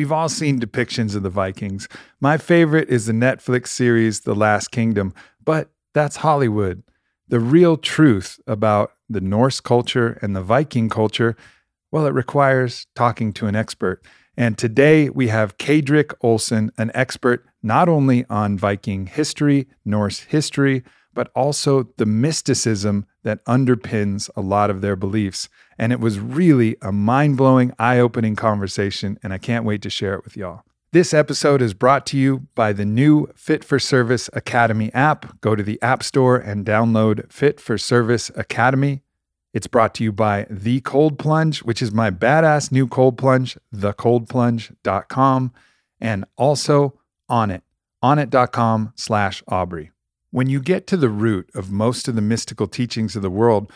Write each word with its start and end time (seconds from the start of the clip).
We've 0.00 0.12
all 0.12 0.30
seen 0.30 0.58
depictions 0.58 1.14
of 1.14 1.22
the 1.22 1.28
Vikings. 1.28 1.86
My 2.22 2.38
favorite 2.38 2.88
is 2.88 3.04
the 3.04 3.12
Netflix 3.12 3.66
series 3.66 4.20
The 4.20 4.34
Last 4.34 4.70
Kingdom, 4.70 5.12
but 5.44 5.68
that's 5.92 6.16
Hollywood. 6.16 6.82
The 7.28 7.38
real 7.38 7.76
truth 7.76 8.40
about 8.46 8.94
the 9.10 9.20
Norse 9.20 9.60
culture 9.60 10.18
and 10.22 10.34
the 10.34 10.40
Viking 10.40 10.88
culture, 10.88 11.36
well, 11.92 12.06
it 12.06 12.14
requires 12.14 12.86
talking 12.96 13.34
to 13.34 13.46
an 13.46 13.54
expert. 13.54 14.02
And 14.38 14.56
today 14.56 15.10
we 15.10 15.28
have 15.28 15.58
Kadrik 15.58 16.14
Olson, 16.22 16.72
an 16.78 16.90
expert 16.94 17.44
not 17.62 17.90
only 17.90 18.24
on 18.30 18.56
Viking 18.56 19.04
history, 19.04 19.68
Norse 19.84 20.20
history, 20.20 20.82
but 21.12 21.30
also 21.34 21.88
the 21.96 22.06
mysticism 22.06 23.06
that 23.22 23.44
underpins 23.44 24.30
a 24.36 24.40
lot 24.40 24.70
of 24.70 24.80
their 24.80 24.96
beliefs. 24.96 25.48
And 25.78 25.92
it 25.92 26.00
was 26.00 26.18
really 26.18 26.76
a 26.82 26.92
mind 26.92 27.36
blowing, 27.36 27.72
eye 27.78 27.98
opening 27.98 28.36
conversation, 28.36 29.18
and 29.22 29.32
I 29.32 29.38
can't 29.38 29.64
wait 29.64 29.82
to 29.82 29.90
share 29.90 30.14
it 30.14 30.24
with 30.24 30.36
y'all. 30.36 30.62
This 30.92 31.14
episode 31.14 31.62
is 31.62 31.72
brought 31.72 32.04
to 32.06 32.18
you 32.18 32.48
by 32.56 32.72
the 32.72 32.84
new 32.84 33.28
Fit 33.36 33.62
for 33.62 33.78
Service 33.78 34.28
Academy 34.32 34.92
app. 34.92 35.40
Go 35.40 35.54
to 35.54 35.62
the 35.62 35.80
App 35.80 36.02
Store 36.02 36.36
and 36.36 36.66
download 36.66 37.30
Fit 37.32 37.60
for 37.60 37.78
Service 37.78 38.30
Academy. 38.34 39.02
It's 39.52 39.68
brought 39.68 39.94
to 39.94 40.04
you 40.04 40.12
by 40.12 40.46
The 40.50 40.80
Cold 40.80 41.18
Plunge, 41.18 41.62
which 41.62 41.80
is 41.80 41.92
my 41.92 42.10
badass 42.10 42.70
new 42.72 42.86
cold 42.86 43.18
plunge, 43.18 43.56
thecoldplunge.com, 43.74 45.52
and 46.00 46.24
also 46.36 46.98
Onnit, 47.30 47.62
onnit.com 48.02 48.92
slash 48.96 49.42
Aubrey. 49.46 49.92
When 50.30 50.48
you 50.48 50.60
get 50.60 50.86
to 50.88 50.96
the 50.96 51.08
root 51.08 51.50
of 51.54 51.72
most 51.72 52.06
of 52.06 52.14
the 52.14 52.22
mystical 52.22 52.68
teachings 52.68 53.16
of 53.16 53.22
the 53.22 53.30
world, 53.30 53.72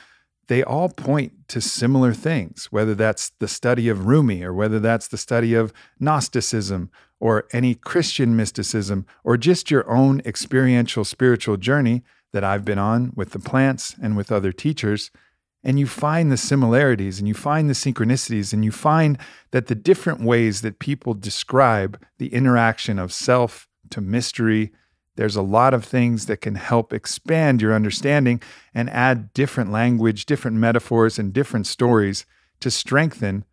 they 0.47 0.63
all 0.63 0.89
point 0.89 1.49
to 1.49 1.61
similar 1.61 2.13
things, 2.13 2.67
whether 2.67 2.95
that's 2.95 3.30
the 3.41 3.49
study 3.49 3.89
of 3.89 4.07
Rumi 4.07 4.43
or 4.43 4.53
whether 4.53 4.79
that's 4.79 5.09
the 5.09 5.17
study 5.17 5.55
of 5.55 5.73
Gnosticism 5.99 6.91
or 7.19 7.47
any 7.53 7.75
Christian 7.75 8.37
mysticism 8.37 9.07
or 9.25 9.37
just 9.37 9.71
your 9.71 9.88
own 9.91 10.21
experiential 10.24 11.05
spiritual 11.05 11.57
journey 11.57 12.02
that 12.33 12.45
I've 12.45 12.65
been 12.65 12.79
on 12.79 13.13
with 13.15 13.30
the 13.30 13.39
plants 13.39 13.96
and 14.01 14.16
with 14.16 14.30
other 14.30 14.52
teachers. 14.52 15.11
And 15.63 15.79
you 15.79 15.87
find 15.87 16.30
the 16.30 16.37
similarities 16.37 17.18
and 17.18 17.27
you 17.27 17.35
find 17.35 17.71
the 17.71 17.74
synchronicities 17.74 18.52
and 18.52 18.65
you 18.65 18.71
find 18.71 19.18
that 19.51 19.68
the 19.68 19.74
different 19.74 20.21
ways 20.21 20.61
that 20.61 20.79
people 20.79 21.15
describe 21.15 22.01
the 22.18 22.35
interaction 22.35 22.99
of 22.99 23.13
self 23.13 23.66
to 23.91 24.01
mystery 24.01 24.73
there's 25.16 25.37
a 25.37 25.43
lot 25.43 25.74
of 25.74 25.84
things 25.84 26.26
that 26.26 26.40
can 26.40 26.57
help 26.57 26.93
expand 26.93 27.62
your 27.62 27.74
understanding 27.74 28.43
and 28.74 28.90
add 28.90 29.32
different 29.32 29.71
language, 29.71 30.26
different 30.26 30.56
metaphors, 30.56 31.18
and 31.18 31.32
different 31.32 31.66
stories 31.66 32.26
to 32.60 32.71
strengthen 32.71 33.45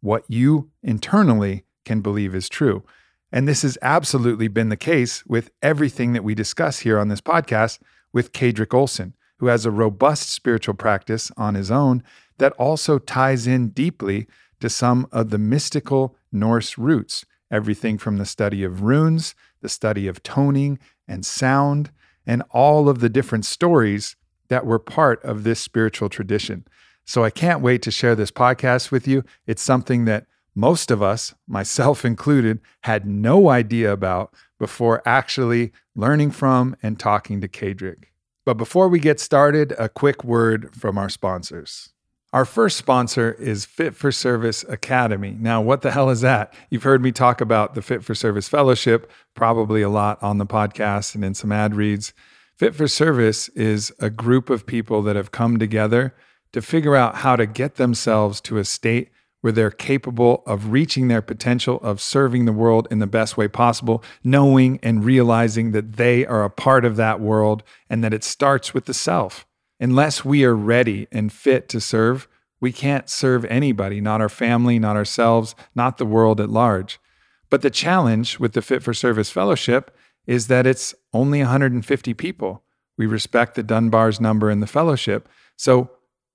what 0.00 0.24
you 0.28 0.70
internally 0.82 1.64
can 1.84 2.00
believe 2.00 2.34
is 2.34 2.48
true. 2.48 2.84
And 3.32 3.46
this 3.46 3.62
has 3.62 3.78
absolutely 3.82 4.48
been 4.48 4.70
the 4.70 4.76
case 4.76 5.24
with 5.26 5.50
everything 5.62 6.14
that 6.14 6.24
we 6.24 6.34
discuss 6.34 6.80
here 6.80 6.98
on 6.98 7.08
this 7.08 7.20
podcast 7.20 7.78
with 8.12 8.32
Kadrik 8.32 8.74
Olson, 8.74 9.14
who 9.38 9.46
has 9.46 9.64
a 9.64 9.70
robust 9.70 10.30
spiritual 10.30 10.74
practice 10.74 11.30
on 11.36 11.54
his 11.54 11.70
own 11.70 12.02
that 12.38 12.52
also 12.54 12.98
ties 12.98 13.46
in 13.46 13.68
deeply 13.68 14.26
to 14.60 14.68
some 14.68 15.06
of 15.12 15.30
the 15.30 15.38
mystical 15.38 16.16
Norse 16.32 16.76
roots, 16.76 17.24
everything 17.50 17.98
from 17.98 18.16
the 18.16 18.26
study 18.26 18.64
of 18.64 18.82
runes, 18.82 19.34
the 19.60 19.68
study 19.68 20.06
of 20.06 20.22
toning, 20.22 20.78
and 21.06 21.26
sound 21.26 21.90
and 22.26 22.42
all 22.50 22.88
of 22.88 23.00
the 23.00 23.08
different 23.08 23.44
stories 23.44 24.16
that 24.48 24.66
were 24.66 24.78
part 24.78 25.22
of 25.24 25.42
this 25.42 25.60
spiritual 25.60 26.08
tradition. 26.08 26.64
So 27.04 27.24
I 27.24 27.30
can't 27.30 27.60
wait 27.60 27.82
to 27.82 27.90
share 27.90 28.14
this 28.14 28.30
podcast 28.30 28.90
with 28.90 29.08
you. 29.08 29.24
It's 29.46 29.62
something 29.62 30.04
that 30.04 30.26
most 30.54 30.90
of 30.90 31.02
us, 31.02 31.34
myself 31.48 32.04
included, 32.04 32.60
had 32.82 33.06
no 33.06 33.48
idea 33.48 33.92
about 33.92 34.34
before 34.58 35.02
actually 35.06 35.72
learning 35.94 36.30
from 36.30 36.76
and 36.82 36.98
talking 36.98 37.40
to 37.40 37.48
Kadrik. 37.48 38.04
But 38.44 38.54
before 38.54 38.88
we 38.88 39.00
get 39.00 39.20
started, 39.20 39.74
a 39.78 39.88
quick 39.88 40.24
word 40.24 40.74
from 40.74 40.98
our 40.98 41.08
sponsors. 41.08 41.90
Our 42.32 42.44
first 42.44 42.76
sponsor 42.76 43.32
is 43.32 43.64
Fit 43.64 43.96
for 43.96 44.12
Service 44.12 44.64
Academy. 44.68 45.36
Now, 45.36 45.60
what 45.60 45.82
the 45.82 45.90
hell 45.90 46.10
is 46.10 46.20
that? 46.20 46.54
You've 46.70 46.84
heard 46.84 47.02
me 47.02 47.10
talk 47.10 47.40
about 47.40 47.74
the 47.74 47.82
Fit 47.82 48.04
for 48.04 48.14
Service 48.14 48.48
Fellowship 48.48 49.10
probably 49.34 49.82
a 49.82 49.88
lot 49.88 50.22
on 50.22 50.38
the 50.38 50.46
podcast 50.46 51.16
and 51.16 51.24
in 51.24 51.34
some 51.34 51.50
ad 51.50 51.74
reads. 51.74 52.12
Fit 52.56 52.76
for 52.76 52.86
Service 52.86 53.48
is 53.48 53.90
a 53.98 54.10
group 54.10 54.48
of 54.48 54.64
people 54.64 55.02
that 55.02 55.16
have 55.16 55.32
come 55.32 55.58
together 55.58 56.14
to 56.52 56.62
figure 56.62 56.94
out 56.94 57.16
how 57.16 57.34
to 57.34 57.46
get 57.46 57.74
themselves 57.74 58.40
to 58.42 58.58
a 58.58 58.64
state 58.64 59.10
where 59.40 59.52
they're 59.52 59.72
capable 59.72 60.44
of 60.46 60.70
reaching 60.70 61.08
their 61.08 61.22
potential 61.22 61.80
of 61.82 62.00
serving 62.00 62.44
the 62.44 62.52
world 62.52 62.86
in 62.92 63.00
the 63.00 63.08
best 63.08 63.36
way 63.36 63.48
possible, 63.48 64.04
knowing 64.22 64.78
and 64.84 65.04
realizing 65.04 65.72
that 65.72 65.94
they 65.94 66.24
are 66.26 66.44
a 66.44 66.50
part 66.50 66.84
of 66.84 66.94
that 66.94 67.18
world 67.18 67.64
and 67.88 68.04
that 68.04 68.14
it 68.14 68.22
starts 68.22 68.72
with 68.72 68.84
the 68.84 68.94
self 68.94 69.46
unless 69.80 70.24
we 70.24 70.44
are 70.44 70.54
ready 70.54 71.08
and 71.10 71.32
fit 71.32 71.68
to 71.70 71.80
serve, 71.80 72.28
we 72.60 72.70
can't 72.70 73.08
serve 73.08 73.44
anybody, 73.46 74.00
not 74.00 74.20
our 74.20 74.28
family, 74.28 74.78
not 74.78 74.96
ourselves, 74.96 75.54
not 75.74 75.96
the 75.96 76.04
world 76.04 76.40
at 76.40 76.50
large. 76.50 77.00
But 77.48 77.62
the 77.62 77.70
challenge 77.70 78.38
with 78.38 78.52
the 78.52 78.62
Fit 78.62 78.82
for 78.82 78.94
Service 78.94 79.30
Fellowship 79.30 79.96
is 80.26 80.46
that 80.46 80.66
it's 80.66 80.94
only 81.12 81.40
150 81.40 82.14
people. 82.14 82.62
We 82.98 83.06
respect 83.06 83.54
the 83.54 83.62
Dunbar's 83.62 84.20
number 84.20 84.50
in 84.50 84.60
the 84.60 84.66
fellowship. 84.66 85.28
So 85.56 85.90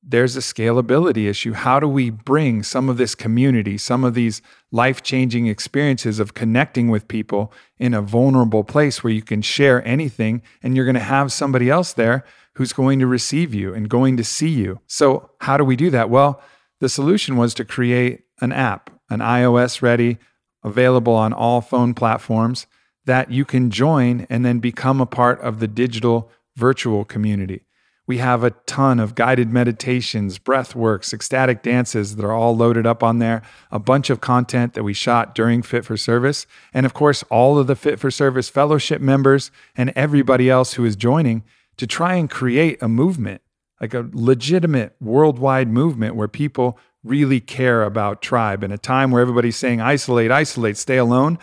there's 0.08 0.36
a 0.36 0.42
scalability 0.42 1.28
issue. 1.28 1.54
How 1.54 1.80
do 1.80 1.88
we 1.88 2.10
bring 2.10 2.64
some 2.64 2.90
of 2.90 2.98
this 2.98 3.16
community, 3.16 3.78
some 3.78 4.04
of 4.04 4.14
these 4.14 4.42
life 4.72 5.02
changing 5.02 5.48
experiences 5.48 6.20
of 6.20 6.34
connecting 6.34 6.90
with 6.90 7.08
people 7.08 7.52
in 7.80 7.94
a 7.94 8.02
vulnerable 8.02 8.64
place 8.64 9.04
where 9.04 9.14
you 9.14 9.22
can 9.22 9.42
share 9.42 9.86
anything 9.88 10.42
and 10.62 10.76
you're 10.76 10.86
going 10.86 10.96
to 10.96 11.00
have 11.00 11.32
somebody 11.32 11.70
else 11.70 11.94
there 11.94 12.24
who's 12.56 12.74
going 12.74 13.00
to 13.00 13.08
receive 13.08 13.54
you 13.54 13.74
and 13.74 13.90
going 13.90 14.18
to 14.18 14.24
see 14.24 14.50
you. 14.50 14.80
So, 14.88 15.30
how 15.42 15.58
do 15.58 15.64
we 15.64 15.76
do 15.76 15.90
that? 15.92 16.10
Well, 16.10 16.42
the 16.80 16.90
solution 16.90 17.38
was 17.38 17.54
to 17.56 17.66
create 17.66 18.24
an 18.42 18.52
app, 18.52 18.90
an 19.10 19.20
iOS 19.20 19.82
ready, 19.82 20.18
available 20.64 21.14
on 21.14 21.32
all 21.32 21.62
phone 21.62 21.94
platforms 21.94 22.68
that 23.06 23.32
you 23.32 23.46
can 23.46 23.70
join 23.70 24.26
and 24.30 24.44
then 24.44 24.60
become 24.60 25.00
a 25.00 25.06
part 25.06 25.40
of 25.42 25.60
the 25.60 25.68
digital 25.68 26.30
virtual 26.56 27.06
community. 27.06 27.62
We 28.08 28.18
have 28.20 28.44
a 28.44 28.52
ton 28.52 29.00
of 29.00 29.16
guided 29.16 29.52
meditations, 29.52 30.38
breath 30.38 30.76
works, 30.76 31.12
ecstatic 31.12 31.64
dances 31.64 32.16
that 32.16 32.26
are 32.26 32.34
all 32.34 32.56
loaded 32.56 32.86
up 32.86 33.02
on 33.02 33.18
there, 33.18 33.42
a 33.72 33.80
bunch 33.80 34.12
of 34.12 34.22
content 34.22 34.74
that 34.74 34.84
we 34.84 34.94
shot 34.94 35.34
during 35.34 35.64
Fit 35.64 35.86
for 35.86 35.98
Service. 35.98 36.46
And 36.72 36.86
of 36.86 36.94
course, 36.94 37.24
all 37.32 37.58
of 37.58 37.66
the 37.66 37.76
Fit 37.76 38.00
for 38.00 38.12
Service 38.12 38.48
fellowship 38.48 39.02
members 39.02 39.50
and 39.76 39.92
everybody 39.96 40.52
else 40.52 40.74
who 40.74 40.86
is 40.86 40.96
joining 40.96 41.44
to 41.78 41.88
try 41.88 42.16
and 42.16 42.30
create 42.30 42.82
a 42.82 42.88
movement, 42.88 43.42
like 43.82 43.94
a 43.94 44.10
legitimate 44.14 44.96
worldwide 45.02 45.70
movement 45.70 46.16
where 46.16 46.28
people 46.28 46.80
really 47.04 47.40
care 47.40 47.84
about 47.84 48.22
tribe. 48.22 48.64
In 48.64 48.72
a 48.72 48.78
time 48.78 49.12
where 49.12 49.22
everybody's 49.22 49.58
saying, 49.58 49.82
isolate, 49.82 50.32
isolate, 50.32 50.78
stay 50.78 50.98
alone, 50.98 51.38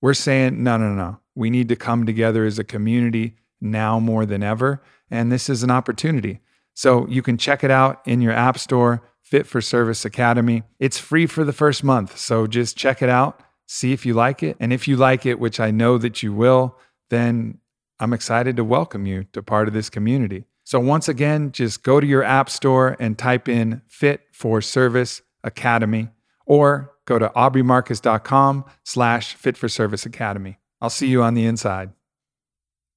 we're 0.00 0.14
saying, 0.14 0.62
no, 0.62 0.76
no, 0.76 0.92
no. 0.94 1.18
We 1.34 1.50
need 1.50 1.68
to 1.68 1.76
come 1.76 2.06
together 2.06 2.44
as 2.44 2.58
a 2.58 2.64
community 2.64 3.36
now 3.60 4.00
more 4.00 4.24
than 4.24 4.42
ever. 4.42 4.82
And 5.10 5.30
this 5.30 5.48
is 5.48 5.62
an 5.62 5.70
opportunity. 5.70 6.40
So 6.74 7.06
you 7.08 7.22
can 7.22 7.38
check 7.38 7.64
it 7.64 7.70
out 7.70 8.00
in 8.06 8.20
your 8.20 8.32
app 8.32 8.58
store, 8.58 9.02
Fit 9.22 9.46
for 9.46 9.60
Service 9.60 10.04
Academy. 10.04 10.62
It's 10.78 10.98
free 10.98 11.26
for 11.26 11.44
the 11.44 11.52
first 11.52 11.82
month. 11.82 12.16
So 12.16 12.46
just 12.46 12.76
check 12.76 13.02
it 13.02 13.08
out, 13.08 13.40
see 13.66 13.92
if 13.92 14.06
you 14.06 14.14
like 14.14 14.42
it. 14.42 14.56
And 14.60 14.72
if 14.72 14.86
you 14.86 14.96
like 14.96 15.26
it, 15.26 15.40
which 15.40 15.58
I 15.58 15.70
know 15.70 15.98
that 15.98 16.22
you 16.22 16.32
will, 16.32 16.76
then 17.10 17.58
I'm 17.98 18.12
excited 18.12 18.56
to 18.56 18.64
welcome 18.64 19.06
you 19.06 19.24
to 19.32 19.42
part 19.42 19.68
of 19.68 19.74
this 19.74 19.88
community. 19.88 20.44
So 20.64 20.80
once 20.80 21.08
again, 21.08 21.52
just 21.52 21.82
go 21.82 22.00
to 22.00 22.06
your 22.06 22.22
app 22.22 22.50
store 22.50 22.96
and 22.98 23.16
type 23.16 23.48
in 23.48 23.82
Fit 23.86 24.22
for 24.32 24.60
Service 24.60 25.22
Academy 25.44 26.08
or 26.44 26.92
go 27.06 27.18
to 27.18 27.28
aubreymarcus.com 27.30 28.64
slash 28.84 29.34
Fit 29.34 29.56
for 29.56 29.68
Service 29.68 30.04
Academy. 30.04 30.58
I'll 30.80 30.90
see 30.90 31.06
you 31.06 31.22
on 31.22 31.34
the 31.34 31.46
inside. 31.46 31.90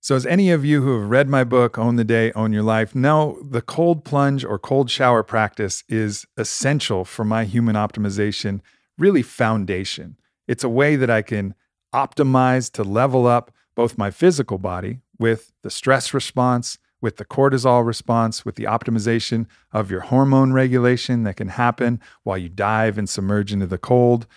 So, 0.02 0.16
as 0.16 0.26
any 0.26 0.50
of 0.50 0.64
you 0.64 0.82
who 0.82 1.00
have 1.00 1.10
read 1.10 1.28
my 1.28 1.44
book, 1.44 1.78
Own 1.78 1.98
the 1.98 2.06
Day, 2.06 2.32
Own 2.32 2.54
Your 2.54 2.64
Life, 2.64 2.96
know 2.96 3.38
the 3.44 3.62
cold 3.62 4.06
plunge 4.06 4.46
or 4.46 4.58
cold 4.58 4.90
shower 4.90 5.24
practice 5.24 5.84
is 5.90 6.26
essential 6.38 7.04
for 7.04 7.26
my 7.26 7.44
human 7.44 7.76
optimization, 7.76 8.62
really 8.98 9.22
foundation. 9.22 10.18
It's 10.48 10.64
a 10.64 10.70
way 10.70 10.96
that 10.96 11.10
I 11.10 11.22
can 11.22 11.54
optimize 11.94 12.72
to 12.74 12.84
level 12.84 13.28
up 13.28 13.52
both 13.76 13.98
my 13.98 14.12
physical 14.12 14.58
body 14.58 15.00
with 15.18 15.52
the 15.62 15.70
stress 15.70 16.14
response, 16.14 16.78
with 17.02 17.18
the 17.18 17.26
cortisol 17.26 17.86
response, 17.86 18.44
with 18.44 18.56
the 18.56 18.66
optimization 18.66 19.46
of 19.72 19.90
your 19.90 20.02
hormone 20.02 20.52
regulation 20.54 21.24
that 21.24 21.38
can 21.38 21.50
happen 21.50 22.00
while 22.24 22.38
you 22.38 22.50
dive 22.50 22.98
and 22.98 23.10
submerge 23.10 23.54
into 23.54 23.68
the 23.68 23.78
cold. 23.78 24.28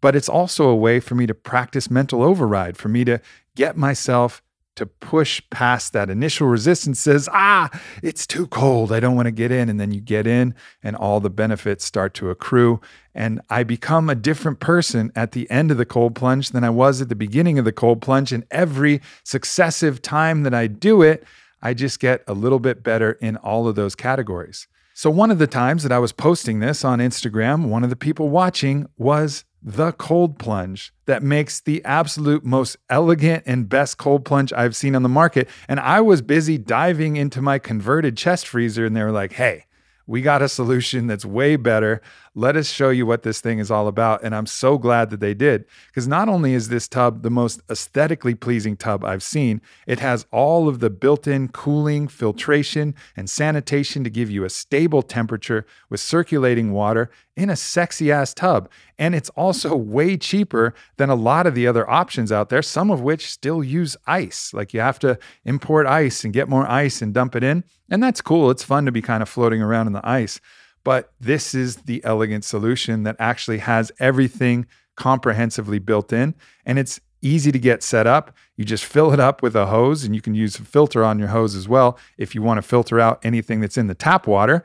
But 0.00 0.16
it's 0.16 0.28
also 0.28 0.68
a 0.68 0.76
way 0.76 1.00
for 1.00 1.14
me 1.14 1.26
to 1.26 1.34
practice 1.34 1.90
mental 1.90 2.22
override, 2.22 2.76
for 2.76 2.88
me 2.88 3.04
to 3.04 3.20
get 3.54 3.76
myself 3.76 4.42
to 4.80 4.86
push 4.86 5.40
past 5.50 5.92
that 5.92 6.10
initial 6.10 6.48
resistance 6.48 6.98
says, 6.98 7.28
ah, 7.32 7.70
it's 8.02 8.26
too 8.26 8.46
cold. 8.48 8.90
I 8.90 8.98
don't 8.98 9.14
want 9.14 9.26
to 9.26 9.32
get 9.32 9.52
in. 9.52 9.68
And 9.68 9.78
then 9.78 9.92
you 9.92 10.00
get 10.00 10.26
in, 10.26 10.54
and 10.82 10.96
all 10.96 11.20
the 11.20 11.30
benefits 11.30 11.84
start 11.84 12.12
to 12.14 12.30
accrue. 12.30 12.80
And 13.14 13.40
I 13.48 13.62
become 13.62 14.10
a 14.10 14.14
different 14.14 14.58
person 14.58 15.12
at 15.14 15.32
the 15.32 15.48
end 15.50 15.70
of 15.70 15.76
the 15.76 15.86
cold 15.86 16.14
plunge 16.14 16.50
than 16.50 16.64
I 16.64 16.70
was 16.70 17.00
at 17.00 17.08
the 17.08 17.14
beginning 17.14 17.58
of 17.58 17.64
the 17.64 17.72
cold 17.72 18.02
plunge. 18.02 18.32
And 18.32 18.44
every 18.50 19.00
successive 19.22 20.02
time 20.02 20.42
that 20.42 20.54
I 20.54 20.66
do 20.66 21.02
it, 21.02 21.24
I 21.62 21.74
just 21.74 22.00
get 22.00 22.24
a 22.26 22.32
little 22.32 22.58
bit 22.58 22.82
better 22.82 23.12
in 23.12 23.36
all 23.36 23.68
of 23.68 23.76
those 23.76 23.94
categories. 23.94 24.66
So, 24.94 25.10
one 25.10 25.30
of 25.30 25.38
the 25.38 25.46
times 25.46 25.82
that 25.82 25.92
I 25.92 25.98
was 25.98 26.12
posting 26.12 26.60
this 26.60 26.84
on 26.84 26.98
Instagram, 26.98 27.68
one 27.68 27.84
of 27.84 27.90
the 27.90 27.96
people 27.96 28.28
watching 28.28 28.86
was 28.98 29.44
the 29.62 29.92
cold 29.92 30.38
plunge 30.38 30.92
that 31.06 31.22
makes 31.22 31.60
the 31.60 31.84
absolute 31.84 32.44
most 32.44 32.76
elegant 32.88 33.42
and 33.46 33.68
best 33.68 33.98
cold 33.98 34.24
plunge 34.24 34.52
I've 34.52 34.74
seen 34.74 34.94
on 34.94 35.02
the 35.02 35.08
market. 35.08 35.48
And 35.68 35.78
I 35.80 36.00
was 36.00 36.22
busy 36.22 36.56
diving 36.56 37.16
into 37.16 37.42
my 37.42 37.58
converted 37.58 38.16
chest 38.16 38.46
freezer, 38.46 38.86
and 38.86 38.96
they 38.96 39.02
were 39.02 39.12
like, 39.12 39.32
hey, 39.32 39.66
we 40.10 40.22
got 40.22 40.42
a 40.42 40.48
solution 40.48 41.06
that's 41.06 41.24
way 41.24 41.54
better. 41.54 42.02
Let 42.34 42.56
us 42.56 42.68
show 42.68 42.90
you 42.90 43.06
what 43.06 43.22
this 43.22 43.40
thing 43.40 43.60
is 43.60 43.70
all 43.70 43.86
about. 43.86 44.24
And 44.24 44.34
I'm 44.34 44.46
so 44.46 44.76
glad 44.76 45.10
that 45.10 45.20
they 45.20 45.34
did. 45.34 45.66
Because 45.86 46.08
not 46.08 46.28
only 46.28 46.52
is 46.52 46.68
this 46.68 46.88
tub 46.88 47.22
the 47.22 47.30
most 47.30 47.60
aesthetically 47.70 48.34
pleasing 48.34 48.76
tub 48.76 49.04
I've 49.04 49.22
seen, 49.22 49.60
it 49.86 50.00
has 50.00 50.26
all 50.32 50.68
of 50.68 50.80
the 50.80 50.90
built 50.90 51.28
in 51.28 51.46
cooling, 51.46 52.08
filtration, 52.08 52.96
and 53.16 53.30
sanitation 53.30 54.02
to 54.02 54.10
give 54.10 54.32
you 54.32 54.42
a 54.42 54.50
stable 54.50 55.02
temperature 55.02 55.64
with 55.88 56.00
circulating 56.00 56.72
water 56.72 57.08
in 57.40 57.48
a 57.48 57.56
sexy 57.56 58.12
ass 58.12 58.34
tub. 58.34 58.68
And 58.98 59.14
it's 59.14 59.30
also 59.30 59.74
way 59.74 60.18
cheaper 60.18 60.74
than 60.98 61.08
a 61.08 61.14
lot 61.14 61.46
of 61.46 61.54
the 61.54 61.66
other 61.66 61.88
options 61.88 62.30
out 62.30 62.50
there, 62.50 62.60
some 62.60 62.90
of 62.90 63.00
which 63.00 63.30
still 63.30 63.64
use 63.64 63.96
ice. 64.06 64.52
Like 64.52 64.74
you 64.74 64.80
have 64.80 64.98
to 64.98 65.18
import 65.46 65.86
ice 65.86 66.22
and 66.22 66.34
get 66.34 66.50
more 66.50 66.70
ice 66.70 67.00
and 67.00 67.14
dump 67.14 67.34
it 67.34 67.42
in. 67.42 67.64
And 67.88 68.02
that's 68.02 68.20
cool. 68.20 68.50
It's 68.50 68.62
fun 68.62 68.84
to 68.84 68.92
be 68.92 69.00
kind 69.00 69.22
of 69.22 69.28
floating 69.28 69.62
around 69.62 69.86
in 69.86 69.94
the 69.94 70.06
ice. 70.06 70.38
But 70.84 71.12
this 71.18 71.54
is 71.54 71.76
the 71.76 72.04
elegant 72.04 72.44
solution 72.44 73.04
that 73.04 73.16
actually 73.18 73.58
has 73.58 73.90
everything 73.98 74.66
comprehensively 74.96 75.78
built 75.78 76.12
in 76.12 76.34
and 76.66 76.78
it's 76.78 77.00
easy 77.22 77.50
to 77.52 77.58
get 77.58 77.82
set 77.82 78.06
up. 78.06 78.36
You 78.56 78.66
just 78.66 78.84
fill 78.84 79.12
it 79.12 79.20
up 79.20 79.42
with 79.42 79.56
a 79.56 79.66
hose 79.66 80.04
and 80.04 80.14
you 80.14 80.20
can 80.20 80.34
use 80.34 80.58
a 80.58 80.64
filter 80.64 81.02
on 81.02 81.18
your 81.18 81.28
hose 81.28 81.54
as 81.54 81.68
well 81.68 81.98
if 82.18 82.34
you 82.34 82.42
want 82.42 82.58
to 82.58 82.62
filter 82.62 83.00
out 83.00 83.18
anything 83.22 83.60
that's 83.60 83.78
in 83.78 83.86
the 83.86 83.94
tap 83.94 84.26
water. 84.26 84.62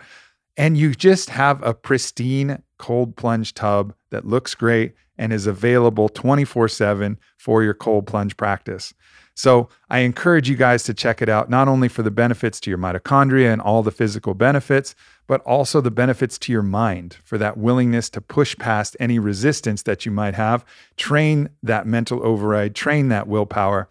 And 0.58 0.78
you 0.78 0.96
just 0.96 1.30
have 1.32 1.62
a 1.64 1.74
pristine 1.74 2.62
cold 2.78 3.16
plunge 3.16 3.54
tub 3.54 3.94
that 4.10 4.26
looks 4.26 4.56
great 4.56 4.94
and 5.18 5.32
is 5.32 5.48
available 5.48 6.10
24 6.10 6.68
7 6.68 7.18
for 7.38 7.64
your 7.64 7.74
cold 7.74 8.08
plunge 8.08 8.36
practice. 8.38 8.94
So 9.38 9.68
I 9.90 10.00
encourage 10.00 10.50
you 10.50 10.56
guys 10.56 10.84
to 10.84 10.94
check 10.94 11.22
it 11.22 11.28
out, 11.28 11.50
not 11.50 11.68
only 11.68 11.90
for 11.90 12.04
the 12.04 12.12
benefits 12.12 12.60
to 12.62 12.70
your 12.70 12.80
mitochondria 12.80 13.52
and 13.52 13.62
all 13.62 13.84
the 13.84 13.92
physical 13.92 14.34
benefits, 14.34 14.96
but 15.28 15.42
also 15.42 15.82
the 15.82 15.92
benefits 15.92 16.38
to 16.38 16.54
your 16.54 16.62
mind 16.62 17.18
for 17.24 17.38
that 17.38 17.58
willingness 17.58 18.10
to 18.12 18.22
push 18.22 18.56
past 18.58 18.96
any 19.00 19.20
resistance 19.20 19.84
that 19.84 20.06
you 20.06 20.12
might 20.12 20.36
have, 20.36 20.64
train 20.96 21.50
that 21.62 21.86
mental 21.86 22.26
override, 22.26 22.76
train 22.76 23.10
that 23.10 23.28
willpower, 23.28 23.90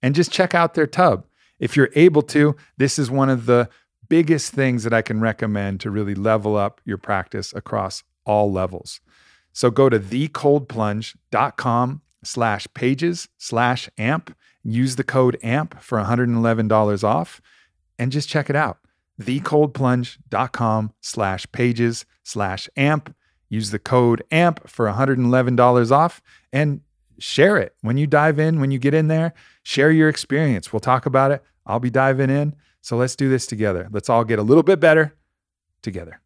and 0.00 0.14
just 0.14 0.30
check 0.30 0.54
out 0.54 0.74
their 0.74 0.86
tub. 0.86 1.26
If 1.58 1.76
you're 1.76 1.90
able 1.94 2.22
to, 2.22 2.54
this 2.76 2.98
is 2.98 3.10
one 3.10 3.30
of 3.30 3.46
the 3.46 3.68
biggest 4.08 4.52
things 4.52 4.84
that 4.84 4.92
I 4.92 5.02
can 5.02 5.20
recommend 5.20 5.80
to 5.80 5.90
really 5.90 6.14
level 6.14 6.56
up 6.56 6.80
your 6.84 6.98
practice 6.98 7.52
across 7.52 8.04
all 8.24 8.52
levels. 8.52 9.00
So 9.52 9.70
go 9.70 9.88
to 9.88 10.00
thecoldplunge.com 10.00 12.02
slash 12.24 12.66
pages 12.74 13.28
slash 13.38 13.88
amp, 13.98 14.36
use 14.62 14.96
the 14.96 15.04
code 15.04 15.38
AMP 15.42 15.80
for 15.80 15.98
$111 15.98 17.04
off, 17.04 17.40
and 17.98 18.10
just 18.10 18.28
check 18.28 18.50
it 18.50 18.56
out 18.56 18.78
thecoldplunge.com 19.20 20.92
slash 21.00 21.46
pages 21.52 22.06
slash 22.22 22.68
amp. 22.76 23.14
Use 23.48 23.70
the 23.70 23.78
code 23.78 24.24
AMP 24.30 24.68
for 24.68 24.86
$111 24.86 25.92
off 25.92 26.22
and 26.52 26.80
share 27.18 27.58
it. 27.58 27.74
When 27.82 27.96
you 27.96 28.06
dive 28.06 28.38
in, 28.38 28.60
when 28.60 28.70
you 28.70 28.78
get 28.78 28.94
in 28.94 29.08
there, 29.08 29.34
share 29.62 29.90
your 29.90 30.08
experience. 30.08 30.72
We'll 30.72 30.80
talk 30.80 31.06
about 31.06 31.30
it. 31.30 31.42
I'll 31.66 31.80
be 31.80 31.90
diving 31.90 32.30
in. 32.30 32.56
So 32.80 32.96
let's 32.96 33.16
do 33.16 33.28
this 33.28 33.46
together. 33.46 33.88
Let's 33.90 34.10
all 34.10 34.24
get 34.24 34.38
a 34.38 34.42
little 34.42 34.62
bit 34.62 34.80
better 34.80 35.14
together. 35.82 36.20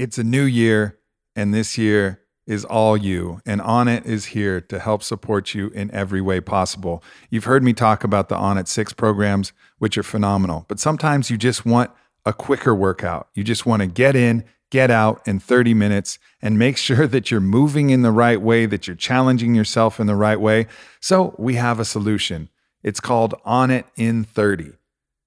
It's 0.00 0.16
a 0.16 0.24
new 0.24 0.44
year, 0.44 0.98
and 1.36 1.52
this 1.52 1.76
year 1.76 2.22
is 2.46 2.64
all 2.64 2.96
you, 2.96 3.42
and 3.44 3.60
Onnit 3.60 4.06
is 4.06 4.24
here 4.24 4.58
to 4.58 4.78
help 4.78 5.02
support 5.02 5.52
you 5.52 5.68
in 5.74 5.90
every 5.90 6.22
way 6.22 6.40
possible. 6.40 7.04
You've 7.28 7.44
heard 7.44 7.62
me 7.62 7.74
talk 7.74 8.02
about 8.02 8.30
the 8.30 8.34
Onnit 8.34 8.66
6 8.66 8.94
programs, 8.94 9.52
which 9.76 9.98
are 9.98 10.02
phenomenal, 10.02 10.64
but 10.68 10.80
sometimes 10.80 11.28
you 11.28 11.36
just 11.36 11.66
want 11.66 11.90
a 12.24 12.32
quicker 12.32 12.74
workout. 12.74 13.28
You 13.34 13.44
just 13.44 13.66
want 13.66 13.82
to 13.82 13.86
get 13.86 14.16
in, 14.16 14.44
get 14.70 14.90
out 14.90 15.20
in 15.28 15.38
30 15.38 15.74
minutes, 15.74 16.18
and 16.40 16.58
make 16.58 16.76
sure 16.78 17.06
that 17.06 17.30
you're 17.30 17.38
moving 17.38 17.90
in 17.90 18.00
the 18.00 18.10
right 18.10 18.40
way, 18.40 18.64
that 18.64 18.86
you're 18.86 18.96
challenging 18.96 19.54
yourself 19.54 20.00
in 20.00 20.06
the 20.06 20.16
right 20.16 20.40
way. 20.40 20.66
So 21.00 21.34
we 21.36 21.56
have 21.56 21.78
a 21.78 21.84
solution. 21.84 22.48
It's 22.82 23.00
called 23.00 23.34
Onnit 23.44 23.84
in 23.96 24.24
30. 24.24 24.72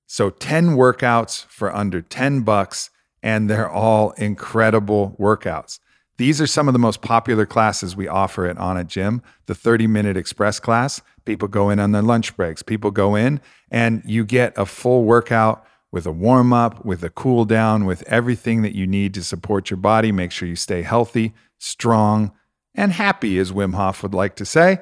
So 0.07 0.31
10 0.31 0.69
workouts 0.69 1.45
for 1.45 1.71
under 1.75 2.01
10 2.01 2.41
bucks, 2.41 2.89
and 3.23 3.49
they're 3.49 3.69
all 3.69 4.11
incredible 4.11 5.15
workouts. 5.19 5.79
These 6.17 6.39
are 6.39 6.47
some 6.47 6.67
of 6.67 6.73
the 6.73 6.79
most 6.79 7.01
popular 7.01 7.45
classes 7.45 7.95
we 7.95 8.07
offer 8.07 8.45
at 8.45 8.57
Onnit 8.57 8.87
Gym. 8.87 9.23
The 9.47 9.55
30 9.55 9.87
minute 9.87 10.15
express 10.15 10.59
class, 10.59 11.01
people 11.25 11.47
go 11.47 11.71
in 11.71 11.79
on 11.79 11.91
their 11.91 12.03
lunch 12.03 12.35
breaks. 12.35 12.61
People 12.61 12.91
go 12.91 13.15
in 13.15 13.41
and 13.71 14.03
you 14.05 14.23
get 14.23 14.55
a 14.55 14.65
full 14.65 15.05
workout 15.05 15.65
with 15.91 16.05
a 16.05 16.11
warm 16.11 16.53
up, 16.53 16.85
with 16.85 17.03
a 17.03 17.09
cool 17.09 17.45
down, 17.45 17.85
with 17.85 18.03
everything 18.03 18.61
that 18.61 18.75
you 18.75 18.85
need 18.85 19.13
to 19.13 19.23
support 19.23 19.69
your 19.69 19.77
body. 19.77 20.11
Make 20.11 20.31
sure 20.31 20.47
you 20.47 20.55
stay 20.55 20.81
healthy, 20.81 21.33
strong, 21.59 22.31
and 22.75 22.91
happy, 22.91 23.37
as 23.37 23.51
Wim 23.51 23.75
Hof 23.75 24.01
would 24.03 24.13
like 24.13 24.35
to 24.35 24.45
say. 24.45 24.79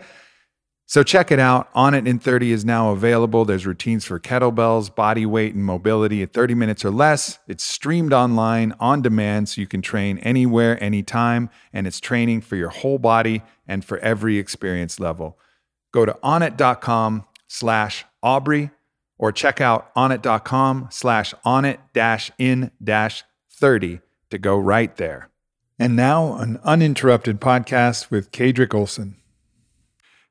So 0.92 1.04
check 1.04 1.32
it 1.32 1.40
out. 1.40 1.74
Onnit 1.74 2.06
in 2.06 2.20
30 2.20 2.52
is 2.52 2.66
now 2.66 2.92
available. 2.92 3.46
There's 3.46 3.66
routines 3.66 4.04
for 4.04 4.20
kettlebells, 4.20 4.94
body 4.94 5.26
weight, 5.26 5.56
and 5.56 5.64
mobility 5.64 6.22
at 6.22 6.34
30 6.34 6.54
minutes 6.54 6.84
or 6.84 6.92
less. 6.92 7.40
It's 7.48 7.64
streamed 7.64 8.12
online 8.12 8.74
on 8.78 9.02
demand 9.02 9.48
so 9.48 9.62
you 9.62 9.68
can 9.68 9.82
train 9.82 10.18
anywhere, 10.18 10.78
anytime, 10.84 11.50
and 11.72 11.88
it's 11.88 12.02
training 12.02 12.42
for 12.42 12.58
your 12.58 12.68
whole 12.68 12.98
body 12.98 13.42
and 13.66 13.86
for 13.86 14.00
every 14.00 14.38
experience 14.38 15.00
level. 15.00 15.40
Go 15.94 16.06
to 16.06 16.12
onnit.com 16.26 17.24
slash 17.48 18.04
Aubrey 18.22 18.72
or 19.18 19.32
check 19.32 19.62
out 19.62 19.96
onnit.com 19.96 20.90
slash 20.92 21.34
onnit 21.46 21.78
dash 21.94 22.32
in 22.38 22.70
dash 22.84 23.24
30 23.50 24.02
to 24.30 24.38
go 24.38 24.58
right 24.58 24.94
there. 24.98 25.30
And 25.80 25.96
now 25.96 26.36
an 26.36 26.60
uninterrupted 26.66 27.40
podcast 27.40 28.12
with 28.12 28.34
Kadrick 28.34 28.74
Olson. 28.74 29.21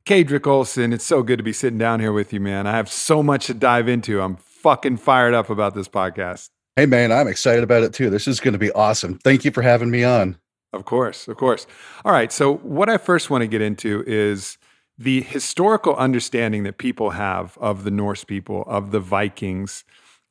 Kadrick 0.04 0.46
Olson, 0.46 0.92
it's 0.92 1.04
so 1.04 1.22
good 1.22 1.36
to 1.36 1.42
be 1.42 1.52
sitting 1.52 1.78
down 1.78 2.00
here 2.00 2.12
with 2.12 2.32
you, 2.32 2.40
man. 2.40 2.66
I 2.66 2.72
have 2.72 2.90
so 2.90 3.22
much 3.22 3.46
to 3.46 3.54
dive 3.54 3.88
into. 3.88 4.20
I'm 4.20 4.36
fucking 4.36 4.96
fired 4.96 5.34
up 5.34 5.50
about 5.50 5.74
this 5.74 5.88
podcast. 5.88 6.48
Hey, 6.76 6.86
man, 6.86 7.12
I'm 7.12 7.28
excited 7.28 7.62
about 7.62 7.82
it 7.82 7.92
too. 7.92 8.10
This 8.10 8.26
is 8.26 8.40
going 8.40 8.52
to 8.52 8.58
be 8.58 8.72
awesome. 8.72 9.18
Thank 9.18 9.44
you 9.44 9.50
for 9.50 9.62
having 9.62 9.90
me 9.90 10.04
on. 10.04 10.38
Of 10.72 10.84
course, 10.84 11.28
of 11.28 11.36
course. 11.36 11.66
All 12.04 12.12
right. 12.12 12.30
So, 12.32 12.56
what 12.58 12.88
I 12.88 12.96
first 12.96 13.28
want 13.28 13.42
to 13.42 13.48
get 13.48 13.60
into 13.60 14.04
is 14.06 14.56
the 14.96 15.22
historical 15.22 15.96
understanding 15.96 16.62
that 16.62 16.78
people 16.78 17.10
have 17.10 17.58
of 17.58 17.84
the 17.84 17.90
Norse 17.90 18.22
people, 18.22 18.64
of 18.66 18.92
the 18.92 19.00
Vikings, 19.00 19.84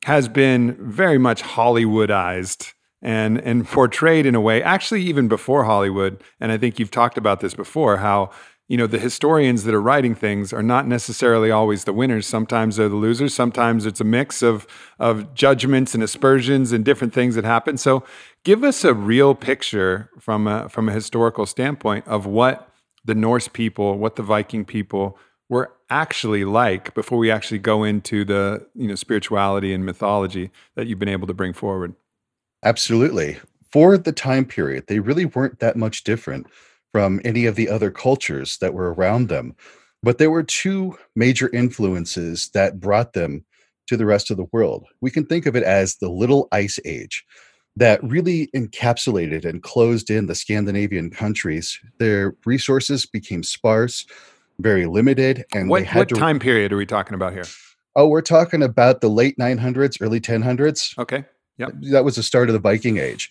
has 0.04 0.28
been 0.28 0.76
very 0.80 1.18
much 1.18 1.42
Hollywoodized 1.42 2.72
and 3.02 3.38
and 3.40 3.66
portrayed 3.68 4.26
in 4.26 4.34
a 4.34 4.40
way 4.40 4.62
actually 4.62 5.02
even 5.02 5.28
before 5.28 5.64
Hollywood 5.64 6.22
and 6.38 6.52
I 6.52 6.58
think 6.58 6.78
you've 6.78 6.90
talked 6.90 7.18
about 7.18 7.40
this 7.40 7.54
before 7.54 7.98
how 7.98 8.30
you 8.70 8.76
know, 8.76 8.86
the 8.86 9.00
historians 9.00 9.64
that 9.64 9.74
are 9.74 9.82
writing 9.82 10.14
things 10.14 10.52
are 10.52 10.62
not 10.62 10.86
necessarily 10.86 11.50
always 11.50 11.82
the 11.82 11.92
winners. 11.92 12.24
Sometimes 12.24 12.76
they're 12.76 12.88
the 12.88 12.94
losers. 12.94 13.34
Sometimes 13.34 13.84
it's 13.84 14.00
a 14.00 14.04
mix 14.04 14.42
of 14.42 14.64
of 15.00 15.34
judgments 15.34 15.92
and 15.92 16.04
aspersions 16.04 16.70
and 16.70 16.84
different 16.84 17.12
things 17.12 17.34
that 17.34 17.44
happen. 17.44 17.76
So, 17.76 18.04
give 18.44 18.62
us 18.62 18.84
a 18.84 18.94
real 18.94 19.34
picture 19.34 20.08
from 20.20 20.46
a 20.46 20.68
from 20.68 20.88
a 20.88 20.92
historical 20.92 21.46
standpoint 21.46 22.06
of 22.06 22.26
what 22.26 22.70
the 23.04 23.16
Norse 23.16 23.48
people, 23.48 23.98
what 23.98 24.14
the 24.14 24.22
Viking 24.22 24.64
people 24.64 25.18
were 25.48 25.72
actually 25.90 26.44
like 26.44 26.94
before 26.94 27.18
we 27.18 27.28
actually 27.28 27.58
go 27.58 27.82
into 27.82 28.24
the 28.24 28.64
you 28.76 28.86
know 28.86 28.94
spirituality 28.94 29.74
and 29.74 29.84
mythology 29.84 30.52
that 30.76 30.86
you've 30.86 31.00
been 31.00 31.08
able 31.08 31.26
to 31.26 31.34
bring 31.34 31.52
forward. 31.52 31.96
Absolutely. 32.62 33.40
For 33.72 33.98
the 33.98 34.12
time 34.12 34.44
period, 34.44 34.86
they 34.86 35.00
really 35.00 35.24
weren't 35.24 35.58
that 35.58 35.76
much 35.76 36.04
different 36.04 36.46
from 36.92 37.20
any 37.24 37.46
of 37.46 37.56
the 37.56 37.68
other 37.68 37.90
cultures 37.90 38.58
that 38.60 38.74
were 38.74 38.92
around 38.94 39.28
them. 39.28 39.54
But 40.02 40.18
there 40.18 40.30
were 40.30 40.42
two 40.42 40.98
major 41.14 41.50
influences 41.54 42.50
that 42.54 42.80
brought 42.80 43.12
them 43.12 43.44
to 43.86 43.96
the 43.96 44.06
rest 44.06 44.30
of 44.30 44.36
the 44.36 44.46
world. 44.52 44.86
We 45.00 45.10
can 45.10 45.26
think 45.26 45.46
of 45.46 45.56
it 45.56 45.62
as 45.62 45.96
the 45.96 46.08
Little 46.08 46.48
Ice 46.52 46.78
Age 46.84 47.24
that 47.76 48.02
really 48.02 48.48
encapsulated 48.54 49.44
and 49.44 49.62
closed 49.62 50.10
in 50.10 50.26
the 50.26 50.34
Scandinavian 50.34 51.10
countries. 51.10 51.78
Their 51.98 52.34
resources 52.44 53.06
became 53.06 53.42
sparse. 53.42 54.06
very 54.60 54.86
limited, 54.86 55.44
and 55.54 55.68
what, 55.68 55.80
they 55.80 55.84
had 55.84 55.98
what 56.00 56.08
to. 56.10 56.14
time 56.14 56.38
period 56.38 56.72
are 56.72 56.76
we 56.76 56.86
talking 56.86 57.14
about 57.14 57.32
here? 57.32 57.44
Oh, 57.96 58.06
we're 58.08 58.22
talking 58.22 58.62
about 58.62 59.00
the 59.00 59.08
late 59.08 59.36
900s, 59.38 59.98
early 60.00 60.20
1000s. 60.20 60.96
Okay. 60.98 61.24
Yep. 61.58 61.72
That 61.90 62.04
was 62.04 62.16
the 62.16 62.22
start 62.22 62.48
of 62.48 62.52
the 62.52 62.60
Viking 62.60 62.98
Age, 62.98 63.30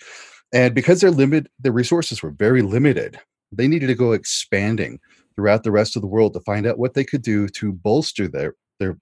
and 0.53 0.75
because 0.75 1.01
their 1.01 1.11
limit, 1.11 1.47
the 1.59 1.71
resources 1.71 2.21
were 2.21 2.31
very 2.31 2.61
limited, 2.61 3.19
they 3.51 3.67
needed 3.67 3.87
to 3.87 3.95
go 3.95 4.11
expanding 4.11 4.99
throughout 5.35 5.63
the 5.63 5.71
rest 5.71 5.95
of 5.95 6.01
the 6.01 6.07
world 6.07 6.33
to 6.33 6.41
find 6.41 6.67
out 6.67 6.79
what 6.79 6.93
they 6.93 7.03
could 7.03 7.21
do 7.21 7.47
to 7.47 7.71
bolster 7.71 8.27
their 8.27 8.55
their 8.79 8.97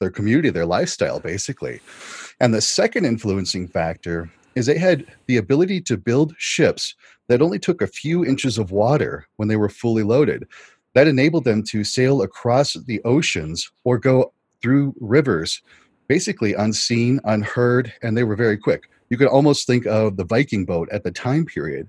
their 0.00 0.10
community, 0.10 0.50
their 0.50 0.66
lifestyle, 0.66 1.20
basically. 1.20 1.80
And 2.40 2.52
the 2.52 2.60
second 2.60 3.04
influencing 3.04 3.68
factor 3.68 4.30
is 4.54 4.66
they 4.66 4.78
had 4.78 5.06
the 5.26 5.36
ability 5.36 5.80
to 5.82 5.96
build 5.96 6.34
ships 6.38 6.94
that 7.28 7.40
only 7.40 7.58
took 7.58 7.80
a 7.80 7.86
few 7.86 8.24
inches 8.24 8.58
of 8.58 8.72
water 8.72 9.26
when 9.36 9.48
they 9.48 9.56
were 9.56 9.68
fully 9.68 10.02
loaded. 10.02 10.46
That 10.94 11.06
enabled 11.06 11.44
them 11.44 11.62
to 11.68 11.84
sail 11.84 12.22
across 12.22 12.74
the 12.74 13.00
oceans 13.04 13.70
or 13.84 13.96
go 13.96 14.32
through 14.60 14.94
rivers, 15.00 15.62
basically 16.08 16.52
unseen, 16.54 17.20
unheard, 17.24 17.92
and 18.02 18.16
they 18.16 18.24
were 18.24 18.36
very 18.36 18.58
quick. 18.58 18.90
You 19.08 19.16
could 19.16 19.28
almost 19.28 19.66
think 19.66 19.86
of 19.86 20.16
the 20.16 20.24
Viking 20.24 20.64
boat 20.64 20.88
at 20.90 21.04
the 21.04 21.10
time 21.10 21.46
period 21.46 21.88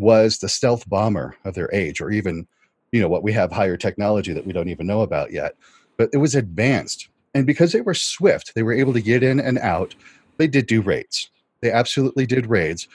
was 0.00 0.38
the 0.38 0.48
stealth 0.48 0.88
bomber 0.88 1.36
of 1.44 1.54
their 1.54 1.72
age, 1.72 2.00
or 2.00 2.10
even, 2.10 2.46
you 2.90 3.00
know, 3.00 3.08
what 3.08 3.22
we 3.22 3.32
have 3.32 3.52
higher 3.52 3.76
technology 3.76 4.32
that 4.32 4.46
we 4.46 4.52
don't 4.52 4.68
even 4.68 4.86
know 4.86 5.02
about 5.02 5.30
yet. 5.30 5.54
But 5.96 6.10
it 6.12 6.16
was 6.16 6.34
advanced. 6.34 7.08
And 7.34 7.46
because 7.46 7.72
they 7.72 7.82
were 7.82 7.94
swift, 7.94 8.54
they 8.54 8.62
were 8.62 8.72
able 8.72 8.92
to 8.94 9.02
get 9.02 9.22
in 9.22 9.38
and 9.38 9.58
out. 9.58 9.94
They 10.38 10.48
did 10.48 10.66
do 10.66 10.80
raids. 10.80 11.30
They 11.60 11.70
absolutely 11.70 12.26
did 12.26 12.46
raids. 12.46 12.88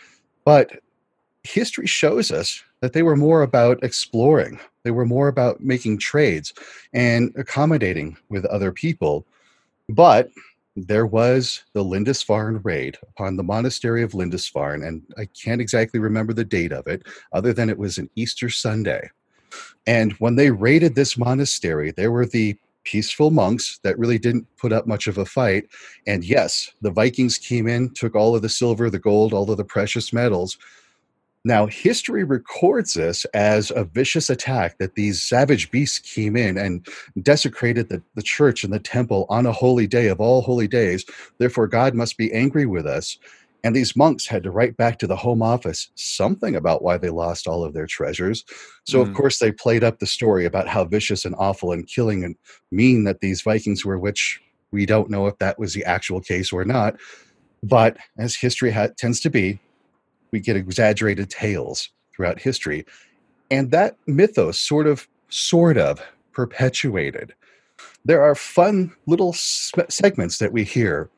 But 0.44 0.80
history 1.44 1.88
shows 1.88 2.32
us 2.32 2.64
that 2.82 2.94
they 2.94 3.04
were 3.04 3.16
more 3.16 3.44
about 3.44 3.84
exploring, 3.84 4.60
they 4.84 4.92
were 4.92 5.06
more 5.06 5.28
about 5.28 5.62
making 5.62 6.00
trades 6.00 6.54
and 6.94 7.32
accommodating 7.38 8.18
with 8.30 8.46
other 8.46 8.72
people. 8.72 9.26
But 9.90 10.30
there 10.76 11.06
was 11.06 11.64
the 11.74 11.84
Lindisfarne 11.84 12.62
raid 12.64 12.98
upon 13.10 13.38
the 13.38 13.44
monastery 13.44 14.04
of 14.04 14.14
Lindisfarne, 14.14 14.84
and 14.84 15.02
I 15.18 15.26
can't 15.26 15.62
exactly 15.62 16.00
remember 16.00 16.34
the 16.34 16.44
date 16.44 16.74
of 16.74 16.88
it, 16.88 17.04
other 17.32 17.54
than 17.54 17.70
it 17.70 17.78
was 17.78 17.98
an 17.98 18.10
Easter 18.16 18.50
Sunday. 18.50 19.10
And 19.88 20.14
when 20.14 20.36
they 20.36 20.52
raided 20.52 20.96
this 20.96 21.18
monastery, 21.18 21.92
there 21.92 22.12
were 22.12 22.26
the 22.26 22.58
peaceful 22.84 23.32
monks 23.32 23.80
that 23.84 23.98
really 23.98 24.20
didn't 24.20 24.48
put 24.58 24.72
up 24.72 24.86
much 24.86 25.08
of 25.08 25.18
a 25.18 25.26
fight. 25.26 25.68
And 26.08 26.24
yes, 26.24 26.72
the 26.82 26.92
Vikings 26.92 27.38
came 27.38 27.68
in, 27.68 27.94
took 27.94 28.16
all 28.16 28.36
of 28.36 28.42
the 28.42 28.50
silver, 28.50 28.90
the 28.90 29.00
gold, 29.00 29.34
all 29.34 29.50
of 29.50 29.58
the 29.58 29.66
precious 29.66 30.14
metals. 30.14 30.58
Now, 31.46 31.68
history 31.68 32.24
records 32.24 32.96
this 32.96 33.24
as 33.26 33.70
a 33.70 33.84
vicious 33.84 34.32
attack 34.32 34.80
that 34.80 34.96
these 34.96 35.22
savage 35.22 35.70
beasts 35.70 36.00
came 36.00 36.36
in 36.36 36.58
and 36.58 36.86
desecrated 37.22 37.88
the, 37.88 38.02
the 38.16 38.24
church 38.24 38.64
and 38.64 38.74
the 38.74 38.80
temple 38.80 39.28
on 39.30 39.46
a 39.46 39.52
holy 39.52 39.86
day 39.86 40.08
of 40.08 40.20
all 40.20 40.42
holy 40.42 40.68
days. 40.68 41.06
Therefore, 41.38 41.68
God 41.68 41.94
must 41.94 42.18
be 42.18 42.34
angry 42.34 42.66
with 42.66 42.88
us. 42.88 43.20
And 43.64 43.76
these 43.76 43.96
monks 43.96 44.26
had 44.26 44.42
to 44.44 44.52
write 44.52 44.76
back 44.76 44.98
to 45.00 45.08
the 45.08 45.16
home 45.16 45.44
office 45.44 45.90
something 45.94 46.56
about 46.56 46.82
why 46.82 46.98
they 46.98 47.10
lost 47.10 47.48
all 47.48 47.64
of 47.64 47.74
their 47.74 47.88
treasures. 47.88 48.44
So, 48.86 48.98
mm. 48.98 49.08
of 49.08 49.14
course, 49.14 49.38
they 49.38 49.52
played 49.52 49.84
up 49.84 50.00
the 50.00 50.08
story 50.08 50.46
about 50.46 50.68
how 50.68 50.84
vicious 50.86 51.26
and 51.26 51.36
awful 51.38 51.72
and 51.72 51.88
killing 51.88 52.24
and 52.24 52.36
mean 52.72 53.04
that 53.04 53.22
these 53.22 53.44
Vikings 53.44 53.86
were, 53.86 54.00
which 54.00 54.42
we 54.72 54.88
don't 54.88 55.12
know 55.12 55.28
if 55.28 55.38
that 55.38 55.60
was 55.60 55.74
the 55.74 55.86
actual 55.86 56.22
case 56.22 56.52
or 56.52 56.66
not. 56.66 56.96
But 57.62 57.98
as 58.18 58.36
history 58.36 58.72
ha- 58.72 58.90
tends 58.98 59.20
to 59.22 59.30
be, 59.30 59.60
we 60.36 60.42
get 60.42 60.58
exaggerated 60.58 61.30
tales 61.30 61.90
throughout 62.14 62.42
history. 62.42 62.86
And 63.50 63.72
that 63.72 63.96
mythos 64.06 64.60
sort 64.60 64.86
of, 64.86 65.08
sort 65.30 65.78
of 65.78 66.02
perpetuated. 66.34 67.34
There 68.04 68.22
are 68.22 68.36
fun 68.36 68.92
little 69.06 69.32
segments 69.32 70.40
that 70.40 70.52
we 70.52 70.66
hear. 70.66 71.10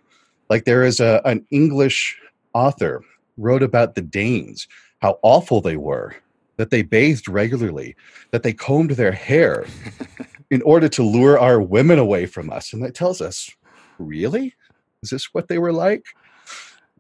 Like 0.52 0.66
there 0.66 0.84
is 0.84 1.00
a, 1.00 1.20
an 1.26 1.44
English 1.50 2.16
author 2.54 3.02
wrote 3.38 3.64
about 3.64 3.96
the 3.96 4.04
Danes, 4.04 4.68
how 5.02 5.18
awful 5.24 5.62
they 5.62 5.78
were, 5.78 6.16
that 6.58 6.70
they 6.70 6.84
bathed 6.84 7.28
regularly, 7.28 7.96
that 8.30 8.44
they 8.44 8.54
combed 8.54 8.92
their 8.92 9.12
hair 9.12 9.66
in 10.52 10.62
order 10.62 10.88
to 10.90 11.02
lure 11.02 11.40
our 11.40 11.60
women 11.60 11.98
away 11.98 12.28
from 12.28 12.52
us. 12.52 12.72
And 12.72 12.84
that 12.84 12.94
tells 12.94 13.20
us, 13.20 13.50
really? 13.98 14.54
Is 15.02 15.10
this 15.10 15.34
what 15.34 15.48
they 15.48 15.58
were 15.58 15.74
like? 15.74 16.06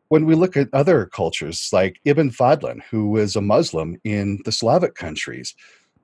When 0.09 0.25
we 0.25 0.35
look 0.35 0.55
at 0.55 0.69
other 0.73 1.05
cultures, 1.05 1.69
like 1.73 1.99
Ibn 2.05 2.31
Fadlan, 2.31 2.81
who 2.89 3.09
was 3.09 3.35
a 3.35 3.41
Muslim 3.41 3.97
in 4.03 4.39
the 4.45 4.51
Slavic 4.51 4.95
countries, 4.95 5.53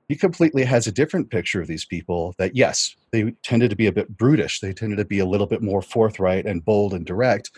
he 0.09 0.15
completely 0.15 0.65
has 0.65 0.87
a 0.87 0.91
different 0.91 1.29
picture 1.29 1.61
of 1.61 1.67
these 1.67 1.85
people 1.85 2.35
that, 2.37 2.55
yes, 2.55 2.95
they 3.11 3.31
tended 3.43 3.69
to 3.69 3.75
be 3.75 3.87
a 3.87 3.91
bit 3.91 4.17
brutish. 4.17 4.59
They 4.59 4.73
tended 4.73 4.97
to 4.97 5.05
be 5.05 5.19
a 5.19 5.25
little 5.25 5.47
bit 5.47 5.61
more 5.61 5.81
forthright 5.81 6.45
and 6.45 6.65
bold 6.65 6.93
and 6.93 7.05
direct 7.05 7.51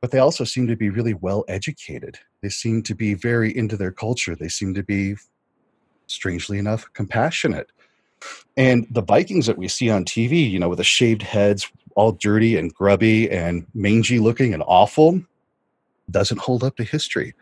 but 0.00 0.10
they 0.10 0.18
also 0.18 0.44
seem 0.44 0.66
to 0.68 0.76
be 0.76 0.90
really 0.90 1.14
well 1.14 1.44
educated. 1.48 2.18
They 2.42 2.48
seem 2.48 2.82
to 2.84 2.94
be 2.94 3.14
very 3.14 3.56
into 3.56 3.76
their 3.76 3.90
culture. 3.90 4.36
They 4.36 4.48
seem 4.48 4.74
to 4.74 4.82
be, 4.82 5.16
strangely 6.06 6.58
enough, 6.58 6.88
compassionate. 6.92 7.70
And 8.56 8.86
the 8.90 9.02
Vikings 9.02 9.46
that 9.46 9.58
we 9.58 9.68
see 9.68 9.90
on 9.90 10.04
TV, 10.04 10.48
you 10.48 10.58
know, 10.58 10.68
with 10.68 10.78
the 10.78 10.84
shaved 10.84 11.22
heads, 11.22 11.70
all 11.96 12.12
dirty 12.12 12.56
and 12.56 12.72
grubby 12.72 13.30
and 13.30 13.66
mangy 13.74 14.18
looking 14.18 14.54
and 14.54 14.62
awful, 14.66 15.20
doesn't 16.10 16.40
hold 16.40 16.64
up 16.64 16.76
to 16.76 16.84
history. 16.84 17.34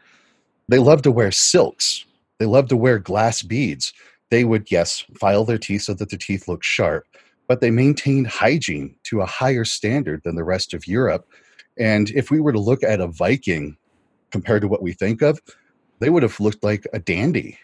They 0.68 0.78
love 0.78 1.02
to 1.02 1.10
wear 1.10 1.30
silks. 1.30 2.04
They 2.38 2.46
love 2.46 2.68
to 2.68 2.76
wear 2.76 2.98
glass 2.98 3.42
beads. 3.42 3.92
They 4.30 4.44
would, 4.44 4.70
yes, 4.70 5.04
file 5.18 5.44
their 5.44 5.58
teeth 5.58 5.82
so 5.82 5.94
that 5.94 6.10
their 6.10 6.18
teeth 6.18 6.48
look 6.48 6.62
sharp, 6.62 7.06
but 7.46 7.60
they 7.60 7.70
maintained 7.70 8.26
hygiene 8.26 8.96
to 9.04 9.20
a 9.20 9.26
higher 9.26 9.64
standard 9.64 10.22
than 10.24 10.34
the 10.34 10.44
rest 10.44 10.74
of 10.74 10.86
Europe 10.86 11.26
and 11.76 12.10
if 12.10 12.30
we 12.30 12.40
were 12.40 12.52
to 12.52 12.60
look 12.60 12.82
at 12.82 13.00
a 13.00 13.08
Viking 13.08 13.76
compared 14.30 14.62
to 14.62 14.68
what 14.68 14.82
we 14.82 14.92
think 14.92 15.22
of, 15.22 15.40
they 16.00 16.10
would 16.10 16.22
have 16.22 16.38
looked 16.40 16.62
like 16.62 16.86
a 16.92 16.98
dandy. 16.98 17.58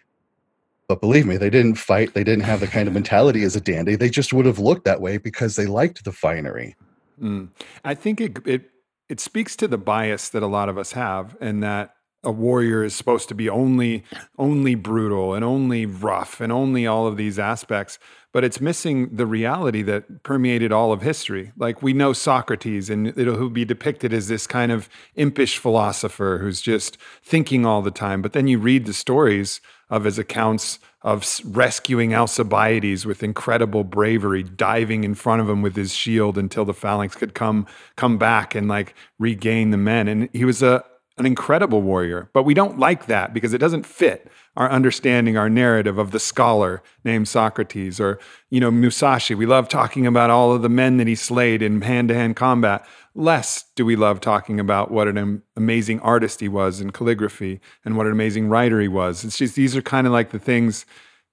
But 0.89 1.01
believe 1.01 1.27
me, 1.27 1.37
they 1.37 1.51
didn't 1.51 1.77
fight. 1.77 2.15
They 2.15 2.25
didn't 2.25 2.45
have 2.45 2.61
the 2.61 2.67
kind 2.67 2.89
of 2.89 2.95
mentality 2.95 3.45
as 3.45 3.55
a 3.55 3.61
dandy. 3.61 3.95
They 3.95 4.11
just 4.11 4.33
would 4.33 4.47
have 4.47 4.59
looked 4.59 4.85
that 4.85 5.01
way 5.01 5.19
because 5.19 5.55
they 5.55 5.67
liked 5.67 6.05
the 6.05 6.13
finery. 6.13 6.75
Mm. 7.23 7.51
I 7.85 7.95
think 7.95 8.21
it, 8.21 8.39
it 8.47 8.71
it 9.11 9.21
speaks 9.21 9.57
to 9.57 9.69
the 9.69 9.77
bias 9.77 10.29
that 10.29 10.43
a 10.43 10.47
lot 10.47 10.69
of 10.69 10.79
us 10.79 10.93
have, 10.93 11.37
and 11.41 11.63
that 11.63 11.97
a 12.23 12.31
warrior 12.31 12.85
is 12.85 12.95
supposed 12.95 13.29
to 13.29 13.35
be 13.35 13.49
only 13.49 14.05
only 14.39 14.75
brutal 14.75 15.35
and 15.35 15.45
only 15.45 15.87
rough 15.87 16.41
and 16.41 16.53
only 16.53 16.87
all 16.87 17.07
of 17.07 17.17
these 17.17 17.39
aspects 17.39 17.99
but 18.33 18.45
it's 18.45 18.61
missing 18.61 19.09
the 19.17 19.27
reality 19.27 19.83
that 19.83 20.23
permeated 20.23 20.71
all 20.71 20.93
of 20.93 21.03
history 21.03 21.53
like 21.57 21.83
we 21.83 21.93
know 21.93 22.13
socrates 22.13 22.91
and 22.91 23.09
it'll 23.19 23.49
be 23.49 23.65
depicted 23.65 24.13
as 24.13 24.29
this 24.29 24.47
kind 24.47 24.71
of 24.71 24.89
impish 25.15 25.59
philosopher 25.59 26.39
who's 26.41 26.61
just 26.61 26.99
thinking 27.23 27.65
all 27.65 27.83
the 27.83 27.91
time 27.91 28.21
but 28.21 28.33
then 28.33 28.47
you 28.47 28.59
read 28.59 28.85
the 28.85 28.93
stories 28.93 29.61
of 29.89 30.05
his 30.05 30.19
accounts 30.19 30.79
of 31.03 31.41
rescuing 31.45 32.15
Alcibiades 32.15 33.07
with 33.07 33.23
incredible 33.23 33.85
bravery, 33.85 34.43
diving 34.43 35.03
in 35.03 35.15
front 35.15 35.41
of 35.41 35.49
him 35.49 35.63
with 35.63 35.75
his 35.75 35.95
shield 35.95 36.37
until 36.37 36.65
the 36.65 36.75
phalanx 36.75 37.17
could 37.17 37.35
come 37.35 37.67
come 37.97 38.19
back 38.19 38.55
and 38.55 38.69
like 38.69 38.95
regain 39.19 39.71
the 39.71 39.77
men. 39.77 40.09
And 40.09 40.29
he 40.33 40.45
was 40.45 40.63
a 40.63 40.85
an 41.21 41.27
incredible 41.27 41.83
warrior, 41.83 42.29
but 42.33 42.43
we 42.43 42.55
don't 42.55 42.79
like 42.79 43.07
that 43.07 43.33
because 43.33 43.55
it 43.55 43.59
doesn't 43.59 43.87
fit 43.87 44.31
our 44.57 44.69
understanding, 44.71 45.37
our 45.37 45.49
narrative 45.49 45.99
of 45.99 46.11
the 46.11 46.19
scholar 46.19 46.83
named 47.05 47.29
Socrates 47.29 48.01
or, 48.01 48.19
you 48.51 48.59
know, 48.59 48.71
Musashi. 48.71 49.35
We 49.35 49.47
love 49.47 49.69
talking 49.69 50.07
about 50.07 50.31
all 50.31 50.53
of 50.53 50.63
the 50.63 50.69
men 50.69 50.97
that 50.97 51.07
he 51.07 51.15
slayed 51.15 51.63
in 51.63 51.83
hand 51.83 52.09
to 52.09 52.15
hand 52.15 52.37
combat. 52.37 52.85
Less 53.15 53.67
do 53.77 53.85
we 53.85 53.97
love 53.97 54.21
talking 54.21 54.59
about 54.59 54.91
what 54.91 55.09
an 55.09 55.43
amazing 55.57 56.01
artist 56.01 56.41
he 56.41 56.49
was 56.49 56.81
in 56.81 56.91
calligraphy 56.91 57.61
and 57.85 57.97
what 57.97 58.07
an 58.07 58.13
amazing 58.13 58.49
writer 58.49 58.81
he 58.81 58.89
was. 58.89 59.25
It's 59.25 59.39
just 59.39 59.55
these 59.55 59.77
are 59.77 59.83
kind 59.83 60.07
of 60.07 60.13
like 60.13 60.31
the 60.31 60.39
things 60.39 60.87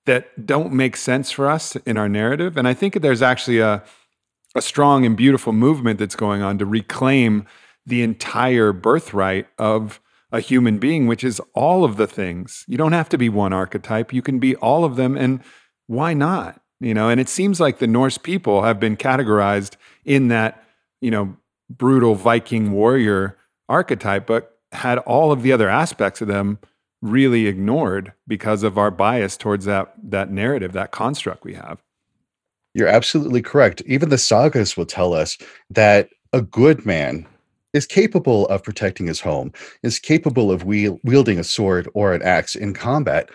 that 0.06 0.46
don't 0.46 0.72
make 0.72 0.96
sense 0.96 1.32
for 1.32 1.50
us 1.50 1.75
in 1.77 1.98
our 1.98 2.10
narrative. 2.10 2.56
And 2.56 2.67
I 2.67 2.74
think 2.74 3.01
there's 3.01 3.22
actually 3.22 3.60
a, 3.60 3.84
a 4.53 4.62
strong 4.62 5.06
and 5.06 5.17
beautiful 5.17 5.53
movement 5.53 6.00
that's 6.00 6.15
going 6.15 6.41
on 6.41 6.58
to 6.60 6.65
reclaim 6.65 7.46
the 7.88 8.03
entire 8.03 8.74
birthright 8.74 9.48
of 9.58 10.01
a 10.32 10.41
human 10.41 10.77
being, 10.77 11.08
which 11.08 11.24
is 11.24 11.41
all 11.53 11.86
of 11.86 11.96
the 11.96 12.06
things. 12.06 12.65
You 12.67 12.77
don't 12.77 12.91
have 12.91 13.08
to 13.10 13.17
be 13.17 13.29
one 13.29 13.53
archetype, 13.53 14.13
you 14.13 14.22
can 14.22 14.39
be 14.39 14.56
all 14.58 14.84
of 14.84 14.98
them. 14.98 15.15
And 15.17 15.41
why 15.88 16.13
not? 16.13 16.62
You 16.79 16.94
know, 16.94 17.10
and 17.10 17.20
it 17.20 17.29
seems 17.29 17.60
like 17.60 17.79
the 17.79 17.88
Norse 17.88 18.17
people 18.17 18.62
have 18.63 18.79
been 18.79 18.98
categorized 18.98 19.77
in 20.06 20.27
that, 20.27 20.63
you 21.01 21.10
know, 21.10 21.38
brutal 21.70 22.13
Viking 22.13 22.72
warrior 22.72 23.38
archetype, 23.67 24.27
but 24.27 24.60
had 24.74 25.00
all 25.00 25.32
of 25.32 25.41
the 25.41 25.53
other 25.53 25.70
aspects 25.70 26.22
of 26.22 26.27
them 26.27 26.60
really 27.01 27.48
ignored 27.48 28.12
because 28.27 28.63
of 28.63 28.77
our 28.77 28.91
bias 28.91 29.38
towards 29.38 29.65
that 29.65 29.94
that 30.03 30.29
narrative, 30.29 30.74
that 30.74 30.91
construct 30.91 31.46
we 31.46 31.53
have. 31.53 31.82
You're 32.74 32.88
absolutely 32.88 33.41
correct. 33.41 33.82
Even 33.86 34.10
the 34.10 34.17
sagas 34.17 34.75
will 34.75 34.86
tell 34.86 35.13
us 35.13 35.38
that 35.70 36.10
a 36.34 36.41
good 36.41 36.86
man 36.86 37.25
is 37.77 37.86
capable 37.86 38.48
of 38.48 38.63
protecting 38.63 39.07
his 39.07 39.22
home, 39.22 39.53
is 39.84 40.00
capable 40.00 40.51
of 40.51 40.65
wielding 40.65 41.39
a 41.39 41.43
sword 41.43 41.88
or 41.93 42.13
an 42.13 42.24
axe 42.24 42.55
in 42.55 42.74
combat, 42.74 43.29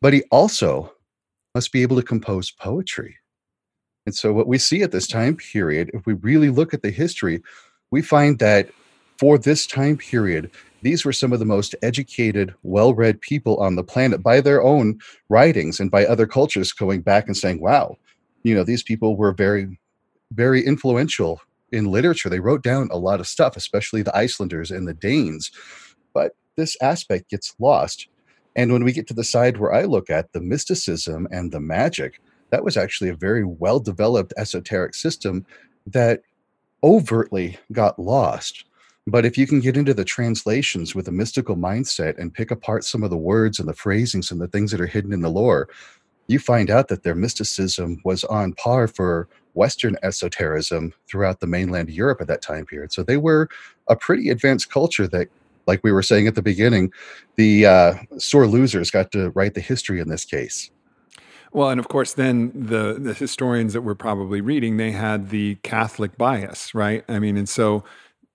but 0.00 0.14
he 0.14 0.22
also 0.30 0.92
must 1.54 1.72
be 1.72 1.82
able 1.82 1.96
to 1.96 2.02
compose 2.02 2.50
poetry. 2.50 3.16
And 4.06 4.14
so, 4.14 4.32
what 4.32 4.46
we 4.46 4.56
see 4.56 4.82
at 4.82 4.92
this 4.92 5.06
time 5.06 5.36
period, 5.36 5.90
if 5.92 6.06
we 6.06 6.14
really 6.14 6.48
look 6.48 6.72
at 6.72 6.82
the 6.82 6.90
history, 6.90 7.42
we 7.90 8.00
find 8.00 8.38
that 8.38 8.70
for 9.18 9.36
this 9.36 9.66
time 9.66 9.98
period, 9.98 10.50
these 10.82 11.04
were 11.04 11.12
some 11.12 11.32
of 11.32 11.38
the 11.38 11.44
most 11.44 11.74
educated, 11.82 12.54
well 12.62 12.94
read 12.94 13.20
people 13.20 13.58
on 13.58 13.76
the 13.76 13.84
planet 13.84 14.22
by 14.22 14.40
their 14.40 14.62
own 14.62 14.98
writings 15.28 15.80
and 15.80 15.90
by 15.90 16.06
other 16.06 16.26
cultures 16.26 16.72
going 16.72 17.02
back 17.02 17.26
and 17.26 17.36
saying, 17.36 17.60
wow, 17.60 17.98
you 18.44 18.54
know, 18.54 18.64
these 18.64 18.82
people 18.82 19.16
were 19.16 19.32
very, 19.32 19.78
very 20.32 20.64
influential 20.64 21.42
in 21.72 21.90
literature. 21.90 22.28
They 22.28 22.40
wrote 22.40 22.62
down 22.62 22.88
a 22.90 22.98
lot 22.98 23.20
of 23.20 23.26
stuff, 23.26 23.56
especially 23.56 24.02
the 24.02 24.16
Icelanders 24.16 24.70
and 24.70 24.86
the 24.86 24.94
Danes. 24.94 25.50
But 26.12 26.32
this 26.56 26.76
aspect 26.82 27.30
gets 27.30 27.54
lost. 27.58 28.08
And 28.56 28.72
when 28.72 28.84
we 28.84 28.92
get 28.92 29.06
to 29.08 29.14
the 29.14 29.24
side 29.24 29.58
where 29.58 29.72
I 29.72 29.84
look 29.84 30.10
at 30.10 30.32
the 30.32 30.40
mysticism 30.40 31.28
and 31.30 31.52
the 31.52 31.60
magic, 31.60 32.20
that 32.50 32.64
was 32.64 32.76
actually 32.76 33.10
a 33.10 33.14
very 33.14 33.44
well 33.44 33.78
developed 33.78 34.34
esoteric 34.36 34.94
system 34.94 35.46
that 35.86 36.22
overtly 36.82 37.58
got 37.72 37.98
lost. 37.98 38.64
But 39.06 39.24
if 39.24 39.38
you 39.38 39.46
can 39.46 39.60
get 39.60 39.76
into 39.76 39.94
the 39.94 40.04
translations 40.04 40.94
with 40.94 41.08
a 41.08 41.12
mystical 41.12 41.56
mindset 41.56 42.18
and 42.18 42.32
pick 42.32 42.50
apart 42.50 42.84
some 42.84 43.02
of 43.02 43.10
the 43.10 43.16
words 43.16 43.58
and 43.58 43.68
the 43.68 43.74
phrasings 43.74 44.30
and 44.30 44.40
the 44.40 44.48
things 44.48 44.70
that 44.70 44.80
are 44.80 44.86
hidden 44.86 45.12
in 45.12 45.20
the 45.20 45.30
lore, 45.30 45.68
you 46.28 46.38
find 46.38 46.70
out 46.70 46.88
that 46.88 47.02
their 47.02 47.14
mysticism 47.14 48.00
was 48.04 48.24
on 48.24 48.52
par 48.52 48.86
for 48.86 49.28
Western 49.54 49.96
esotericism 50.02 50.92
throughout 51.08 51.40
the 51.40 51.46
mainland 51.46 51.90
Europe 51.90 52.20
at 52.20 52.26
that 52.28 52.42
time 52.42 52.66
period. 52.66 52.92
So 52.92 53.02
they 53.02 53.16
were 53.16 53.48
a 53.88 53.96
pretty 53.96 54.30
advanced 54.30 54.70
culture 54.70 55.06
that, 55.08 55.28
like 55.66 55.80
we 55.82 55.92
were 55.92 56.02
saying 56.02 56.26
at 56.26 56.34
the 56.34 56.42
beginning, 56.42 56.92
the 57.36 57.66
uh, 57.66 57.94
sore 58.18 58.46
losers 58.46 58.90
got 58.90 59.12
to 59.12 59.30
write 59.30 59.54
the 59.54 59.60
history 59.60 60.00
in 60.00 60.08
this 60.08 60.24
case. 60.24 60.70
Well, 61.52 61.70
and 61.70 61.80
of 61.80 61.88
course, 61.88 62.12
then 62.12 62.52
the 62.54 62.96
the 62.98 63.12
historians 63.12 63.72
that 63.72 63.82
we're 63.82 63.96
probably 63.96 64.40
reading, 64.40 64.76
they 64.76 64.92
had 64.92 65.30
the 65.30 65.56
Catholic 65.56 66.16
bias, 66.16 66.74
right? 66.74 67.04
I 67.08 67.18
mean, 67.18 67.36
and 67.36 67.48
so 67.48 67.82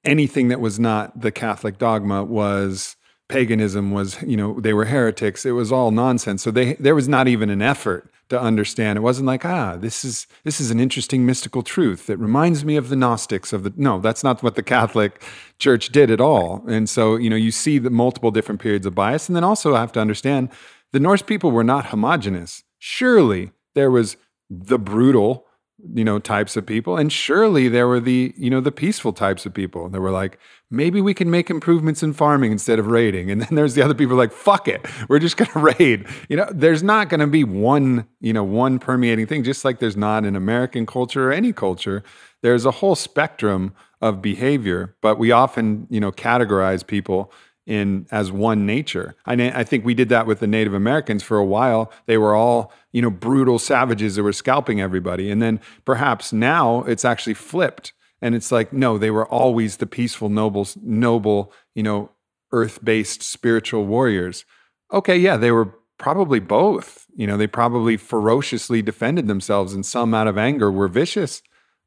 anything 0.04 0.50
that 0.50 0.60
was 0.60 0.80
not 0.80 1.22
the 1.22 1.32
Catholic 1.32 1.78
dogma 1.78 2.24
was 2.24 2.98
paganism 3.28 3.92
was 3.92 4.22
you 4.22 4.38
know 4.38 4.60
they 4.60 4.74
were 4.74 4.86
heretics 4.86 5.48
it 5.48 5.52
was 5.52 5.72
all 5.72 5.90
nonsense 5.90 6.44
so 6.44 6.52
they 6.52 6.76
there 6.76 6.94
was 6.94 7.08
not 7.08 7.28
even 7.28 7.50
an 7.50 7.60
effort 7.60 8.12
to 8.30 8.40
understand. 8.40 8.98
It 8.98 9.02
wasn't 9.02 9.28
like 9.28 9.46
ah 9.46 9.78
this 9.78 10.04
is 10.04 10.28
this 10.44 10.60
is 10.60 10.72
an 10.72 10.80
interesting 10.80 11.26
mystical 11.26 11.62
truth 11.62 12.08
that 12.08 12.18
reminds 12.18 12.66
me 12.66 12.76
of 12.76 12.90
the 12.90 12.96
gnostics 12.96 13.54
of 13.54 13.64
the 13.64 13.74
no 13.76 14.00
that's 14.00 14.24
not 14.24 14.42
what 14.42 14.56
the 14.56 14.64
catholic 14.64 15.22
church 15.60 15.90
did 15.90 16.12
at 16.12 16.22
all. 16.22 16.64
And 16.68 16.90
so 16.90 17.16
you 17.16 17.30
know 17.30 17.36
you 17.36 17.52
see 17.52 17.78
the 17.78 17.90
multiple 17.90 18.32
different 18.32 18.62
periods 18.62 18.86
of 18.86 18.96
bias 18.96 19.30
and 19.30 19.36
then 19.36 19.44
also 19.44 19.76
I 19.76 19.80
have 19.82 19.92
to 19.94 20.02
understand 20.02 20.50
the 20.92 21.00
norse 21.00 21.22
people 21.22 21.52
were 21.52 21.64
not 21.64 21.88
homogenous. 21.88 22.64
Surely 22.80 23.52
there 23.74 23.92
was 23.92 24.18
the 24.50 24.80
brutal 24.80 25.45
you 25.94 26.04
know 26.04 26.20
types 26.20 26.56
of 26.58 26.66
people. 26.66 26.98
And 26.98 27.12
surely 27.12 27.68
there 27.68 27.88
were 27.88 28.00
the 28.00 28.34
you 28.38 28.50
know 28.50 28.62
the 28.62 28.72
peaceful 28.72 29.14
types 29.14 29.46
of 29.46 29.54
people 29.54 29.90
that 29.90 30.02
were 30.02 30.12
like 30.12 30.40
maybe 30.72 31.00
we 31.00 31.14
can 31.14 31.30
make 31.30 31.50
improvements 31.50 32.02
in 32.02 32.14
farming 32.14 32.52
instead 32.52 32.80
of 32.80 32.88
raiding. 32.88 33.30
And 33.32 33.42
then 33.42 33.56
there's 33.56 33.76
the 33.76 33.82
other 33.82 33.94
people 33.94 34.16
like 34.16 34.32
fuck 34.32 34.68
it 34.68 34.86
we're 35.10 35.20
just 35.20 35.38
going 35.38 35.52
to 35.54 35.60
raid. 35.60 36.06
You 36.30 36.38
know 36.38 36.48
there's 36.52 36.84
not 36.84 37.10
going 37.10 37.20
to 37.20 37.28
be 37.28 37.44
one 37.44 38.08
you 38.20 38.34
know 38.34 38.44
one 38.44 38.80
permeating 38.80 39.28
thing. 39.28 39.44
Just 39.44 39.66
like 39.66 39.80
there's 39.80 39.98
not 39.98 40.26
in 40.26 40.36
american 40.36 40.86
culture 40.86 41.30
or 41.30 41.34
any 41.34 41.54
culture 41.54 42.04
there's 42.42 42.66
a 42.66 42.72
whole 42.72 42.96
spectrum 42.96 43.74
of 44.02 44.22
behavior. 44.22 44.96
But 45.02 45.18
we 45.18 45.32
often 45.32 45.88
you 45.90 46.00
know 46.00 46.12
categorize 46.12 46.86
people 46.86 47.32
in 47.66 48.06
as 48.12 48.32
one 48.32 48.66
nature. 48.66 49.16
I, 49.26 49.34
I 49.34 49.64
think 49.64 49.86
we 49.86 49.94
did 49.94 50.10
that 50.10 50.28
with 50.28 50.40
the 50.40 50.48
Native 50.48 50.74
Americans 50.74 51.24
for 51.24 51.38
a 51.38 51.46
while. 51.46 51.92
They 52.06 52.18
were 52.18 52.36
all, 52.36 52.72
you 52.96 53.02
know, 53.02 53.10
brutal 53.10 53.60
savages 53.60 54.16
that 54.16 54.24
were 54.24 54.32
scalping 54.32 54.80
everybody. 54.80 55.30
And 55.30 55.42
then 55.42 55.60
perhaps 55.84 56.32
now 56.32 56.84
it's 56.84 57.04
actually 57.04 57.34
flipped. 57.34 57.92
And 58.22 58.34
it's 58.34 58.54
like, 58.54 58.72
no, 58.72 58.98
they 58.98 59.12
were 59.12 59.28
always 59.28 59.78
the 59.78 59.86
peaceful, 59.86 60.30
noble, 60.30 60.66
noble, 60.82 61.52
you 61.74 61.84
know, 61.84 62.12
earth-based 62.54 63.22
spiritual 63.22 63.86
warriors. 63.86 64.46
Okay, 64.94 65.18
yeah, 65.18 65.36
they 65.36 65.52
were 65.52 65.76
probably 65.98 66.40
both. 66.40 67.06
You 67.14 67.28
know, 67.28 67.36
they 67.36 67.48
probably 67.48 67.98
ferociously 67.98 68.82
defended 68.82 69.28
themselves 69.28 69.74
and 69.74 69.86
some 69.86 70.14
out 70.14 70.28
of 70.28 70.38
anger 70.38 70.72
were 70.72 70.88
vicious, 70.88 71.42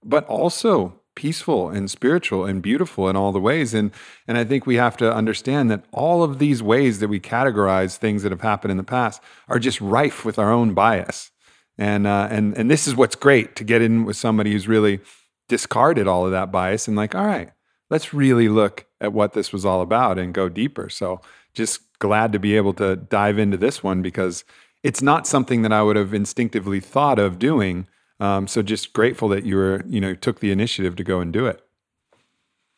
but 0.04 0.26
also 0.26 0.97
peaceful 1.18 1.68
and 1.68 1.90
spiritual 1.90 2.46
and 2.46 2.62
beautiful 2.62 3.09
in 3.09 3.16
all 3.16 3.33
the 3.33 3.40
ways. 3.40 3.74
And 3.74 3.90
and 4.26 4.38
I 4.38 4.44
think 4.44 4.64
we 4.64 4.76
have 4.76 4.96
to 4.98 5.12
understand 5.12 5.70
that 5.70 5.85
all 5.92 6.22
of 6.22 6.38
these 6.38 6.62
ways 6.62 7.00
that 7.00 7.09
we 7.09 7.20
categorize 7.20 7.96
things 7.96 8.22
that 8.22 8.33
have 8.33 8.40
happened 8.40 8.70
in 8.70 8.78
the 8.78 8.85
past 8.98 9.20
are 9.48 9.59
just 9.59 9.81
rife 9.81 10.24
with 10.24 10.38
our 10.38 10.50
own 10.50 10.72
bias. 10.72 11.31
And 11.76 12.07
uh, 12.07 12.28
and 12.31 12.57
and 12.57 12.70
this 12.70 12.87
is 12.88 12.96
what's 12.96 13.16
great 13.16 13.57
to 13.57 13.64
get 13.64 13.83
in 13.83 14.04
with 14.07 14.16
somebody 14.16 14.52
who's 14.52 14.68
really 14.68 15.00
discarded 15.48 16.07
all 16.07 16.24
of 16.24 16.33
that 16.33 16.52
bias 16.52 16.88
and 16.88 16.96
like 16.96 17.14
all 17.14 17.26
right 17.26 17.50
let's 17.90 18.12
really 18.12 18.48
look 18.48 18.87
at 19.00 19.12
what 19.12 19.33
this 19.33 19.52
was 19.52 19.64
all 19.64 19.81
about 19.81 20.18
and 20.18 20.35
go 20.35 20.48
deeper. 20.48 20.88
So 20.88 21.20
just 21.54 21.81
glad 21.98 22.33
to 22.33 22.38
be 22.38 22.57
able 22.57 22.74
to 22.74 22.96
dive 22.96 23.38
into 23.38 23.57
this 23.57 23.83
one 23.83 24.02
because 24.02 24.44
it's 24.83 25.02
not 25.02 25.26
something 25.26 25.62
that 25.62 25.72
I 25.72 25.83
would 25.83 25.96
have 25.96 26.14
instinctively 26.14 26.81
thought 26.81 27.18
of 27.18 27.38
doing 27.38 27.87
um, 28.20 28.46
so 28.46 28.62
just 28.62 28.92
grateful 28.92 29.28
that 29.28 29.44
you 29.44 29.57
were, 29.57 29.83
you 29.87 30.00
know, 30.00 30.14
took 30.14 30.40
the 30.40 30.50
initiative 30.50 30.96
to 30.96 31.04
go 31.04 31.20
and 31.20 31.33
do 31.33 31.46
it. 31.46 31.62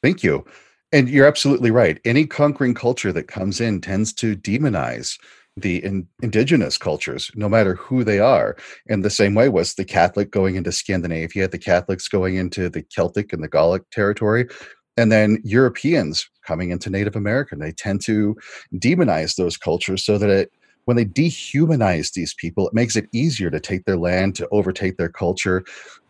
Thank 0.02 0.22
you. 0.22 0.44
And 0.92 1.08
you're 1.08 1.26
absolutely 1.26 1.70
right. 1.70 2.00
Any 2.04 2.26
conquering 2.26 2.74
culture 2.74 3.12
that 3.12 3.28
comes 3.28 3.60
in 3.60 3.80
tends 3.80 4.12
to 4.14 4.36
demonize 4.36 5.18
the 5.56 5.84
in, 5.84 6.06
indigenous 6.22 6.78
cultures, 6.78 7.30
no 7.34 7.48
matter 7.48 7.74
who 7.74 8.02
they 8.02 8.18
are. 8.18 8.56
And 8.88 9.04
the 9.04 9.10
same 9.10 9.34
way 9.34 9.48
was 9.48 9.74
the 9.74 9.84
Catholic 9.84 10.30
going 10.30 10.56
into 10.56 10.72
Scandinavia, 10.72 11.48
the 11.48 11.58
Catholics 11.58 12.08
going 12.08 12.36
into 12.36 12.68
the 12.68 12.82
Celtic 12.82 13.32
and 13.32 13.42
the 13.42 13.48
Gallic 13.48 13.88
territory, 13.90 14.48
and 14.96 15.12
then 15.12 15.40
Europeans 15.44 16.28
coming 16.44 16.70
into 16.70 16.90
Native 16.90 17.16
American. 17.16 17.58
They 17.58 17.72
tend 17.72 18.00
to 18.02 18.36
demonize 18.74 19.36
those 19.36 19.56
cultures 19.56 20.04
so 20.04 20.18
that 20.18 20.30
it 20.30 20.52
when 20.90 20.96
they 20.96 21.04
dehumanize 21.04 22.14
these 22.14 22.34
people, 22.34 22.66
it 22.66 22.74
makes 22.74 22.96
it 22.96 23.08
easier 23.12 23.48
to 23.48 23.60
take 23.60 23.84
their 23.84 23.96
land, 23.96 24.34
to 24.34 24.48
overtake 24.50 24.96
their 24.96 25.08
culture. 25.08 25.62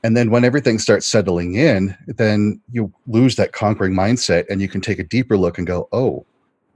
And 0.03 0.16
then 0.16 0.31
when 0.31 0.43
everything 0.43 0.79
starts 0.79 1.07
settling 1.07 1.55
in, 1.55 1.95
then 2.07 2.59
you 2.73 2.90
lose 3.07 3.37
that 3.37 3.53
conquering 3.53 3.93
mindset 3.93 4.47
and 4.49 4.62
you 4.62 4.69
can 4.69 4.81
take 4.81 4.99
a 4.99 5.05
deeper 5.05 5.37
look 5.37 5.59
and 5.59 5.66
go, 5.66 5.87
oh, 5.93 6.25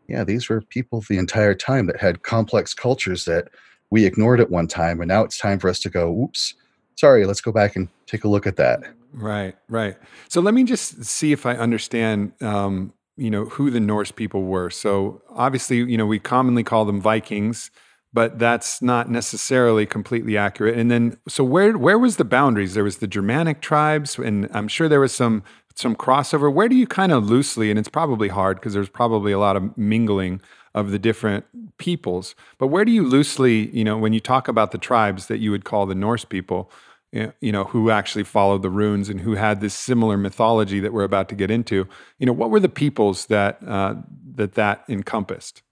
yeah, 0.06 0.22
these 0.22 0.50
were 0.50 0.60
people 0.60 1.02
the 1.08 1.16
entire 1.16 1.54
time 1.54 1.86
that 1.86 1.98
had 1.98 2.24
complex 2.24 2.74
cultures 2.74 3.24
that 3.24 3.48
we 3.88 4.04
ignored 4.04 4.38
at 4.38 4.50
one 4.50 4.66
time. 4.66 5.00
And 5.00 5.08
now 5.08 5.24
it's 5.24 5.38
time 5.38 5.58
for 5.58 5.70
us 5.70 5.78
to 5.80 5.88
go, 5.88 6.12
oops, 6.12 6.52
sorry, 6.96 7.24
let's 7.24 7.40
go 7.40 7.52
back 7.52 7.74
and 7.74 7.88
take 8.04 8.24
a 8.24 8.28
look 8.28 8.46
at 8.46 8.56
that. 8.56 8.80
Right, 9.14 9.56
right. 9.70 9.96
So 10.28 10.42
let 10.42 10.52
me 10.52 10.64
just 10.64 11.06
see 11.06 11.32
if 11.32 11.46
I 11.46 11.54
understand 11.54 12.34
um, 12.42 12.92
you 13.16 13.30
know 13.30 13.46
who 13.46 13.70
the 13.70 13.80
Norse 13.80 14.10
people 14.10 14.42
were. 14.42 14.70
So 14.70 15.22
obviously, 15.30 15.78
you 15.78 15.96
know, 15.96 16.06
we 16.06 16.18
commonly 16.18 16.64
call 16.64 16.84
them 16.84 17.00
Vikings 17.00 17.70
but 18.14 18.38
that's 18.38 18.80
not 18.80 19.10
necessarily 19.10 19.84
completely 19.84 20.38
accurate. 20.38 20.78
And 20.78 20.90
then, 20.90 21.18
so 21.28 21.44
where 21.44 21.76
where 21.76 21.98
was 21.98 22.16
the 22.16 22.24
boundaries? 22.24 22.74
There 22.74 22.84
was 22.84 22.98
the 22.98 23.06
Germanic 23.08 23.60
tribes, 23.60 24.18
and 24.18 24.48
I'm 24.52 24.68
sure 24.68 24.88
there 24.88 25.00
was 25.00 25.14
some 25.14 25.42
some 25.74 25.96
crossover. 25.96 26.50
Where 26.52 26.68
do 26.68 26.76
you 26.76 26.86
kind 26.86 27.12
of 27.12 27.28
loosely, 27.28 27.68
and 27.70 27.78
it's 27.78 27.88
probably 27.88 28.28
hard 28.28 28.56
because 28.58 28.72
there's 28.72 28.88
probably 28.88 29.32
a 29.32 29.38
lot 29.38 29.56
of 29.56 29.76
mingling 29.76 30.40
of 30.74 30.90
the 30.90 30.98
different 30.98 31.44
peoples. 31.78 32.34
But 32.58 32.68
where 32.68 32.84
do 32.84 32.92
you 32.92 33.06
loosely, 33.06 33.70
you 33.76 33.84
know, 33.84 33.98
when 33.98 34.12
you 34.12 34.20
talk 34.20 34.48
about 34.48 34.72
the 34.72 34.78
tribes 34.78 35.26
that 35.26 35.38
you 35.38 35.50
would 35.50 35.64
call 35.64 35.86
the 35.86 35.94
Norse 35.94 36.24
people, 36.24 36.70
you 37.12 37.52
know, 37.52 37.64
who 37.64 37.90
actually 37.90 38.24
followed 38.24 38.62
the 38.62 38.70
runes 38.70 39.08
and 39.08 39.20
who 39.20 39.34
had 39.34 39.60
this 39.60 39.74
similar 39.74 40.16
mythology 40.16 40.80
that 40.80 40.92
we're 40.92 41.04
about 41.04 41.28
to 41.28 41.36
get 41.36 41.50
into, 41.50 41.86
you 42.18 42.26
know, 42.26 42.32
what 42.32 42.50
were 42.50 42.60
the 42.60 42.68
peoples 42.68 43.26
that 43.26 43.58
uh, 43.66 43.94
that 44.34 44.54
that 44.54 44.84
encompassed? 44.88 45.63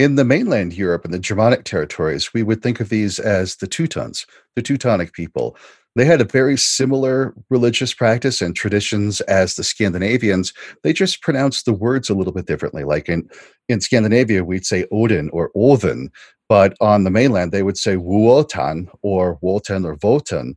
In 0.00 0.14
the 0.14 0.24
mainland 0.24 0.72
Europe 0.72 1.04
and 1.04 1.12
the 1.12 1.18
Germanic 1.18 1.64
territories, 1.64 2.32
we 2.32 2.42
would 2.42 2.62
think 2.62 2.80
of 2.80 2.88
these 2.88 3.18
as 3.18 3.56
the 3.56 3.66
Teutons, 3.66 4.24
the 4.56 4.62
Teutonic 4.62 5.12
people. 5.12 5.58
They 5.94 6.06
had 6.06 6.22
a 6.22 6.24
very 6.24 6.56
similar 6.56 7.34
religious 7.50 7.92
practice 7.92 8.40
and 8.40 8.56
traditions 8.56 9.20
as 9.20 9.56
the 9.56 9.62
Scandinavians. 9.62 10.54
They 10.82 10.94
just 10.94 11.20
pronounced 11.20 11.66
the 11.66 11.74
words 11.74 12.08
a 12.08 12.14
little 12.14 12.32
bit 12.32 12.46
differently. 12.46 12.82
Like 12.82 13.10
in, 13.10 13.28
in 13.68 13.82
Scandinavia, 13.82 14.42
we'd 14.42 14.64
say 14.64 14.86
Odin 14.90 15.28
or 15.34 15.50
Odin, 15.54 16.10
but 16.48 16.74
on 16.80 17.04
the 17.04 17.10
mainland, 17.10 17.52
they 17.52 17.62
would 17.62 17.76
say 17.76 17.98
Wotan 17.98 18.88
or 19.02 19.36
Wotan 19.42 19.84
or 19.84 19.96
Votan. 19.96 20.54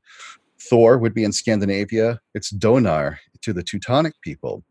Thor 0.58 0.97
would 0.97 1.13
be 1.13 1.25
in 1.25 1.34
Scandinavia. 1.34 2.21
It's 2.34 2.49
Donar 2.49 3.17
to 3.41 3.51
the 3.51 3.62
Teutonic 3.62 4.13
people 4.21 4.63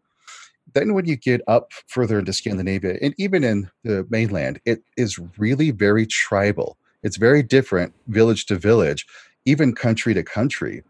then 0.74 0.94
when 0.94 1.06
you 1.06 1.16
get 1.16 1.40
up 1.46 1.72
further 1.86 2.18
into 2.18 2.32
Scandinavia 2.32 2.98
and 3.02 3.14
even 3.18 3.44
in 3.44 3.70
the 3.84 4.06
mainland, 4.10 4.60
it 4.64 4.82
is 4.96 5.18
really 5.38 5.70
very 5.70 6.06
tribal. 6.06 6.76
It's 7.02 7.16
very 7.16 7.42
different 7.42 7.94
village 8.08 8.46
to 8.46 8.56
village, 8.56 9.06
even 9.44 9.74
country 9.74 10.14
to 10.14 10.22
country. 10.22 10.82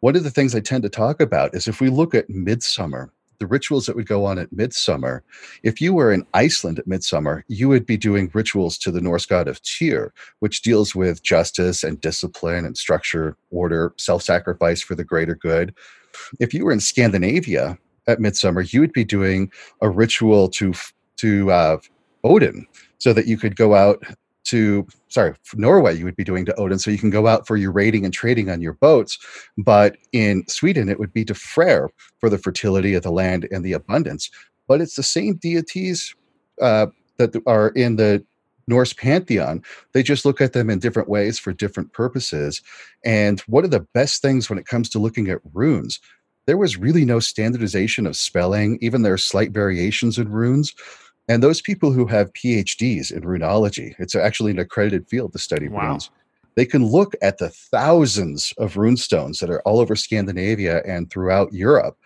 One 0.00 0.16
of 0.16 0.24
the 0.24 0.30
things 0.30 0.54
I 0.54 0.60
tend 0.60 0.82
to 0.84 0.88
talk 0.88 1.20
about 1.20 1.54
is 1.54 1.68
if 1.68 1.80
we 1.80 1.88
look 1.90 2.14
at 2.14 2.30
midsummer, 2.30 3.12
the 3.38 3.46
rituals 3.46 3.86
that 3.86 3.96
would 3.96 4.06
go 4.06 4.24
on 4.24 4.38
at 4.38 4.52
midsummer, 4.52 5.22
if 5.62 5.80
you 5.80 5.94
were 5.94 6.12
in 6.12 6.26
Iceland 6.34 6.78
at 6.78 6.86
midsummer, 6.86 7.44
you 7.48 7.68
would 7.68 7.86
be 7.86 7.96
doing 7.96 8.30
rituals 8.34 8.76
to 8.78 8.90
the 8.90 9.00
Norse 9.00 9.26
god 9.26 9.48
of 9.48 9.62
Tyr, 9.62 10.12
which 10.40 10.62
deals 10.62 10.94
with 10.94 11.22
justice 11.22 11.82
and 11.82 12.00
discipline 12.00 12.66
and 12.66 12.76
structure, 12.76 13.36
order, 13.50 13.94
self 13.96 14.22
sacrifice 14.22 14.82
for 14.82 14.94
the 14.94 15.04
greater 15.04 15.34
good. 15.34 15.74
If 16.38 16.52
you 16.52 16.64
were 16.64 16.72
in 16.72 16.80
Scandinavia 16.80 17.78
at 18.10 18.20
midsummer, 18.20 18.62
you 18.62 18.80
would 18.80 18.92
be 18.92 19.04
doing 19.04 19.50
a 19.80 19.88
ritual 19.88 20.48
to 20.50 20.74
to 21.16 21.50
uh, 21.50 21.78
Odin, 22.24 22.66
so 22.98 23.12
that 23.12 23.26
you 23.26 23.36
could 23.38 23.56
go 23.56 23.74
out 23.74 24.04
to 24.44 24.86
sorry 25.08 25.34
norway 25.54 25.96
you 25.96 26.04
would 26.04 26.16
be 26.16 26.24
doing 26.24 26.44
to 26.44 26.54
odin. 26.56 26.78
So 26.78 26.90
you 26.90 26.98
can 26.98 27.10
go 27.10 27.26
out 27.26 27.46
for 27.46 27.56
your 27.56 27.70
raiding 27.72 28.04
and 28.04 28.14
trading 28.14 28.50
on 28.50 28.60
your 28.60 28.72
boats 28.72 29.18
but 29.58 29.96
in 30.12 30.44
sweden 30.48 30.88
it 30.88 30.98
would 30.98 31.12
be 31.12 31.24
to 31.26 31.34
freyr 31.34 31.90
for 32.18 32.30
the 32.30 32.38
fertility 32.38 32.94
of 32.94 33.02
the 33.02 33.12
land 33.12 33.46
and 33.50 33.64
the 33.64 33.72
abundance. 33.72 34.30
But 34.66 34.80
it's 34.80 34.96
the 34.96 35.02
same 35.02 35.36
deities 35.36 36.14
uh, 36.60 36.86
that 37.18 37.36
are 37.46 37.68
in 37.70 37.96
the 37.96 38.24
norse 38.66 38.92
pantheon. 38.92 39.62
They 39.92 40.02
just 40.02 40.24
look 40.24 40.40
at 40.40 40.52
them 40.52 40.70
in 40.70 40.78
different 40.78 41.08
ways 41.08 41.38
for 41.38 41.52
different 41.52 41.92
purposes. 41.92 42.62
And 43.04 43.40
one 43.42 43.64
of 43.64 43.72
the 43.72 43.86
best 43.94 44.22
things 44.22 44.48
when 44.48 44.58
it 44.58 44.66
comes 44.66 44.88
to 44.90 44.98
looking 44.98 45.28
at 45.28 45.40
runes 45.52 45.98
there 46.46 46.56
was 46.56 46.76
really 46.76 47.04
no 47.04 47.20
standardization 47.20 48.06
of 48.06 48.16
spelling 48.16 48.78
even 48.80 49.02
there 49.02 49.14
are 49.14 49.18
slight 49.18 49.52
variations 49.52 50.18
in 50.18 50.28
runes 50.28 50.74
and 51.30 51.44
those 51.44 51.60
people 51.60 51.92
who 51.92 52.06
have 52.06 52.32
PhDs 52.32 53.12
in 53.12 53.22
runology, 53.22 53.94
it's 54.00 54.16
actually 54.16 54.50
an 54.50 54.58
accredited 54.58 55.08
field 55.08 55.32
to 55.32 55.38
study 55.38 55.68
wow. 55.68 55.90
runes. 55.90 56.10
They 56.56 56.66
can 56.66 56.84
look 56.84 57.14
at 57.22 57.38
the 57.38 57.50
thousands 57.50 58.52
of 58.58 58.76
rune 58.76 58.96
stones 58.96 59.38
that 59.38 59.48
are 59.48 59.62
all 59.62 59.78
over 59.78 59.94
Scandinavia 59.94 60.82
and 60.84 61.08
throughout 61.08 61.52
Europe, 61.52 61.96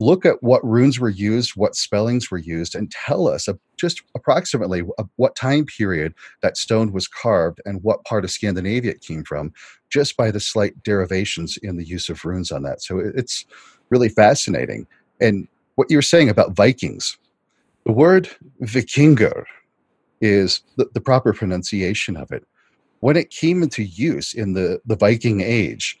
look 0.00 0.24
at 0.24 0.42
what 0.42 0.64
runes 0.64 0.98
were 0.98 1.10
used, 1.10 1.52
what 1.56 1.76
spellings 1.76 2.30
were 2.30 2.38
used, 2.38 2.74
and 2.74 2.90
tell 2.90 3.28
us 3.28 3.48
just 3.76 4.02
approximately 4.16 4.82
what 5.16 5.36
time 5.36 5.66
period 5.66 6.14
that 6.40 6.56
stone 6.56 6.90
was 6.90 7.06
carved 7.06 7.60
and 7.66 7.82
what 7.82 8.04
part 8.04 8.24
of 8.24 8.30
Scandinavia 8.30 8.92
it 8.92 9.02
came 9.02 9.22
from, 9.22 9.52
just 9.90 10.16
by 10.16 10.30
the 10.30 10.40
slight 10.40 10.82
derivations 10.82 11.58
in 11.58 11.76
the 11.76 11.84
use 11.84 12.08
of 12.08 12.24
runes 12.24 12.50
on 12.50 12.62
that. 12.62 12.82
So 12.82 12.98
it's 12.98 13.44
really 13.90 14.08
fascinating. 14.08 14.86
And 15.20 15.46
what 15.74 15.90
you 15.90 15.98
were 15.98 16.02
saying 16.02 16.30
about 16.30 16.56
Vikings, 16.56 17.18
the 17.84 17.92
word 17.92 18.28
Vikingur 18.62 19.44
is 20.22 20.62
the, 20.76 20.88
the, 20.94 21.00
proper 21.00 21.32
pronunciation 21.32 22.16
of 22.16 22.30
it. 22.32 22.46
When 23.00 23.16
it 23.16 23.30
came 23.30 23.62
into 23.62 23.82
use 23.82 24.34
in 24.34 24.52
the, 24.52 24.80
the 24.84 24.96
Viking 24.96 25.40
Age, 25.40 25.98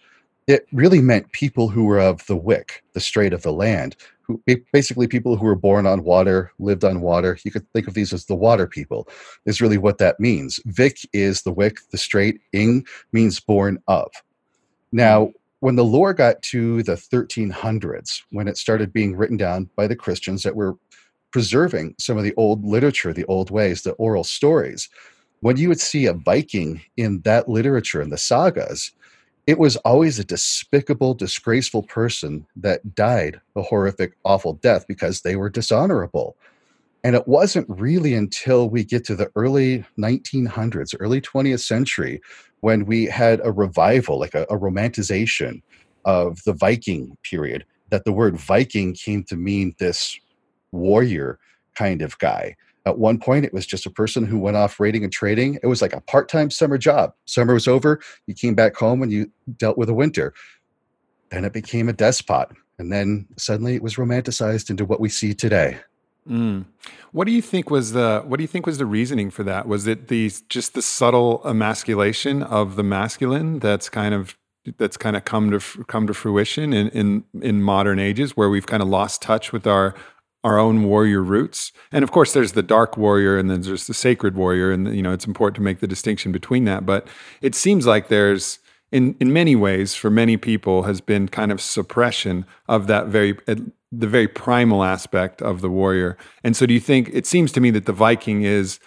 it 0.50 0.66
really 0.72 1.00
meant 1.00 1.30
people 1.30 1.68
who 1.68 1.84
were 1.84 2.00
of 2.00 2.26
the 2.26 2.36
wick, 2.36 2.82
the 2.92 3.00
strait 3.00 3.32
of 3.32 3.42
the 3.42 3.52
land, 3.52 3.94
who 4.22 4.42
basically 4.72 5.06
people 5.06 5.36
who 5.36 5.44
were 5.46 5.54
born 5.54 5.86
on 5.86 6.02
water, 6.02 6.50
lived 6.58 6.84
on 6.84 7.00
water. 7.00 7.38
You 7.44 7.52
could 7.52 7.70
think 7.72 7.86
of 7.86 7.94
these 7.94 8.12
as 8.12 8.24
the 8.24 8.34
water 8.34 8.66
people, 8.66 9.08
is 9.46 9.60
really 9.60 9.78
what 9.78 9.98
that 9.98 10.18
means. 10.18 10.58
Vik 10.66 10.98
is 11.12 11.42
the 11.42 11.52
wick, 11.52 11.78
the 11.92 11.98
strait, 11.98 12.40
ing 12.52 12.84
means 13.12 13.38
born 13.38 13.78
of. 13.86 14.10
Now, 14.90 15.26
hmm. 15.26 15.30
when 15.60 15.76
the 15.76 15.84
lore 15.84 16.14
got 16.14 16.42
to 16.42 16.82
the 16.82 16.96
1300s, 16.96 18.22
when 18.30 18.48
it 18.48 18.56
started 18.56 18.92
being 18.92 19.14
written 19.14 19.36
down 19.36 19.70
by 19.76 19.86
the 19.86 19.96
Christians 19.96 20.42
that 20.42 20.56
were 20.56 20.76
preserving 21.30 21.94
some 21.96 22.18
of 22.18 22.24
the 22.24 22.34
old 22.36 22.64
literature, 22.64 23.12
the 23.12 23.24
old 23.26 23.52
ways, 23.52 23.82
the 23.82 23.92
oral 23.92 24.24
stories. 24.24 24.88
When 25.42 25.56
you 25.56 25.68
would 25.68 25.80
see 25.80 26.06
a 26.06 26.12
Viking 26.12 26.82
in 26.96 27.20
that 27.20 27.48
literature, 27.48 28.02
in 28.02 28.10
the 28.10 28.18
sagas, 28.18 28.90
it 29.50 29.58
was 29.58 29.74
always 29.78 30.16
a 30.16 30.24
despicable, 30.24 31.12
disgraceful 31.12 31.82
person 31.82 32.46
that 32.54 32.94
died 32.94 33.40
a 33.56 33.62
horrific, 33.62 34.16
awful 34.24 34.52
death 34.52 34.86
because 34.86 35.22
they 35.22 35.34
were 35.34 35.50
dishonorable. 35.50 36.36
And 37.02 37.16
it 37.16 37.26
wasn't 37.26 37.66
really 37.68 38.14
until 38.14 38.70
we 38.70 38.84
get 38.84 39.04
to 39.06 39.16
the 39.16 39.28
early 39.34 39.84
1900s, 39.98 40.94
early 41.00 41.20
20th 41.20 41.64
century, 41.66 42.20
when 42.60 42.86
we 42.86 43.06
had 43.06 43.40
a 43.42 43.50
revival, 43.50 44.20
like 44.20 44.36
a, 44.36 44.42
a 44.42 44.56
romanticization 44.56 45.62
of 46.04 46.40
the 46.44 46.52
Viking 46.52 47.18
period, 47.24 47.64
that 47.88 48.04
the 48.04 48.12
word 48.12 48.36
Viking 48.36 48.94
came 48.94 49.24
to 49.24 49.34
mean 49.34 49.74
this 49.80 50.16
warrior 50.70 51.40
kind 51.74 52.02
of 52.02 52.16
guy. 52.20 52.54
At 52.90 52.98
one 52.98 53.18
point, 53.18 53.44
it 53.44 53.54
was 53.54 53.66
just 53.66 53.86
a 53.86 53.90
person 53.90 54.26
who 54.26 54.38
went 54.38 54.56
off 54.56 54.80
raiding 54.80 55.04
and 55.04 55.12
trading. 55.12 55.58
It 55.62 55.66
was 55.66 55.80
like 55.80 55.92
a 55.92 56.00
part 56.00 56.28
time 56.28 56.50
summer 56.50 56.78
job. 56.78 57.14
Summer 57.24 57.54
was 57.54 57.68
over, 57.68 58.00
you 58.26 58.34
came 58.34 58.54
back 58.54 58.76
home 58.76 59.02
and 59.02 59.12
you 59.12 59.30
dealt 59.56 59.78
with 59.78 59.88
a 59.88 59.94
winter. 59.94 60.34
Then 61.30 61.44
it 61.44 61.52
became 61.52 61.88
a 61.88 61.92
despot. 61.92 62.48
And 62.78 62.92
then 62.92 63.26
suddenly 63.36 63.74
it 63.74 63.82
was 63.82 63.96
romanticized 63.96 64.70
into 64.70 64.84
what 64.84 65.00
we 65.00 65.08
see 65.08 65.34
today. 65.34 65.78
Mm. 66.28 66.64
What 67.12 67.26
do 67.26 67.32
you 67.32 67.42
think 67.42 67.70
was 67.70 67.92
the 67.92 68.22
what 68.26 68.36
do 68.36 68.44
you 68.44 68.48
think 68.48 68.66
was 68.66 68.78
the 68.78 68.86
reasoning 68.86 69.30
for 69.30 69.42
that? 69.44 69.66
Was 69.66 69.86
it 69.86 70.08
the 70.08 70.30
just 70.48 70.74
the 70.74 70.82
subtle 70.82 71.42
emasculation 71.44 72.42
of 72.42 72.76
the 72.76 72.82
masculine 72.82 73.58
that's 73.58 73.88
kind 73.88 74.14
of 74.14 74.36
that's 74.76 74.96
kind 74.96 75.16
of 75.16 75.24
come 75.24 75.50
to 75.50 75.84
come 75.84 76.06
to 76.06 76.14
fruition 76.14 76.72
in 76.72 76.88
in 76.90 77.24
in 77.40 77.62
modern 77.62 77.98
ages 77.98 78.36
where 78.36 78.48
we've 78.48 78.66
kind 78.66 78.82
of 78.82 78.88
lost 78.88 79.22
touch 79.22 79.52
with 79.52 79.66
our 79.66 79.94
our 80.42 80.58
own 80.58 80.84
warrior 80.84 81.22
roots. 81.22 81.72
And 81.92 82.02
of 82.02 82.10
course, 82.10 82.32
there's 82.32 82.52
the 82.52 82.62
dark 82.62 82.96
warrior 82.96 83.38
and 83.38 83.50
then 83.50 83.62
there's 83.62 83.86
the 83.86 83.94
sacred 83.94 84.34
warrior. 84.34 84.72
And, 84.72 84.94
you 84.94 85.02
know, 85.02 85.12
it's 85.12 85.26
important 85.26 85.56
to 85.56 85.62
make 85.62 85.80
the 85.80 85.86
distinction 85.86 86.32
between 86.32 86.64
that. 86.64 86.86
But 86.86 87.06
it 87.42 87.54
seems 87.54 87.86
like 87.86 88.08
there's, 88.08 88.58
in, 88.90 89.16
in 89.20 89.32
many 89.32 89.54
ways, 89.54 89.94
for 89.94 90.10
many 90.10 90.36
people, 90.36 90.84
has 90.84 91.00
been 91.00 91.28
kind 91.28 91.52
of 91.52 91.60
suppression 91.60 92.46
of 92.68 92.86
that 92.86 93.08
very, 93.08 93.38
the 93.46 94.06
very 94.06 94.28
primal 94.28 94.82
aspect 94.82 95.42
of 95.42 95.60
the 95.60 95.70
warrior. 95.70 96.16
And 96.42 96.56
so 96.56 96.64
do 96.64 96.74
you 96.74 96.80
think, 96.80 97.10
it 97.12 97.26
seems 97.26 97.52
to 97.52 97.60
me 97.60 97.70
that 97.70 97.86
the 97.86 97.92
Viking 97.92 98.42
is 98.42 98.80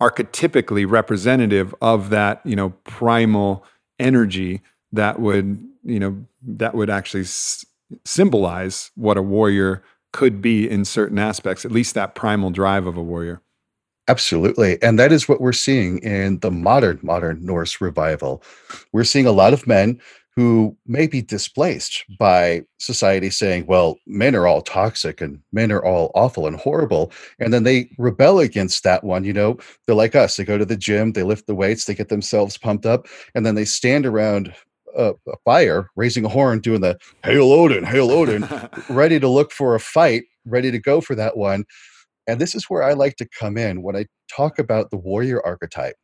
archetypically 0.00 0.88
representative 0.88 1.74
of 1.80 2.10
that, 2.10 2.40
you 2.44 2.54
know, 2.54 2.70
primal 2.84 3.64
energy 3.98 4.60
that 4.92 5.18
would, 5.18 5.58
you 5.84 5.98
know, 5.98 6.24
that 6.42 6.74
would 6.74 6.90
actually 6.90 7.22
s- 7.22 7.64
symbolize 8.04 8.90
what 8.94 9.16
a 9.16 9.22
warrior 9.22 9.82
could 10.12 10.40
be 10.40 10.68
in 10.68 10.84
certain 10.84 11.18
aspects, 11.18 11.64
at 11.64 11.72
least 11.72 11.94
that 11.94 12.14
primal 12.14 12.50
drive 12.50 12.86
of 12.86 12.96
a 12.96 13.02
warrior. 13.02 13.42
Absolutely. 14.08 14.82
And 14.82 14.98
that 14.98 15.12
is 15.12 15.28
what 15.28 15.40
we're 15.40 15.52
seeing 15.52 15.98
in 15.98 16.38
the 16.38 16.50
modern, 16.50 16.98
modern 17.02 17.44
Norse 17.44 17.80
revival. 17.80 18.42
We're 18.92 19.04
seeing 19.04 19.26
a 19.26 19.32
lot 19.32 19.52
of 19.52 19.66
men 19.66 20.00
who 20.34 20.76
may 20.86 21.08
be 21.08 21.20
displaced 21.20 22.04
by 22.16 22.62
society 22.78 23.28
saying, 23.28 23.66
well, 23.66 23.98
men 24.06 24.36
are 24.36 24.46
all 24.46 24.62
toxic 24.62 25.20
and 25.20 25.40
men 25.52 25.72
are 25.72 25.84
all 25.84 26.12
awful 26.14 26.46
and 26.46 26.56
horrible. 26.56 27.10
And 27.40 27.52
then 27.52 27.64
they 27.64 27.90
rebel 27.98 28.38
against 28.38 28.84
that 28.84 29.02
one. 29.02 29.24
You 29.24 29.32
know, 29.32 29.58
they're 29.84 29.96
like 29.96 30.14
us. 30.14 30.36
They 30.36 30.44
go 30.44 30.56
to 30.56 30.64
the 30.64 30.76
gym, 30.76 31.12
they 31.12 31.24
lift 31.24 31.48
the 31.48 31.56
weights, 31.56 31.86
they 31.86 31.94
get 31.94 32.08
themselves 32.08 32.56
pumped 32.56 32.86
up, 32.86 33.08
and 33.34 33.44
then 33.44 33.56
they 33.56 33.64
stand 33.64 34.06
around 34.06 34.54
a, 34.98 35.14
a 35.28 35.36
fire, 35.44 35.88
raising 35.96 36.24
a 36.24 36.28
horn, 36.28 36.60
doing 36.60 36.80
the 36.80 36.98
"Hail 37.24 37.52
Odin, 37.52 37.84
Hail 37.84 38.10
Odin," 38.10 38.46
ready 38.88 39.18
to 39.18 39.28
look 39.28 39.52
for 39.52 39.74
a 39.74 39.80
fight, 39.80 40.24
ready 40.44 40.70
to 40.70 40.78
go 40.78 41.00
for 41.00 41.14
that 41.14 41.36
one. 41.36 41.64
And 42.26 42.40
this 42.40 42.54
is 42.54 42.64
where 42.64 42.82
I 42.82 42.92
like 42.92 43.16
to 43.16 43.28
come 43.38 43.56
in 43.56 43.82
when 43.82 43.96
I 43.96 44.06
talk 44.30 44.58
about 44.58 44.90
the 44.90 44.98
warrior 44.98 45.44
archetype, 45.46 45.96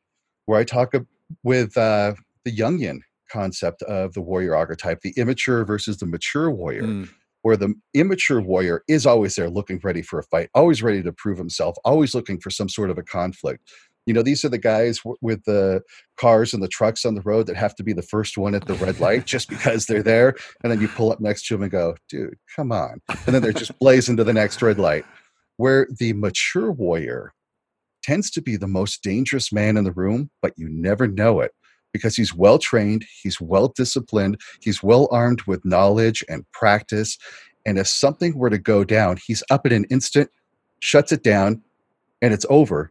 where 0.46 0.58
I 0.58 0.64
talk 0.64 0.94
with 1.42 1.76
uh, 1.76 2.14
the 2.44 2.56
Jungian 2.56 3.00
concept 3.30 3.82
of 3.82 4.14
the 4.14 4.22
warrior 4.22 4.54
archetype, 4.54 5.00
the 5.02 5.12
immature 5.16 5.64
versus 5.64 5.98
the 5.98 6.06
mature 6.06 6.50
warrior. 6.50 6.84
Mm. 6.84 7.10
Where 7.42 7.58
the 7.58 7.74
immature 7.92 8.40
warrior 8.40 8.84
is 8.88 9.04
always 9.04 9.34
there 9.34 9.50
looking 9.50 9.78
ready 9.82 10.00
for 10.00 10.18
a 10.18 10.22
fight, 10.22 10.48
always 10.54 10.82
ready 10.82 11.02
to 11.02 11.12
prove 11.12 11.36
himself, 11.36 11.76
always 11.84 12.14
looking 12.14 12.40
for 12.40 12.48
some 12.48 12.70
sort 12.70 12.88
of 12.88 12.96
a 12.96 13.02
conflict 13.02 13.70
you 14.06 14.12
know 14.12 14.22
these 14.22 14.44
are 14.44 14.48
the 14.48 14.58
guys 14.58 14.98
w- 14.98 15.16
with 15.20 15.42
the 15.44 15.82
cars 16.16 16.52
and 16.52 16.62
the 16.62 16.68
trucks 16.68 17.04
on 17.04 17.14
the 17.14 17.22
road 17.22 17.46
that 17.46 17.56
have 17.56 17.74
to 17.76 17.82
be 17.82 17.92
the 17.92 18.02
first 18.02 18.36
one 18.36 18.54
at 18.54 18.66
the 18.66 18.74
red 18.74 19.00
light 19.00 19.24
just 19.26 19.48
because 19.48 19.86
they're 19.86 20.02
there 20.02 20.34
and 20.62 20.70
then 20.70 20.80
you 20.80 20.88
pull 20.88 21.12
up 21.12 21.20
next 21.20 21.46
to 21.46 21.54
them 21.54 21.62
and 21.62 21.72
go 21.72 21.94
dude 22.08 22.36
come 22.54 22.72
on 22.72 23.00
and 23.08 23.34
then 23.34 23.42
they're 23.42 23.52
just 23.52 23.78
blazing 23.78 24.16
to 24.16 24.24
the 24.24 24.32
next 24.32 24.60
red 24.62 24.78
light. 24.78 25.04
Where 25.56 25.86
the 25.98 26.14
mature 26.14 26.72
warrior 26.72 27.32
tends 28.02 28.28
to 28.32 28.42
be 28.42 28.56
the 28.56 28.66
most 28.66 29.02
dangerous 29.02 29.52
man 29.52 29.76
in 29.76 29.84
the 29.84 29.92
room 29.92 30.30
but 30.42 30.52
you 30.56 30.68
never 30.68 31.06
know 31.06 31.40
it 31.40 31.52
because 31.92 32.16
he's 32.16 32.34
well 32.34 32.58
trained 32.58 33.04
he's 33.22 33.40
well 33.40 33.68
disciplined 33.68 34.40
he's 34.60 34.82
well 34.82 35.08
armed 35.10 35.42
with 35.42 35.64
knowledge 35.64 36.24
and 36.28 36.44
practice 36.50 37.16
and 37.64 37.78
if 37.78 37.86
something 37.86 38.36
were 38.36 38.50
to 38.50 38.58
go 38.58 38.84
down 38.84 39.16
he's 39.24 39.42
up 39.48 39.64
in 39.64 39.72
an 39.72 39.84
instant 39.84 40.28
shuts 40.80 41.12
it 41.12 41.22
down 41.22 41.62
and 42.20 42.34
it's 42.34 42.46
over 42.50 42.90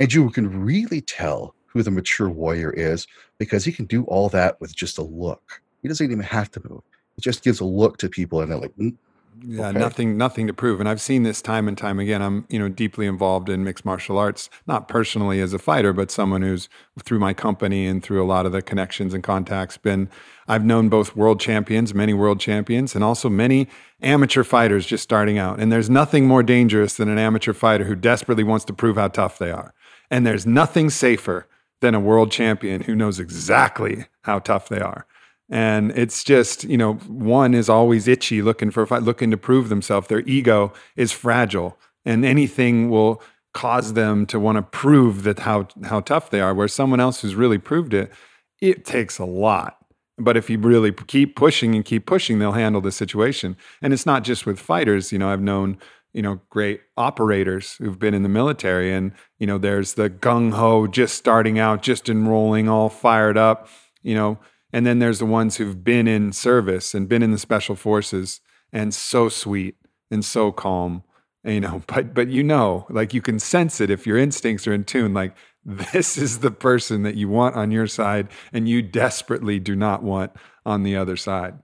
and 0.00 0.12
you 0.12 0.30
can 0.30 0.64
really 0.64 1.00
tell 1.00 1.54
who 1.66 1.82
the 1.82 1.90
mature 1.90 2.28
warrior 2.30 2.70
is 2.70 3.06
because 3.38 3.64
he 3.64 3.72
can 3.72 3.84
do 3.86 4.04
all 4.04 4.28
that 4.30 4.60
with 4.60 4.74
just 4.74 4.98
a 4.98 5.02
look. 5.02 5.60
He 5.82 5.88
doesn't 5.88 6.04
even 6.10 6.20
have 6.24 6.50
to 6.52 6.60
move. 6.68 6.82
He 7.14 7.22
just 7.22 7.42
gives 7.44 7.60
a 7.60 7.64
look 7.64 7.98
to 7.98 8.08
people 8.08 8.40
and 8.40 8.50
they're 8.50 8.58
like, 8.58 8.76
mm, 8.76 8.96
Yeah, 9.42 9.70
okay. 9.70 9.78
nothing 9.78 10.16
nothing 10.16 10.46
to 10.46 10.54
prove. 10.54 10.80
And 10.80 10.88
I've 10.88 11.00
seen 11.00 11.22
this 11.22 11.42
time 11.42 11.68
and 11.68 11.76
time 11.76 11.98
again. 11.98 12.22
I'm, 12.22 12.46
you 12.48 12.58
know, 12.58 12.68
deeply 12.68 13.06
involved 13.06 13.48
in 13.48 13.64
mixed 13.64 13.84
martial 13.84 14.18
arts, 14.18 14.48
not 14.66 14.88
personally 14.88 15.40
as 15.40 15.52
a 15.52 15.58
fighter, 15.58 15.92
but 15.92 16.10
someone 16.10 16.42
who's 16.42 16.68
through 17.04 17.18
my 17.18 17.34
company 17.34 17.86
and 17.86 18.02
through 18.02 18.22
a 18.22 18.26
lot 18.26 18.46
of 18.46 18.52
the 18.52 18.62
connections 18.62 19.12
and 19.14 19.22
contacts 19.22 19.76
been 19.76 20.08
I've 20.48 20.64
known 20.64 20.88
both 20.88 21.16
world 21.16 21.40
champions, 21.40 21.94
many 21.94 22.14
world 22.14 22.40
champions, 22.40 22.94
and 22.94 23.04
also 23.04 23.28
many 23.28 23.68
amateur 24.00 24.44
fighters 24.44 24.86
just 24.86 25.02
starting 25.02 25.38
out. 25.38 25.58
And 25.60 25.70
there's 25.72 25.90
nothing 25.90 26.26
more 26.26 26.42
dangerous 26.42 26.94
than 26.94 27.08
an 27.08 27.18
amateur 27.18 27.52
fighter 27.52 27.84
who 27.84 27.94
desperately 27.96 28.44
wants 28.44 28.64
to 28.66 28.72
prove 28.72 28.96
how 28.96 29.08
tough 29.08 29.38
they 29.38 29.50
are. 29.50 29.74
And 30.10 30.26
there's 30.26 30.46
nothing 30.46 30.90
safer 30.90 31.46
than 31.80 31.94
a 31.94 32.00
world 32.00 32.30
champion 32.30 32.82
who 32.82 32.94
knows 32.94 33.20
exactly 33.20 34.06
how 34.22 34.38
tough 34.38 34.68
they 34.68 34.80
are. 34.80 35.06
And 35.48 35.92
it's 35.92 36.24
just, 36.24 36.64
you 36.64 36.76
know, 36.76 36.94
one 36.94 37.54
is 37.54 37.68
always 37.68 38.08
itchy 38.08 38.42
looking 38.42 38.70
for 38.70 38.82
a 38.82 38.86
fight, 38.86 39.02
looking 39.02 39.30
to 39.30 39.36
prove 39.36 39.68
themselves. 39.68 40.08
Their 40.08 40.20
ego 40.20 40.72
is 40.96 41.12
fragile 41.12 41.78
and 42.04 42.24
anything 42.24 42.90
will 42.90 43.22
cause 43.54 43.94
them 43.94 44.26
to 44.26 44.40
want 44.40 44.56
to 44.56 44.62
prove 44.62 45.22
that 45.22 45.40
how 45.40 45.68
how 45.84 46.00
tough 46.00 46.30
they 46.30 46.40
are. 46.40 46.54
Where 46.54 46.68
someone 46.68 47.00
else 47.00 47.20
who's 47.20 47.34
really 47.34 47.58
proved 47.58 47.94
it, 47.94 48.12
it 48.60 48.84
takes 48.84 49.18
a 49.18 49.24
lot. 49.24 49.78
But 50.18 50.36
if 50.36 50.48
you 50.48 50.58
really 50.58 50.92
keep 50.92 51.36
pushing 51.36 51.74
and 51.74 51.84
keep 51.84 52.06
pushing, 52.06 52.38
they'll 52.38 52.52
handle 52.52 52.80
the 52.80 52.92
situation. 52.92 53.56
And 53.82 53.92
it's 53.92 54.06
not 54.06 54.24
just 54.24 54.46
with 54.46 54.58
fighters. 54.58 55.12
You 55.12 55.18
know, 55.18 55.28
I've 55.28 55.42
known 55.42 55.78
you 56.16 56.22
know 56.22 56.40
great 56.50 56.80
operators 56.96 57.76
who've 57.76 57.98
been 57.98 58.14
in 58.14 58.22
the 58.22 58.28
military, 58.28 58.92
and 58.92 59.12
you 59.38 59.46
know, 59.46 59.58
there's 59.58 59.94
the 59.94 60.08
gung 60.08 60.54
ho, 60.54 60.86
just 60.86 61.14
starting 61.14 61.58
out, 61.58 61.82
just 61.82 62.08
enrolling, 62.08 62.68
all 62.68 62.88
fired 62.88 63.36
up. 63.36 63.68
You 64.02 64.14
know, 64.14 64.38
and 64.72 64.86
then 64.86 64.98
there's 64.98 65.18
the 65.18 65.26
ones 65.26 65.56
who've 65.56 65.84
been 65.84 66.08
in 66.08 66.32
service 66.32 66.94
and 66.94 67.08
been 67.08 67.22
in 67.22 67.32
the 67.32 67.38
special 67.38 67.76
forces 67.76 68.40
and 68.72 68.94
so 68.94 69.28
sweet 69.28 69.76
and 70.10 70.24
so 70.24 70.50
calm 70.52 71.04
you 71.44 71.60
know. 71.60 71.82
But 71.86 72.14
but 72.14 72.28
you 72.28 72.42
know 72.42 72.86
like 72.90 73.14
you 73.14 73.22
can 73.22 73.38
sense 73.38 73.80
it 73.80 73.90
if 73.90 74.06
your 74.06 74.18
instincts 74.18 74.66
are 74.66 74.72
in 74.74 74.84
tune. 74.84 75.14
Like 75.14 75.36
this 75.64 76.16
is 76.16 76.38
the 76.38 76.50
person 76.50 77.02
that 77.02 77.16
you 77.16 77.28
want 77.28 77.56
on 77.56 77.70
your 77.70 77.86
side 77.86 78.28
and 78.52 78.68
you 78.68 78.82
desperately 78.82 79.58
do 79.58 79.76
not 79.76 80.02
want 80.02 80.32
on 80.64 80.82
the 80.82 80.96
other 80.96 81.16
side. 81.16 81.58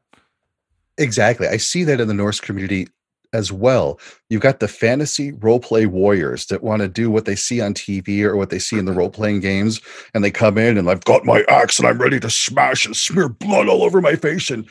Exactly. 0.99 1.49
I 1.49 1.57
see 1.57 1.85
that 1.85 2.01
in 2.01 2.09
the 2.09 2.15
norse 2.15 2.41
community 2.41 2.89
as 3.33 3.51
well. 3.51 3.99
You've 4.29 4.43
got 4.43 4.61
the 4.61 4.69
fantasy 4.69 5.33
role 5.33 5.61
play 5.61 5.87
warriors 5.87 6.47
that 6.47 6.63
want 6.63 6.83
to 6.83 6.89
do 6.89 7.11
what 7.11 7.25
they 7.25 7.37
see 7.37 7.61
on 7.61 7.75
TV 7.75 8.23
or 8.23 8.37
what 8.37 8.51
they 8.51 8.59
see 8.59 8.79
in 8.79 8.85
the 8.85 8.93
role 8.93 9.11
playing 9.11 9.41
games, 9.41 9.81
and 10.15 10.23
they 10.23 10.31
come 10.31 10.59
in 10.59 10.77
and 10.77 10.91
I've 10.91 11.05
got 11.05 11.25
my 11.25 11.45
axe 11.49 11.79
and 11.79 11.89
I'm 11.89 11.99
ready 11.99 12.21
to 12.21 12.31
smash 12.31 12.85
and 12.85 12.97
smear 12.97 13.29
blood 13.29 13.69
all 13.69 13.83
over 13.83 14.01
my 14.01 14.17
face. 14.17 14.51
And 14.51 14.69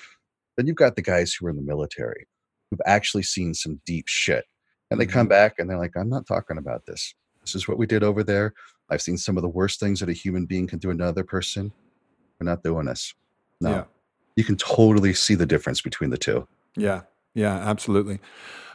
then 0.58 0.68
you've 0.68 0.76
got 0.76 0.96
the 0.96 1.02
guys 1.02 1.34
who 1.34 1.48
are 1.48 1.50
in 1.50 1.56
the 1.56 1.62
military 1.62 2.28
who've 2.70 2.82
actually 2.86 3.24
seen 3.24 3.54
some 3.54 3.82
deep 3.86 4.08
shit, 4.08 4.46
and 4.90 5.00
they 5.00 5.06
come 5.06 5.24
mm-hmm. 5.24 5.30
back 5.30 5.56
and 5.58 5.70
they're 5.70 5.80
like, 5.80 5.98
"I'm 5.98 6.10
not 6.10 6.28
talking 6.28 6.58
about 6.58 6.86
this. 6.86 7.14
This 7.42 7.56
is 7.56 7.68
what 7.68 7.78
we 7.78 7.86
did 7.86 8.04
over 8.04 8.24
there. 8.24 8.54
I've 8.90 9.02
seen 9.02 9.18
some 9.18 9.38
of 9.38 9.44
the 9.44 9.50
worst 9.50 9.80
things 9.80 10.00
that 10.00 10.10
a 10.10 10.14
human 10.14 10.46
being 10.46 10.68
can 10.68 10.80
do 10.80 10.90
to 10.90 10.92
another 10.92 11.24
person. 11.24 11.72
We're 12.40 12.46
not 12.46 12.64
doing 12.64 12.86
this." 12.86 13.14
No. 13.60 13.70
Yeah. 13.70 13.84
You 14.36 14.44
can 14.44 14.56
totally 14.56 15.14
see 15.14 15.36
the 15.36 15.46
difference 15.46 15.82
between 15.82 16.10
the 16.10 16.18
two. 16.18 16.48
Yeah. 16.76 17.02
Yeah, 17.34 17.54
absolutely. 17.56 18.20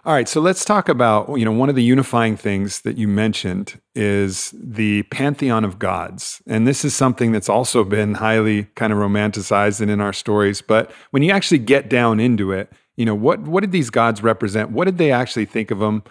All 0.05 0.13
right, 0.13 0.29
so 0.29 0.41
let's 0.41 0.65
talk 0.65 0.89
about, 0.89 1.37
you 1.37 1.45
know, 1.45 1.51
one 1.51 1.69
of 1.69 1.75
the 1.75 1.83
unifying 1.83 2.37
things 2.37 2.83
that 2.83 2.97
you 2.97 3.09
mentioned 3.09 3.81
is 3.95 4.55
the 4.57 5.03
pantheon 5.05 5.65
of 5.65 5.81
gods. 5.81 6.41
And 6.47 6.67
this 6.67 6.85
is 6.85 6.95
something 6.95 7.33
that's 7.33 7.49
also 7.49 7.83
been 7.83 8.15
highly 8.15 8.65
kind 8.77 8.93
of 8.93 9.01
romanticized 9.01 9.81
and 9.81 9.91
in 9.91 10.01
our 10.01 10.13
stories, 10.13 10.63
but 10.63 10.93
when 11.11 11.25
you 11.25 11.33
actually 11.33 11.59
get 11.59 11.91
down 11.91 12.21
into 12.21 12.53
it, 12.53 12.73
you 12.97 13.05
know, 13.05 13.17
what 13.17 13.41
what 13.41 13.61
did 13.63 13.73
these 13.73 13.91
gods 13.91 14.23
represent? 14.23 14.71
What 14.71 14.85
did 14.85 14.97
they 14.97 15.11
actually 15.11 15.45
think 15.45 15.71
of 15.73 15.81
them? 15.81 16.05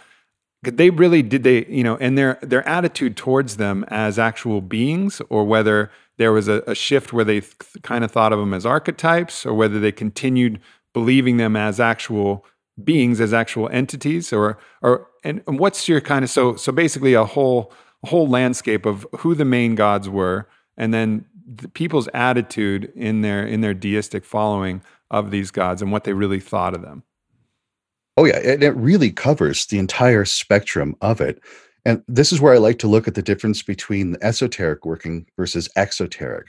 Could 0.64 0.78
they 0.78 0.90
really 0.90 1.22
did 1.22 1.44
they, 1.44 1.66
you 1.68 1.84
know, 1.84 1.96
and 1.98 2.18
their 2.18 2.38
their 2.42 2.68
attitude 2.68 3.16
towards 3.16 3.58
them 3.58 3.86
as 3.88 4.20
actual 4.20 4.62
beings 4.62 5.22
or 5.30 5.46
whether 5.46 5.90
there 6.18 6.34
was 6.34 6.48
a, 6.48 6.64
a 6.68 6.76
shift 6.76 7.14
where 7.14 7.26
they 7.26 7.40
th- 7.40 7.56
kind 7.82 8.04
of 8.04 8.12
thought 8.12 8.34
of 8.34 8.40
them 8.40 8.54
as 8.54 8.66
archetypes 8.66 9.46
or 9.46 9.54
whether 9.54 9.80
they 9.80 9.92
continued 9.92 10.60
believing 10.96 11.36
them 11.36 11.58
as 11.58 11.78
actual 11.78 12.46
beings, 12.82 13.20
as 13.20 13.34
actual 13.34 13.68
entities, 13.70 14.32
or 14.32 14.58
or 14.82 15.08
and, 15.26 15.44
what's 15.46 15.90
your 15.90 16.00
kind 16.00 16.24
of 16.24 16.32
so 16.32 16.56
so 16.56 16.72
basically 16.72 17.14
a 17.14 17.26
whole 17.26 17.74
a 18.04 18.08
whole 18.08 18.28
landscape 18.28 18.86
of 18.86 19.06
who 19.18 19.36
the 19.36 19.44
main 19.44 19.76
gods 19.76 20.08
were, 20.08 20.48
and 20.78 20.94
then 20.94 21.26
the 21.46 21.68
people's 21.68 22.08
attitude 22.14 22.92
in 22.96 23.22
their 23.22 23.46
in 23.46 23.60
their 23.60 23.74
deistic 23.74 24.24
following 24.24 24.82
of 25.12 25.32
these 25.32 25.52
gods 25.52 25.82
and 25.82 25.92
what 25.92 26.06
they 26.06 26.14
really 26.14 26.40
thought 26.40 26.74
of 26.74 26.82
them. 26.82 27.04
Oh 28.16 28.24
yeah, 28.24 28.40
and 28.40 28.64
it 28.64 28.76
really 28.78 29.12
covers 29.12 29.66
the 29.66 29.78
entire 29.78 30.24
spectrum 30.24 30.96
of 31.02 31.20
it. 31.20 31.42
And 31.84 32.02
this 32.08 32.32
is 32.32 32.40
where 32.40 32.54
I 32.54 32.58
like 32.58 32.80
to 32.80 32.88
look 32.88 33.06
at 33.08 33.16
the 33.16 33.22
difference 33.22 33.62
between 33.62 34.12
the 34.12 34.24
esoteric 34.24 34.86
working 34.86 35.28
versus 35.36 35.70
exoteric. 35.76 36.48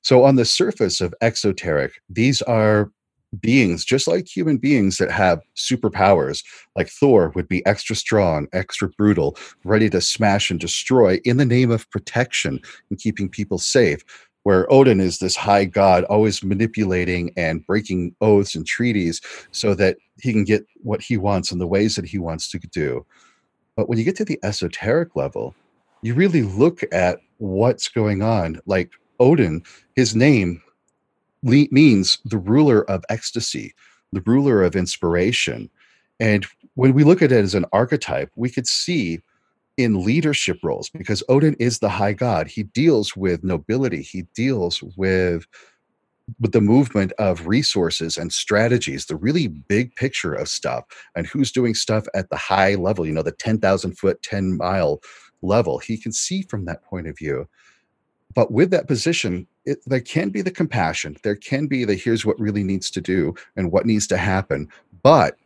So, 0.00 0.24
on 0.24 0.36
the 0.36 0.46
surface 0.46 1.02
of 1.02 1.14
exoteric, 1.20 2.00
these 2.08 2.40
are 2.42 2.90
beings, 3.40 3.84
just 3.84 4.06
like 4.06 4.26
human 4.26 4.58
beings 4.58 4.98
that 4.98 5.10
have 5.10 5.40
superpowers, 5.56 6.44
like 6.76 6.88
Thor 6.88 7.32
would 7.34 7.48
be 7.48 7.64
extra 7.66 7.96
strong, 7.96 8.46
extra 8.52 8.88
brutal, 8.88 9.36
ready 9.64 9.88
to 9.90 10.00
smash 10.00 10.50
and 10.50 10.60
destroy 10.60 11.20
in 11.24 11.36
the 11.36 11.44
name 11.44 11.70
of 11.70 11.90
protection 11.90 12.60
and 12.90 12.98
keeping 12.98 13.28
people 13.28 13.58
safe. 13.58 14.04
Where 14.44 14.70
Odin 14.72 15.00
is 15.00 15.18
this 15.18 15.36
high 15.36 15.64
god, 15.64 16.02
always 16.04 16.42
manipulating 16.42 17.32
and 17.36 17.64
breaking 17.64 18.16
oaths 18.20 18.56
and 18.56 18.66
treaties 18.66 19.20
so 19.52 19.72
that 19.74 19.98
he 20.20 20.32
can 20.32 20.44
get 20.44 20.66
what 20.82 21.00
he 21.00 21.16
wants 21.16 21.52
in 21.52 21.58
the 21.58 21.66
ways 21.66 21.94
that 21.94 22.04
he 22.04 22.18
wants 22.18 22.50
to 22.50 22.58
do. 22.58 23.06
But 23.76 23.88
when 23.88 23.98
you 23.98 24.04
get 24.04 24.16
to 24.16 24.24
the 24.24 24.40
esoteric 24.42 25.14
level, 25.14 25.54
you 26.02 26.14
really 26.14 26.42
look 26.42 26.80
at 26.92 27.20
what's 27.38 27.88
going 27.88 28.22
on. 28.22 28.60
Like 28.66 28.90
Odin, 29.20 29.62
his 29.94 30.16
name 30.16 30.60
le- 31.42 31.68
means 31.70 32.18
the 32.24 32.38
ruler 32.38 32.88
of 32.90 33.04
ecstasy, 33.08 33.74
the 34.12 34.22
ruler 34.26 34.62
of 34.62 34.76
inspiration. 34.76 35.70
And 36.20 36.46
when 36.74 36.94
we 36.94 37.04
look 37.04 37.22
at 37.22 37.32
it 37.32 37.44
as 37.44 37.54
an 37.54 37.66
archetype, 37.72 38.30
we 38.36 38.50
could 38.50 38.66
see 38.66 39.20
in 39.76 40.04
leadership 40.04 40.58
roles 40.62 40.90
because 40.90 41.22
Odin 41.28 41.54
is 41.54 41.78
the 41.78 41.88
high 41.88 42.12
god. 42.12 42.46
He 42.46 42.62
deals 42.62 43.16
with 43.16 43.42
nobility. 43.42 44.02
He 44.02 44.22
deals 44.34 44.82
with 44.96 45.46
with 46.40 46.52
the 46.52 46.60
movement 46.60 47.12
of 47.18 47.46
resources 47.46 48.16
and 48.16 48.32
strategies, 48.32 49.06
the 49.06 49.16
really 49.16 49.48
big 49.48 49.94
picture 49.96 50.32
of 50.32 50.48
stuff, 50.48 50.84
and 51.16 51.26
who's 51.26 51.50
doing 51.50 51.74
stuff 51.74 52.06
at 52.14 52.30
the 52.30 52.36
high 52.36 52.74
level, 52.76 53.04
you 53.04 53.12
know, 53.12 53.22
the 53.22 53.32
10,000 53.32 53.98
foot, 53.98 54.22
10 54.22 54.56
mile 54.56 55.02
level. 55.42 55.78
He 55.78 55.98
can 55.98 56.12
see 56.12 56.42
from 56.42 56.64
that 56.64 56.84
point 56.84 57.08
of 57.08 57.18
view. 57.18 57.48
But 58.34 58.52
with 58.52 58.70
that 58.70 58.86
position, 58.86 59.46
it, 59.64 59.78
there 59.86 60.00
can 60.00 60.28
be 60.28 60.42
the 60.42 60.50
compassion 60.50 61.16
there 61.22 61.36
can 61.36 61.66
be 61.66 61.84
the 61.84 61.94
here's 61.94 62.26
what 62.26 62.38
really 62.38 62.64
needs 62.64 62.90
to 62.90 63.00
do 63.00 63.34
and 63.56 63.72
what 63.72 63.86
needs 63.86 64.06
to 64.06 64.16
happen 64.16 64.68
but 65.02 65.36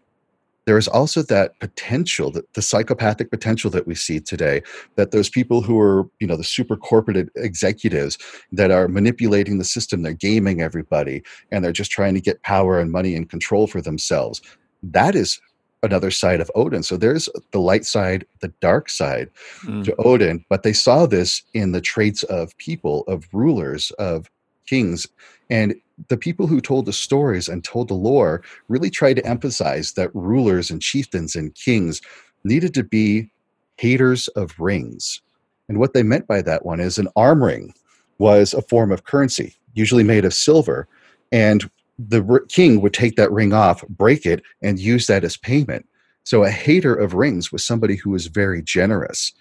there 0.66 0.78
is 0.78 0.88
also 0.88 1.22
that 1.22 1.58
potential 1.60 2.30
that 2.32 2.52
the 2.54 2.62
psychopathic 2.62 3.30
potential 3.30 3.70
that 3.70 3.86
we 3.86 3.94
see 3.94 4.20
today 4.20 4.62
that 4.96 5.12
those 5.12 5.30
people 5.30 5.62
who 5.62 5.80
are 5.80 6.08
you 6.20 6.26
know 6.26 6.36
the 6.36 6.44
super 6.44 6.76
corporate 6.76 7.28
executives 7.36 8.18
that 8.52 8.70
are 8.70 8.88
manipulating 8.88 9.58
the 9.58 9.64
system 9.64 10.02
they're 10.02 10.12
gaming 10.12 10.60
everybody 10.60 11.22
and 11.50 11.64
they're 11.64 11.72
just 11.72 11.90
trying 11.90 12.14
to 12.14 12.20
get 12.20 12.42
power 12.42 12.78
and 12.78 12.92
money 12.92 13.14
and 13.14 13.30
control 13.30 13.66
for 13.66 13.80
themselves. 13.80 14.42
That 14.82 15.14
is 15.14 15.40
another 15.86 16.10
side 16.10 16.40
of 16.40 16.50
Odin. 16.54 16.82
So 16.82 16.96
there's 16.96 17.28
the 17.52 17.60
light 17.60 17.86
side, 17.86 18.26
the 18.40 18.52
dark 18.60 18.90
side 18.90 19.30
mm. 19.62 19.84
to 19.84 19.94
Odin, 19.96 20.44
but 20.48 20.62
they 20.62 20.72
saw 20.74 21.06
this 21.06 21.42
in 21.54 21.72
the 21.72 21.80
traits 21.80 22.22
of 22.24 22.56
people, 22.58 23.04
of 23.08 23.26
rulers, 23.32 23.90
of 23.92 24.30
kings. 24.66 25.06
And 25.48 25.74
the 26.08 26.16
people 26.16 26.46
who 26.46 26.60
told 26.60 26.84
the 26.84 26.92
stories 26.92 27.48
and 27.48 27.64
told 27.64 27.88
the 27.88 27.94
lore 27.94 28.42
really 28.68 28.90
tried 28.90 29.14
to 29.14 29.26
emphasize 29.26 29.92
that 29.92 30.14
rulers 30.14 30.70
and 30.70 30.82
chieftains 30.82 31.34
and 31.34 31.54
kings 31.54 32.02
needed 32.44 32.74
to 32.74 32.82
be 32.82 33.30
haters 33.78 34.28
of 34.28 34.58
rings. 34.58 35.22
And 35.68 35.78
what 35.78 35.94
they 35.94 36.02
meant 36.02 36.26
by 36.26 36.42
that 36.42 36.64
one 36.64 36.80
is 36.80 36.98
an 36.98 37.08
arm 37.16 37.42
ring 37.42 37.74
was 38.18 38.54
a 38.54 38.62
form 38.62 38.92
of 38.92 39.04
currency, 39.04 39.54
usually 39.74 40.04
made 40.04 40.24
of 40.24 40.34
silver. 40.34 40.86
And 41.32 41.68
the 41.98 42.40
king 42.48 42.80
would 42.80 42.92
take 42.92 43.16
that 43.16 43.32
ring 43.32 43.52
off, 43.52 43.86
break 43.88 44.26
it, 44.26 44.42
and 44.62 44.78
use 44.78 45.06
that 45.06 45.24
as 45.24 45.36
payment. 45.36 45.86
So 46.24 46.44
a 46.44 46.50
hater 46.50 46.94
of 46.94 47.14
rings 47.14 47.52
was 47.52 47.64
somebody 47.64 47.96
who 47.96 48.10
was 48.10 48.26
very 48.26 48.62
generous. 48.62 49.32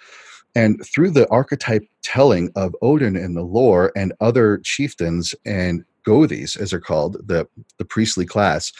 And 0.54 0.82
through 0.86 1.12
the 1.12 1.28
archetype 1.30 1.84
telling 2.02 2.52
of 2.56 2.76
Odin 2.82 3.18
in 3.18 3.34
the 3.34 3.44
lore 3.44 3.92
and 3.96 4.14
other 4.22 4.60
chieftains 4.64 5.36
and 5.46 5.84
Gothis, 6.08 6.56
as 6.58 6.72
they're 6.72 6.80
called, 6.80 7.18
the, 7.28 7.48
the 7.78 7.86
priestly 7.86 8.26
class, 8.26 8.72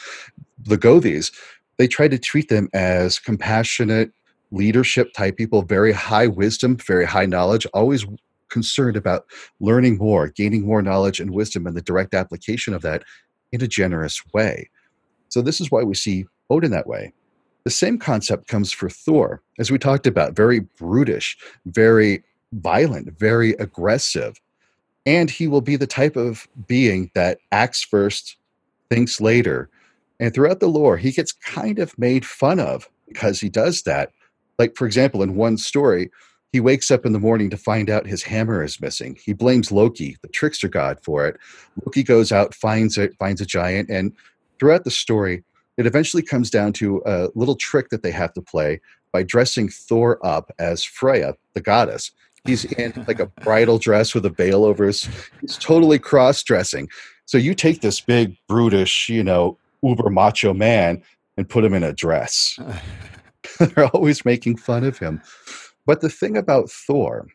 the 0.58 0.78
Gothis, 0.78 1.32
they 1.76 1.86
tried 1.86 2.12
to 2.12 2.18
treat 2.18 2.48
them 2.48 2.68
as 2.72 3.18
compassionate, 3.18 4.12
leadership 4.52 5.12
type 5.12 5.36
people, 5.36 5.62
very 5.62 5.92
high 5.92 6.28
wisdom, 6.28 6.76
very 6.76 7.04
high 7.04 7.26
knowledge, 7.26 7.66
always 7.74 8.06
concerned 8.48 8.96
about 8.96 9.26
learning 9.60 9.98
more, 9.98 10.28
gaining 10.28 10.64
more 10.64 10.80
knowledge 10.80 11.20
and 11.20 11.32
wisdom, 11.32 11.66
and 11.66 11.76
the 11.76 11.82
direct 11.82 12.14
application 12.14 12.72
of 12.72 12.82
that 12.82 13.02
in 13.52 13.62
a 13.62 13.68
generous 13.68 14.22
way. 14.32 14.70
So 15.28 15.42
this 15.42 15.60
is 15.60 15.70
why 15.70 15.82
we 15.82 15.94
see 15.94 16.26
Odin 16.50 16.70
that 16.70 16.86
way. 16.86 17.12
The 17.64 17.70
same 17.70 17.98
concept 17.98 18.46
comes 18.46 18.70
for 18.70 18.88
Thor, 18.88 19.42
as 19.58 19.70
we 19.70 19.78
talked 19.78 20.06
about, 20.06 20.36
very 20.36 20.60
brutish, 20.60 21.36
very 21.66 22.22
violent, 22.52 23.18
very 23.18 23.52
aggressive. 23.54 24.40
And 25.04 25.30
he 25.30 25.48
will 25.48 25.60
be 25.60 25.76
the 25.76 25.86
type 25.86 26.16
of 26.16 26.48
being 26.66 27.10
that 27.14 27.38
acts 27.52 27.82
first, 27.82 28.36
thinks 28.88 29.20
later. 29.20 29.68
And 30.20 30.32
throughout 30.32 30.60
the 30.60 30.68
lore, 30.68 30.96
he 30.96 31.10
gets 31.12 31.32
kind 31.32 31.78
of 31.78 31.98
made 31.98 32.24
fun 32.24 32.60
of 32.60 32.88
because 33.08 33.40
he 33.40 33.48
does 33.48 33.82
that. 33.82 34.12
Like, 34.58 34.76
for 34.76 34.86
example, 34.86 35.22
in 35.22 35.36
one 35.36 35.58
story, 35.58 36.10
he 36.56 36.60
wakes 36.60 36.90
up 36.90 37.04
in 37.04 37.12
the 37.12 37.20
morning 37.20 37.50
to 37.50 37.56
find 37.58 37.90
out 37.90 38.06
his 38.06 38.22
hammer 38.22 38.64
is 38.64 38.80
missing. 38.80 39.18
He 39.22 39.34
blames 39.34 39.70
Loki, 39.70 40.16
the 40.22 40.28
trickster 40.28 40.68
god, 40.68 40.98
for 41.02 41.26
it. 41.26 41.36
Loki 41.84 42.02
goes 42.02 42.32
out, 42.32 42.54
finds 42.54 42.96
it, 42.96 43.14
finds 43.18 43.42
a 43.42 43.44
giant, 43.44 43.90
and 43.90 44.10
throughout 44.58 44.84
the 44.84 44.90
story, 44.90 45.44
it 45.76 45.84
eventually 45.84 46.22
comes 46.22 46.48
down 46.48 46.72
to 46.72 47.02
a 47.04 47.28
little 47.34 47.56
trick 47.56 47.90
that 47.90 48.02
they 48.02 48.10
have 48.10 48.32
to 48.32 48.40
play 48.40 48.80
by 49.12 49.22
dressing 49.22 49.68
Thor 49.68 50.18
up 50.24 50.50
as 50.58 50.82
Freya, 50.82 51.34
the 51.52 51.60
goddess. 51.60 52.10
He's 52.46 52.64
in 52.64 53.04
like 53.06 53.20
a 53.20 53.26
bridal 53.42 53.76
dress 53.76 54.14
with 54.14 54.24
a 54.24 54.30
veil 54.30 54.64
over 54.64 54.86
his. 54.86 55.06
He's 55.42 55.58
totally 55.58 55.98
cross 55.98 56.42
dressing. 56.42 56.88
So 57.26 57.36
you 57.36 57.52
take 57.54 57.82
this 57.82 58.00
big, 58.00 58.34
brutish, 58.48 59.10
you 59.10 59.22
know, 59.22 59.58
uber 59.82 60.08
macho 60.08 60.54
man 60.54 61.02
and 61.36 61.46
put 61.46 61.66
him 61.66 61.74
in 61.74 61.82
a 61.82 61.92
dress. 61.92 62.58
They're 63.58 63.86
always 63.94 64.24
making 64.24 64.56
fun 64.56 64.84
of 64.84 64.98
him. 64.98 65.20
But 65.86 66.00
the 66.00 66.10
thing 66.10 66.36
about 66.36 66.70
Thor 66.70 67.28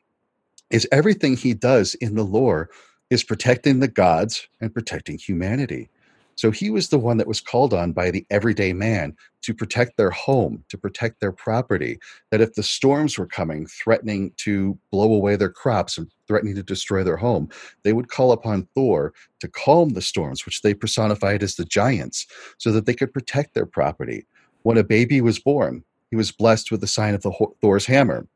is 0.69 0.87
everything 0.91 1.37
he 1.37 1.53
does 1.53 1.95
in 1.95 2.15
the 2.15 2.23
lore 2.23 2.69
is 3.09 3.23
protecting 3.23 3.79
the 3.79 3.87
gods 3.87 4.47
and 4.59 4.73
protecting 4.73 5.17
humanity. 5.17 5.89
So 6.35 6.49
he 6.49 6.69
was 6.69 6.89
the 6.89 6.97
one 6.97 7.17
that 7.17 7.27
was 7.27 7.41
called 7.41 7.73
on 7.73 7.91
by 7.91 8.09
the 8.09 8.25
everyday 8.29 8.73
man 8.73 9.15
to 9.43 9.53
protect 9.53 9.97
their 9.97 10.09
home, 10.09 10.63
to 10.69 10.77
protect 10.77 11.19
their 11.19 11.31
property. 11.31 11.99
That 12.31 12.41
if 12.41 12.53
the 12.55 12.63
storms 12.63 13.17
were 13.17 13.27
coming, 13.27 13.67
threatening 13.67 14.31
to 14.37 14.77
blow 14.91 15.13
away 15.13 15.35
their 15.35 15.49
crops 15.49 15.97
and 15.97 16.09
threatening 16.27 16.55
to 16.55 16.63
destroy 16.63 17.03
their 17.03 17.17
home, 17.17 17.49
they 17.83 17.93
would 17.93 18.09
call 18.09 18.31
upon 18.31 18.67
Thor 18.73 19.13
to 19.39 19.47
calm 19.47 19.89
the 19.89 20.01
storms, 20.01 20.45
which 20.45 20.61
they 20.61 20.73
personified 20.73 21.43
as 21.43 21.55
the 21.55 21.65
giants, 21.65 22.25
so 22.57 22.71
that 22.71 22.85
they 22.85 22.93
could 22.93 23.13
protect 23.13 23.53
their 23.53 23.65
property. 23.65 24.25
When 24.63 24.77
a 24.77 24.83
baby 24.83 25.21
was 25.21 25.39
born, 25.39 25.83
he 26.09 26.15
was 26.15 26.31
blessed 26.31 26.71
with 26.71 26.81
the 26.81 26.87
sign 26.87 27.13
of 27.13 27.21
the 27.21 27.31
Thor's 27.61 27.85
hammer. 27.85 28.27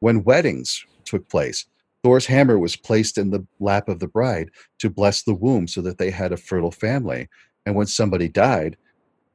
When 0.00 0.24
weddings 0.24 0.84
took 1.04 1.28
place, 1.28 1.66
Thor's 2.02 2.26
hammer 2.26 2.58
was 2.58 2.76
placed 2.76 3.18
in 3.18 3.30
the 3.30 3.46
lap 3.60 3.88
of 3.88 4.00
the 4.00 4.08
bride 4.08 4.50
to 4.78 4.90
bless 4.90 5.22
the 5.22 5.34
womb 5.34 5.68
so 5.68 5.82
that 5.82 5.98
they 5.98 6.10
had 6.10 6.32
a 6.32 6.36
fertile 6.36 6.70
family. 6.70 7.28
And 7.66 7.74
when 7.74 7.86
somebody 7.86 8.28
died, 8.28 8.76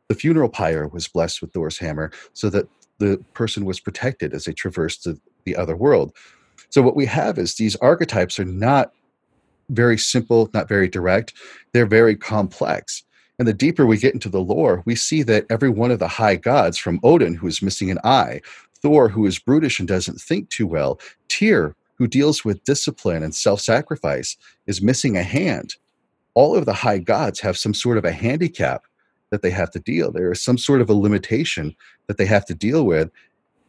the 0.08 0.16
funeral 0.16 0.50
pyre 0.50 0.88
was 0.88 1.08
blessed 1.08 1.42
with 1.42 1.54
Thor's 1.54 1.78
hammer 1.78 2.12
so 2.34 2.50
that 2.50 2.68
the 2.98 3.24
person 3.34 3.66
was 3.66 3.80
protected 3.80 4.34
as 4.34 4.46
they 4.46 4.54
traversed 4.54 5.04
the, 5.04 5.20
the 5.44 5.56
other 5.56 5.76
world. 5.76 6.16
So, 6.70 6.82
what 6.82 6.96
we 6.96 7.06
have 7.06 7.38
is 7.38 7.56
these 7.56 7.76
archetypes 7.78 8.40
are 8.40 8.46
not 8.46 8.94
very 9.70 9.98
simple, 9.98 10.50
not 10.54 10.68
very 10.68 10.88
direct, 10.88 11.34
they're 11.74 11.86
very 11.86 12.16
complex. 12.16 13.04
And 13.38 13.48
the 13.48 13.54
deeper 13.54 13.86
we 13.86 13.98
get 13.98 14.14
into 14.14 14.30
the 14.30 14.42
lore, 14.42 14.82
we 14.86 14.96
see 14.96 15.24
that 15.24 15.46
every 15.50 15.70
one 15.70 15.92
of 15.92 16.00
the 16.00 16.08
high 16.08 16.36
gods, 16.36 16.78
from 16.78 17.00
Odin, 17.04 17.36
who 17.36 17.48
is 17.48 17.62
missing 17.62 17.92
an 17.92 18.00
eye, 18.04 18.42
Thor, 18.82 19.10
who 19.10 19.26
is 19.26 19.40
brutish 19.40 19.80
and 19.80 19.88
doesn't 19.88 20.22
think 20.22 20.50
too 20.50 20.68
well, 20.68 21.00
Tyr, 21.28 21.76
who 21.96 22.08
deals 22.08 22.46
with 22.46 22.64
discipline 22.64 23.24
and 23.24 23.36
self 23.36 23.62
sacrifice, 23.62 24.38
is 24.68 24.82
missing 24.82 25.18
a 25.18 25.24
hand 25.24 25.76
all 26.36 26.56
of 26.56 26.66
the 26.66 26.74
high 26.74 27.00
gods 27.00 27.40
have 27.40 27.58
some 27.58 27.74
sort 27.74 27.98
of 27.98 28.06
a 28.06 28.12
handicap 28.12 28.84
that 29.32 29.42
they 29.42 29.50
have 29.50 29.72
to 29.72 29.80
deal. 29.80 30.12
There 30.12 30.32
is 30.32 30.42
some 30.42 30.58
sort 30.58 30.82
of 30.82 30.90
a 30.90 30.94
limitation 30.94 31.76
that 32.08 32.18
they 32.18 32.26
have 32.26 32.46
to 32.46 32.54
deal 32.54 32.86
with. 32.86 33.10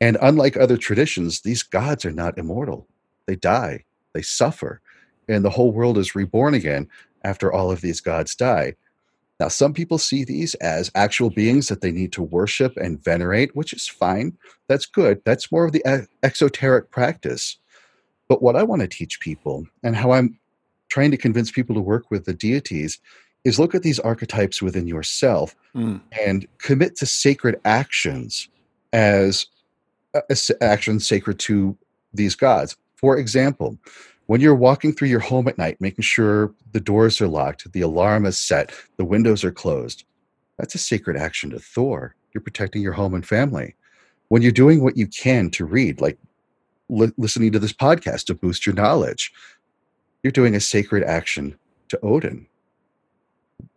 And 0.00 0.18
unlike 0.20 0.56
other 0.56 0.76
traditions, 0.76 1.40
these 1.40 1.62
gods 1.62 2.04
are 2.04 2.12
not 2.12 2.36
immortal. 2.36 2.86
They 3.26 3.36
die, 3.36 3.84
they 4.12 4.22
suffer, 4.22 4.80
and 5.28 5.44
the 5.44 5.50
whole 5.50 5.72
world 5.72 5.96
is 5.96 6.14
reborn 6.14 6.54
again 6.54 6.88
after 7.24 7.52
all 7.52 7.70
of 7.70 7.80
these 7.80 8.00
gods 8.00 8.34
die. 8.34 8.74
Now, 9.38 9.48
some 9.48 9.74
people 9.74 9.98
see 9.98 10.24
these 10.24 10.54
as 10.56 10.90
actual 10.94 11.30
beings 11.30 11.68
that 11.68 11.82
they 11.82 11.92
need 11.92 12.12
to 12.12 12.22
worship 12.22 12.76
and 12.76 13.02
venerate, 13.02 13.54
which 13.54 13.72
is 13.72 13.86
fine. 13.86 14.36
That's 14.68 14.86
good. 14.86 15.20
That's 15.24 15.52
more 15.52 15.66
of 15.66 15.72
the 15.72 16.06
exoteric 16.22 16.90
practice. 16.90 17.58
But 18.28 18.42
what 18.42 18.56
I 18.56 18.62
want 18.62 18.82
to 18.82 18.88
teach 18.88 19.20
people 19.20 19.66
and 19.82 19.94
how 19.94 20.12
I'm 20.12 20.38
trying 20.88 21.10
to 21.10 21.16
convince 21.16 21.50
people 21.50 21.74
to 21.74 21.80
work 21.80 22.10
with 22.10 22.24
the 22.24 22.34
deities 22.34 22.98
is 23.44 23.58
look 23.58 23.74
at 23.74 23.82
these 23.82 24.00
archetypes 24.00 24.62
within 24.62 24.88
yourself 24.88 25.54
mm. 25.74 26.00
and 26.26 26.46
commit 26.58 26.96
to 26.96 27.06
sacred 27.06 27.60
actions 27.64 28.48
as, 28.92 29.46
as 30.30 30.50
actions 30.60 31.06
sacred 31.06 31.38
to 31.40 31.76
these 32.12 32.34
gods. 32.34 32.76
For 32.96 33.18
example, 33.18 33.78
when 34.26 34.40
you're 34.40 34.54
walking 34.54 34.92
through 34.92 35.08
your 35.08 35.20
home 35.20 35.48
at 35.48 35.58
night, 35.58 35.80
making 35.80 36.02
sure 36.02 36.52
the 36.72 36.80
doors 36.80 37.20
are 37.20 37.28
locked, 37.28 37.70
the 37.72 37.80
alarm 37.80 38.26
is 38.26 38.38
set, 38.38 38.72
the 38.96 39.04
windows 39.04 39.44
are 39.44 39.52
closed, 39.52 40.04
that's 40.58 40.74
a 40.74 40.78
sacred 40.78 41.16
action 41.16 41.50
to 41.50 41.58
Thor. 41.58 42.14
You're 42.32 42.42
protecting 42.42 42.82
your 42.82 42.92
home 42.92 43.14
and 43.14 43.26
family. 43.26 43.74
When 44.28 44.42
you're 44.42 44.52
doing 44.52 44.82
what 44.82 44.96
you 44.96 45.06
can 45.06 45.50
to 45.50 45.64
read, 45.64 46.00
like 46.00 46.18
li- 46.88 47.12
listening 47.16 47.52
to 47.52 47.58
this 47.58 47.72
podcast 47.72 48.24
to 48.26 48.34
boost 48.34 48.66
your 48.66 48.74
knowledge, 48.74 49.32
you're 50.22 50.32
doing 50.32 50.54
a 50.54 50.60
sacred 50.60 51.04
action 51.04 51.56
to 51.88 52.00
Odin. 52.00 52.46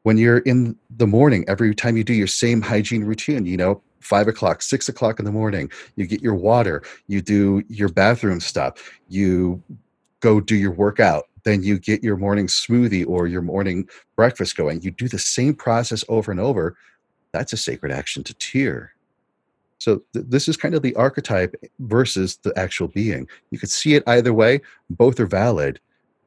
When 0.04 0.18
you're 0.18 0.40
in 0.40 0.78
the 0.90 1.08
morning, 1.08 1.46
every 1.48 1.76
time 1.76 1.96
you 1.96 2.04
do 2.04 2.14
your 2.14 2.28
same 2.28 2.62
hygiene 2.62 3.04
routine, 3.04 3.46
you 3.46 3.58
know, 3.58 3.82
five 4.00 4.28
o'clock, 4.28 4.62
six 4.62 4.90
o'clock 4.90 5.20
in 5.20 5.26
the 5.26 5.32
morning, 5.32 5.70
you 5.96 6.08
get 6.08 6.22
your 6.22 6.36
water, 6.36 6.82
you 7.08 7.22
do 7.22 7.64
your 7.70 7.90
bathroom 7.90 8.40
stuff, 8.40 9.00
you 9.10 9.62
go 10.20 10.40
do 10.40 10.56
your 10.56 10.72
workout, 10.72 11.26
then 11.44 11.64
you 11.64 11.80
get 11.80 12.04
your 12.04 12.18
morning 12.18 12.48
smoothie 12.48 13.08
or 13.08 13.28
your 13.28 13.42
morning 13.42 13.88
breakfast 14.16 14.56
going. 14.56 14.82
You 14.82 14.92
do 14.92 15.08
the 15.08 15.20
same 15.20 15.54
process 15.54 16.04
over 16.10 16.32
and 16.32 16.40
over. 16.40 16.76
That's 17.32 17.54
a 17.54 17.58
sacred 17.58 17.92
action 17.92 18.24
to 18.24 18.34
Tyr 18.34 18.94
So 19.78 20.02
th- 20.14 20.26
this 20.28 20.48
is 20.48 20.58
kind 20.58 20.76
of 20.76 20.82
the 20.82 20.96
archetype 20.96 21.56
versus 21.80 22.38
the 22.38 22.54
actual 22.58 22.88
being. 22.88 23.28
You 23.52 23.60
could 23.60 23.70
see 23.70 23.96
it 23.96 24.04
either 24.08 24.34
way. 24.34 24.62
Both 24.90 25.20
are 25.20 25.28
valid, 25.28 25.80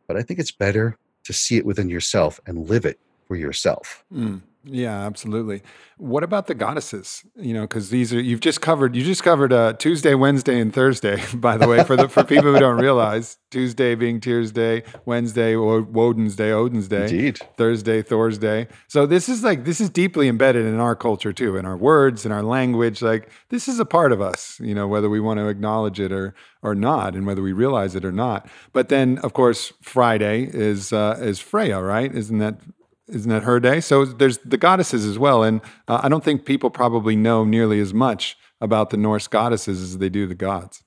but 0.06 0.16
I 0.16 0.22
think 0.22 0.40
it's 0.40 0.52
better 0.52 0.96
to 1.24 1.32
see 1.32 1.56
it 1.56 1.66
within 1.66 1.88
yourself 1.88 2.40
and 2.46 2.68
live 2.68 2.84
it 2.84 2.98
for 3.28 3.36
yourself. 3.36 4.04
Mm. 4.12 4.42
Yeah, 4.64 5.06
absolutely. 5.06 5.62
What 5.96 6.22
about 6.22 6.46
the 6.46 6.54
goddesses? 6.54 7.24
You 7.34 7.52
know, 7.52 7.62
because 7.62 7.90
these 7.90 8.14
are 8.14 8.20
you've 8.20 8.40
just 8.40 8.60
covered. 8.60 8.94
You 8.94 9.02
just 9.02 9.22
covered 9.24 9.52
uh, 9.52 9.72
Tuesday, 9.74 10.14
Wednesday, 10.14 10.60
and 10.60 10.72
Thursday. 10.72 11.22
By 11.34 11.56
the 11.56 11.66
way, 11.66 11.82
for 11.82 11.96
the 11.96 12.08
for 12.08 12.22
people 12.22 12.52
who 12.52 12.60
don't 12.60 12.80
realize, 12.80 13.38
Tuesday 13.50 13.94
being 13.96 14.20
Tyr's 14.20 14.52
Day, 14.52 14.84
Wednesday 15.04 15.54
or 15.54 15.82
Woden's 15.82 16.36
Day, 16.36 16.52
Odin's 16.52 16.86
Day, 16.88 17.02
Indeed. 17.02 17.38
Thursday, 17.56 18.02
Thor's 18.02 18.38
Day. 18.38 18.68
So 18.86 19.04
this 19.04 19.28
is 19.28 19.42
like 19.42 19.64
this 19.64 19.80
is 19.80 19.90
deeply 19.90 20.28
embedded 20.28 20.64
in 20.64 20.78
our 20.78 20.94
culture 20.94 21.32
too, 21.32 21.56
in 21.56 21.66
our 21.66 21.76
words, 21.76 22.24
in 22.24 22.30
our 22.30 22.42
language. 22.42 23.02
Like 23.02 23.28
this 23.48 23.66
is 23.66 23.80
a 23.80 23.84
part 23.84 24.12
of 24.12 24.20
us. 24.20 24.60
You 24.60 24.74
know, 24.74 24.86
whether 24.86 25.10
we 25.10 25.18
want 25.18 25.38
to 25.38 25.48
acknowledge 25.48 25.98
it 25.98 26.12
or 26.12 26.34
or 26.62 26.76
not, 26.76 27.14
and 27.14 27.26
whether 27.26 27.42
we 27.42 27.52
realize 27.52 27.96
it 27.96 28.04
or 28.04 28.12
not. 28.12 28.48
But 28.72 28.88
then, 28.88 29.18
of 29.18 29.32
course, 29.32 29.72
Friday 29.82 30.44
is 30.44 30.92
uh, 30.92 31.18
is 31.20 31.40
Freya, 31.40 31.80
right? 31.80 32.14
Isn't 32.14 32.38
that 32.38 32.60
isn't 33.08 33.30
that 33.30 33.42
her 33.42 33.60
day? 33.60 33.80
So 33.80 34.04
there's 34.04 34.38
the 34.38 34.56
goddesses 34.56 35.04
as 35.04 35.18
well, 35.18 35.42
and 35.42 35.60
uh, 35.88 36.00
I 36.02 36.08
don't 36.08 36.24
think 36.24 36.44
people 36.44 36.70
probably 36.70 37.16
know 37.16 37.44
nearly 37.44 37.80
as 37.80 37.92
much 37.92 38.36
about 38.60 38.90
the 38.90 38.96
Norse 38.96 39.28
goddesses 39.28 39.82
as 39.82 39.98
they 39.98 40.08
do 40.08 40.26
the 40.26 40.34
gods. 40.34 40.82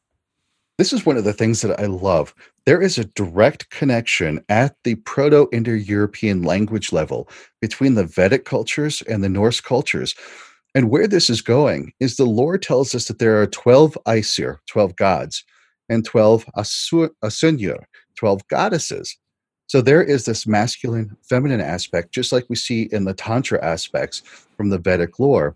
This 0.78 0.92
is 0.92 1.06
one 1.06 1.16
of 1.16 1.24
the 1.24 1.34
things 1.34 1.62
that 1.62 1.80
I 1.80 1.86
love. 1.86 2.34
There 2.66 2.82
is 2.82 2.98
a 2.98 3.06
direct 3.06 3.70
connection 3.70 4.44
at 4.50 4.76
the 4.84 4.96
Proto 4.96 5.48
Indo 5.54 5.72
European 5.72 6.44
language 6.44 6.92
level 6.92 7.30
between 7.62 7.96
the 7.96 8.04
Vedic 8.04 8.44
cultures 8.44 9.02
and 9.04 9.24
the 9.24 9.30
Norse 9.30 9.62
cultures. 9.62 10.16
And 10.74 10.90
where 10.90 11.08
this 11.08 11.30
is 11.30 11.42
going 11.42 11.94
is 12.02 12.18
the 12.18 12.26
lore 12.26 12.58
tells 12.58 12.94
us 12.94 13.08
that 13.08 13.20
there 13.20 13.42
are 13.42 13.48
12 13.48 13.98
Aesir, 14.06 14.60
12 14.68 14.98
gods, 14.98 15.46
and 15.88 16.04
12 16.04 16.46
Asynjur, 16.58 17.84
12 18.18 18.48
goddesses. 18.50 19.18
So 19.68 19.82
there 19.82 20.04
is 20.04 20.26
this 20.26 20.46
masculine, 20.46 21.18
feminine 21.24 21.62
aspect, 21.62 22.12
just 22.12 22.32
like 22.32 22.46
we 22.50 22.56
see 22.56 22.84
in 22.92 23.06
the 23.06 23.14
Tantra 23.14 23.64
aspects 23.64 24.22
from 24.58 24.70
the 24.70 24.78
Vedic 24.78 25.20
lore. 25.20 25.56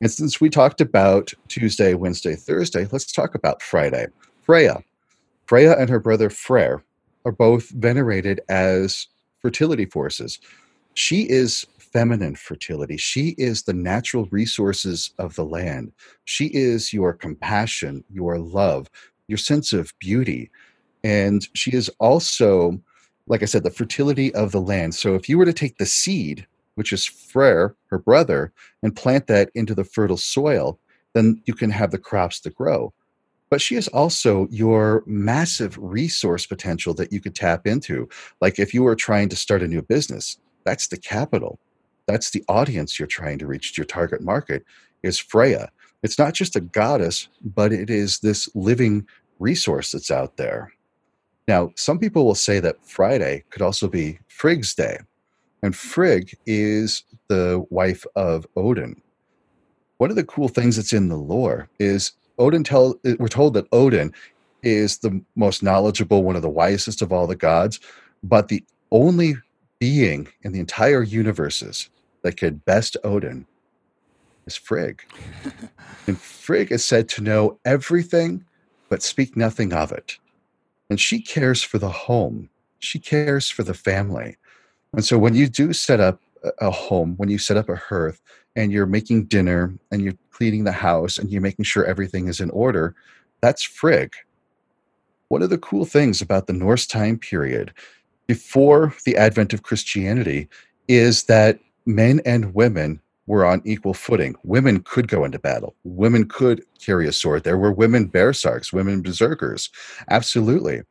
And 0.00 0.10
since 0.10 0.40
we 0.40 0.50
talked 0.50 0.80
about 0.80 1.32
Tuesday, 1.48 1.94
Wednesday, 1.94 2.34
Thursday, 2.34 2.86
let's 2.92 3.10
talk 3.10 3.34
about 3.34 3.62
Friday. 3.62 4.08
Freya. 4.42 4.82
Freya 5.46 5.76
and 5.78 5.88
her 5.88 6.00
brother 6.00 6.28
Freyr 6.28 6.82
are 7.24 7.32
both 7.32 7.70
venerated 7.70 8.40
as 8.48 9.06
fertility 9.40 9.86
forces. 9.86 10.38
She 10.94 11.22
is 11.22 11.66
feminine 11.78 12.34
fertility. 12.34 12.98
She 12.98 13.34
is 13.38 13.62
the 13.62 13.72
natural 13.72 14.26
resources 14.30 15.12
of 15.18 15.34
the 15.34 15.44
land. 15.44 15.92
She 16.24 16.46
is 16.46 16.92
your 16.92 17.14
compassion, 17.14 18.04
your 18.10 18.38
love, 18.38 18.90
your 19.28 19.38
sense 19.38 19.72
of 19.72 19.94
beauty. 19.98 20.50
And 21.04 21.46
she 21.54 21.72
is 21.72 21.88
also 22.00 22.80
like 23.26 23.42
I 23.42 23.46
said, 23.46 23.62
the 23.62 23.70
fertility 23.70 24.34
of 24.34 24.52
the 24.52 24.60
land. 24.60 24.94
So 24.94 25.14
if 25.14 25.28
you 25.28 25.38
were 25.38 25.44
to 25.44 25.52
take 25.52 25.78
the 25.78 25.86
seed, 25.86 26.46
which 26.74 26.92
is 26.92 27.04
Freyr, 27.04 27.74
her 27.88 27.98
brother, 27.98 28.52
and 28.82 28.94
plant 28.94 29.26
that 29.26 29.50
into 29.54 29.74
the 29.74 29.84
fertile 29.84 30.16
soil, 30.16 30.78
then 31.14 31.42
you 31.46 31.54
can 31.54 31.70
have 31.70 31.90
the 31.90 31.98
crops 31.98 32.40
to 32.40 32.50
grow. 32.50 32.92
But 33.48 33.60
she 33.60 33.76
is 33.76 33.88
also 33.88 34.48
your 34.50 35.02
massive 35.06 35.78
resource 35.78 36.46
potential 36.46 36.94
that 36.94 37.12
you 37.12 37.20
could 37.20 37.34
tap 37.34 37.66
into. 37.66 38.08
Like 38.40 38.58
if 38.58 38.74
you 38.74 38.82
were 38.82 38.96
trying 38.96 39.28
to 39.30 39.36
start 39.36 39.62
a 39.62 39.68
new 39.68 39.82
business, 39.82 40.38
that's 40.64 40.88
the 40.88 40.98
capital. 40.98 41.58
That's 42.06 42.30
the 42.30 42.44
audience 42.48 42.98
you're 42.98 43.06
trying 43.06 43.38
to 43.38 43.46
reach, 43.46 43.76
your 43.78 43.84
target 43.84 44.20
market 44.20 44.64
is 45.02 45.18
Freya. 45.18 45.70
It's 46.02 46.18
not 46.18 46.34
just 46.34 46.56
a 46.56 46.60
goddess, 46.60 47.28
but 47.42 47.72
it 47.72 47.88
is 47.88 48.18
this 48.18 48.48
living 48.54 49.06
resource 49.38 49.92
that's 49.92 50.10
out 50.10 50.36
there. 50.36 50.72
Now, 51.48 51.70
some 51.76 51.98
people 51.98 52.24
will 52.24 52.34
say 52.34 52.60
that 52.60 52.84
Friday 52.84 53.44
could 53.50 53.62
also 53.62 53.88
be 53.88 54.18
Frigg's 54.28 54.74
Day. 54.74 54.98
And 55.62 55.74
Frigg 55.74 56.36
is 56.46 57.04
the 57.28 57.64
wife 57.70 58.04
of 58.14 58.46
Odin. 58.56 59.00
One 59.98 60.10
of 60.10 60.16
the 60.16 60.24
cool 60.24 60.48
things 60.48 60.76
that's 60.76 60.92
in 60.92 61.08
the 61.08 61.16
lore 61.16 61.68
is 61.78 62.12
Odin 62.38 62.64
tell 62.64 62.96
eh, 63.04 63.14
we're 63.18 63.28
told 63.28 63.54
that 63.54 63.66
Odin 63.72 64.12
is 64.62 64.98
the 64.98 65.22
most 65.36 65.62
knowledgeable, 65.62 66.22
one 66.22 66.36
of 66.36 66.42
the 66.42 66.48
wisest 66.48 67.00
of 67.00 67.12
all 67.12 67.26
the 67.26 67.36
gods, 67.36 67.80
but 68.22 68.48
the 68.48 68.64
only 68.90 69.36
being 69.78 70.28
in 70.42 70.52
the 70.52 70.60
entire 70.60 71.02
universes 71.02 71.88
that 72.22 72.36
could 72.36 72.64
best 72.64 72.96
Odin 73.04 73.46
is 74.46 74.56
Frigg. 74.56 75.02
and 76.06 76.18
Frigg 76.20 76.72
is 76.72 76.84
said 76.84 77.08
to 77.10 77.22
know 77.22 77.58
everything 77.64 78.44
but 78.88 79.02
speak 79.02 79.36
nothing 79.36 79.72
of 79.72 79.92
it. 79.92 80.18
And 80.88 81.00
she 81.00 81.20
cares 81.20 81.62
for 81.62 81.78
the 81.78 81.90
home, 81.90 82.48
she 82.78 82.98
cares 82.98 83.48
for 83.48 83.62
the 83.62 83.74
family. 83.74 84.36
And 84.92 85.04
so 85.04 85.18
when 85.18 85.34
you 85.34 85.48
do 85.48 85.72
set 85.72 86.00
up 86.00 86.20
a 86.60 86.70
home, 86.70 87.14
when 87.16 87.28
you 87.28 87.38
set 87.38 87.56
up 87.56 87.68
a 87.68 87.76
hearth 87.76 88.20
and 88.54 88.72
you're 88.72 88.86
making 88.86 89.24
dinner 89.24 89.74
and 89.90 90.02
you're 90.02 90.14
cleaning 90.30 90.64
the 90.64 90.72
house 90.72 91.18
and 91.18 91.30
you're 91.30 91.42
making 91.42 91.64
sure 91.64 91.84
everything 91.84 92.28
is 92.28 92.40
in 92.40 92.50
order, 92.50 92.94
that's 93.40 93.62
Frigg. 93.62 94.14
One 95.28 95.42
of 95.42 95.50
the 95.50 95.58
cool 95.58 95.84
things 95.84 96.22
about 96.22 96.46
the 96.46 96.52
Norse 96.52 96.86
time 96.86 97.18
period 97.18 97.72
before 98.26 98.94
the 99.04 99.16
advent 99.16 99.52
of 99.52 99.62
Christianity 99.62 100.48
is 100.88 101.24
that 101.24 101.58
men 101.84 102.20
and 102.24 102.54
women 102.54 103.00
were 103.26 103.44
on 103.44 103.62
equal 103.64 103.94
footing. 103.94 104.36
Women 104.44 104.82
could 104.82 105.08
go 105.08 105.24
into 105.24 105.38
battle. 105.38 105.74
Women 105.84 106.28
could 106.28 106.62
carry 106.80 107.08
a 107.08 107.12
sword. 107.12 107.44
There 107.44 107.58
were 107.58 107.72
women 107.72 108.08
bearsarks, 108.08 108.72
women 108.72 109.02
berserkers. 109.02 109.70
Absolutely. 110.10 110.82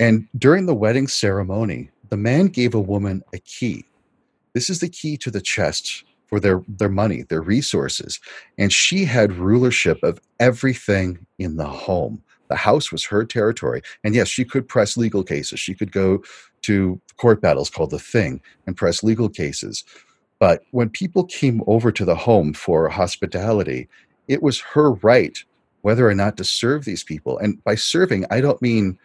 And 0.00 0.28
during 0.36 0.66
the 0.66 0.74
wedding 0.74 1.08
ceremony, 1.08 1.90
the 2.10 2.16
man 2.16 2.46
gave 2.46 2.74
a 2.74 2.80
woman 2.80 3.22
a 3.32 3.38
key. 3.38 3.84
This 4.54 4.70
is 4.70 4.80
the 4.80 4.88
key 4.88 5.16
to 5.18 5.30
the 5.30 5.40
chest 5.40 6.04
for 6.26 6.38
their, 6.38 6.62
their 6.68 6.88
money, 6.88 7.22
their 7.22 7.40
resources. 7.40 8.20
And 8.58 8.72
she 8.72 9.04
had 9.04 9.32
rulership 9.32 9.98
of 10.02 10.20
everything 10.38 11.26
in 11.38 11.56
the 11.56 11.66
home. 11.66 12.22
The 12.48 12.56
house 12.56 12.92
was 12.92 13.04
her 13.04 13.24
territory. 13.24 13.82
And 14.04 14.14
yes, 14.14 14.28
she 14.28 14.44
could 14.44 14.68
press 14.68 14.96
legal 14.96 15.22
cases. 15.22 15.60
She 15.60 15.74
could 15.74 15.92
go 15.92 16.22
to 16.62 17.00
court 17.16 17.40
battles 17.40 17.70
called 17.70 17.90
the 17.90 17.98
Thing 17.98 18.40
and 18.66 18.76
press 18.76 19.02
legal 19.02 19.28
cases. 19.28 19.84
But 20.38 20.62
when 20.70 20.90
people 20.90 21.24
came 21.24 21.62
over 21.66 21.90
to 21.92 22.04
the 22.04 22.14
home 22.14 22.52
for 22.52 22.88
hospitality, 22.88 23.88
it 24.28 24.42
was 24.42 24.60
her 24.60 24.92
right 24.92 25.36
whether 25.82 26.08
or 26.08 26.14
not 26.14 26.36
to 26.36 26.44
serve 26.44 26.84
these 26.84 27.04
people. 27.04 27.38
And 27.38 27.62
by 27.64 27.74
serving, 27.74 28.24
I 28.30 28.40
don't 28.40 28.60
mean 28.60 28.98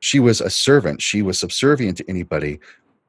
she 0.00 0.20
was 0.20 0.40
a 0.40 0.50
servant, 0.50 1.02
she 1.02 1.22
was 1.22 1.38
subservient 1.38 1.98
to 1.98 2.08
anybody. 2.08 2.60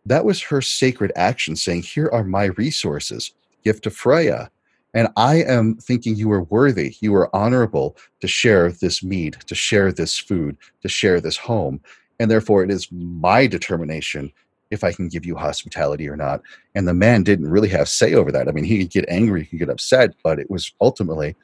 That 0.05 0.25
was 0.25 0.41
her 0.43 0.61
sacred 0.61 1.11
action 1.15 1.55
saying, 1.55 1.83
Here 1.83 2.09
are 2.13 2.23
my 2.23 2.45
resources, 2.45 3.33
gift 3.63 3.83
to 3.83 3.89
Freya. 3.89 4.49
And 4.93 5.09
I 5.17 5.43
am 5.43 5.75
thinking 5.75 6.15
you 6.15 6.31
are 6.31 6.43
worthy, 6.43 6.95
you 7.01 7.13
are 7.15 7.35
honorable 7.35 7.97
to 8.21 8.27
share 8.27 8.71
this 8.71 9.03
mead, 9.03 9.35
to 9.47 9.55
share 9.55 9.91
this 9.91 10.17
food, 10.17 10.57
to 10.83 10.87
share 10.87 11.19
this 11.19 11.35
home. 11.35 11.81
And 12.19 12.31
therefore, 12.31 12.63
it 12.63 12.71
is 12.71 12.89
my 12.91 13.45
determination 13.45 14.31
if 14.71 14.83
I 14.83 14.91
can 14.91 15.07
give 15.07 15.25
you 15.25 15.35
hospitality 15.35 16.07
or 16.09 16.15
not. 16.15 16.41
And 16.73 16.87
the 16.87 16.93
man 16.93 17.23
didn't 17.23 17.49
really 17.49 17.69
have 17.69 17.87
say 17.87 18.13
over 18.13 18.31
that. 18.31 18.47
I 18.47 18.51
mean, 18.51 18.63
he 18.63 18.79
could 18.79 18.91
get 18.91 19.05
angry, 19.07 19.43
he 19.43 19.57
could 19.57 19.59
get 19.59 19.69
upset, 19.69 20.15
but 20.23 20.39
it 20.39 20.49
was 20.49 20.73
ultimately 20.81 21.35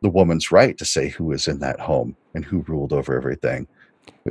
the 0.00 0.08
woman's 0.08 0.50
right 0.50 0.76
to 0.78 0.84
say 0.84 1.08
who 1.08 1.24
was 1.24 1.46
in 1.46 1.60
that 1.60 1.80
home 1.80 2.16
and 2.34 2.44
who 2.44 2.60
ruled 2.62 2.92
over 2.92 3.16
everything. 3.16 3.66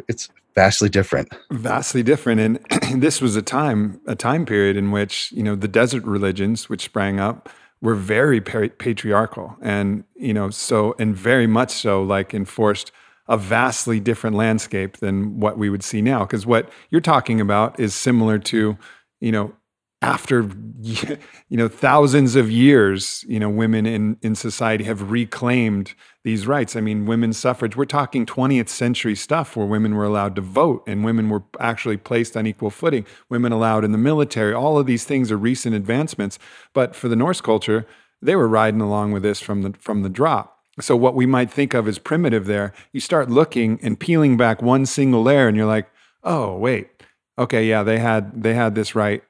It's 0.07 0.29
vastly 0.53 0.89
different. 0.89 1.33
Vastly 1.51 2.03
different. 2.03 2.41
And 2.41 3.01
this 3.01 3.21
was 3.21 3.35
a 3.35 3.41
time, 3.41 4.01
a 4.05 4.15
time 4.15 4.45
period 4.45 4.75
in 4.75 4.91
which, 4.91 5.31
you 5.31 5.43
know, 5.43 5.55
the 5.55 5.67
desert 5.67 6.03
religions 6.03 6.69
which 6.69 6.81
sprang 6.83 7.19
up 7.19 7.49
were 7.81 7.95
very 7.95 8.39
patriarchal 8.39 9.57
and, 9.61 10.03
you 10.15 10.33
know, 10.33 10.49
so, 10.49 10.93
and 10.99 11.15
very 11.15 11.47
much 11.47 11.71
so 11.71 12.03
like 12.03 12.33
enforced 12.33 12.91
a 13.31 13.37
vastly 13.37 14.01
different 14.01 14.35
landscape 14.35 14.97
than 14.97 15.39
what 15.39 15.57
we 15.57 15.69
would 15.69 15.83
see 15.83 16.01
now. 16.01 16.25
Because 16.25 16.45
what 16.45 16.69
you're 16.89 16.99
talking 16.99 17.39
about 17.39 17.79
is 17.79 17.95
similar 17.95 18.37
to, 18.37 18.77
you 19.21 19.31
know, 19.31 19.53
after 20.01 20.49
you 20.81 21.17
know 21.51 21.69
thousands 21.69 22.35
of 22.35 22.51
years, 22.51 23.23
you 23.29 23.39
know, 23.39 23.49
women 23.49 23.85
in 23.85 24.17
in 24.21 24.35
society 24.35 24.83
have 24.83 25.09
reclaimed 25.09 25.93
these 26.25 26.45
rights. 26.45 26.75
I 26.75 26.81
mean, 26.81 27.05
women's 27.05 27.37
suffrage. 27.37 27.77
We're 27.77 27.85
talking 27.85 28.25
20th 28.25 28.67
century 28.67 29.15
stuff 29.15 29.55
where 29.55 29.65
women 29.65 29.95
were 29.95 30.03
allowed 30.03 30.35
to 30.35 30.41
vote 30.41 30.83
and 30.85 31.05
women 31.05 31.29
were 31.29 31.43
actually 31.57 31.97
placed 31.97 32.35
on 32.35 32.45
equal 32.45 32.69
footing. 32.69 33.05
Women 33.29 33.53
allowed 33.53 33.85
in 33.85 33.93
the 33.93 33.97
military. 33.97 34.53
All 34.53 34.77
of 34.77 34.87
these 34.87 35.05
things 35.05 35.31
are 35.31 35.37
recent 35.37 35.73
advancements. 35.73 36.37
But 36.73 36.97
for 36.97 37.07
the 37.07 37.15
Norse 37.15 37.39
culture, 37.39 37.87
they 38.21 38.35
were 38.35 38.47
riding 38.47 38.81
along 38.81 39.13
with 39.13 39.23
this 39.23 39.39
from 39.39 39.61
the 39.61 39.73
from 39.79 40.03
the 40.03 40.09
drop. 40.09 40.60
So, 40.81 40.95
what 40.95 41.15
we 41.15 41.25
might 41.25 41.51
think 41.51 41.73
of 41.73 41.87
as 41.87 41.99
primitive 41.99 42.45
there, 42.45 42.73
you 42.91 42.99
start 42.99 43.29
looking 43.29 43.79
and 43.81 43.99
peeling 43.99 44.37
back 44.37 44.61
one 44.61 44.85
single 44.85 45.23
layer, 45.23 45.47
and 45.47 45.55
you're 45.55 45.65
like, 45.65 45.89
oh, 46.23 46.57
wait, 46.57 46.89
okay, 47.37 47.65
yeah, 47.65 47.83
they 47.83 47.99
had 47.99 48.43
they 48.43 48.53
had 48.53 48.75
this 48.75 48.95
right, 48.95 49.23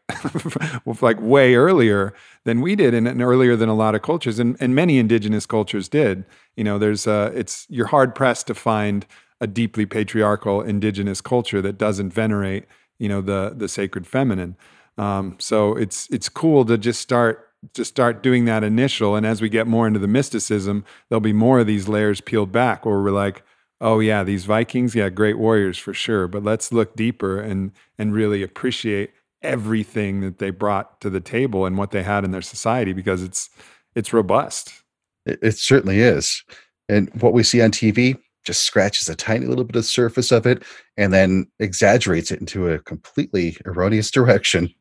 like 1.02 1.20
way 1.22 1.56
earlier 1.56 2.14
than 2.44 2.62
we 2.62 2.76
did, 2.76 2.94
and, 2.94 3.08
and, 3.08 3.22
earlier 3.22 3.56
than 3.56 3.70
a 3.70 3.76
lot 3.76 3.96
of 3.96 4.02
cultures, 4.02 4.40
and, 4.40 4.58
and 4.60 4.76
many 4.76 4.98
indigenous 4.98 5.46
cultures 5.46 5.88
did. 5.88 6.26
You 6.56 6.64
know, 6.64 6.78
there's 6.78 7.08
uh, 7.08 7.32
it's 7.34 7.66
you're 7.70 7.88
hard 7.88 8.16
pressed 8.16 8.48
to 8.48 8.56
find 8.56 9.06
a 9.40 9.48
deeply 9.48 9.86
patriarchal 9.86 10.62
indigenous 10.62 11.22
culture 11.22 11.62
that 11.62 11.78
doesn't 11.78 12.12
venerate, 12.12 12.66
you 13.00 13.10
know, 13.10 13.22
the 13.22 13.54
the 13.56 13.68
sacred 13.68 14.08
feminine. 14.08 14.56
Um, 14.98 15.38
so 15.40 15.76
it's 15.76 16.08
it's 16.12 16.30
cool 16.30 16.66
to 16.66 16.78
just 16.78 17.02
start 17.02 17.51
to 17.74 17.86
start 17.86 18.24
doing 18.24 18.46
that 18.46 18.64
initial. 18.64 19.16
And 19.16 19.26
as 19.26 19.42
we 19.42 19.50
get 19.50 19.68
more 19.68 19.88
into 19.88 20.00
the 20.00 20.08
mysticism, 20.08 20.84
there'll 21.10 21.22
be 21.22 21.34
more 21.34 21.60
of 21.60 21.68
these 21.68 21.88
layers 21.88 22.22
peeled 22.22 22.52
back 22.52 22.86
where 22.86 23.00
we're 23.02 23.12
like, 23.12 23.44
oh 23.80 24.00
yeah, 24.00 24.24
these 24.24 24.46
Vikings, 24.46 24.96
yeah, 24.96 25.10
great 25.10 25.38
warriors 25.38 25.78
for 25.78 25.94
sure. 25.94 26.28
But 26.28 26.44
let's 26.44 26.72
look 26.72 26.96
deeper 26.96 27.40
and 27.40 27.72
and 27.98 28.14
really 28.14 28.44
appreciate 28.44 29.12
everything 29.42 30.22
that 30.22 30.38
they 30.38 30.52
brought 30.52 31.02
to 31.02 31.10
the 31.10 31.20
table 31.20 31.66
and 31.66 31.78
what 31.78 31.92
they 31.92 32.04
had 32.04 32.24
in 32.24 32.32
their 32.32 32.42
society 32.42 32.94
because 32.94 33.24
it's 33.24 33.50
it's 33.96 34.14
robust. 34.14 34.74
It, 35.26 35.40
it 35.42 35.58
certainly 35.58 36.00
is. 36.00 36.44
And 36.90 37.10
what 37.22 37.34
we 37.34 37.44
see 37.44 37.62
on 37.62 37.72
TV 37.72 38.18
just 38.44 38.64
scratches 38.64 39.08
a 39.08 39.16
tiny 39.16 39.46
little 39.46 39.64
bit 39.64 39.76
of 39.76 39.86
surface 39.86 40.32
of 40.32 40.46
it 40.46 40.64
and 40.98 41.14
then 41.14 41.46
exaggerates 41.60 42.32
it 42.32 42.40
into 42.40 42.70
a 42.70 42.80
completely 42.80 43.58
erroneous 43.66 44.10
direction. 44.10 44.74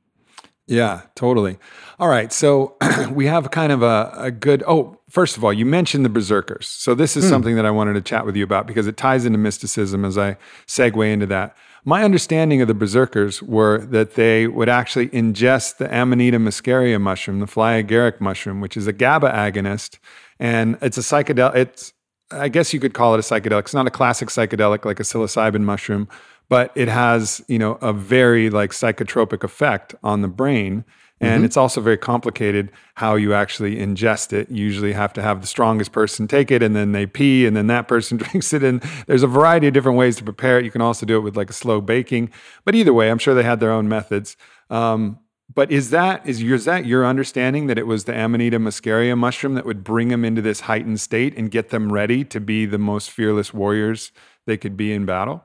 Yeah, 0.70 1.02
totally. 1.16 1.58
All 1.98 2.08
right. 2.08 2.32
So 2.32 2.76
we 3.10 3.26
have 3.26 3.50
kind 3.50 3.72
of 3.72 3.82
a, 3.82 4.12
a, 4.16 4.30
good. 4.30 4.62
Oh, 4.68 5.00
first 5.08 5.36
of 5.36 5.44
all, 5.44 5.52
you 5.52 5.66
mentioned 5.66 6.04
the 6.04 6.08
Berserkers. 6.08 6.68
So 6.68 6.94
this 6.94 7.16
is 7.16 7.24
hmm. 7.24 7.30
something 7.30 7.56
that 7.56 7.66
I 7.66 7.72
wanted 7.72 7.94
to 7.94 8.00
chat 8.00 8.24
with 8.24 8.36
you 8.36 8.44
about 8.44 8.68
because 8.68 8.86
it 8.86 8.96
ties 8.96 9.24
into 9.24 9.36
mysticism 9.36 10.04
as 10.04 10.16
I 10.16 10.36
segue 10.68 11.12
into 11.12 11.26
that. 11.26 11.56
My 11.84 12.04
understanding 12.04 12.62
of 12.62 12.68
the 12.68 12.74
Berserkers 12.74 13.42
were 13.42 13.78
that 13.86 14.14
they 14.14 14.46
would 14.46 14.68
actually 14.68 15.08
ingest 15.08 15.78
the 15.78 15.92
Amanita 15.92 16.38
muscaria 16.38 17.00
mushroom, 17.00 17.40
the 17.40 17.48
fly 17.48 17.82
agaric 17.82 18.20
mushroom, 18.20 18.60
which 18.60 18.76
is 18.76 18.86
a 18.86 18.92
GABA 18.92 19.28
agonist. 19.28 19.98
And 20.38 20.78
it's 20.80 20.98
a 20.98 21.00
psychedelic. 21.00 21.56
It's, 21.56 21.92
I 22.30 22.48
guess 22.48 22.72
you 22.72 22.78
could 22.78 22.94
call 22.94 23.14
it 23.14 23.18
a 23.18 23.22
psychedelic. 23.22 23.60
It's 23.60 23.74
not 23.74 23.88
a 23.88 23.90
classic 23.90 24.28
psychedelic 24.28 24.84
like 24.84 25.00
a 25.00 25.02
psilocybin 25.02 25.62
mushroom, 25.62 26.08
but 26.50 26.72
it 26.74 26.88
has 26.88 27.42
you 27.48 27.58
know 27.58 27.78
a 27.80 27.94
very 27.94 28.50
like 28.50 28.72
psychotropic 28.72 29.42
effect 29.42 29.94
on 30.02 30.20
the 30.20 30.28
brain. 30.28 30.84
And 31.22 31.38
mm-hmm. 31.38 31.44
it's 31.44 31.58
also 31.58 31.82
very 31.82 31.98
complicated 31.98 32.72
how 32.94 33.14
you 33.14 33.34
actually 33.34 33.76
ingest 33.76 34.32
it. 34.32 34.50
You 34.50 34.64
usually 34.64 34.94
have 34.94 35.12
to 35.12 35.22
have 35.22 35.42
the 35.42 35.46
strongest 35.46 35.92
person 35.92 36.26
take 36.26 36.50
it 36.50 36.62
and 36.62 36.74
then 36.74 36.92
they 36.92 37.04
pee 37.04 37.44
and 37.44 37.54
then 37.54 37.66
that 37.66 37.88
person 37.88 38.16
drinks 38.22 38.54
it. 38.54 38.64
And 38.64 38.82
there's 39.06 39.22
a 39.22 39.26
variety 39.26 39.66
of 39.66 39.74
different 39.74 39.98
ways 39.98 40.16
to 40.16 40.24
prepare 40.24 40.58
it. 40.58 40.64
You 40.64 40.70
can 40.70 40.80
also 40.80 41.04
do 41.04 41.18
it 41.18 41.20
with 41.20 41.36
like 41.36 41.50
a 41.50 41.54
slow 41.54 41.82
baking. 41.82 42.30
But 42.64 42.74
either 42.74 42.94
way 42.94 43.10
i'm 43.10 43.18
sure 43.18 43.34
they 43.34 43.42
had 43.42 43.60
their 43.60 43.70
own 43.70 43.86
methods. 43.86 44.36
Um, 44.70 45.18
but 45.52 45.70
is 45.70 45.90
that 45.90 46.26
is, 46.26 46.42
your, 46.42 46.54
is 46.54 46.64
that 46.64 46.86
your 46.86 47.04
understanding 47.04 47.66
that 47.66 47.76
it 47.76 47.86
was 47.86 48.04
the 48.04 48.14
Amanita 48.14 48.58
muscaria 48.58 49.16
mushroom 49.18 49.54
that 49.54 49.66
would 49.66 49.84
bring 49.84 50.08
them 50.08 50.24
into 50.24 50.40
this 50.40 50.60
heightened 50.60 51.00
state 51.00 51.36
and 51.36 51.50
get 51.50 51.68
them 51.68 51.92
ready 51.92 52.24
to 52.24 52.40
be 52.40 52.64
the 52.64 52.78
most 52.78 53.10
fearless 53.10 53.52
warriors 53.52 54.10
they 54.46 54.56
could 54.56 54.76
be 54.76 54.92
in 54.92 55.04
battle? 55.04 55.44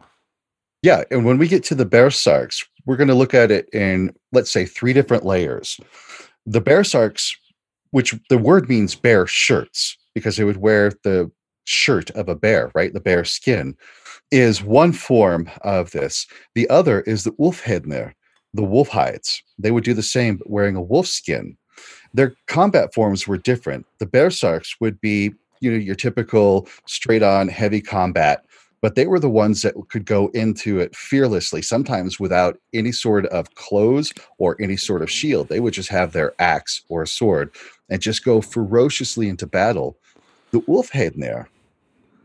Yeah, 0.85 1.03
and 1.09 1.25
when 1.25 1.39
we 1.39 1.47
get 1.47 1.63
to 1.63 1.73
the 1.73 1.83
Bearsarks, 1.83 2.63
we're 2.85 2.95
going 2.95 3.07
to 3.07 3.15
look 3.15 3.33
at 3.33 3.49
it 3.49 3.67
in 3.73 4.13
let's 4.33 4.51
say 4.51 4.67
three 4.67 4.93
different 4.93 5.25
layers. 5.25 5.79
The 6.45 6.61
Bearsarks, 6.61 7.35
which 7.89 8.13
the 8.29 8.37
word 8.37 8.69
means 8.69 8.93
bear 8.93 9.25
shirts, 9.25 9.97
because 10.13 10.37
they 10.37 10.43
would 10.43 10.57
wear 10.57 10.91
the 11.03 11.31
shirt 11.63 12.11
of 12.11 12.29
a 12.29 12.35
bear, 12.35 12.71
right? 12.75 12.93
The 12.93 12.99
bear 12.99 13.25
skin 13.25 13.75
is 14.29 14.61
one 14.61 14.91
form 14.91 15.49
of 15.61 15.89
this. 15.89 16.27
The 16.53 16.69
other 16.69 17.01
is 17.01 17.23
the 17.23 17.31
Ulfhednir, 17.31 18.13
the 18.53 18.63
wolf 18.63 18.89
hides. 18.89 19.41
They 19.57 19.71
would 19.71 19.85
do 19.85 19.95
the 19.95 20.03
same, 20.03 20.37
but 20.37 20.51
wearing 20.51 20.75
a 20.75 20.83
wolf 20.83 21.07
skin. 21.07 21.57
Their 22.13 22.35
combat 22.45 22.93
forms 22.93 23.27
were 23.27 23.39
different. 23.39 23.87
The 23.97 24.05
Bearsarks 24.05 24.75
would 24.79 25.01
be, 25.01 25.33
you 25.61 25.71
know, 25.71 25.77
your 25.77 25.95
typical 25.95 26.67
straight 26.85 27.23
on 27.23 27.47
heavy 27.47 27.81
combat, 27.81 28.45
but 28.85 28.93
they 28.93 29.07
were 29.07 29.19
the 29.19 29.27
ones 29.27 29.63
that 29.63 29.73
could 29.89 30.05
go 30.05 30.27
into 30.35 30.77
it 30.77 30.95
fearlessly, 30.95 31.59
sometimes 31.59 32.19
without 32.19 32.59
any 32.71 32.91
sort 32.91 33.25
of 33.25 33.55
clothes 33.55 34.13
or 34.37 34.55
any 34.61 34.77
sort 34.77 35.01
of 35.01 35.07
mm-hmm. 35.07 35.15
shield. 35.15 35.49
They 35.49 35.59
would 35.59 35.73
just 35.73 35.89
have 35.89 36.11
their 36.11 36.35
axe 36.37 36.83
or 36.87 37.01
a 37.01 37.07
sword 37.07 37.49
and 37.89 37.99
just 37.99 38.23
go 38.23 38.41
ferociously 38.41 39.27
into 39.27 39.47
battle. 39.47 39.97
The 40.51 40.61
Ulfhednir 40.61 41.47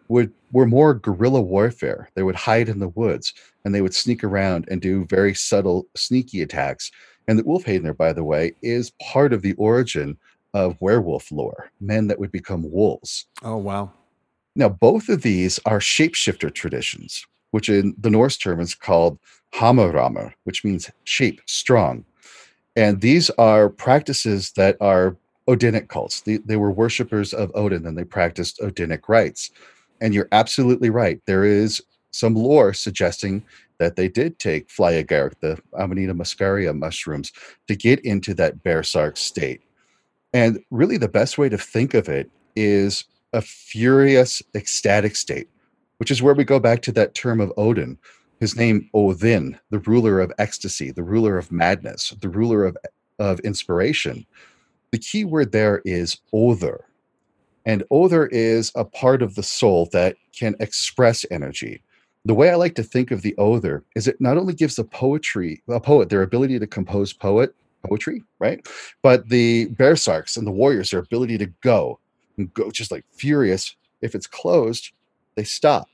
would 0.09 0.35
were 0.53 0.67
more 0.67 0.93
guerrilla 0.93 1.41
warfare. 1.41 2.11
They 2.15 2.23
would 2.23 2.35
hide 2.35 2.69
in 2.69 2.79
the 2.79 2.89
woods 2.89 3.33
and 3.65 3.75
they 3.75 3.81
would 3.81 3.95
sneak 3.95 4.23
around 4.23 4.69
and 4.71 4.83
do 4.83 5.07
very 5.07 5.33
subtle, 5.33 5.87
sneaky 5.97 6.43
attacks. 6.43 6.91
And 7.27 7.39
the 7.39 7.45
Ulfhednir, 7.45 7.97
by 7.97 8.13
the 8.13 8.23
way, 8.23 8.53
is 8.61 8.93
part 9.01 9.33
of 9.33 9.41
the 9.41 9.55
origin 9.55 10.19
of 10.53 10.77
werewolf 10.79 11.33
lore, 11.33 11.71
men 11.81 12.09
that 12.09 12.19
would 12.19 12.33
become 12.33 12.71
wolves. 12.71 13.25
Oh, 13.43 13.57
wow. 13.57 13.93
Now, 14.61 14.69
both 14.69 15.09
of 15.09 15.23
these 15.23 15.59
are 15.65 15.79
shapeshifter 15.79 16.53
traditions, 16.53 17.27
which 17.51 17.71
in 17.71 17.95
the 17.99 18.11
Norse 18.11 18.37
term 18.37 18.61
is 18.61 18.75
called 18.75 19.19
Hamaramer, 19.55 20.35
which 20.45 20.65
means 20.65 20.91
shape, 21.05 21.41
strong. 21.47 22.05
And 22.77 23.01
these 23.01 23.31
are 23.31 23.71
practices 23.71 24.53
that 24.53 24.77
are 24.79 25.17
Odinic 25.49 25.89
cults. 25.89 26.21
They, 26.21 26.37
they 26.37 26.57
were 26.57 26.71
worshippers 26.71 27.33
of 27.33 27.51
Odin 27.55 27.87
and 27.87 27.97
they 27.97 28.05
practiced 28.05 28.61
Odinic 28.61 29.09
rites. 29.09 29.51
And 30.03 30.13
you're 30.13 30.29
absolutely 30.31 30.91
right. 30.91 31.23
There 31.25 31.47
is 31.47 31.83
some 32.11 32.35
lore 32.35 32.75
suggesting 32.75 33.43
that 33.79 33.97
they 33.97 34.09
did 34.09 34.39
take 34.39 34.69
fly 34.69 34.93
agaric, 34.93 35.41
the 35.41 35.59
Amanita 35.73 36.13
muscaria 36.13 36.77
mushrooms, 36.77 37.33
to 37.67 37.75
get 37.75 37.99
into 38.01 38.35
that 38.35 38.63
bear 38.63 38.83
sark 38.83 39.17
state. 39.17 39.63
And 40.35 40.63
really, 40.71 40.99
the 40.99 41.09
best 41.09 41.39
way 41.39 41.49
to 41.49 41.57
think 41.57 41.95
of 41.95 42.11
it 42.11 42.31
is 42.55 43.05
a 43.33 43.41
furious, 43.41 44.43
ecstatic 44.55 45.17
state, 45.17 45.49
which 45.99 46.11
is 46.11 46.23
where 46.23 46.35
we 46.35 46.45
go 46.45 46.59
back 46.59 46.83
to 46.83 46.93
that 46.93 47.15
term 47.15 47.41
of 47.41 47.53
Odin, 47.57 47.99
his 48.41 48.57
name 48.57 48.89
Odin, 48.95 49.59
the 49.71 49.79
ruler 49.81 50.21
of 50.21 50.33
ecstasy, 50.39 50.91
the 50.91 51.03
ruler 51.03 51.37
of 51.39 51.53
madness, 51.53 52.11
the 52.21 52.29
ruler 52.29 52.65
of, 52.65 52.77
of 53.19 53.39
inspiration. 53.41 54.27
The 54.93 54.99
key 54.99 55.25
word 55.25 55.53
there 55.53 55.83
is 55.85 56.19
other. 56.35 56.85
And 57.67 57.85
other 57.93 58.27
is 58.29 58.73
a 58.75 58.85
part 58.85 59.23
of 59.23 59.35
the 59.35 59.43
soul 59.43 59.89
that 59.93 60.17
can 60.33 60.57
express 60.61 61.27
energy. 61.31 61.83
The 62.25 62.35
way 62.35 62.51
I 62.51 62.55
like 62.55 62.75
to 62.77 62.83
think 62.83 63.11
of 63.11 63.23
the 63.23 63.35
other 63.39 63.85
is 63.95 64.09
it 64.09 64.21
not 64.21 64.37
only 64.37 64.55
gives 64.55 64.77
the 64.77 64.85
poetry, 64.85 65.63
a 65.69 65.81
poet, 65.81 66.09
their 66.09 66.23
ability 66.23 66.59
to 66.59 66.67
compose 66.67 67.13
poet 67.13 67.55
poetry, 67.87 68.23
right? 68.39 68.67
But 69.03 69.29
the 69.29 69.69
Bearsarks 69.69 70.37
and 70.37 70.47
the 70.47 70.53
warriors, 70.53 70.91
their 70.91 71.01
ability 71.01 71.39
to 71.39 71.47
go 71.63 71.99
and 72.37 72.53
go 72.55 72.71
just 72.71 72.91
like 72.91 73.05
furious. 73.13 73.77
If 74.01 74.15
it's 74.15 74.27
closed, 74.27 74.93
they 75.35 75.45
stop. 75.45 75.89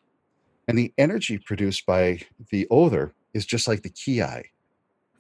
And 0.68 0.78
the 0.78 0.92
energy 0.98 1.38
produced 1.38 1.86
by 1.86 2.20
the 2.50 2.66
other 2.70 3.12
is 3.34 3.46
just 3.46 3.68
like 3.68 3.82
the 3.82 3.90
ki. 3.90 4.22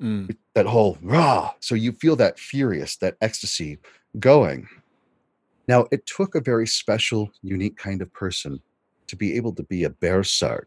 Mm. 0.00 0.36
That 0.54 0.66
whole 0.66 0.98
rah. 1.02 1.52
So 1.60 1.74
you 1.74 1.92
feel 1.92 2.16
that 2.16 2.38
furious, 2.38 2.96
that 2.96 3.16
ecstasy 3.20 3.78
going. 4.18 4.68
Now, 5.68 5.86
it 5.90 6.06
took 6.06 6.34
a 6.34 6.40
very 6.40 6.66
special, 6.66 7.30
unique 7.42 7.76
kind 7.76 8.02
of 8.02 8.12
person 8.12 8.60
to 9.08 9.16
be 9.16 9.36
able 9.36 9.52
to 9.54 9.62
be 9.62 9.84
a 9.84 9.90
Bearsark. 9.90 10.66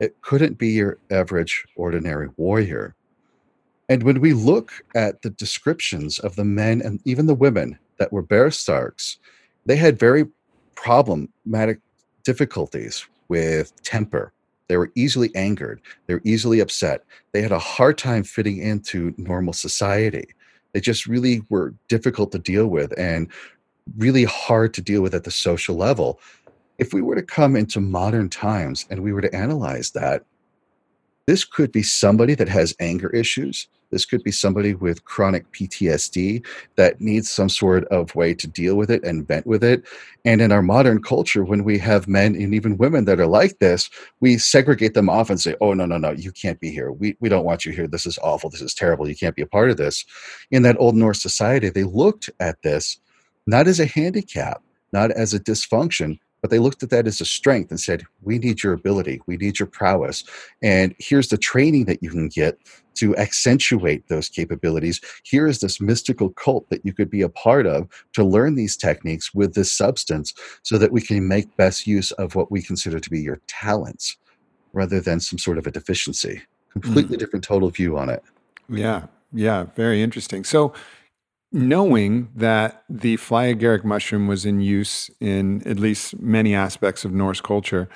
It 0.00 0.20
couldn't 0.22 0.58
be 0.58 0.68
your 0.68 0.98
average, 1.10 1.66
ordinary 1.76 2.30
warrior. 2.36 2.94
And 3.88 4.02
when 4.02 4.20
we 4.20 4.32
look 4.32 4.84
at 4.94 5.22
the 5.22 5.30
descriptions 5.30 6.18
of 6.18 6.36
the 6.36 6.44
men 6.44 6.80
and 6.80 7.00
even 7.04 7.26
the 7.26 7.34
women 7.34 7.78
that 7.98 8.12
were 8.12 8.22
Bearsarks, 8.22 9.16
they 9.66 9.76
had 9.76 9.98
very 9.98 10.26
problematic 10.74 11.80
difficulties 12.24 13.06
with 13.28 13.72
temper. 13.82 14.32
They 14.68 14.76
were 14.76 14.92
easily 14.94 15.34
angered. 15.34 15.80
They 16.06 16.14
were 16.14 16.22
easily 16.24 16.60
upset. 16.60 17.04
They 17.32 17.42
had 17.42 17.52
a 17.52 17.58
hard 17.58 17.98
time 17.98 18.22
fitting 18.22 18.58
into 18.58 19.14
normal 19.16 19.52
society. 19.52 20.26
They 20.72 20.80
just 20.80 21.06
really 21.06 21.42
were 21.48 21.74
difficult 21.88 22.30
to 22.32 22.38
deal 22.38 22.68
with. 22.68 22.96
And 22.98 23.28
really 23.96 24.24
hard 24.24 24.74
to 24.74 24.82
deal 24.82 25.02
with 25.02 25.14
at 25.14 25.24
the 25.24 25.30
social 25.30 25.76
level. 25.76 26.20
If 26.78 26.92
we 26.92 27.02
were 27.02 27.14
to 27.14 27.22
come 27.22 27.56
into 27.56 27.80
modern 27.80 28.28
times 28.28 28.86
and 28.90 29.02
we 29.02 29.12
were 29.12 29.20
to 29.20 29.34
analyze 29.34 29.90
that, 29.92 30.24
this 31.26 31.44
could 31.44 31.72
be 31.72 31.82
somebody 31.82 32.34
that 32.34 32.48
has 32.48 32.74
anger 32.80 33.10
issues. 33.10 33.68
This 33.90 34.04
could 34.04 34.22
be 34.22 34.30
somebody 34.30 34.74
with 34.74 35.04
chronic 35.04 35.50
PTSD 35.52 36.44
that 36.76 37.00
needs 37.00 37.30
some 37.30 37.48
sort 37.48 37.84
of 37.86 38.14
way 38.14 38.34
to 38.34 38.46
deal 38.46 38.76
with 38.76 38.90
it 38.90 39.02
and 39.04 39.26
vent 39.26 39.46
with 39.46 39.64
it. 39.64 39.84
And 40.24 40.40
in 40.40 40.52
our 40.52 40.62
modern 40.62 41.02
culture, 41.02 41.44
when 41.44 41.64
we 41.64 41.78
have 41.78 42.08
men 42.08 42.34
and 42.34 42.54
even 42.54 42.76
women 42.76 43.04
that 43.06 43.20
are 43.20 43.26
like 43.26 43.58
this, 43.58 43.90
we 44.20 44.38
segregate 44.38 44.94
them 44.94 45.08
off 45.08 45.30
and 45.30 45.40
say, 45.40 45.56
oh, 45.60 45.74
no, 45.74 45.86
no, 45.86 45.98
no, 45.98 46.12
you 46.12 46.32
can't 46.32 46.60
be 46.60 46.70
here. 46.70 46.92
We, 46.92 47.16
we 47.20 47.28
don't 47.28 47.44
want 47.44 47.64
you 47.64 47.72
here. 47.72 47.86
This 47.86 48.06
is 48.06 48.18
awful. 48.22 48.50
This 48.50 48.62
is 48.62 48.74
terrible. 48.74 49.08
You 49.08 49.16
can't 49.16 49.36
be 49.36 49.42
a 49.42 49.46
part 49.46 49.70
of 49.70 49.76
this. 49.76 50.04
In 50.50 50.62
that 50.62 50.76
Old 50.78 50.94
Norse 50.94 51.20
society, 51.20 51.68
they 51.68 51.84
looked 51.84 52.30
at 52.38 52.62
this 52.62 52.98
not 53.46 53.66
as 53.66 53.80
a 53.80 53.86
handicap, 53.86 54.62
not 54.92 55.10
as 55.10 55.34
a 55.34 55.40
dysfunction, 55.40 56.18
but 56.40 56.50
they 56.50 56.58
looked 56.58 56.82
at 56.82 56.90
that 56.90 57.06
as 57.06 57.20
a 57.20 57.24
strength 57.24 57.70
and 57.70 57.80
said, 57.80 58.04
We 58.22 58.38
need 58.38 58.62
your 58.62 58.72
ability, 58.72 59.20
we 59.26 59.36
need 59.36 59.58
your 59.58 59.66
prowess. 59.66 60.24
And 60.62 60.94
here's 60.98 61.28
the 61.28 61.38
training 61.38 61.86
that 61.86 62.02
you 62.02 62.10
can 62.10 62.28
get 62.28 62.58
to 62.94 63.16
accentuate 63.16 64.08
those 64.08 64.28
capabilities. 64.28 65.00
Here 65.24 65.46
is 65.46 65.60
this 65.60 65.80
mystical 65.80 66.30
cult 66.30 66.68
that 66.70 66.84
you 66.84 66.92
could 66.92 67.10
be 67.10 67.22
a 67.22 67.28
part 67.28 67.66
of 67.66 67.88
to 68.14 68.24
learn 68.24 68.54
these 68.56 68.76
techniques 68.76 69.32
with 69.32 69.54
this 69.54 69.72
substance 69.72 70.34
so 70.62 70.76
that 70.78 70.92
we 70.92 71.00
can 71.00 71.26
make 71.26 71.56
best 71.56 71.86
use 71.86 72.12
of 72.12 72.34
what 72.34 72.50
we 72.50 72.62
consider 72.62 73.00
to 73.00 73.10
be 73.10 73.20
your 73.20 73.40
talents 73.46 74.16
rather 74.72 75.00
than 75.00 75.20
some 75.20 75.38
sort 75.38 75.58
of 75.58 75.66
a 75.66 75.70
deficiency. 75.70 76.42
Completely 76.70 77.16
mm. 77.16 77.20
different 77.20 77.44
total 77.44 77.70
view 77.70 77.96
on 77.96 78.08
it. 78.08 78.22
Yeah. 78.68 79.06
Yeah. 79.32 79.66
Very 79.76 80.02
interesting. 80.02 80.44
So, 80.44 80.72
knowing 81.52 82.28
that 82.34 82.84
the 82.88 83.16
fly 83.16 83.52
agaric 83.52 83.84
mushroom 83.84 84.26
was 84.26 84.46
in 84.46 84.60
use 84.60 85.10
in 85.20 85.66
at 85.66 85.78
least 85.78 86.18
many 86.20 86.54
aspects 86.54 87.04
of 87.04 87.12
Norse 87.12 87.40
culture, 87.40 87.88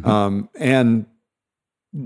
mm-hmm. 0.00 0.10
um, 0.10 0.48
and 0.58 1.06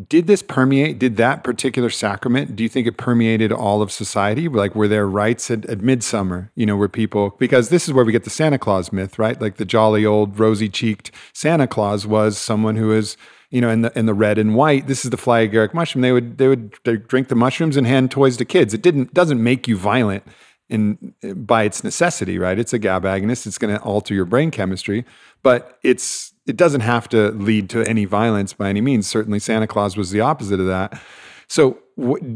did 0.08 0.26
this 0.26 0.42
permeate? 0.42 0.98
Did 0.98 1.16
that 1.18 1.44
particular 1.44 1.90
sacrament? 1.90 2.56
Do 2.56 2.64
you 2.64 2.68
think 2.68 2.88
it 2.88 2.96
permeated 2.96 3.52
all 3.52 3.82
of 3.82 3.92
society? 3.92 4.48
Like, 4.48 4.74
were 4.74 4.88
there 4.88 5.08
rites 5.08 5.48
at, 5.48 5.64
at 5.66 5.80
midsummer? 5.80 6.50
You 6.56 6.66
know, 6.66 6.76
where 6.76 6.88
people 6.88 7.36
because 7.38 7.68
this 7.68 7.86
is 7.86 7.94
where 7.94 8.04
we 8.04 8.10
get 8.10 8.24
the 8.24 8.30
Santa 8.30 8.58
Claus 8.58 8.92
myth, 8.92 9.18
right? 9.18 9.40
Like 9.40 9.56
the 9.56 9.64
jolly 9.64 10.04
old 10.04 10.40
rosy-cheeked 10.40 11.12
Santa 11.32 11.68
Claus 11.68 12.04
was 12.04 12.36
someone 12.36 12.76
who 12.76 12.92
is 12.92 13.16
you 13.50 13.60
know, 13.60 13.70
in 13.70 13.82
the 13.82 13.96
in 13.96 14.06
the 14.06 14.14
red 14.14 14.38
and 14.38 14.56
white. 14.56 14.88
This 14.88 15.04
is 15.04 15.12
the 15.12 15.16
fly 15.16 15.46
agaric 15.46 15.72
mushroom. 15.72 16.02
They 16.02 16.10
would 16.12 16.38
they 16.38 16.48
would 16.48 16.72
drink 16.82 17.28
the 17.28 17.36
mushrooms 17.36 17.76
and 17.76 17.86
hand 17.86 18.10
toys 18.10 18.36
to 18.38 18.44
kids. 18.44 18.74
It 18.74 18.82
didn't 18.82 19.14
doesn't 19.14 19.42
make 19.42 19.68
you 19.68 19.76
violent 19.76 20.24
in 20.68 21.14
by 21.34 21.64
its 21.64 21.84
necessity, 21.84 22.38
right? 22.38 22.58
It's 22.58 22.72
a 22.72 22.78
GABA 22.78 23.08
agonist. 23.08 23.46
It's 23.46 23.58
going 23.58 23.74
to 23.74 23.82
alter 23.82 24.14
your 24.14 24.24
brain 24.24 24.50
chemistry, 24.50 25.04
but 25.42 25.78
it's 25.82 26.32
it 26.46 26.56
doesn't 26.56 26.80
have 26.80 27.08
to 27.10 27.30
lead 27.32 27.68
to 27.70 27.84
any 27.88 28.04
violence 28.04 28.52
by 28.52 28.68
any 28.68 28.80
means. 28.80 29.06
Certainly, 29.06 29.40
Santa 29.40 29.66
Claus 29.66 29.96
was 29.96 30.10
the 30.10 30.20
opposite 30.20 30.60
of 30.60 30.66
that. 30.66 31.00
So, 31.48 31.78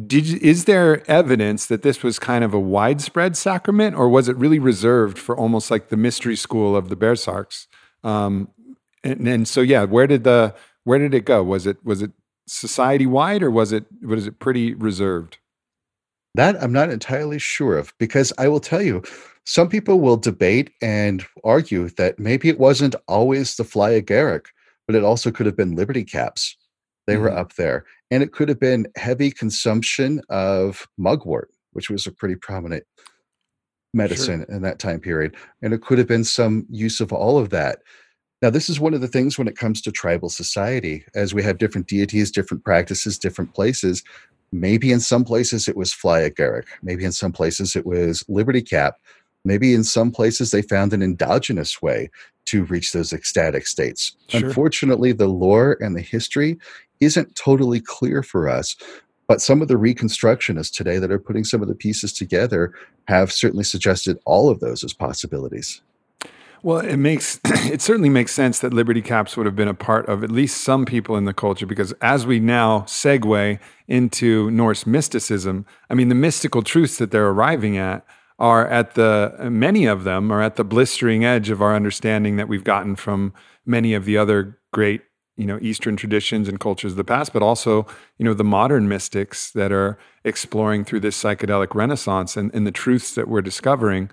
did 0.06 0.42
is 0.42 0.66
there 0.66 1.08
evidence 1.10 1.66
that 1.66 1.82
this 1.82 2.02
was 2.02 2.18
kind 2.18 2.44
of 2.44 2.54
a 2.54 2.60
widespread 2.60 3.36
sacrament, 3.36 3.96
or 3.96 4.08
was 4.08 4.28
it 4.28 4.36
really 4.36 4.58
reserved 4.58 5.18
for 5.18 5.36
almost 5.36 5.70
like 5.70 5.88
the 5.88 5.96
mystery 5.96 6.36
school 6.36 6.76
of 6.76 6.88
the 6.88 6.96
Bearsarks? 6.96 7.66
Um, 8.04 8.48
and, 9.02 9.26
and 9.26 9.48
so, 9.48 9.60
yeah, 9.60 9.84
where 9.84 10.06
did 10.06 10.24
the 10.24 10.54
where 10.84 10.98
did 10.98 11.14
it 11.14 11.24
go? 11.24 11.42
Was 11.42 11.66
it 11.66 11.84
was 11.84 12.02
it 12.02 12.12
society 12.46 13.06
wide, 13.06 13.42
or 13.42 13.50
was 13.50 13.72
it 13.72 13.86
was 14.02 14.26
it 14.26 14.38
pretty 14.38 14.74
reserved? 14.74 15.38
That 16.34 16.62
I'm 16.62 16.72
not 16.72 16.90
entirely 16.90 17.38
sure 17.38 17.76
of 17.76 17.92
because 17.98 18.32
I 18.38 18.48
will 18.48 18.60
tell 18.60 18.82
you, 18.82 19.02
some 19.46 19.68
people 19.68 20.00
will 20.00 20.16
debate 20.16 20.70
and 20.80 21.26
argue 21.42 21.88
that 21.90 22.18
maybe 22.18 22.48
it 22.48 22.60
wasn't 22.60 22.94
always 23.08 23.56
the 23.56 23.64
Fly 23.64 24.00
Agaric, 24.00 24.46
but 24.86 24.94
it 24.94 25.02
also 25.02 25.30
could 25.30 25.46
have 25.46 25.56
been 25.56 25.74
Liberty 25.74 26.04
Caps. 26.04 26.56
They 27.06 27.14
mm-hmm. 27.14 27.22
were 27.22 27.36
up 27.36 27.54
there. 27.54 27.84
And 28.10 28.22
it 28.22 28.32
could 28.32 28.48
have 28.48 28.60
been 28.60 28.86
heavy 28.96 29.30
consumption 29.30 30.20
of 30.28 30.86
mugwort, 30.98 31.50
which 31.72 31.90
was 31.90 32.06
a 32.06 32.12
pretty 32.12 32.36
prominent 32.36 32.84
medicine 33.92 34.44
sure. 34.46 34.56
in 34.56 34.62
that 34.62 34.78
time 34.78 35.00
period. 35.00 35.34
And 35.62 35.72
it 35.72 35.82
could 35.82 35.98
have 35.98 36.08
been 36.08 36.24
some 36.24 36.66
use 36.70 37.00
of 37.00 37.12
all 37.12 37.38
of 37.38 37.50
that. 37.50 37.80
Now, 38.42 38.50
this 38.50 38.70
is 38.70 38.80
one 38.80 38.94
of 38.94 39.02
the 39.02 39.08
things 39.08 39.36
when 39.36 39.48
it 39.48 39.56
comes 39.56 39.82
to 39.82 39.92
tribal 39.92 40.30
society, 40.30 41.04
as 41.14 41.34
we 41.34 41.42
have 41.42 41.58
different 41.58 41.88
deities, 41.88 42.30
different 42.30 42.64
practices, 42.64 43.18
different 43.18 43.52
places, 43.52 44.02
Maybe 44.52 44.92
in 44.92 45.00
some 45.00 45.24
places 45.24 45.68
it 45.68 45.76
was 45.76 45.92
Fly 45.92 46.28
Agaric. 46.28 46.66
Maybe 46.82 47.04
in 47.04 47.12
some 47.12 47.32
places 47.32 47.76
it 47.76 47.86
was 47.86 48.24
Liberty 48.28 48.62
Cap. 48.62 48.96
Maybe 49.44 49.74
in 49.74 49.84
some 49.84 50.10
places 50.10 50.50
they 50.50 50.62
found 50.62 50.92
an 50.92 51.02
endogenous 51.02 51.80
way 51.80 52.10
to 52.46 52.64
reach 52.64 52.92
those 52.92 53.12
ecstatic 53.12 53.66
states. 53.66 54.16
Sure. 54.28 54.46
Unfortunately, 54.46 55.12
the 55.12 55.28
lore 55.28 55.76
and 55.80 55.96
the 55.96 56.00
history 56.00 56.58
isn't 57.00 57.36
totally 57.36 57.80
clear 57.80 58.22
for 58.22 58.48
us. 58.48 58.76
But 59.28 59.40
some 59.40 59.62
of 59.62 59.68
the 59.68 59.76
reconstructionists 59.76 60.74
today 60.74 60.98
that 60.98 61.12
are 61.12 61.18
putting 61.18 61.44
some 61.44 61.62
of 61.62 61.68
the 61.68 61.74
pieces 61.74 62.12
together 62.12 62.74
have 63.06 63.30
certainly 63.30 63.62
suggested 63.62 64.18
all 64.26 64.50
of 64.50 64.58
those 64.58 64.82
as 64.82 64.92
possibilities. 64.92 65.80
Well, 66.62 66.78
it 66.80 66.96
makes 66.96 67.40
it 67.44 67.80
certainly 67.80 68.08
makes 68.08 68.32
sense 68.32 68.58
that 68.60 68.74
Liberty 68.74 69.02
Caps 69.02 69.36
would 69.36 69.46
have 69.46 69.56
been 69.56 69.68
a 69.68 69.74
part 69.74 70.06
of 70.06 70.22
at 70.22 70.30
least 70.30 70.62
some 70.62 70.84
people 70.84 71.16
in 71.16 71.24
the 71.24 71.32
culture 71.32 71.66
because 71.66 71.92
as 72.02 72.26
we 72.26 72.38
now 72.38 72.80
segue 72.80 73.58
into 73.88 74.50
Norse 74.50 74.86
mysticism, 74.86 75.64
I 75.88 75.94
mean 75.94 76.08
the 76.08 76.14
mystical 76.14 76.62
truths 76.62 76.98
that 76.98 77.10
they're 77.10 77.28
arriving 77.28 77.78
at 77.78 78.04
are 78.38 78.66
at 78.66 78.94
the 78.94 79.34
many 79.50 79.86
of 79.86 80.04
them 80.04 80.30
are 80.30 80.42
at 80.42 80.56
the 80.56 80.64
blistering 80.64 81.24
edge 81.24 81.50
of 81.50 81.62
our 81.62 81.74
understanding 81.74 82.36
that 82.36 82.48
we've 82.48 82.64
gotten 82.64 82.96
from 82.96 83.32
many 83.64 83.94
of 83.94 84.04
the 84.04 84.16
other 84.16 84.58
great 84.72 85.02
you 85.36 85.46
know 85.46 85.58
eastern 85.62 85.96
traditions 85.96 86.48
and 86.48 86.60
cultures 86.60 86.92
of 86.92 86.96
the 86.96 87.04
past 87.04 87.32
but 87.32 87.42
also 87.42 87.86
you 88.18 88.24
know 88.24 88.34
the 88.34 88.44
modern 88.44 88.88
mystics 88.88 89.50
that 89.52 89.72
are 89.72 89.98
exploring 90.24 90.84
through 90.84 91.00
this 91.00 91.22
psychedelic 91.22 91.74
renaissance 91.74 92.36
and, 92.36 92.54
and 92.54 92.66
the 92.66 92.72
truths 92.72 93.14
that 93.14 93.28
we're 93.28 93.42
discovering 93.42 94.10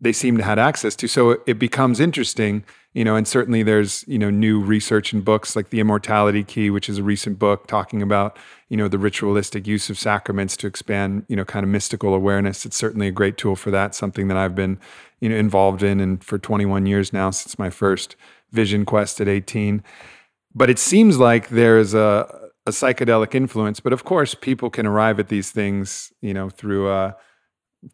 they 0.00 0.12
seem 0.12 0.36
to 0.38 0.42
have 0.42 0.58
access 0.58 0.96
to. 0.96 1.08
So 1.08 1.42
it 1.46 1.58
becomes 1.58 2.00
interesting, 2.00 2.64
you 2.94 3.04
know, 3.04 3.16
and 3.16 3.28
certainly 3.28 3.62
there's, 3.62 4.04
you 4.08 4.18
know, 4.18 4.30
new 4.30 4.58
research 4.60 5.12
and 5.12 5.24
books 5.24 5.54
like 5.54 5.70
The 5.70 5.80
Immortality 5.80 6.42
Key, 6.42 6.70
which 6.70 6.88
is 6.88 6.98
a 6.98 7.02
recent 7.02 7.38
book 7.38 7.66
talking 7.66 8.00
about, 8.00 8.38
you 8.68 8.76
know, 8.76 8.88
the 8.88 8.98
ritualistic 8.98 9.66
use 9.66 9.90
of 9.90 9.98
sacraments 9.98 10.56
to 10.58 10.66
expand, 10.66 11.26
you 11.28 11.36
know, 11.36 11.44
kind 11.44 11.64
of 11.64 11.70
mystical 11.70 12.14
awareness. 12.14 12.64
It's 12.64 12.76
certainly 12.76 13.08
a 13.08 13.12
great 13.12 13.36
tool 13.36 13.56
for 13.56 13.70
that, 13.70 13.94
something 13.94 14.28
that 14.28 14.38
I've 14.38 14.54
been, 14.54 14.78
you 15.20 15.28
know, 15.28 15.36
involved 15.36 15.82
in 15.82 16.00
and 16.00 16.24
for 16.24 16.38
21 16.38 16.86
years 16.86 17.12
now 17.12 17.30
since 17.30 17.58
my 17.58 17.68
first 17.68 18.16
vision 18.52 18.86
quest 18.86 19.20
at 19.20 19.28
18. 19.28 19.82
But 20.54 20.70
it 20.70 20.78
seems 20.78 21.18
like 21.18 21.50
there's 21.50 21.92
a, 21.92 22.48
a 22.66 22.70
psychedelic 22.70 23.34
influence, 23.34 23.80
but 23.80 23.92
of 23.92 24.04
course 24.04 24.34
people 24.34 24.70
can 24.70 24.86
arrive 24.86 25.20
at 25.20 25.28
these 25.28 25.50
things, 25.50 26.10
you 26.22 26.32
know, 26.32 26.48
through 26.48 26.88
uh 26.88 27.12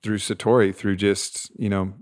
through 0.03 0.19
Satori, 0.19 0.75
through 0.75 0.97
just, 0.97 1.51
you 1.59 1.69
know, 1.69 1.95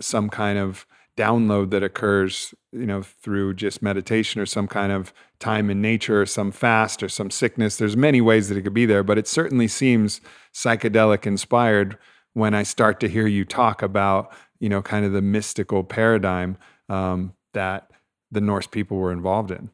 some 0.00 0.28
kind 0.28 0.58
of 0.58 0.86
download 1.16 1.70
that 1.70 1.82
occurs, 1.82 2.54
you 2.72 2.86
know, 2.86 3.02
through 3.02 3.52
just 3.54 3.82
meditation 3.82 4.40
or 4.40 4.46
some 4.46 4.68
kind 4.68 4.92
of 4.92 5.12
time 5.40 5.68
in 5.68 5.82
nature 5.82 6.22
or 6.22 6.26
some 6.26 6.52
fast 6.52 7.02
or 7.02 7.08
some 7.08 7.30
sickness. 7.30 7.76
There's 7.76 7.96
many 7.96 8.20
ways 8.20 8.48
that 8.48 8.56
it 8.56 8.62
could 8.62 8.74
be 8.74 8.86
there, 8.86 9.02
but 9.02 9.18
it 9.18 9.26
certainly 9.26 9.66
seems 9.66 10.20
psychedelic 10.54 11.26
inspired 11.26 11.98
when 12.34 12.54
I 12.54 12.62
start 12.62 13.00
to 13.00 13.08
hear 13.08 13.26
you 13.26 13.44
talk 13.44 13.82
about, 13.82 14.32
you 14.60 14.68
know, 14.68 14.80
kind 14.80 15.04
of 15.04 15.12
the 15.12 15.22
mystical 15.22 15.82
paradigm 15.82 16.56
um, 16.88 17.34
that 17.52 17.90
the 18.30 18.40
Norse 18.40 18.68
people 18.68 18.96
were 18.96 19.12
involved 19.12 19.50
in. 19.50 19.70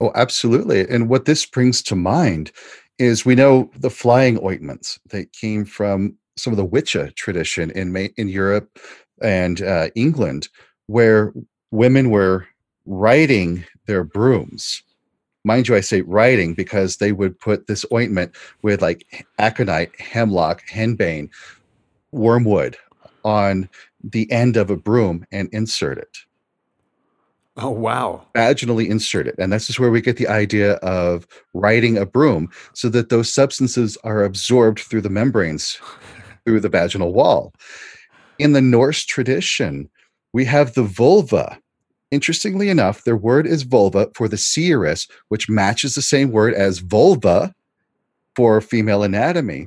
Oh, 0.00 0.10
absolutely. 0.14 0.86
And 0.88 1.08
what 1.08 1.24
this 1.26 1.46
brings 1.46 1.80
to 1.82 1.94
mind 1.94 2.50
is 2.98 3.24
we 3.24 3.34
know 3.34 3.70
the 3.78 3.90
flying 3.90 4.38
ointments 4.44 4.98
that 5.10 5.32
came 5.32 5.64
from 5.64 6.16
some 6.36 6.52
of 6.52 6.56
the 6.56 6.64
Wicca 6.64 7.10
tradition 7.12 7.70
in 7.70 7.94
in 8.16 8.28
Europe 8.28 8.78
and 9.22 9.62
uh, 9.62 9.88
England, 9.94 10.48
where 10.86 11.32
women 11.70 12.10
were 12.10 12.46
riding 12.86 13.64
their 13.86 14.04
brooms. 14.04 14.82
Mind 15.44 15.68
you, 15.68 15.76
I 15.76 15.80
say 15.80 16.00
riding 16.02 16.54
because 16.54 16.96
they 16.96 17.12
would 17.12 17.38
put 17.38 17.66
this 17.66 17.84
ointment 17.92 18.34
with 18.62 18.82
like 18.82 19.26
aconite, 19.38 19.98
hemlock, 20.00 20.66
henbane, 20.68 21.30
wormwood 22.10 22.76
on 23.24 23.68
the 24.02 24.30
end 24.30 24.56
of 24.56 24.70
a 24.70 24.76
broom 24.76 25.26
and 25.30 25.48
insert 25.52 25.98
it. 25.98 26.18
Oh, 27.58 27.70
wow. 27.70 28.26
Vaginally 28.34 28.88
insert 28.88 29.26
it. 29.26 29.34
And 29.38 29.50
this 29.50 29.70
is 29.70 29.78
where 29.78 29.90
we 29.90 30.02
get 30.02 30.18
the 30.18 30.28
idea 30.28 30.74
of 30.74 31.26
riding 31.54 31.96
a 31.96 32.04
broom 32.04 32.50
so 32.74 32.90
that 32.90 33.08
those 33.08 33.32
substances 33.32 33.96
are 34.04 34.24
absorbed 34.24 34.80
through 34.80 35.00
the 35.00 35.10
membranes 35.10 35.80
through 36.46 36.60
the 36.60 36.68
vaginal 36.68 37.12
wall. 37.12 37.52
In 38.38 38.52
the 38.52 38.62
Norse 38.62 39.04
tradition, 39.04 39.90
we 40.32 40.44
have 40.44 40.74
the 40.74 40.82
vulva. 40.82 41.58
Interestingly 42.10 42.68
enough, 42.68 43.04
their 43.04 43.16
word 43.16 43.46
is 43.46 43.64
vulva 43.64 44.08
for 44.14 44.28
the 44.28 44.36
seeress, 44.38 45.08
which 45.28 45.48
matches 45.48 45.94
the 45.94 46.02
same 46.02 46.30
word 46.30 46.54
as 46.54 46.78
vulva 46.78 47.52
for 48.36 48.60
female 48.60 49.02
anatomy. 49.02 49.66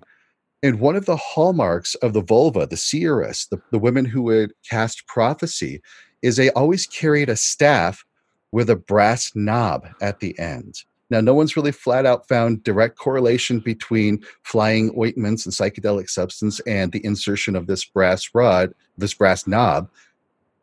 And 0.62 0.80
one 0.80 0.96
of 0.96 1.06
the 1.06 1.18
hallmarks 1.18 1.96
of 1.96 2.14
the 2.14 2.22
vulva, 2.22 2.66
the 2.66 2.78
seeress, 2.78 3.48
the, 3.48 3.62
the 3.72 3.80
women 3.80 4.06
who 4.06 4.22
would 4.24 4.54
cast 4.70 5.08
prophecy, 5.08 5.82
is 6.22 6.36
they 6.36 6.52
always 6.52 6.86
carried 6.86 7.30
a 7.30 7.36
staff 7.36 8.04
with 8.52 8.70
a 8.70 8.76
brass 8.76 9.32
knob 9.36 9.88
at 10.02 10.20
the 10.20 10.38
end. 10.40 10.84
Now, 11.10 11.22
no 11.22 11.34
one's 11.34 11.56
really 11.56 11.72
flat 11.72 12.06
out 12.06 12.28
found 12.28 12.64
direct 12.64 12.98
correlation 12.98 13.60
between 13.60 14.24
flying 14.44 14.94
ointments 14.98 15.46
and 15.46 15.54
psychedelic 15.54 16.10
substance 16.10 16.60
and 16.62 16.92
the 16.92 17.04
insertion 17.04 17.56
of 17.56 17.68
this 17.68 17.84
brass 17.84 18.30
rod, 18.34 18.74
this 18.98 19.14
brass 19.14 19.48
knob, 19.48 19.90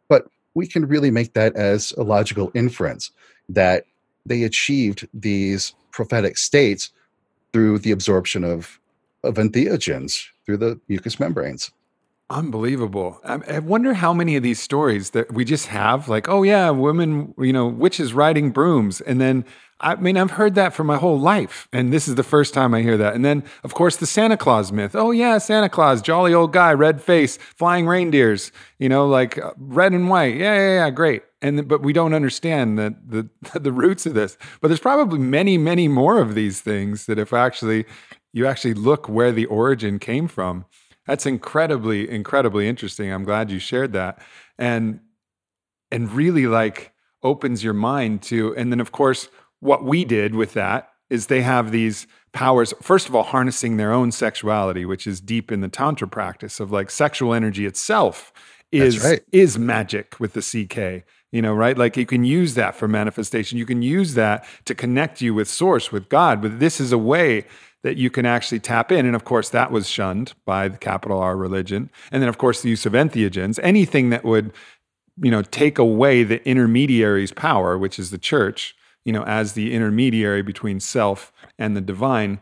but 0.09 0.27
we 0.55 0.67
can 0.67 0.87
really 0.87 1.11
make 1.11 1.35
that 1.35 1.57
as 1.57 1.93
a 1.93 2.03
logical 2.03 2.51
inference 2.55 3.11
that 3.49 3.85
they 4.25 4.43
achieved 4.43 5.09
these 5.13 5.75
prophetic 5.91 6.39
states 6.39 6.91
through 7.53 7.79
the 7.79 7.91
absorption 7.91 8.45
of, 8.45 8.81
of 9.25 9.35
entheogens 9.35 10.27
through 10.45 10.57
the 10.57 10.81
mucous 10.89 11.19
membranes. 11.19 11.71
Unbelievable. 12.29 13.21
I 13.25 13.61
wonder 13.61 13.95
how 13.95 14.13
many 14.13 14.35
of 14.35 14.43
these 14.43 14.61
stories 14.61 15.11
that 15.11 15.33
we 15.33 15.45
just 15.45 15.69
have, 15.69 16.09
like, 16.09 16.29
oh, 16.29 16.43
yeah, 16.43 16.71
women, 16.71 17.33
you 17.39 17.53
know, 17.53 17.69
witches 17.69 18.13
riding 18.15 18.51
brooms. 18.51 19.01
And 19.01 19.21
then 19.21 19.45
I 19.81 19.95
mean, 19.97 20.17
I've 20.17 20.31
heard 20.33 20.55
that 20.55 20.73
for 20.73 20.85
my 20.85 20.97
whole 20.97 21.21
life, 21.21 21.69
and 21.71 21.93
this 21.93 22.09
is 22.09 22.15
the 22.15 22.23
first 22.23 22.55
time 22.55 22.73
I 22.73 22.81
hear 22.81 22.97
that. 22.97 23.15
And 23.15 23.25
then, 23.25 23.45
of 23.63 23.75
course, 23.75 23.97
the 23.97 24.07
Santa 24.07 24.37
Claus 24.39 24.73
myth. 24.73 24.95
Oh 24.95 25.11
yeah, 25.11 25.37
Santa 25.37 25.69
Claus, 25.69 26.01
jolly 26.01 26.33
old 26.33 26.53
guy, 26.53 26.73
red 26.73 27.03
face, 27.03 27.37
flying 27.37 27.87
reindeers. 27.87 28.53
You 28.79 28.89
know, 28.89 29.07
like 29.07 29.37
uh, 29.37 29.53
red 29.59 29.93
and 29.93 30.09
white. 30.09 30.37
Yeah, 30.37 30.55
yeah, 30.55 30.75
yeah, 30.85 30.91
great. 30.91 31.25
And 31.43 31.69
but 31.69 31.83
we 31.83 31.93
don't 31.93 32.15
understand 32.15 32.79
the 32.79 32.97
the 33.07 33.59
the 33.61 33.73
roots 33.73 34.07
of 34.07 34.15
this. 34.15 34.39
But 34.63 34.69
there's 34.69 34.81
probably 34.81 35.19
many, 35.19 35.59
many 35.59 35.89
more 35.89 36.21
of 36.21 36.35
these 36.35 36.63
things 36.63 37.05
that 37.05 37.19
if 37.19 37.35
actually 37.35 37.85
you 38.33 38.47
actually 38.47 38.75
look 38.75 39.11
where 39.11 39.31
the 39.33 39.45
origin 39.47 39.99
came 39.99 40.27
from, 40.27 40.65
that's 41.07 41.27
incredibly, 41.27 42.09
incredibly 42.11 42.69
interesting. 42.69 43.13
I'm 43.13 43.25
glad 43.25 43.51
you 43.51 43.59
shared 43.59 43.93
that, 43.93 44.21
and 44.59 45.01
and 45.91 46.11
really 46.13 46.47
like 46.47 46.93
opens 47.23 47.63
your 47.63 47.75
mind 47.75 48.23
to. 48.23 48.55
And 48.57 48.73
then, 48.73 48.81
of 48.81 48.93
course 48.93 49.29
what 49.61 49.85
we 49.85 50.05
did 50.05 50.35
with 50.35 50.53
that 50.55 50.91
is 51.11 51.27
they 51.27 51.43
have 51.43 51.71
these 51.71 52.07
powers 52.33 52.75
first 52.83 53.09
of 53.09 53.15
all 53.15 53.23
harnessing 53.23 53.77
their 53.77 53.93
own 53.93 54.13
sexuality 54.13 54.85
which 54.85 55.07
is 55.07 55.21
deep 55.21 55.51
in 55.51 55.61
the 55.61 55.69
tantra 55.69 56.07
practice 56.07 56.61
of 56.61 56.71
like 56.71 56.91
sexual 56.91 57.33
energy 57.33 57.65
itself 57.65 58.33
is 58.73 59.03
right. 59.03 59.23
is 59.33 59.59
magic 59.59 60.21
with 60.21 60.35
the 60.35 60.43
ck 60.43 61.05
you 61.33 61.41
know 61.41 61.55
right 61.55 61.79
like 61.79 61.97
you 61.97 62.05
can 62.05 62.25
use 62.25 62.55
that 62.55 62.75
for 62.75 62.87
manifestation 62.87 63.57
you 63.57 63.65
can 63.65 63.81
use 63.81 64.15
that 64.15 64.45
to 64.67 64.75
connect 64.75 65.23
you 65.23 65.33
with 65.33 65.49
source 65.49 65.91
with 65.91 66.09
god 66.11 66.43
but 66.43 66.59
this 66.61 66.79
is 66.79 66.93
a 66.93 66.99
way 66.99 67.45
that 67.83 67.97
you 67.97 68.11
can 68.11 68.27
actually 68.27 68.61
tap 68.61 68.91
in. 68.91 69.07
And 69.07 69.15
of 69.15 69.25
course 69.25 69.51
that 69.51 69.71
was 69.71 69.89
shunned 69.89 70.35
by 70.45 70.69
the 70.69 70.79
capital 70.79 71.19
r 71.19 71.37
religion. 71.37 71.91
And 72.11 72.23
then 72.23 72.29
of 72.29 72.39
course 72.39 72.63
the 72.63 72.71
use 72.71 72.87
of 72.87 72.93
entheogens 72.93 73.59
anything 73.63 74.11
that 74.11 74.25
would 74.25 74.53
you 75.23 75.31
know 75.31 75.43
take 75.43 75.79
away 75.79 76.25
the 76.25 76.47
intermediary's 76.47 77.33
power 77.33 77.79
which 77.79 77.99
is 77.99 78.11
the 78.11 78.19
church 78.19 78.75
you 79.07 79.13
know, 79.13 79.23
as 79.23 79.53
the 79.53 79.73
intermediary 79.73 80.43
between 80.43 80.81
self 80.81 81.33
and 81.59 81.77
the 81.77 81.81
divine, 81.81 82.41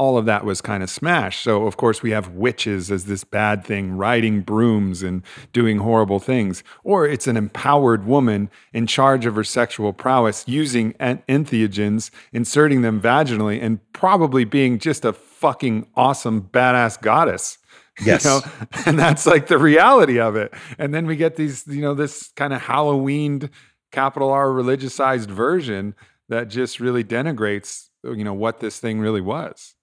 all 0.00 0.16
of 0.16 0.24
that 0.24 0.46
was 0.46 0.62
kind 0.62 0.82
of 0.82 0.88
smashed. 0.88 1.42
So, 1.42 1.66
of 1.66 1.76
course, 1.76 2.02
we 2.02 2.10
have 2.12 2.30
witches 2.30 2.90
as 2.90 3.04
this 3.04 3.22
bad 3.22 3.62
thing, 3.66 3.92
riding 3.92 4.40
brooms 4.40 5.02
and 5.02 5.22
doing 5.52 5.76
horrible 5.76 6.18
things. 6.18 6.64
Or 6.84 7.06
it's 7.06 7.26
an 7.26 7.36
empowered 7.36 8.06
woman 8.06 8.48
in 8.72 8.86
charge 8.86 9.26
of 9.26 9.34
her 9.34 9.44
sexual 9.44 9.92
prowess 9.92 10.42
using 10.48 10.94
entheogens, 10.94 12.10
inserting 12.32 12.80
them 12.80 12.98
vaginally, 12.98 13.62
and 13.62 13.78
probably 13.92 14.46
being 14.46 14.78
just 14.78 15.04
a 15.04 15.12
fucking 15.12 15.86
awesome, 15.94 16.42
badass 16.42 17.00
goddess. 17.00 17.58
Yes. 18.02 18.24
You 18.24 18.30
know? 18.30 18.40
And 18.86 18.98
that's 18.98 19.26
like 19.26 19.48
the 19.48 19.58
reality 19.58 20.18
of 20.18 20.34
it. 20.34 20.54
And 20.78 20.94
then 20.94 21.06
we 21.06 21.16
get 21.16 21.36
these, 21.36 21.66
you 21.66 21.82
know, 21.82 21.92
this 21.92 22.30
kind 22.34 22.54
of 22.54 22.62
Halloween 22.62 23.50
capital 23.92 24.30
R 24.30 24.48
religiousized 24.48 25.26
version 25.26 25.94
that 26.30 26.48
just 26.48 26.80
really 26.80 27.04
denigrates 27.04 27.90
you 28.04 28.24
know 28.24 28.34
what 28.34 28.60
this 28.60 28.78
thing 28.80 29.00
really 29.00 29.20
was. 29.20 29.74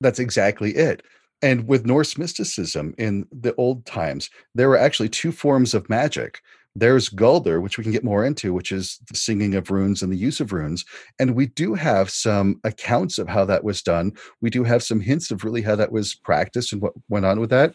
That's 0.00 0.18
exactly 0.18 0.74
it. 0.76 1.02
And 1.42 1.68
with 1.68 1.86
Norse 1.86 2.16
mysticism 2.16 2.94
in 2.98 3.26
the 3.30 3.54
old 3.56 3.84
times, 3.84 4.30
there 4.54 4.68
were 4.68 4.78
actually 4.78 5.08
two 5.08 5.32
forms 5.32 5.74
of 5.74 5.88
magic. 5.88 6.40
There's 6.74 7.08
Galdr, 7.08 7.62
which 7.62 7.78
we 7.78 7.84
can 7.84 7.92
get 7.92 8.04
more 8.04 8.24
into, 8.24 8.52
which 8.52 8.70
is 8.70 9.00
the 9.08 9.16
singing 9.16 9.54
of 9.54 9.70
runes 9.70 10.02
and 10.02 10.12
the 10.12 10.16
use 10.16 10.40
of 10.40 10.52
runes. 10.52 10.84
And 11.18 11.34
we 11.34 11.46
do 11.46 11.74
have 11.74 12.10
some 12.10 12.60
accounts 12.64 13.18
of 13.18 13.28
how 13.28 13.46
that 13.46 13.64
was 13.64 13.80
done. 13.80 14.12
We 14.42 14.50
do 14.50 14.62
have 14.64 14.82
some 14.82 15.00
hints 15.00 15.30
of 15.30 15.42
really 15.44 15.62
how 15.62 15.76
that 15.76 15.92
was 15.92 16.14
practiced 16.14 16.72
and 16.72 16.82
what 16.82 16.92
went 17.08 17.24
on 17.24 17.40
with 17.40 17.50
that. 17.50 17.74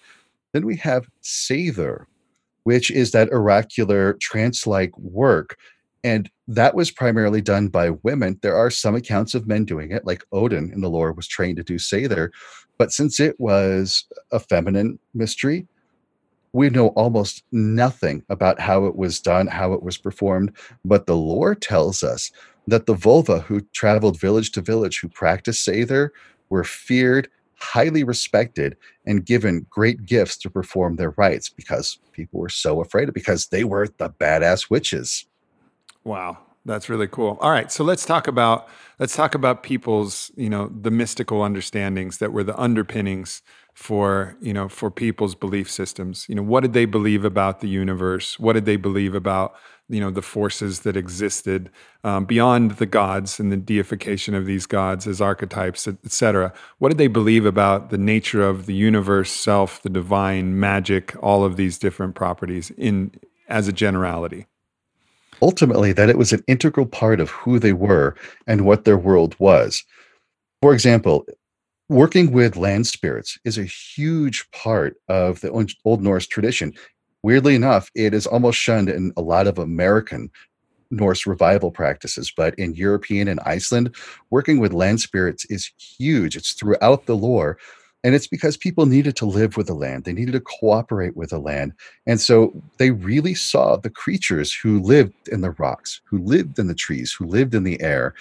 Then 0.54 0.66
we 0.66 0.76
have 0.78 1.08
Seidr, 1.24 2.06
which 2.64 2.92
is 2.92 3.12
that 3.12 3.32
oracular 3.32 4.14
trance 4.22 4.68
like 4.68 4.96
work. 4.98 5.58
And 6.04 6.30
that 6.48 6.76
was 6.76 6.90
primarily 6.90 7.42
done 7.42 7.68
by 7.68 7.92
women. 7.92 8.40
There 8.42 8.56
are 8.56 8.72
some 8.72 8.96
accounts 8.96 9.36
of 9.36 9.48
men 9.48 9.66
doing 9.66 9.92
it, 9.92 10.06
like 10.06 10.26
Odin 10.32 10.72
in 10.74 10.82
the 10.82 10.90
lore 10.90 11.14
was 11.14 11.28
trained 11.28 11.58
to 11.58 11.64
do 11.64 11.76
Seidr. 11.76 12.30
But 12.78 12.92
since 12.92 13.20
it 13.20 13.40
was 13.40 14.06
a 14.32 14.40
feminine 14.40 14.98
mystery, 15.14 15.68
we 16.54 16.70
know 16.70 16.88
almost 16.90 17.44
nothing 17.52 18.24
about 18.30 18.60
how 18.60 18.86
it 18.86 18.96
was 18.96 19.20
done, 19.20 19.48
how 19.48 19.74
it 19.74 19.84
was 19.84 19.98
performed. 19.98 20.52
But 20.84 21.06
the 21.06 21.16
lore 21.16 21.56
tells 21.56 22.04
us 22.04 22.32
that 22.68 22.88
the 22.88 22.96
Volva 22.96 23.44
who 23.44 23.62
traveled 23.74 24.20
village 24.20 24.52
to 24.52 24.62
village, 24.62 25.00
who 25.00 25.08
practiced 25.08 25.66
Seidr, 25.68 26.10
were 26.50 26.64
feared, 26.64 27.30
highly 27.56 28.04
respected, 28.04 28.76
and 29.06 29.26
given 29.26 29.66
great 29.70 30.06
gifts 30.06 30.36
to 30.38 30.50
perform 30.50 30.96
their 30.96 31.12
rites 31.12 31.48
because 31.48 32.00
people 32.12 32.40
were 32.40 32.50
so 32.50 32.82
afraid 32.82 33.08
of 33.08 33.14
because 33.14 33.48
they 33.48 33.64
were 33.64 33.88
the 33.98 34.10
badass 34.10 34.70
witches. 34.70 35.26
Wow. 36.04 36.38
That's 36.64 36.90
really 36.90 37.08
cool. 37.08 37.40
All 37.42 37.50
right, 37.50 37.72
so 37.72 37.84
let's 37.84 38.06
talk 38.06 38.28
about 38.28 38.68
let's 39.00 39.16
talk 39.16 39.34
about 39.34 39.64
people's, 39.64 40.30
you 40.36 40.50
know, 40.50 40.72
the 40.80 40.92
mystical 40.92 41.42
understandings 41.42 42.20
that 42.20 42.32
were 42.34 42.44
the 42.44 42.56
underpinnings 42.60 43.42
for, 43.74 44.38
you 44.42 44.54
know, 44.54 44.70
for 44.70 44.92
people's 44.92 45.34
belief 45.34 45.72
systems. 45.72 46.28
You 46.30 46.36
know, 46.36 46.44
what 46.44 46.62
did 46.62 46.74
they 46.74 46.86
believe 46.86 47.26
about 47.26 47.62
the 47.62 47.68
universe? 47.68 48.40
What 48.40 48.54
did 48.54 48.66
they 48.66 48.76
believe 48.76 49.16
about 49.16 49.56
you 49.90 50.00
know 50.00 50.10
the 50.10 50.22
forces 50.22 50.82
that 50.82 50.96
existed 50.96 51.70
um, 52.04 52.26
beyond 52.26 52.72
the 52.72 52.86
gods 52.86 53.40
and 53.40 53.52
the 53.52 53.58
deification 53.58 54.34
of 54.34 54.46
these 54.46 54.66
gods 54.66 55.06
as 55.06 55.20
archetypes, 55.20 55.88
etc. 55.88 56.54
What 56.78 56.90
did 56.90 56.98
they 56.98 57.08
believe 57.08 57.46
about 57.46 57.90
the 57.90 57.98
nature 57.98 58.42
of 58.48 58.68
the 58.68 58.74
universe, 58.74 59.32
self, 59.32 59.82
the 59.82 59.90
divine, 59.90 60.60
magic, 60.60 61.16
all 61.22 61.44
of 61.44 61.58
these 61.58 61.78
different 61.78 62.16
properties 62.16 62.72
in 62.78 63.12
as 63.50 63.68
a 63.68 63.74
generality? 63.74 64.46
Ultimately, 65.42 65.94
that 65.94 66.10
it 66.10 66.18
was 66.18 66.34
an 66.34 66.44
integral 66.48 66.86
part 66.86 67.20
of 67.20 67.30
who 67.32 67.60
they 67.60 67.74
were 67.74 68.16
and 68.48 68.66
what 68.66 68.86
their 68.86 68.98
world 68.98 69.36
was. 69.40 69.84
For 70.62 70.74
example, 70.74 71.26
working 71.90 72.32
with 72.32 72.56
land 72.56 72.88
spirits 72.88 73.38
is 73.44 73.58
a 73.58 73.64
huge 73.64 74.50
part 74.52 74.96
of 75.08 75.42
the 75.42 75.52
Old 75.84 76.04
Norse 76.04 76.28
tradition 76.28 76.74
weirdly 77.24 77.56
enough, 77.56 77.90
it 77.96 78.14
is 78.14 78.28
almost 78.28 78.60
shunned 78.60 78.90
in 78.90 79.12
a 79.18 79.22
lot 79.22 79.48
of 79.48 79.58
American 79.58 80.30
Norse 80.90 81.26
revival 81.26 81.72
practices, 81.72 82.34
but 82.36 82.54
in 82.56 82.74
European 82.74 83.28
and 83.28 83.40
Iceland, 83.42 83.96
working 84.30 84.60
with 84.60 84.74
land 84.74 85.00
spirits 85.00 85.46
is 85.46 85.72
huge. 85.78 86.36
It's 86.36 86.54
throughout 86.54 87.06
the 87.06 87.16
lore. 87.16 87.58
And 88.04 88.16
it's 88.16 88.28
because 88.28 88.58
people 88.58 88.86
needed 88.88 89.16
to 89.18 89.26
live 89.26 89.58
with 89.58 89.68
the 89.68 89.76
land. 89.76 90.04
They 90.04 90.14
needed 90.14 90.32
to 90.32 90.40
cooperate 90.40 91.16
with 91.16 91.30
the 91.30 91.40
land. 91.40 91.74
And 92.08 92.20
so 92.20 92.54
they 92.78 92.92
really 92.92 93.36
saw 93.36 93.78
the 93.78 93.92
creatures 93.92 94.54
who 94.54 94.80
lived 94.80 95.28
in 95.28 95.42
the 95.42 95.52
rocks, 95.52 96.02
who 96.06 96.18
lived 96.20 96.58
in 96.58 96.68
the 96.68 96.74
trees, 96.74 97.14
who 97.14 97.26
lived 97.26 97.54
in 97.54 97.64
the 97.64 97.80
air. 97.82 98.16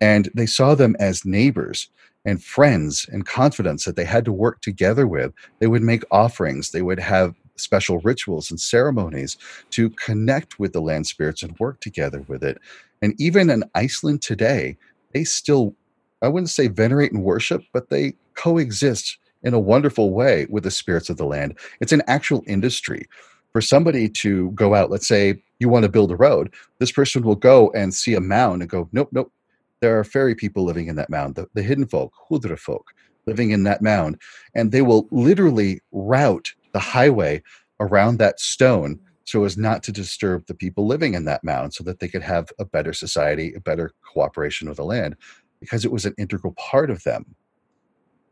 And 0.00 0.30
they 0.34 0.46
saw 0.46 0.74
them 0.74 0.94
as 1.00 1.24
neighbors 1.24 1.88
and 2.24 2.42
friends 2.42 3.08
and 3.12 3.26
confidants 3.26 3.84
that 3.84 3.96
they 3.96 4.04
had 4.04 4.24
to 4.24 4.32
work 4.32 4.60
together 4.60 5.06
with. 5.06 5.32
They 5.58 5.66
would 5.66 5.82
make 5.82 6.04
offerings, 6.10 6.70
they 6.70 6.82
would 6.82 7.00
have 7.00 7.34
special 7.56 7.98
rituals 8.00 8.50
and 8.50 8.60
ceremonies 8.60 9.36
to 9.70 9.90
connect 9.90 10.58
with 10.58 10.72
the 10.72 10.80
land 10.80 11.06
spirits 11.06 11.42
and 11.42 11.58
work 11.58 11.80
together 11.80 12.24
with 12.28 12.42
it. 12.42 12.58
And 13.02 13.14
even 13.20 13.50
in 13.50 13.64
Iceland 13.74 14.22
today, 14.22 14.76
they 15.12 15.24
still, 15.24 15.74
I 16.22 16.28
wouldn't 16.28 16.50
say 16.50 16.68
venerate 16.68 17.12
and 17.12 17.22
worship, 17.22 17.62
but 17.72 17.90
they 17.90 18.14
coexist 18.34 19.18
in 19.44 19.54
a 19.54 19.60
wonderful 19.60 20.12
way 20.12 20.46
with 20.50 20.64
the 20.64 20.70
spirits 20.70 21.10
of 21.10 21.16
the 21.16 21.24
land. 21.24 21.56
It's 21.80 21.92
an 21.92 22.02
actual 22.06 22.42
industry. 22.46 23.06
For 23.52 23.60
somebody 23.60 24.08
to 24.08 24.50
go 24.52 24.74
out, 24.74 24.90
let's 24.90 25.06
say 25.06 25.40
you 25.60 25.68
want 25.68 25.84
to 25.84 25.88
build 25.88 26.10
a 26.10 26.16
road, 26.16 26.52
this 26.80 26.90
person 26.90 27.22
will 27.22 27.36
go 27.36 27.70
and 27.70 27.94
see 27.94 28.14
a 28.14 28.20
mound 28.20 28.62
and 28.62 28.70
go, 28.70 28.88
nope, 28.90 29.10
nope. 29.12 29.32
There 29.80 29.96
are 29.98 30.04
fairy 30.04 30.34
people 30.34 30.64
living 30.64 30.88
in 30.88 30.96
that 30.96 31.10
mound, 31.10 31.36
the, 31.36 31.46
the 31.54 31.62
hidden 31.62 31.86
folk, 31.86 32.12
Hudra 32.28 32.58
folk, 32.58 32.92
living 33.26 33.50
in 33.50 33.62
that 33.64 33.82
mound. 33.82 34.20
And 34.54 34.72
they 34.72 34.82
will 34.82 35.06
literally 35.10 35.80
route 35.92 36.52
the 36.72 36.80
highway 36.80 37.42
around 37.78 38.18
that 38.18 38.40
stone 38.40 38.98
so 39.24 39.44
as 39.44 39.56
not 39.56 39.82
to 39.82 39.92
disturb 39.92 40.46
the 40.46 40.54
people 40.54 40.86
living 40.86 41.14
in 41.14 41.24
that 41.26 41.44
mound 41.44 41.74
so 41.74 41.84
that 41.84 42.00
they 42.00 42.08
could 42.08 42.22
have 42.22 42.50
a 42.58 42.64
better 42.64 42.92
society, 42.92 43.54
a 43.54 43.60
better 43.60 43.92
cooperation 44.02 44.68
with 44.68 44.76
the 44.78 44.84
land, 44.84 45.16
because 45.60 45.84
it 45.84 45.92
was 45.92 46.04
an 46.04 46.14
integral 46.18 46.52
part 46.54 46.90
of 46.90 47.02
them. 47.04 47.34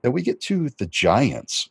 Then 0.03 0.12
we 0.12 0.22
get 0.22 0.40
to 0.42 0.68
the 0.70 0.86
giants. 0.86 1.68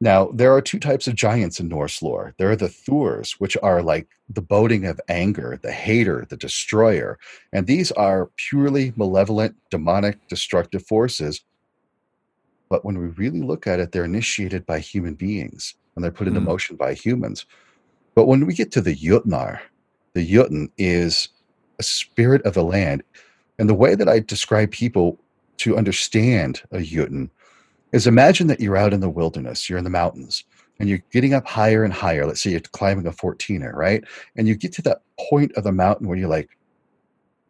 Now, 0.00 0.30
there 0.34 0.52
are 0.52 0.60
two 0.60 0.80
types 0.80 1.06
of 1.06 1.14
giants 1.14 1.60
in 1.60 1.68
Norse 1.68 2.02
lore. 2.02 2.34
There 2.38 2.50
are 2.50 2.56
the 2.56 2.68
Thurs, 2.68 3.32
which 3.38 3.56
are 3.62 3.82
like 3.82 4.08
the 4.28 4.42
boding 4.42 4.86
of 4.86 5.00
anger, 5.08 5.58
the 5.62 5.72
hater, 5.72 6.26
the 6.28 6.36
destroyer. 6.36 7.18
And 7.52 7.66
these 7.66 7.92
are 7.92 8.30
purely 8.36 8.92
malevolent, 8.96 9.56
demonic, 9.70 10.26
destructive 10.28 10.84
forces. 10.86 11.42
But 12.68 12.84
when 12.84 12.98
we 12.98 13.06
really 13.08 13.40
look 13.40 13.66
at 13.66 13.80
it, 13.80 13.92
they're 13.92 14.04
initiated 14.04 14.66
by 14.66 14.80
human 14.80 15.14
beings 15.14 15.74
and 15.94 16.02
they're 16.02 16.10
put 16.10 16.28
into 16.28 16.40
mm. 16.40 16.44
motion 16.44 16.76
by 16.76 16.94
humans. 16.94 17.46
But 18.14 18.26
when 18.26 18.46
we 18.46 18.54
get 18.54 18.72
to 18.72 18.80
the 18.80 18.94
Jotnar, 18.94 19.60
the 20.12 20.26
Jotun 20.26 20.70
is 20.76 21.28
a 21.78 21.82
spirit 21.82 22.42
of 22.42 22.54
the 22.54 22.64
land. 22.64 23.02
And 23.58 23.68
the 23.68 23.74
way 23.74 23.94
that 23.94 24.08
I 24.08 24.20
describe 24.20 24.70
people 24.70 25.18
to 25.58 25.76
understand 25.76 26.62
a 26.72 26.82
Jotun 26.82 27.30
is 27.94 28.08
imagine 28.08 28.48
that 28.48 28.58
you're 28.58 28.76
out 28.76 28.92
in 28.92 28.98
the 28.98 29.08
wilderness, 29.08 29.70
you're 29.70 29.78
in 29.78 29.84
the 29.84 29.90
mountains, 29.90 30.42
and 30.80 30.88
you're 30.88 31.02
getting 31.12 31.32
up 31.32 31.46
higher 31.46 31.84
and 31.84 31.92
higher. 31.92 32.26
Let's 32.26 32.42
say 32.42 32.50
you're 32.50 32.58
climbing 32.58 33.06
a 33.06 33.12
14er, 33.12 33.72
right? 33.72 34.02
And 34.34 34.48
you 34.48 34.56
get 34.56 34.72
to 34.72 34.82
that 34.82 35.02
point 35.30 35.52
of 35.52 35.62
the 35.62 35.70
mountain 35.70 36.08
where 36.08 36.18
you're 36.18 36.28
like, 36.28 36.50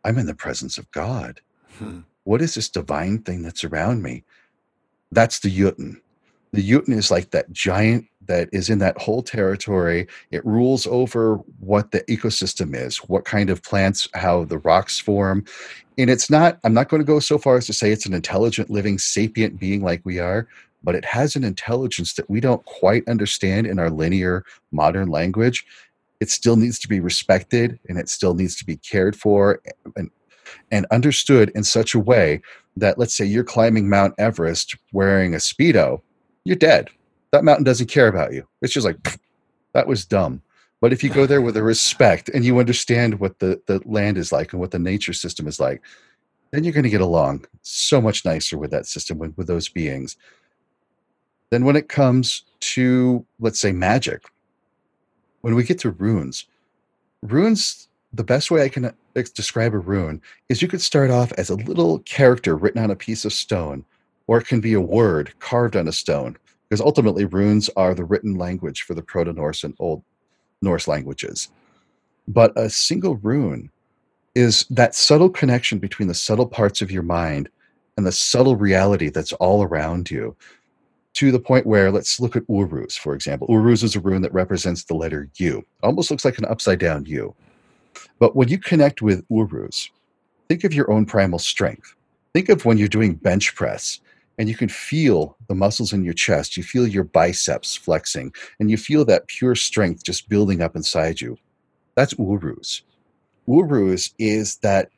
I'm 0.04 0.18
in 0.18 0.26
the 0.26 0.34
presence 0.34 0.76
of 0.76 0.90
God. 0.90 1.40
Hmm. 1.78 2.00
What 2.24 2.42
is 2.42 2.54
this 2.54 2.68
divine 2.68 3.22
thing 3.22 3.40
that's 3.42 3.64
around 3.64 4.02
me? 4.02 4.22
That's 5.10 5.38
the 5.38 5.48
Jotun. 5.48 5.98
The 6.52 6.62
Jotun 6.62 6.92
is 6.92 7.10
like 7.10 7.30
that 7.30 7.50
giant 7.50 8.06
that 8.26 8.48
is 8.52 8.70
in 8.70 8.78
that 8.78 9.00
whole 9.00 9.22
territory. 9.22 10.06
It 10.30 10.44
rules 10.44 10.86
over 10.86 11.36
what 11.60 11.90
the 11.90 12.00
ecosystem 12.02 12.74
is, 12.74 12.98
what 12.98 13.24
kind 13.24 13.50
of 13.50 13.62
plants, 13.62 14.08
how 14.14 14.44
the 14.44 14.58
rocks 14.58 14.98
form. 14.98 15.44
And 15.98 16.10
it's 16.10 16.30
not, 16.30 16.58
I'm 16.64 16.74
not 16.74 16.88
going 16.88 17.00
to 17.00 17.06
go 17.06 17.20
so 17.20 17.38
far 17.38 17.56
as 17.56 17.66
to 17.66 17.72
say 17.72 17.90
it's 17.90 18.06
an 18.06 18.14
intelligent, 18.14 18.70
living, 18.70 18.98
sapient 18.98 19.58
being 19.58 19.82
like 19.82 20.02
we 20.04 20.18
are, 20.18 20.48
but 20.82 20.94
it 20.94 21.04
has 21.04 21.36
an 21.36 21.44
intelligence 21.44 22.14
that 22.14 22.28
we 22.28 22.40
don't 22.40 22.64
quite 22.64 23.08
understand 23.08 23.66
in 23.66 23.78
our 23.78 23.90
linear 23.90 24.44
modern 24.72 25.08
language. 25.08 25.64
It 26.20 26.30
still 26.30 26.56
needs 26.56 26.78
to 26.80 26.88
be 26.88 27.00
respected 27.00 27.78
and 27.88 27.98
it 27.98 28.08
still 28.08 28.34
needs 28.34 28.56
to 28.56 28.64
be 28.64 28.76
cared 28.76 29.16
for 29.16 29.60
and, 29.96 30.10
and 30.70 30.86
understood 30.90 31.50
in 31.54 31.64
such 31.64 31.94
a 31.94 32.00
way 32.00 32.40
that, 32.76 32.98
let's 32.98 33.14
say, 33.14 33.24
you're 33.24 33.44
climbing 33.44 33.88
Mount 33.88 34.14
Everest 34.18 34.76
wearing 34.92 35.34
a 35.34 35.38
Speedo, 35.38 36.00
you're 36.44 36.56
dead 36.56 36.90
that 37.34 37.44
mountain 37.44 37.64
doesn't 37.64 37.88
care 37.90 38.06
about 38.06 38.32
you. 38.32 38.46
It's 38.62 38.72
just 38.72 38.86
like, 38.86 39.18
that 39.72 39.88
was 39.88 40.06
dumb. 40.06 40.40
But 40.80 40.92
if 40.92 41.02
you 41.02 41.10
go 41.10 41.26
there 41.26 41.42
with 41.42 41.56
a 41.56 41.64
respect 41.64 42.28
and 42.28 42.44
you 42.44 42.60
understand 42.60 43.18
what 43.18 43.40
the, 43.40 43.60
the 43.66 43.82
land 43.84 44.18
is 44.18 44.30
like 44.30 44.52
and 44.52 44.60
what 44.60 44.70
the 44.70 44.78
nature 44.78 45.12
system 45.12 45.48
is 45.48 45.58
like, 45.58 45.82
then 46.52 46.62
you're 46.62 46.72
going 46.72 46.84
to 46.84 46.90
get 46.90 47.00
along 47.00 47.44
so 47.62 48.00
much 48.00 48.24
nicer 48.24 48.56
with 48.56 48.70
that 48.70 48.86
system, 48.86 49.18
with, 49.18 49.36
with 49.36 49.48
those 49.48 49.68
beings. 49.68 50.16
Then 51.50 51.64
when 51.64 51.74
it 51.74 51.88
comes 51.88 52.42
to, 52.60 53.26
let's 53.40 53.58
say, 53.58 53.72
magic, 53.72 54.22
when 55.40 55.56
we 55.56 55.64
get 55.64 55.80
to 55.80 55.90
runes, 55.90 56.46
runes, 57.22 57.88
the 58.12 58.22
best 58.22 58.52
way 58.52 58.62
I 58.62 58.68
can 58.68 58.84
uh, 58.84 58.92
describe 59.34 59.74
a 59.74 59.78
rune 59.78 60.22
is 60.48 60.62
you 60.62 60.68
could 60.68 60.82
start 60.82 61.10
off 61.10 61.32
as 61.32 61.50
a 61.50 61.56
little 61.56 61.98
character 62.00 62.54
written 62.54 62.80
on 62.80 62.92
a 62.92 62.96
piece 62.96 63.24
of 63.24 63.32
stone, 63.32 63.84
or 64.28 64.38
it 64.38 64.46
can 64.46 64.60
be 64.60 64.74
a 64.74 64.80
word 64.80 65.34
carved 65.40 65.74
on 65.74 65.88
a 65.88 65.92
stone 65.92 66.36
because 66.74 66.84
ultimately 66.84 67.24
runes 67.24 67.70
are 67.76 67.94
the 67.94 68.04
written 68.04 68.34
language 68.34 68.82
for 68.82 68.94
the 68.94 69.02
Proto 69.02 69.32
Norse 69.32 69.62
and 69.62 69.76
Old 69.78 70.02
Norse 70.60 70.88
languages. 70.88 71.48
But 72.26 72.52
a 72.56 72.68
single 72.68 73.14
rune 73.18 73.70
is 74.34 74.66
that 74.70 74.96
subtle 74.96 75.30
connection 75.30 75.78
between 75.78 76.08
the 76.08 76.14
subtle 76.14 76.48
parts 76.48 76.82
of 76.82 76.90
your 76.90 77.04
mind 77.04 77.48
and 77.96 78.04
the 78.04 78.10
subtle 78.10 78.56
reality 78.56 79.08
that's 79.08 79.32
all 79.34 79.62
around 79.62 80.10
you 80.10 80.34
to 81.12 81.30
the 81.30 81.38
point 81.38 81.64
where 81.64 81.92
let's 81.92 82.18
look 82.18 82.34
at 82.34 82.42
Uruz, 82.48 82.96
for 82.96 83.14
example. 83.14 83.46
Uruz 83.48 83.84
is 83.84 83.94
a 83.94 84.00
rune 84.00 84.22
that 84.22 84.34
represents 84.34 84.82
the 84.82 84.94
letter 84.94 85.30
U. 85.36 85.64
Almost 85.84 86.10
looks 86.10 86.24
like 86.24 86.38
an 86.38 86.44
upside 86.46 86.80
down 86.80 87.06
U. 87.06 87.36
But 88.18 88.34
when 88.34 88.48
you 88.48 88.58
connect 88.58 89.00
with 89.00 89.24
Uruz, 89.30 89.92
think 90.48 90.64
of 90.64 90.74
your 90.74 90.90
own 90.90 91.06
primal 91.06 91.38
strength. 91.38 91.94
Think 92.32 92.48
of 92.48 92.64
when 92.64 92.78
you're 92.78 92.88
doing 92.88 93.14
bench 93.14 93.54
press 93.54 94.00
and 94.38 94.48
you 94.48 94.56
can 94.56 94.68
feel 94.68 95.36
the 95.48 95.54
muscles 95.54 95.92
in 95.92 96.04
your 96.04 96.14
chest. 96.14 96.56
You 96.56 96.62
feel 96.62 96.86
your 96.86 97.04
biceps 97.04 97.76
flexing, 97.76 98.32
and 98.58 98.70
you 98.70 98.76
feel 98.76 99.04
that 99.06 99.28
pure 99.28 99.54
strength 99.54 100.04
just 100.04 100.28
building 100.28 100.60
up 100.60 100.76
inside 100.76 101.20
you. 101.20 101.36
That's 101.94 102.14
uruz. 102.18 102.82
Uruz 103.46 104.14
is 104.18 104.56
that 104.56 104.88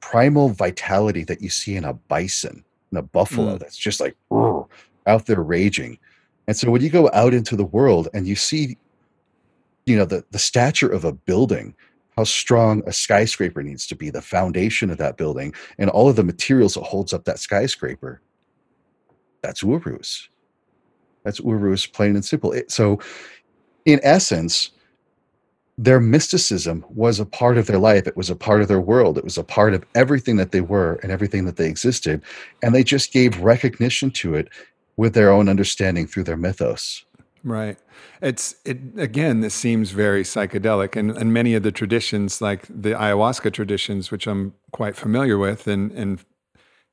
primal 0.00 0.50
vitality 0.50 1.24
that 1.24 1.40
you 1.40 1.48
see 1.48 1.76
in 1.76 1.84
a 1.84 1.94
bison, 1.94 2.64
in 2.90 2.98
a 2.98 3.02
buffalo 3.02 3.56
mm. 3.56 3.58
that's 3.58 3.76
just 3.76 4.00
like 4.00 4.16
out 5.06 5.26
there 5.26 5.42
raging. 5.42 5.98
And 6.46 6.56
so 6.56 6.70
when 6.70 6.82
you 6.82 6.90
go 6.90 7.08
out 7.12 7.32
into 7.32 7.56
the 7.56 7.64
world 7.64 8.08
and 8.12 8.26
you 8.26 8.36
see, 8.36 8.76
you 9.86 9.96
know, 9.96 10.04
the, 10.04 10.24
the 10.32 10.38
stature 10.38 10.88
of 10.88 11.04
a 11.04 11.12
building, 11.12 11.74
how 12.16 12.24
strong 12.24 12.82
a 12.86 12.92
skyscraper 12.92 13.62
needs 13.62 13.86
to 13.86 13.96
be, 13.96 14.10
the 14.10 14.20
foundation 14.20 14.90
of 14.90 14.98
that 14.98 15.16
building, 15.16 15.54
and 15.78 15.88
all 15.88 16.08
of 16.08 16.16
the 16.16 16.24
materials 16.24 16.74
that 16.74 16.82
holds 16.82 17.12
up 17.12 17.24
that 17.24 17.38
skyscraper, 17.38 18.20
that's 19.42 19.62
Uruz. 19.62 20.28
That's 21.24 21.40
Uruz, 21.40 21.86
plain 21.86 22.14
and 22.14 22.24
simple. 22.24 22.52
It, 22.52 22.70
so, 22.70 22.98
in 23.84 24.00
essence, 24.02 24.70
their 25.78 26.00
mysticism 26.00 26.84
was 26.88 27.18
a 27.18 27.26
part 27.26 27.58
of 27.58 27.66
their 27.66 27.78
life. 27.78 28.06
It 28.06 28.16
was 28.16 28.30
a 28.30 28.36
part 28.36 28.60
of 28.62 28.68
their 28.68 28.80
world. 28.80 29.18
It 29.18 29.24
was 29.24 29.38
a 29.38 29.44
part 29.44 29.74
of 29.74 29.84
everything 29.94 30.36
that 30.36 30.52
they 30.52 30.60
were 30.60 31.00
and 31.02 31.10
everything 31.10 31.44
that 31.46 31.56
they 31.56 31.68
existed. 31.68 32.22
And 32.62 32.74
they 32.74 32.84
just 32.84 33.12
gave 33.12 33.40
recognition 33.40 34.10
to 34.12 34.34
it 34.34 34.48
with 34.96 35.14
their 35.14 35.30
own 35.30 35.48
understanding 35.48 36.06
through 36.06 36.24
their 36.24 36.36
mythos. 36.36 37.04
Right. 37.44 37.78
It's 38.20 38.54
it 38.64 38.78
again. 38.96 39.40
This 39.40 39.54
seems 39.54 39.90
very 39.90 40.22
psychedelic, 40.22 40.94
and 40.94 41.10
and 41.10 41.32
many 41.32 41.54
of 41.54 41.64
the 41.64 41.72
traditions, 41.72 42.40
like 42.40 42.66
the 42.68 42.90
ayahuasca 42.90 43.52
traditions, 43.52 44.12
which 44.12 44.28
I'm 44.28 44.54
quite 44.70 44.94
familiar 44.94 45.38
with, 45.38 45.66
and 45.66 45.90
and 45.92 46.24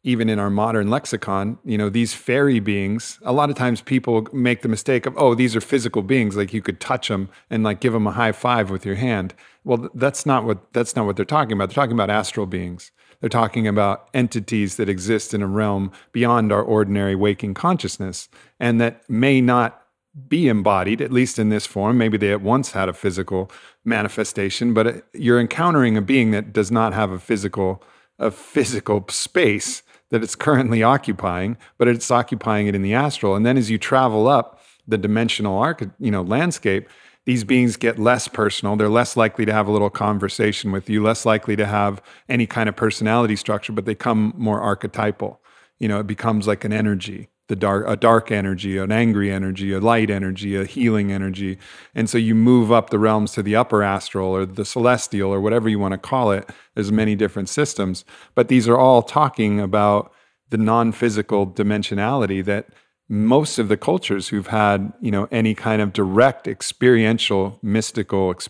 even 0.03 0.29
in 0.29 0.39
our 0.39 0.49
modern 0.49 0.89
lexicon, 0.89 1.57
you 1.65 1.77
know, 1.77 1.89
these 1.89 2.13
fairy 2.13 2.59
beings, 2.59 3.19
a 3.23 3.33
lot 3.33 3.49
of 3.49 3.55
times 3.55 3.81
people 3.81 4.27
make 4.31 4.61
the 4.61 4.69
mistake 4.69 5.05
of, 5.05 5.13
oh, 5.17 5.35
these 5.35 5.55
are 5.55 5.61
physical 5.61 6.01
beings, 6.01 6.37
like 6.37 6.53
you 6.53 6.61
could 6.61 6.79
touch 6.79 7.09
them 7.09 7.29
and 7.49 7.63
like 7.63 7.81
give 7.81 7.91
them 7.91 8.07
a 8.07 8.11
high 8.11 8.31
five 8.31 8.69
with 8.69 8.85
your 8.85 8.95
hand. 8.95 9.33
Well, 9.65 9.89
that's 9.93 10.25
not 10.25 10.45
what 10.45 10.71
that's 10.73 10.95
not 10.95 11.05
what 11.05 11.17
they're 11.17 11.25
talking 11.25 11.53
about. 11.53 11.69
They're 11.69 11.83
talking 11.83 11.97
about 11.97 12.09
astral 12.09 12.45
beings. 12.45 12.91
They're 13.19 13.29
talking 13.29 13.67
about 13.67 14.09
entities 14.13 14.77
that 14.77 14.87
exist 14.87 15.33
in 15.33 15.41
a 15.41 15.47
realm 15.47 15.91
beyond 16.13 16.53
our 16.53 16.63
ordinary 16.63 17.15
waking 17.15 17.53
consciousness 17.53 18.29
and 18.59 18.79
that 18.79 19.07
may 19.09 19.41
not 19.41 19.81
be 20.27 20.47
embodied, 20.47 21.01
at 21.01 21.11
least 21.11 21.37
in 21.37 21.49
this 21.49 21.65
form. 21.65 21.97
Maybe 21.97 22.17
they 22.17 22.31
at 22.31 22.41
once 22.41 22.71
had 22.71 22.89
a 22.89 22.93
physical 22.93 23.51
manifestation, 23.83 24.73
but 24.73 24.87
uh, 24.87 24.93
you're 25.13 25.39
encountering 25.39 25.97
a 25.97 26.01
being 26.01 26.31
that 26.31 26.53
does 26.53 26.71
not 26.71 26.93
have 26.93 27.11
a 27.11 27.19
physical 27.19 27.83
a 28.17 28.31
physical 28.31 29.05
space 29.07 29.81
that 30.11 30.23
it's 30.23 30.35
currently 30.35 30.83
occupying, 30.83 31.57
but 31.77 31.87
it's 31.87 32.09
occupying 32.11 32.67
it 32.67 32.75
in 32.75 32.81
the 32.81 32.93
astral. 32.93 33.35
And 33.35 33.45
then 33.45 33.57
as 33.57 33.69
you 33.69 33.77
travel 33.77 34.27
up 34.27 34.59
the 34.87 34.97
dimensional 34.97 35.57
arc, 35.57 35.83
you 35.99 36.11
know, 36.11 36.21
landscape, 36.21 36.87
these 37.25 37.43
beings 37.43 37.77
get 37.77 37.99
less 37.99 38.27
personal. 38.27 38.75
They're 38.75 38.89
less 38.89 39.15
likely 39.15 39.45
to 39.45 39.53
have 39.53 39.67
a 39.67 39.71
little 39.71 39.89
conversation 39.89 40.71
with 40.71 40.89
you, 40.89 41.03
less 41.03 41.25
likely 41.25 41.55
to 41.57 41.65
have 41.65 42.01
any 42.27 42.47
kind 42.47 42.67
of 42.67 42.75
personality 42.75 43.35
structure, 43.35 43.71
but 43.71 43.85
they 43.85 43.93
come 43.93 44.33
more 44.35 44.59
archetypal. 44.61 45.39
You 45.77 45.87
know, 45.89 45.99
it 45.99 46.07
becomes 46.07 46.47
like 46.47 46.65
an 46.65 46.73
energy 46.73 47.29
the 47.49 47.55
dark 47.55 47.83
a 47.87 47.95
dark 47.97 48.31
energy 48.31 48.77
an 48.77 48.91
angry 48.91 49.31
energy 49.31 49.73
a 49.73 49.79
light 49.79 50.09
energy 50.09 50.55
a 50.55 50.63
healing 50.63 51.11
energy. 51.11 51.57
And 51.93 52.09
so 52.09 52.17
you 52.17 52.35
move 52.35 52.71
up 52.71 52.91
the 52.91 52.99
realms 52.99 53.33
to 53.33 53.43
the 53.43 53.55
upper 53.55 53.83
astral 53.83 54.29
or 54.29 54.45
the 54.45 54.63
celestial 54.63 55.33
or 55.33 55.41
whatever 55.41 55.67
you 55.67 55.79
want 55.79 55.93
to 55.93 55.97
call 55.97 56.31
it. 56.31 56.49
There's 56.75 56.91
many 56.91 57.15
different 57.15 57.49
systems. 57.49 58.05
But 58.35 58.47
these 58.47 58.67
are 58.69 58.77
all 58.77 59.01
talking 59.01 59.59
about 59.59 60.13
the 60.49 60.57
non-physical 60.57 61.47
dimensionality 61.47 62.45
that 62.45 62.67
most 63.09 63.57
of 63.57 63.67
the 63.67 63.77
cultures 63.77 64.29
who've 64.29 64.47
had 64.47 64.93
you 65.01 65.11
know 65.11 65.27
any 65.31 65.55
kind 65.55 65.81
of 65.81 65.91
direct 65.91 66.47
experiential 66.47 67.59
mystical 67.61 68.29
ex- 68.29 68.47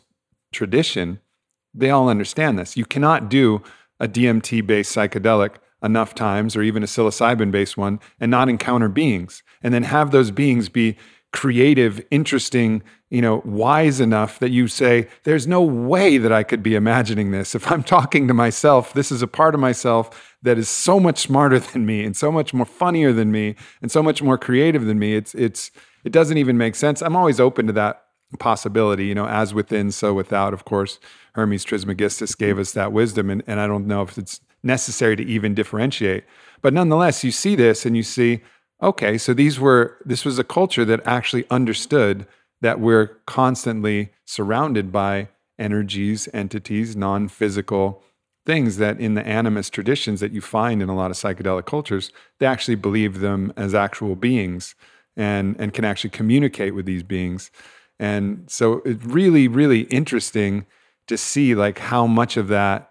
tradition 0.51 1.19
they 1.73 1.91
all 1.91 2.09
understand 2.09 2.57
this. 2.57 2.75
You 2.75 2.83
cannot 2.83 3.29
do 3.29 3.61
a 3.99 4.07
dmt 4.07 4.67
based 4.67 4.93
psychedelic 4.93 5.55
enough 5.83 6.13
times 6.15 6.55
or 6.55 6.61
even 6.61 6.83
a 6.83 6.87
psilocybin 6.87 7.51
based 7.51 7.77
one 7.77 7.99
and 8.19 8.29
not 8.29 8.49
encounter 8.49 8.89
beings. 8.89 9.43
And 9.61 9.73
then 9.73 9.83
have 9.83 10.11
those 10.11 10.31
beings 10.31 10.69
be 10.69 10.97
creative 11.31 12.03
interesting 12.09 12.81
you 13.11 13.21
know 13.21 13.43
wise 13.45 13.99
enough 13.99 14.39
that 14.39 14.49
you 14.49 14.67
say 14.67 15.07
there's 15.25 15.45
no 15.45 15.61
way 15.61 16.17
that 16.17 16.31
i 16.31 16.41
could 16.41 16.63
be 16.63 16.73
imagining 16.73 17.29
this. 17.29 17.53
If 17.53 17.71
i'm 17.71 17.83
talking 17.83 18.27
to 18.27 18.33
myself 18.33 18.93
this 18.93 19.11
is 19.11 19.21
a 19.21 19.27
part 19.27 19.53
of 19.53 19.61
myself 19.61 20.35
that 20.41 20.57
is 20.57 20.67
so 20.67 20.99
much 20.99 21.19
smarter 21.19 21.59
than 21.59 21.85
me 21.85 22.03
and 22.03 22.17
so 22.17 22.31
much 22.31 22.51
more 22.53 22.65
funnier 22.65 23.13
than 23.13 23.31
me 23.31 23.55
and 23.81 23.91
so 23.91 24.01
much 24.01 24.23
more 24.23 24.37
creative 24.37 24.85
than 24.85 24.97
me. 24.97 25.15
It's 25.15 25.35
it's 25.35 25.69
it 26.03 26.11
doesn't 26.11 26.37
even 26.37 26.57
make 26.57 26.75
sense. 26.75 27.01
I'm 27.01 27.15
always 27.15 27.39
open 27.39 27.67
to 27.67 27.73
that 27.73 28.05
possibility 28.39 29.05
you 29.05 29.15
know 29.15 29.27
as 29.27 29.53
within 29.53 29.91
so 29.91 30.13
without. 30.13 30.53
Of 30.53 30.65
course 30.65 30.99
hermes 31.33 31.63
trismegistus 31.63 32.35
gave 32.35 32.57
us 32.57 32.71
that 32.73 32.91
wisdom 32.91 33.29
and, 33.29 33.43
and 33.47 33.59
i 33.59 33.67
don't 33.67 33.87
know 33.87 34.01
if 34.01 34.17
it's 34.17 34.41
necessary 34.63 35.15
to 35.15 35.23
even 35.23 35.53
differentiate. 35.53 36.23
But 36.61 36.73
nonetheless, 36.73 37.23
you 37.23 37.31
see 37.31 37.55
this 37.55 37.85
and 37.85 37.95
you 37.95 38.03
see, 38.03 38.41
okay, 38.81 39.17
so 39.17 39.33
these 39.33 39.59
were 39.59 39.97
this 40.05 40.25
was 40.25 40.39
a 40.39 40.43
culture 40.43 40.85
that 40.85 41.01
actually 41.05 41.45
understood 41.49 42.27
that 42.61 42.79
we're 42.79 43.07
constantly 43.25 44.11
surrounded 44.25 44.91
by 44.91 45.29
energies, 45.57 46.27
entities, 46.33 46.95
non-physical 46.95 48.03
things 48.45 48.77
that 48.77 48.99
in 48.99 49.13
the 49.13 49.21
animist 49.23 49.71
traditions 49.71 50.19
that 50.19 50.31
you 50.31 50.41
find 50.41 50.81
in 50.81 50.89
a 50.89 50.95
lot 50.95 51.11
of 51.11 51.17
psychedelic 51.17 51.65
cultures, 51.65 52.11
they 52.39 52.45
actually 52.45 52.75
believe 52.75 53.19
them 53.19 53.53
as 53.55 53.73
actual 53.73 54.15
beings 54.15 54.75
and 55.15 55.55
and 55.59 55.73
can 55.73 55.85
actually 55.85 56.09
communicate 56.09 56.75
with 56.75 56.85
these 56.85 57.03
beings. 57.03 57.51
And 57.99 58.49
so 58.49 58.81
it's 58.85 59.03
really, 59.03 59.47
really 59.47 59.81
interesting 59.81 60.65
to 61.07 61.17
see 61.17 61.55
like 61.55 61.79
how 61.79 62.07
much 62.07 62.37
of 62.37 62.47
that 62.47 62.88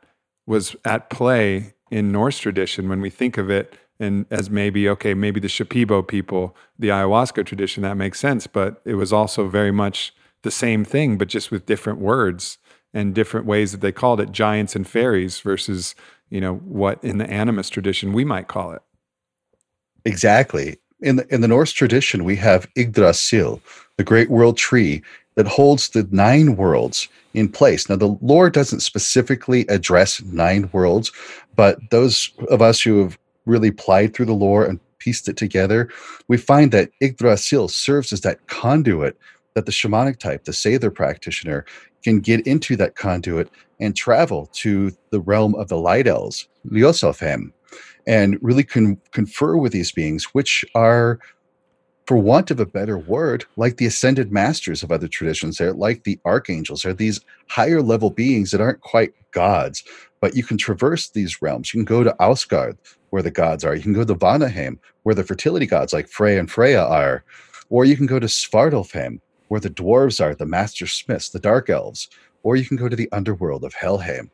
was 0.48 0.74
at 0.84 1.10
play 1.10 1.74
in 1.90 2.10
Norse 2.10 2.38
tradition 2.38 2.88
when 2.88 3.00
we 3.00 3.10
think 3.10 3.38
of 3.38 3.50
it 3.50 3.74
and 4.00 4.26
as 4.30 4.48
maybe 4.50 4.88
okay 4.88 5.14
maybe 5.14 5.40
the 5.40 5.48
Shipibo 5.48 6.06
people 6.06 6.56
the 6.78 6.88
ayahuasca 6.88 7.44
tradition 7.46 7.82
that 7.82 7.96
makes 7.96 8.18
sense 8.18 8.46
but 8.46 8.80
it 8.84 8.94
was 8.94 9.12
also 9.12 9.48
very 9.48 9.70
much 9.70 10.14
the 10.42 10.50
same 10.50 10.84
thing 10.84 11.18
but 11.18 11.28
just 11.28 11.50
with 11.50 11.66
different 11.66 12.00
words 12.00 12.58
and 12.94 13.14
different 13.14 13.46
ways 13.46 13.72
that 13.72 13.80
they 13.80 13.92
called 13.92 14.20
it 14.20 14.32
giants 14.32 14.74
and 14.74 14.88
fairies 14.88 15.40
versus 15.40 15.94
you 16.30 16.40
know 16.40 16.56
what 16.56 17.02
in 17.04 17.18
the 17.18 17.24
animist 17.26 17.70
tradition 17.70 18.12
we 18.12 18.24
might 18.24 18.48
call 18.48 18.72
it. 18.72 18.82
Exactly. 20.04 20.78
In 21.00 21.16
the 21.16 21.34
in 21.34 21.40
the 21.42 21.48
Norse 21.48 21.72
tradition 21.72 22.24
we 22.24 22.36
have 22.36 22.66
Yggdrasil 22.76 23.60
the 23.96 24.04
great 24.04 24.30
world 24.30 24.56
tree 24.56 25.02
that 25.38 25.46
holds 25.46 25.90
the 25.90 26.04
nine 26.10 26.56
worlds 26.56 27.08
in 27.32 27.48
place. 27.48 27.88
Now, 27.88 27.94
the 27.94 28.18
lore 28.20 28.50
doesn't 28.50 28.80
specifically 28.80 29.64
address 29.68 30.20
nine 30.24 30.68
worlds, 30.72 31.12
but 31.54 31.78
those 31.92 32.32
of 32.50 32.60
us 32.60 32.80
who 32.80 33.00
have 33.04 33.16
really 33.46 33.70
plied 33.70 34.14
through 34.14 34.26
the 34.26 34.32
lore 34.32 34.64
and 34.64 34.80
pieced 34.98 35.28
it 35.28 35.36
together, 35.36 35.88
we 36.26 36.38
find 36.38 36.72
that 36.72 36.90
Yggdrasil 37.00 37.68
serves 37.68 38.12
as 38.12 38.22
that 38.22 38.48
conduit 38.48 39.16
that 39.54 39.64
the 39.64 39.70
shamanic 39.70 40.18
type, 40.18 40.42
the 40.42 40.50
Seidr 40.50 40.92
practitioner, 40.92 41.64
can 42.02 42.18
get 42.18 42.44
into 42.44 42.74
that 42.74 42.96
conduit 42.96 43.48
and 43.78 43.94
travel 43.94 44.46
to 44.54 44.90
the 45.10 45.20
realm 45.20 45.54
of 45.54 45.68
the 45.68 45.78
light 45.78 46.08
elves, 46.08 46.48
Ljósálfheim, 46.68 47.52
and 48.08 48.38
really 48.42 48.64
con- 48.64 49.00
confer 49.12 49.56
with 49.56 49.70
these 49.70 49.92
beings, 49.92 50.24
which 50.32 50.64
are 50.74 51.20
for 52.08 52.16
want 52.16 52.50
of 52.50 52.58
a 52.58 52.64
better 52.64 52.96
word, 52.96 53.44
like 53.58 53.76
the 53.76 53.84
ascended 53.84 54.32
masters 54.32 54.82
of 54.82 54.90
other 54.90 55.06
traditions, 55.06 55.58
they're 55.58 55.74
like 55.74 56.04
the 56.04 56.18
archangels, 56.24 56.80
they're 56.80 56.94
these 56.94 57.20
higher 57.50 57.82
level 57.82 58.08
beings 58.08 58.50
that 58.50 58.62
aren't 58.62 58.80
quite 58.80 59.12
gods, 59.32 59.84
but 60.22 60.34
you 60.34 60.42
can 60.42 60.56
traverse 60.56 61.10
these 61.10 61.42
realms. 61.42 61.74
You 61.74 61.80
can 61.80 61.84
go 61.84 62.02
to 62.02 62.16
Asgard, 62.18 62.78
where 63.10 63.20
the 63.20 63.30
gods 63.30 63.62
are. 63.62 63.74
You 63.74 63.82
can 63.82 63.92
go 63.92 64.06
to 64.06 64.14
Vanaheim, 64.14 64.78
where 65.02 65.14
the 65.14 65.22
fertility 65.22 65.66
gods 65.66 65.92
like 65.92 66.08
Frey 66.08 66.38
and 66.38 66.50
Freya 66.50 66.82
are. 66.82 67.24
Or 67.68 67.84
you 67.84 67.94
can 67.94 68.06
go 68.06 68.18
to 68.18 68.26
Svartalfheim, 68.26 69.20
where 69.48 69.60
the 69.60 69.68
dwarves 69.68 70.18
are, 70.18 70.34
the 70.34 70.46
master 70.46 70.86
smiths, 70.86 71.28
the 71.28 71.38
dark 71.38 71.68
elves. 71.68 72.08
Or 72.42 72.56
you 72.56 72.64
can 72.64 72.78
go 72.78 72.88
to 72.88 72.96
the 72.96 73.12
underworld 73.12 73.64
of 73.64 73.74
Helheim, 73.74 74.30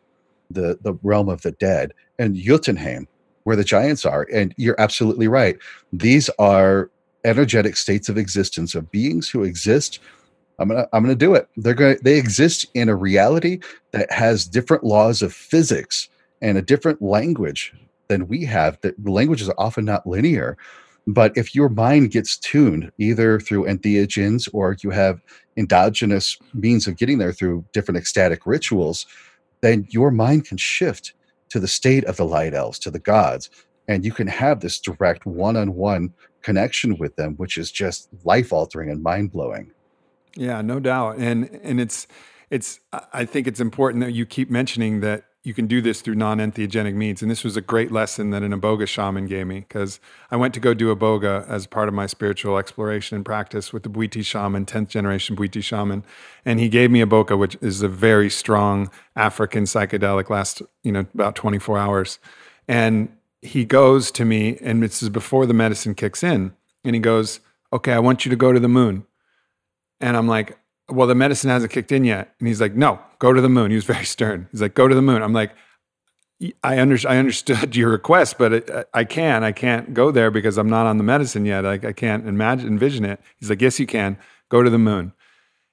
the, 0.49 0.79
the 0.83 0.95
realm 1.03 1.29
of 1.29 1.43
the 1.43 1.51
dead, 1.51 1.93
and 2.21 2.37
Jotunheim, 2.37 3.09
where 3.43 3.57
the 3.57 3.65
giants 3.65 4.07
are. 4.07 4.29
And 4.33 4.55
you're 4.59 4.81
absolutely 4.81 5.27
right. 5.27 5.59
These 5.93 6.31
are 6.39 6.89
energetic 7.25 7.77
states 7.77 8.09
of 8.09 8.19
existence 8.19 8.75
of 8.75 8.91
beings 8.91 9.29
who 9.29 9.43
exist 9.45 9.99
i'm 10.59 10.69
gonna 10.69 10.87
i'm 10.93 11.03
gonna 11.03 11.15
do 11.15 11.35
it. 11.35 11.49
They're 11.57 11.75
gonna 11.75 11.97
they 12.03 12.19
exist 12.19 12.67
in 12.75 12.89
a 12.89 12.97
reality 12.97 13.61
that 13.93 14.11
has 14.11 14.47
different 14.47 14.85
laws 14.85 15.23
of 15.23 15.33
physics 15.33 16.09
and 16.43 16.59
a 16.59 16.63
different 16.63 17.03
language 17.03 17.73
than 18.09 18.29
we 18.29 18.45
have 18.45 18.81
that 18.83 18.95
languages 19.07 19.49
are 19.49 19.55
often 19.59 19.85
not 19.85 20.07
linear. 20.07 20.57
But 21.07 21.37
if 21.37 21.55
your 21.55 21.69
mind 21.69 22.13
gets 22.13 22.39
tuned 22.39 22.91
either 22.99 23.39
through 23.39 23.65
entheogens 23.65 24.49
or 24.53 24.77
you 24.83 24.91
have 24.91 25.21
endogenous 25.57 26.39
means 26.55 26.87
of 26.87 26.97
getting 26.97 27.19
there 27.19 27.33
through 27.33 27.65
different 27.73 27.99
ecstatic 27.99 28.47
rituals 28.47 29.07
then 29.61 29.87
your 29.89 30.11
mind 30.11 30.47
can 30.47 30.59
shift 30.59 31.15
to 31.49 31.59
the 31.59 31.69
state 31.69 32.05
of 32.05 32.17
the 32.17 32.25
light 32.25 32.53
elves 32.53 32.79
to 32.79 32.91
the 32.91 32.99
gods 32.99 33.49
and 33.89 34.05
you 34.05 34.13
can 34.13 34.27
have 34.27 34.61
this 34.61 34.79
direct 34.79 35.27
one-on-one 35.27 36.13
connection 36.43 36.97
with 36.99 37.17
them, 37.17 37.35
which 37.37 37.59
is 37.59 37.71
just 37.71 38.09
life 38.25 38.53
altering 38.53 38.91
and 38.91 39.03
mind 39.03 39.33
blowing. 39.33 39.71
Yeah, 40.37 40.63
no 40.63 40.81
doubt. 40.81 41.19
And 41.19 41.49
and 41.63 41.81
it's 41.81 42.07
it's 42.51 42.81
I 43.13 43.25
think 43.25 43.47
it's 43.47 43.61
important 43.61 44.05
that 44.05 44.13
you 44.13 44.27
keep 44.27 44.51
mentioning 44.51 45.01
that 45.01 45.25
you 45.45 45.53
can 45.53 45.67
do 45.67 45.83
this 45.83 46.01
through 46.01 46.15
non-entheogenic 46.15 46.95
means. 46.95 47.21
And 47.21 47.31
this 47.31 47.45
was 47.45 47.55
a 47.55 47.61
great 47.61 47.93
lesson 47.93 48.31
that 48.31 48.43
an 48.43 48.59
iboga 48.59 48.89
shaman 48.89 49.27
gave 49.27 49.47
me 49.47 49.61
because 49.61 50.01
I 50.31 50.37
went 50.37 50.55
to 50.55 50.61
go 50.61 50.73
do 50.73 50.95
iboga 50.95 51.47
as 51.47 51.67
part 51.67 51.87
of 51.87 51.95
my 51.95 52.07
spiritual 52.07 52.57
exploration 52.57 53.17
and 53.17 53.27
practice 53.27 53.71
with 53.71 53.83
the 53.83 53.91
Bwiti 53.91 54.25
shaman, 54.25 54.65
10th 54.65 54.89
generation 54.89 55.37
Bwiti 55.37 55.63
shaman. 55.63 56.03
And 56.47 56.61
he 56.61 56.71
gave 56.71 56.91
me 56.91 57.03
iboga 57.03 57.39
which 57.39 57.59
is 57.61 57.83
a 57.83 57.89
very 57.89 58.31
strong 58.31 58.91
African 59.17 59.65
psychedelic, 59.65 60.31
last 60.31 60.63
you 60.83 60.93
know, 60.93 61.07
about 61.13 61.35
24 61.35 61.77
hours. 61.77 62.19
And 62.67 63.15
he 63.45 63.65
goes 63.65 64.11
to 64.13 64.25
me, 64.25 64.59
and 64.61 64.83
this 64.83 65.03
is 65.03 65.11
before 65.11 65.47
the 65.47 65.55
medicine 65.55 65.95
kicks 65.95 66.23
in, 66.23 66.55
and 66.83 66.95
he 66.95 67.01
goes, 67.01 67.41
okay, 67.73 67.93
I 67.93 67.99
want 67.99 68.25
you 68.25 68.31
to 68.31 68.37
go 68.37 68.53
to 68.53 68.61
the 68.61 68.69
moon. 68.69 69.05
And 70.01 70.17
I'm 70.17 70.27
like, 70.27 70.59
well, 70.89 71.07
the 71.07 71.15
medicine 71.15 71.51
hasn't 71.51 71.73
kicked 71.73 71.93
in 71.93 72.05
yet. 72.05 72.35
And 72.39 72.49
he's 72.49 72.61
like, 72.61 72.75
no, 72.75 73.01
go 73.19 73.33
to 73.33 73.41
the 73.41 73.49
moon. 73.49 73.71
He 73.71 73.77
was 73.77 73.85
very 73.95 74.05
stern. 74.05 74.49
He's 74.51 74.63
like, 74.63 74.75
go 74.75 74.89
to 74.89 74.95
the 74.95 75.03
moon. 75.03 75.23
I'm 75.23 75.33
like, 75.33 75.53
I, 76.63 76.81
under, 76.81 76.97
I 77.09 77.19
understood 77.19 77.77
your 77.77 77.91
request, 77.91 78.39
but 78.39 78.53
it, 78.53 78.89
I 78.95 79.05
can. 79.05 79.45
I 79.45 79.53
can't 79.53 79.93
go 79.93 80.11
there 80.11 80.31
because 80.31 80.59
I'm 80.59 80.69
not 80.69 80.87
on 80.87 80.99
the 80.99 81.05
medicine 81.05 81.45
yet. 81.45 81.67
I, 81.67 81.75
I 81.75 81.93
can't 81.93 82.27
imagine, 82.27 82.67
envision 82.67 83.05
it. 83.05 83.21
He's 83.39 83.51
like, 83.51 83.61
yes, 83.61 83.79
you 83.79 83.87
can. 83.87 84.19
Go 84.49 84.63
to 84.63 84.71
the 84.71 84.79
moon. 84.79 85.13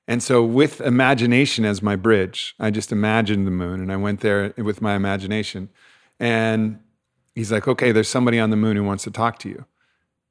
And 0.08 0.24
so, 0.24 0.44
with 0.44 0.82
imagination 0.82 1.64
as 1.64 1.82
my 1.82 1.96
bridge, 1.96 2.56
I 2.60 2.72
just 2.72 2.92
imagined 2.92 3.46
the 3.46 3.52
moon 3.52 3.80
and 3.82 3.92
I 3.92 3.98
went 3.98 4.22
there 4.22 4.54
with 4.58 4.82
my 4.82 4.96
imagination. 4.96 5.70
And 6.20 6.80
he's 7.36 7.52
like, 7.52 7.68
okay, 7.68 7.92
there's 7.92 8.10
somebody 8.10 8.40
on 8.40 8.50
the 8.50 8.58
moon 8.58 8.76
who 8.76 8.84
wants 8.84 9.04
to 9.06 9.12
talk 9.12 9.40
to 9.40 9.50
you. 9.50 9.66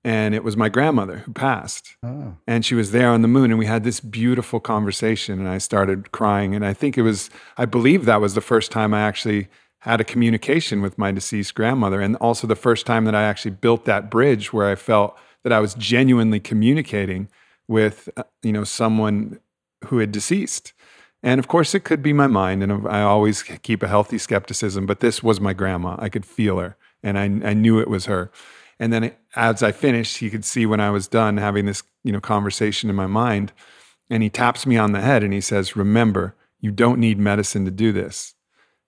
And 0.03 0.35
it 0.35 0.43
was 0.43 0.57
my 0.57 0.71
grandmother 0.71 1.19
who 1.19 1.33
passed. 1.33 1.97
Oh. 2.03 2.37
and 2.47 2.65
she 2.65 2.75
was 2.75 2.91
there 2.91 3.11
on 3.11 3.21
the 3.23 3.29
moon 3.29 3.51
and 3.51 3.59
we 3.59 3.67
had 3.67 3.85
this 3.85 4.01
beautiful 4.01 4.61
conversation 4.61 5.39
and 5.39 5.49
i 5.49 5.59
started 5.59 6.11
crying. 6.11 6.55
And 6.55 6.65
i 6.65 6.73
think 6.73 6.97
it 6.97 7.03
was 7.03 7.29
i 7.59 7.67
believe 7.67 8.07
that 8.07 8.21
was 8.21 8.35
the 8.35 8.41
first 8.41 8.71
time 8.71 8.95
i 8.95 9.01
actually 9.01 9.49
had 9.81 10.01
a 10.01 10.05
communication 10.05 10.81
with 10.83 10.99
my 10.99 11.11
deceased 11.11 11.55
grandmother 11.55 12.01
and 12.01 12.17
also 12.17 12.47
the 12.47 12.57
first 12.57 12.87
time 12.87 13.05
that 13.05 13.15
i 13.15 13.23
actually 13.23 13.51
built 13.51 13.85
that 13.85 14.11
bridge 14.11 14.53
where 14.53 14.71
i 14.71 14.75
felt 14.75 15.19
that 15.43 15.53
i 15.53 15.61
was 15.61 15.75
genuinely 15.75 16.41
communicating 16.41 17.29
with 17.69 18.09
uh, 18.17 18.23
you 18.43 18.53
know 18.53 18.65
someone 18.65 19.39
who 19.87 19.99
had 19.99 20.13
deceased. 20.13 20.73
And 21.23 21.39
of 21.39 21.49
course 21.49 21.75
it 21.75 21.85
could 21.85 22.03
be 22.03 22.15
my 22.15 22.27
mind 22.27 22.63
and 22.63 22.89
i 22.89 23.03
always 23.03 23.43
keep 23.43 23.83
a 23.83 23.89
healthy 23.89 24.17
skepticism 24.19 24.87
but 24.87 25.01
this 25.01 25.23
was 25.23 25.41
my 25.41 25.53
grandma. 25.53 25.97
I 25.99 26.09
could 26.09 26.25
feel 26.25 26.59
her 26.59 26.77
and 27.03 27.19
i, 27.19 27.25
I 27.25 27.55
knew 27.55 27.81
it 27.81 27.89
was 27.89 28.07
her 28.07 28.31
and 28.81 28.95
then 28.95 29.13
as 29.37 29.63
I 29.63 29.73
finished, 29.73 30.17
he 30.17 30.31
could 30.31 30.45
see 30.45 30.65
when 30.65 30.81
I 30.81 30.91
was 30.91 31.07
done 31.07 31.37
having 31.37 31.67
this, 31.67 31.83
you 32.03 32.13
know, 32.13 32.21
conversation 32.21 32.89
in 32.89 32.97
my 32.97 33.07
mind. 33.07 33.53
And 34.09 34.23
he 34.23 34.31
taps 34.31 34.67
me 34.67 34.79
on 34.79 34.93
the 34.93 35.03
head 35.03 35.23
and 35.23 35.35
he 35.35 35.43
says, 35.43 35.77
Remember, 35.77 36.35
you 36.61 36.73
don't 36.73 36.99
need 36.99 37.19
medicine 37.19 37.67
to 37.67 37.71
do 37.71 37.93
this. 37.93 38.35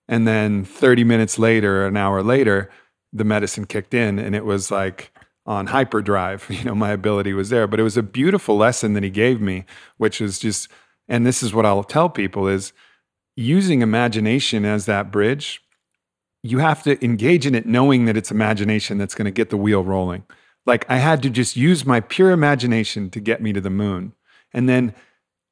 And 0.07 0.27
then 0.27 0.65
30 0.65 1.03
minutes 1.03 1.39
later, 1.39 1.85
an 1.85 1.95
hour 1.95 2.23
later, 2.23 2.71
the 3.13 3.23
medicine 3.23 3.65
kicked 3.65 3.93
in 3.93 4.17
and 4.17 4.35
it 4.35 4.45
was 4.45 4.71
like 4.71 5.11
on 5.45 5.67
hyperdrive. 5.67 6.47
You 6.49 6.63
know, 6.63 6.75
my 6.75 6.89
ability 6.89 7.33
was 7.33 7.49
there. 7.49 7.67
But 7.67 7.79
it 7.79 7.83
was 7.83 7.95
a 7.95 8.03
beautiful 8.03 8.57
lesson 8.57 8.93
that 8.93 9.03
he 9.03 9.11
gave 9.11 9.39
me, 9.39 9.65
which 9.97 10.19
is 10.19 10.39
just, 10.39 10.69
and 11.07 11.25
this 11.25 11.43
is 11.43 11.53
what 11.53 11.67
I'll 11.67 11.83
tell 11.83 12.09
people 12.09 12.47
is 12.47 12.73
using 13.35 13.81
imagination 13.81 14.65
as 14.65 14.87
that 14.87 15.11
bridge 15.11 15.62
you 16.43 16.59
have 16.59 16.83
to 16.83 17.03
engage 17.03 17.47
in 17.47 17.55
it 17.55 17.65
knowing 17.65 18.05
that 18.05 18.17
it's 18.17 18.29
imagination 18.29 18.97
that's 18.97 19.15
going 19.15 19.25
to 19.25 19.31
get 19.31 19.49
the 19.49 19.57
wheel 19.57 19.83
rolling. 19.83 20.25
Like 20.65 20.85
I 20.89 20.97
had 20.97 21.23
to 21.23 21.29
just 21.29 21.55
use 21.55 21.85
my 21.85 22.01
pure 22.01 22.31
imagination 22.31 23.09
to 23.11 23.19
get 23.19 23.41
me 23.41 23.53
to 23.53 23.61
the 23.61 23.69
moon. 23.69 24.13
And 24.53 24.69
then 24.69 24.93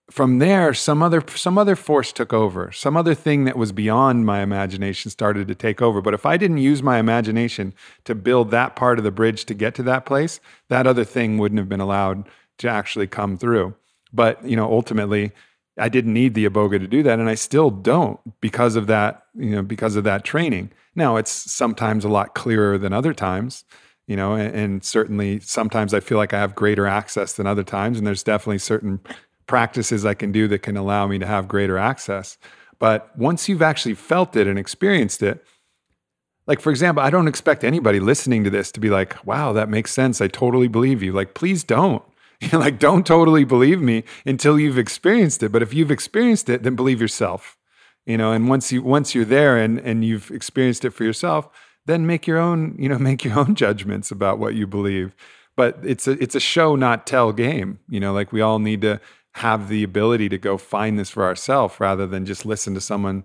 from 0.09 0.39
there 0.39 0.73
some 0.73 1.01
other 1.01 1.23
some 1.35 1.57
other 1.57 1.75
force 1.75 2.11
took 2.11 2.33
over. 2.33 2.71
Some 2.71 2.97
other 2.97 3.15
thing 3.15 3.45
that 3.45 3.57
was 3.57 3.71
beyond 3.71 4.25
my 4.25 4.41
imagination 4.41 5.09
started 5.09 5.47
to 5.47 5.55
take 5.55 5.81
over. 5.81 6.01
But 6.01 6.13
if 6.13 6.25
I 6.25 6.35
didn't 6.35 6.57
use 6.57 6.83
my 6.83 6.99
imagination 6.99 7.73
to 8.03 8.13
build 8.13 8.51
that 8.51 8.75
part 8.75 8.97
of 8.97 9.05
the 9.05 9.11
bridge 9.11 9.45
to 9.45 9.53
get 9.53 9.73
to 9.75 9.83
that 9.83 10.05
place, 10.05 10.41
that 10.67 10.85
other 10.85 11.05
thing 11.05 11.37
wouldn't 11.37 11.59
have 11.59 11.69
been 11.69 11.79
allowed 11.79 12.27
to 12.59 12.69
actually 12.69 13.07
come 13.07 13.37
through. 13.37 13.73
But, 14.13 14.43
you 14.45 14.57
know, 14.57 14.69
ultimately 14.69 15.31
I 15.77 15.89
didn't 15.89 16.13
need 16.13 16.33
the 16.33 16.47
iboga 16.47 16.79
to 16.79 16.87
do 16.87 17.01
that 17.03 17.19
and 17.19 17.29
I 17.29 17.35
still 17.35 17.69
don't 17.69 18.19
because 18.41 18.75
of 18.75 18.87
that, 18.87 19.23
you 19.35 19.51
know, 19.51 19.61
because 19.61 19.95
of 19.95 20.03
that 20.03 20.23
training. 20.23 20.71
Now, 20.95 21.15
it's 21.15 21.31
sometimes 21.31 22.03
a 22.03 22.09
lot 22.09 22.35
clearer 22.35 22.77
than 22.77 22.91
other 22.91 23.13
times, 23.13 23.63
you 24.07 24.15
know, 24.15 24.33
and, 24.33 24.53
and, 24.53 24.83
certainly 24.83 25.39
sometimes 25.39 25.93
I 25.93 26.01
feel 26.01 26.17
like 26.17 26.33
I 26.33 26.39
have 26.39 26.53
greater 26.53 26.85
access 26.85 27.33
than 27.33 27.47
other 27.47 27.63
times. 27.63 27.97
And 27.97 28.05
there's 28.05 28.23
definitely 28.23 28.57
certain 28.57 28.99
practices 29.47 30.05
I 30.05 30.13
can 30.13 30.31
do 30.33 30.47
that 30.49 30.59
can 30.59 30.75
allow 30.75 31.07
me 31.07 31.17
to 31.19 31.25
have 31.25 31.47
greater 31.47 31.77
access. 31.77 32.37
But 32.77 33.17
once 33.17 33.47
you've 33.47 33.61
actually 33.61 33.93
felt 33.93 34.35
it 34.35 34.47
and 34.47 34.59
experienced 34.59 35.23
it, 35.23 35.45
like 36.47 36.59
for 36.59 36.71
example, 36.71 37.03
I 37.03 37.09
don't 37.09 37.27
expect 37.27 37.63
anybody 37.63 37.99
listening 37.99 38.43
to 38.43 38.49
this 38.49 38.71
to 38.73 38.79
be 38.79 38.89
like, 38.89 39.25
wow, 39.25 39.53
that 39.53 39.69
makes 39.69 39.91
sense. 39.91 40.19
I 40.19 40.27
totally 40.27 40.67
believe 40.67 41.01
you. 41.01 41.13
Like, 41.13 41.33
please 41.33 41.63
don't. 41.63 42.03
like, 42.53 42.79
don't 42.79 43.05
totally 43.05 43.43
believe 43.43 43.81
me 43.81 44.03
until 44.25 44.59
you've 44.59 44.77
experienced 44.77 45.43
it. 45.43 45.51
But 45.51 45.61
if 45.61 45.73
you've 45.73 45.91
experienced 45.91 46.49
it, 46.49 46.63
then 46.63 46.75
believe 46.75 47.01
yourself 47.01 47.57
you 48.05 48.17
know? 48.17 48.31
And 48.31 48.49
once 48.49 48.71
you 48.71 48.81
once 48.81 49.13
you're 49.15 49.25
there 49.25 49.57
and 49.57 49.79
and 49.79 50.03
you've 50.03 50.31
experienced 50.31 50.85
it 50.85 50.91
for 50.91 51.03
yourself 51.03 51.49
then 51.87 52.05
make 52.05 52.27
your 52.27 52.37
own 52.37 52.75
you 52.77 52.87
know 52.87 52.99
make 53.09 53.23
your 53.23 53.37
own 53.39 53.55
judgments 53.55 54.11
about 54.11 54.39
what 54.39 54.55
you 54.55 54.67
believe. 54.67 55.15
But 55.55 55.79
it's 55.83 56.07
a 56.07 56.11
it's 56.21 56.35
a 56.35 56.39
show 56.39 56.75
not 56.75 57.07
tell 57.07 57.31
game 57.31 57.79
you 57.89 57.99
know? 57.99 58.13
Like 58.13 58.31
we 58.31 58.41
all 58.41 58.59
need 58.59 58.81
to 58.81 58.99
have 59.35 59.69
the 59.69 59.83
ability 59.83 60.27
to 60.29 60.37
go 60.37 60.57
find 60.57 60.99
this 60.99 61.09
for 61.09 61.23
ourselves 61.23 61.79
rather 61.79 62.05
than 62.05 62.25
just 62.25 62.45
listen 62.45 62.73
to 62.73 62.81
someone 62.81 63.23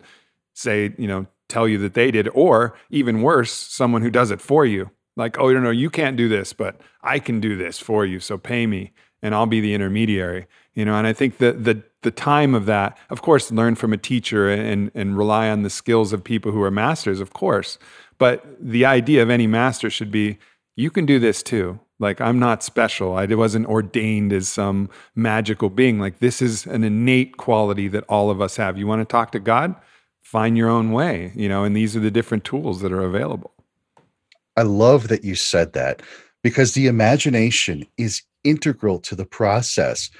say 0.54 0.94
you 0.98 1.08
know 1.08 1.26
tell 1.48 1.68
you 1.68 1.78
that 1.78 1.94
they 1.94 2.10
did. 2.10 2.28
Or 2.28 2.76
even 2.90 3.22
worse 3.22 3.52
someone 3.52 4.02
who 4.02 4.10
does 4.10 4.30
it 4.30 4.40
for 4.40 4.66
you. 4.66 4.90
Like 5.16 5.38
oh 5.38 5.52
no 5.52 5.60
know, 5.60 5.70
you 5.70 5.90
can't 5.90 6.16
do 6.16 6.28
this 6.28 6.52
but 6.52 6.80
i 7.02 7.18
can 7.18 7.40
do 7.40 7.56
this 7.56 7.78
for 7.78 8.04
you 8.04 8.20
so 8.20 8.36
pay 8.36 8.66
me 8.66 8.92
and 9.22 9.34
i'll 9.34 9.46
be 9.46 9.60
the 9.60 9.74
intermediary 9.74 10.46
you 10.74 10.84
know 10.84 10.94
and 10.94 11.06
i 11.06 11.12
think 11.12 11.38
that 11.38 11.64
the 11.64 11.82
the 12.02 12.10
time 12.10 12.54
of 12.54 12.66
that 12.66 12.96
of 13.10 13.22
course 13.22 13.50
learn 13.50 13.74
from 13.74 13.92
a 13.92 13.96
teacher 13.96 14.48
and 14.48 14.90
and 14.94 15.18
rely 15.18 15.48
on 15.48 15.62
the 15.62 15.70
skills 15.70 16.12
of 16.12 16.22
people 16.22 16.52
who 16.52 16.62
are 16.62 16.70
masters 16.70 17.20
of 17.20 17.32
course 17.32 17.78
but 18.18 18.44
the 18.60 18.84
idea 18.84 19.22
of 19.22 19.30
any 19.30 19.46
master 19.46 19.90
should 19.90 20.10
be 20.10 20.38
you 20.76 20.90
can 20.90 21.06
do 21.06 21.18
this 21.18 21.42
too. 21.42 21.80
Like 21.98 22.20
i'm 22.20 22.38
not 22.38 22.62
special. 22.62 23.14
I 23.14 23.26
wasn't 23.26 23.66
ordained 23.66 24.32
as 24.32 24.48
some 24.48 24.90
magical 25.14 25.70
being. 25.70 25.98
Like 25.98 26.18
this 26.18 26.42
is 26.42 26.66
an 26.66 26.84
innate 26.84 27.38
quality 27.38 27.88
that 27.88 28.04
all 28.08 28.30
of 28.30 28.40
us 28.40 28.56
have. 28.56 28.76
You 28.78 28.86
want 28.86 29.00
to 29.00 29.10
talk 29.10 29.32
to 29.32 29.40
god? 29.40 29.74
Find 30.22 30.56
your 30.56 30.68
own 30.68 30.92
way 30.92 31.32
you 31.34 31.48
know 31.48 31.64
and 31.64 31.74
these 31.74 31.96
are 31.96 32.00
the 32.00 32.10
different 32.10 32.44
tools 32.44 32.80
that 32.82 32.92
are 32.92 33.02
available. 33.02 33.52
I 34.56 34.62
love 34.62 35.08
that 35.08 35.24
you 35.24 35.34
said 35.34 35.72
that 35.74 36.02
because 36.42 36.72
the 36.72 36.86
imagination 36.86 37.86
is 37.98 38.22
integral 38.48 38.98
to 39.00 39.14
the 39.14 39.26
process 39.26 40.10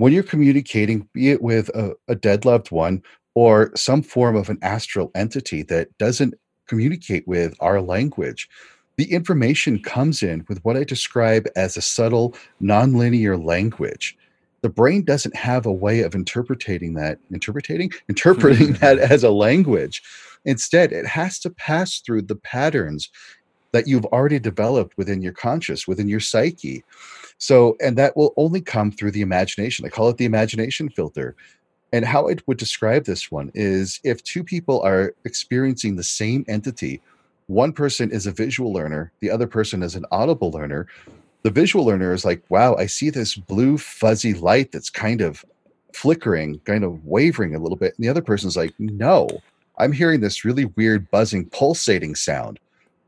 when 0.00 0.14
you're 0.14 0.22
communicating, 0.22 1.06
be 1.12 1.28
it 1.28 1.42
with 1.42 1.68
a, 1.70 1.94
a 2.08 2.14
dead 2.14 2.46
loved 2.46 2.70
one 2.70 3.02
or 3.34 3.70
some 3.76 4.00
form 4.00 4.34
of 4.34 4.48
an 4.48 4.58
astral 4.62 5.10
entity 5.14 5.62
that 5.64 5.88
doesn't 5.98 6.32
communicate 6.66 7.28
with 7.28 7.54
our 7.60 7.82
language, 7.82 8.48
the 8.96 9.12
information 9.12 9.82
comes 9.82 10.22
in 10.22 10.42
with 10.48 10.64
what 10.64 10.74
I 10.74 10.84
describe 10.84 11.46
as 11.54 11.76
a 11.76 11.82
subtle, 11.82 12.34
nonlinear 12.62 13.44
language. 13.44 14.16
The 14.62 14.70
brain 14.70 15.04
doesn't 15.04 15.36
have 15.36 15.66
a 15.66 15.72
way 15.72 16.00
of 16.00 16.14
interpreting 16.14 16.94
that, 16.94 17.18
interpreting, 17.30 17.92
interpreting 18.08 18.72
that 18.74 18.98
as 18.98 19.22
a 19.22 19.30
language. 19.30 20.02
Instead, 20.46 20.92
it 20.92 21.06
has 21.06 21.38
to 21.40 21.50
pass 21.50 22.00
through 22.00 22.22
the 22.22 22.36
patterns 22.36 23.10
that 23.72 23.86
you've 23.86 24.06
already 24.06 24.38
developed 24.38 24.96
within 24.96 25.20
your 25.20 25.34
conscious, 25.34 25.86
within 25.86 26.08
your 26.08 26.20
psyche. 26.20 26.82
So, 27.40 27.76
and 27.80 27.96
that 27.96 28.16
will 28.16 28.34
only 28.36 28.60
come 28.60 28.92
through 28.92 29.12
the 29.12 29.22
imagination. 29.22 29.86
I 29.86 29.88
call 29.88 30.10
it 30.10 30.18
the 30.18 30.26
imagination 30.26 30.90
filter. 30.90 31.34
And 31.92 32.04
how 32.04 32.28
I 32.28 32.36
would 32.46 32.58
describe 32.58 33.04
this 33.04 33.32
one 33.32 33.50
is 33.54 33.98
if 34.04 34.22
two 34.22 34.44
people 34.44 34.80
are 34.82 35.14
experiencing 35.24 35.96
the 35.96 36.04
same 36.04 36.44
entity, 36.48 37.00
one 37.46 37.72
person 37.72 38.12
is 38.12 38.26
a 38.26 38.30
visual 38.30 38.72
learner, 38.72 39.10
the 39.20 39.30
other 39.30 39.46
person 39.46 39.82
is 39.82 39.96
an 39.96 40.04
audible 40.12 40.50
learner. 40.50 40.86
The 41.42 41.50
visual 41.50 41.84
learner 41.84 42.12
is 42.12 42.26
like, 42.26 42.44
wow, 42.50 42.76
I 42.76 42.84
see 42.84 43.08
this 43.08 43.34
blue 43.34 43.78
fuzzy 43.78 44.34
light 44.34 44.70
that's 44.70 44.90
kind 44.90 45.22
of 45.22 45.44
flickering, 45.94 46.60
kind 46.60 46.84
of 46.84 47.04
wavering 47.06 47.54
a 47.54 47.58
little 47.58 47.76
bit. 47.76 47.94
And 47.96 48.04
the 48.04 48.10
other 48.10 48.22
person's 48.22 48.56
like, 48.56 48.74
no, 48.78 49.28
I'm 49.78 49.92
hearing 49.92 50.20
this 50.20 50.44
really 50.44 50.66
weird 50.66 51.10
buzzing, 51.10 51.46
pulsating 51.46 52.14
sound. 52.14 52.60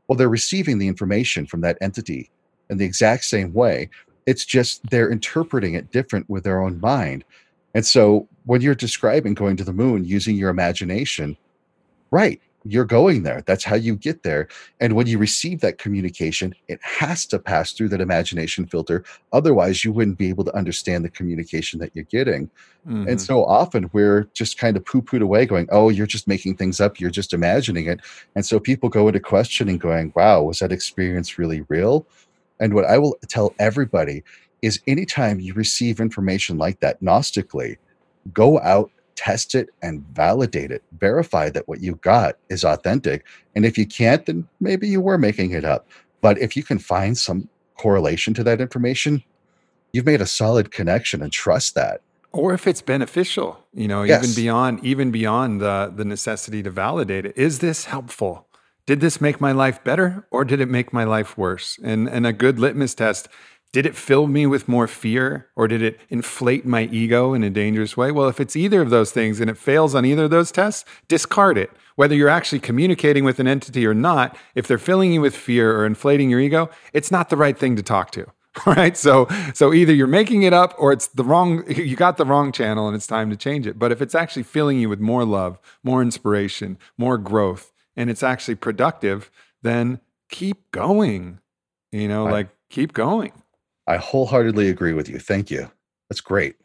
Well, 0.07 0.17
they're 0.17 0.27
receiving 0.27 0.79
the 0.79 0.87
information 0.87 1.45
from 1.45 1.61
that 1.61 1.77
entity 1.79 2.31
in 2.71 2.77
the 2.77 2.85
exact 2.85 3.25
same 3.25 3.53
way. 3.53 3.89
It's 4.25 4.45
just 4.45 4.89
they're 4.89 5.11
interpreting 5.11 5.73
it 5.73 5.91
different 5.91 6.29
with 6.29 6.43
their 6.43 6.61
own 6.61 6.79
mind. 6.79 7.23
And 7.73 7.85
so 7.85 8.27
when 8.45 8.61
you're 8.61 8.75
describing 8.75 9.33
going 9.33 9.57
to 9.57 9.63
the 9.63 9.73
moon 9.73 10.05
using 10.05 10.35
your 10.35 10.49
imagination, 10.49 11.37
right, 12.11 12.39
you're 12.65 12.85
going 12.85 13.23
there. 13.23 13.43
That's 13.45 13.63
how 13.63 13.75
you 13.75 13.95
get 13.95 14.23
there. 14.23 14.47
And 14.79 14.93
when 14.93 15.07
you 15.07 15.17
receive 15.17 15.61
that 15.61 15.77
communication, 15.77 16.55
it 16.67 16.79
has 16.81 17.25
to 17.27 17.39
pass 17.39 17.73
through 17.73 17.89
that 17.89 18.01
imagination 18.01 18.65
filter. 18.65 19.03
Otherwise, 19.33 19.83
you 19.83 19.91
wouldn't 19.91 20.17
be 20.17 20.29
able 20.29 20.45
to 20.45 20.55
understand 20.55 21.03
the 21.03 21.09
communication 21.09 21.79
that 21.79 21.91
you're 21.93 22.05
getting. 22.05 22.49
Mm-hmm. 22.87 23.09
And 23.09 23.21
so 23.21 23.43
often 23.43 23.89
we're 23.93 24.29
just 24.33 24.57
kind 24.57 24.77
of 24.77 24.85
poo 24.85 25.01
pooed 25.01 25.21
away, 25.21 25.45
going, 25.45 25.67
Oh, 25.71 25.89
you're 25.89 26.07
just 26.07 26.27
making 26.27 26.55
things 26.55 26.79
up. 26.79 26.99
You're 26.99 27.11
just 27.11 27.33
imagining 27.33 27.87
it. 27.87 27.99
And 28.35 28.45
so 28.45 28.59
people 28.59 28.89
go 28.89 29.07
into 29.07 29.19
questioning, 29.19 29.77
going, 29.77 30.13
Wow, 30.15 30.43
was 30.43 30.59
that 30.59 30.71
experience 30.71 31.37
really 31.37 31.61
real? 31.67 32.07
And 32.59 32.73
what 32.73 32.85
I 32.85 32.97
will 32.97 33.17
tell 33.27 33.53
everybody 33.59 34.23
is 34.61 34.79
anytime 34.87 35.39
you 35.39 35.53
receive 35.53 35.99
information 35.99 36.57
like 36.57 36.79
that, 36.79 37.01
Gnostically, 37.01 37.77
go 38.33 38.59
out 38.61 38.91
test 39.15 39.55
it 39.55 39.69
and 39.81 40.03
validate 40.13 40.71
it. 40.71 40.83
Verify 40.97 41.49
that 41.49 41.67
what 41.67 41.81
you 41.81 41.95
got 41.95 42.37
is 42.49 42.63
authentic. 42.63 43.25
And 43.55 43.65
if 43.65 43.77
you 43.77 43.85
can't 43.85 44.25
then 44.25 44.47
maybe 44.59 44.87
you 44.87 45.01
were 45.01 45.17
making 45.17 45.51
it 45.51 45.65
up. 45.65 45.87
But 46.21 46.37
if 46.39 46.55
you 46.55 46.63
can 46.63 46.79
find 46.79 47.17
some 47.17 47.49
correlation 47.77 48.33
to 48.35 48.43
that 48.43 48.61
information 48.61 49.23
you've 49.91 50.05
made 50.05 50.21
a 50.21 50.25
solid 50.25 50.71
connection 50.71 51.21
and 51.21 51.31
trust 51.31 51.75
that. 51.75 52.01
Or 52.31 52.53
if 52.53 52.65
it's 52.65 52.81
beneficial 52.81 53.63
you 53.73 53.87
know 53.87 54.03
yes. 54.03 54.23
even 54.23 54.35
beyond 54.35 54.83
even 54.83 55.11
beyond 55.11 55.61
the 55.61 55.91
the 55.95 56.05
necessity 56.05 56.63
to 56.63 56.69
validate 56.69 57.25
it. 57.25 57.37
Is 57.37 57.59
this 57.59 57.85
helpful 57.85 58.47
did 58.85 58.99
this 58.99 59.21
make 59.21 59.39
my 59.39 59.51
life 59.51 59.83
better 59.83 60.27
or 60.31 60.43
did 60.43 60.59
it 60.59 60.69
make 60.69 60.91
my 60.91 61.03
life 61.03 61.37
worse 61.37 61.79
and 61.83 62.07
and 62.07 62.27
a 62.27 62.33
good 62.33 62.59
litmus 62.59 62.93
test 62.95 63.27
did 63.73 63.87
it 63.87 63.95
fill 63.95 64.27
me 64.27 64.45
with 64.45 64.69
more 64.69 64.87
fear 64.87 65.47
or 65.55 65.67
did 65.67 65.81
it 65.81 65.99
inflate 66.09 66.63
my 66.63 66.83
ego 66.83 67.33
in 67.33 67.43
a 67.43 67.49
dangerous 67.49 67.97
way? 67.97 68.11
Well, 68.11 68.29
if 68.29 68.39
it's 68.39 68.55
either 68.55 68.81
of 68.81 68.91
those 68.91 69.11
things 69.11 69.39
and 69.39 69.49
it 69.49 69.57
fails 69.57 69.95
on 69.95 70.05
either 70.05 70.25
of 70.25 70.29
those 70.29 70.51
tests, 70.51 70.85
discard 71.07 71.57
it. 71.57 71.71
Whether 71.95 72.13
you're 72.13 72.29
actually 72.29 72.59
communicating 72.59 73.23
with 73.23 73.39
an 73.39 73.47
entity 73.47 73.85
or 73.87 73.95
not, 73.95 74.37
if 74.53 74.67
they're 74.67 74.77
filling 74.77 75.11
you 75.11 75.21
with 75.21 75.35
fear 75.35 75.75
or 75.75 75.87
inflating 75.87 76.29
your 76.29 76.39
ego, 76.39 76.69
it's 76.93 77.11
not 77.11 77.29
the 77.29 77.35
right 77.35 77.57
thing 77.57 77.75
to 77.75 77.83
talk 77.83 78.11
to. 78.11 78.27
Right? 78.67 78.95
So 78.95 79.27
so 79.55 79.73
either 79.73 79.91
you're 79.91 80.05
making 80.05 80.43
it 80.43 80.53
up 80.53 80.75
or 80.77 80.93
it's 80.93 81.07
the 81.07 81.23
wrong 81.23 81.63
you 81.67 81.95
got 81.95 82.17
the 82.17 82.25
wrong 82.25 82.51
channel 82.51 82.85
and 82.85 82.95
it's 82.95 83.07
time 83.07 83.31
to 83.31 83.35
change 83.35 83.65
it. 83.65 83.79
But 83.79 83.91
if 83.91 83.99
it's 83.99 84.13
actually 84.13 84.43
filling 84.43 84.79
you 84.79 84.89
with 84.89 84.99
more 84.99 85.25
love, 85.25 85.57
more 85.81 86.03
inspiration, 86.03 86.77
more 86.95 87.17
growth, 87.17 87.72
and 87.95 88.09
it's 88.09 88.23
actually 88.23 88.55
productive, 88.55 89.31
then 89.61 89.99
keep 90.29 90.71
going. 90.71 91.39
You 91.91 92.07
know, 92.07 92.25
like 92.25 92.49
keep 92.69 92.93
going. 92.93 93.31
I 93.87 93.97
wholeheartedly 93.97 94.69
agree 94.69 94.93
with 94.93 95.09
you. 95.09 95.19
Thank 95.19 95.51
you. 95.51 95.69
That's 96.09 96.21
great. 96.21 96.55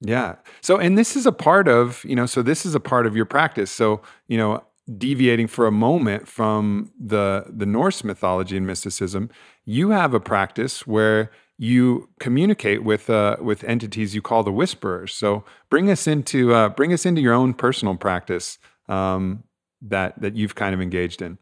Yeah. 0.00 0.36
So, 0.60 0.76
and 0.76 0.98
this 0.98 1.16
is 1.16 1.26
a 1.26 1.32
part 1.32 1.68
of, 1.68 2.04
you 2.04 2.14
know, 2.14 2.26
so 2.26 2.42
this 2.42 2.66
is 2.66 2.74
a 2.74 2.80
part 2.80 3.06
of 3.06 3.16
your 3.16 3.24
practice. 3.24 3.70
So, 3.70 4.02
you 4.28 4.36
know, 4.36 4.62
deviating 4.98 5.48
for 5.48 5.66
a 5.66 5.72
moment 5.72 6.28
from 6.28 6.92
the 6.98 7.46
the 7.48 7.66
Norse 7.66 8.04
mythology 8.04 8.56
and 8.56 8.66
mysticism, 8.66 9.30
you 9.64 9.90
have 9.90 10.14
a 10.14 10.20
practice 10.20 10.86
where 10.86 11.30
you 11.58 12.10
communicate 12.20 12.84
with 12.84 13.08
uh, 13.08 13.36
with 13.40 13.64
entities 13.64 14.14
you 14.14 14.20
call 14.20 14.42
the 14.42 14.52
whisperers. 14.52 15.14
So, 15.14 15.44
bring 15.70 15.90
us 15.90 16.06
into 16.06 16.52
uh, 16.52 16.68
bring 16.68 16.92
us 16.92 17.06
into 17.06 17.22
your 17.22 17.34
own 17.34 17.54
personal 17.54 17.96
practice 17.96 18.58
um, 18.88 19.44
that 19.88 20.20
that 20.20 20.36
you've 20.36 20.54
kind 20.54 20.74
of 20.74 20.80
engaged 20.80 21.22
in. 21.22 21.38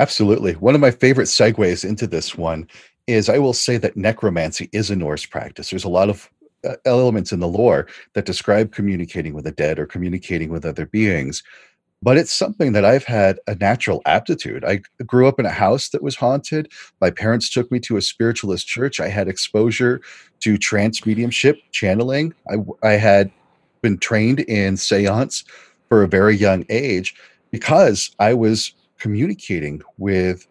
Absolutely. 0.00 0.52
One 0.54 0.74
of 0.74 0.80
my 0.80 0.90
favorite 0.90 1.24
segues 1.24 1.84
into 1.84 2.06
this 2.06 2.36
one 2.36 2.68
is 3.06 3.28
I 3.28 3.38
will 3.38 3.52
say 3.52 3.78
that 3.78 3.96
necromancy 3.96 4.68
is 4.72 4.90
a 4.90 4.96
Norse 4.96 5.26
practice. 5.26 5.70
There's 5.70 5.84
a 5.84 5.88
lot 5.88 6.08
of 6.08 6.30
uh, 6.64 6.76
elements 6.84 7.32
in 7.32 7.40
the 7.40 7.48
lore 7.48 7.88
that 8.14 8.26
describe 8.26 8.72
communicating 8.72 9.34
with 9.34 9.44
the 9.44 9.52
dead 9.52 9.78
or 9.78 9.86
communicating 9.86 10.50
with 10.50 10.64
other 10.64 10.86
beings. 10.86 11.42
But 12.00 12.16
it's 12.16 12.32
something 12.32 12.72
that 12.72 12.84
I've 12.84 13.04
had 13.04 13.40
a 13.48 13.56
natural 13.56 14.02
aptitude. 14.06 14.64
I 14.64 14.82
grew 15.04 15.26
up 15.26 15.40
in 15.40 15.46
a 15.46 15.50
house 15.50 15.88
that 15.88 16.02
was 16.02 16.14
haunted. 16.14 16.70
My 17.00 17.10
parents 17.10 17.50
took 17.50 17.72
me 17.72 17.80
to 17.80 17.96
a 17.96 18.02
spiritualist 18.02 18.68
church. 18.68 19.00
I 19.00 19.08
had 19.08 19.26
exposure 19.26 20.00
to 20.40 20.58
trance 20.58 21.04
mediumship, 21.04 21.58
channeling. 21.72 22.34
I, 22.48 22.56
I 22.86 22.92
had 22.92 23.32
been 23.82 23.98
trained 23.98 24.40
in 24.40 24.76
seance 24.76 25.44
for 25.88 26.04
a 26.04 26.08
very 26.08 26.36
young 26.36 26.64
age 26.68 27.16
because 27.50 28.10
I 28.18 28.34
was 28.34 28.72
communicating 28.98 29.82
with 29.96 30.46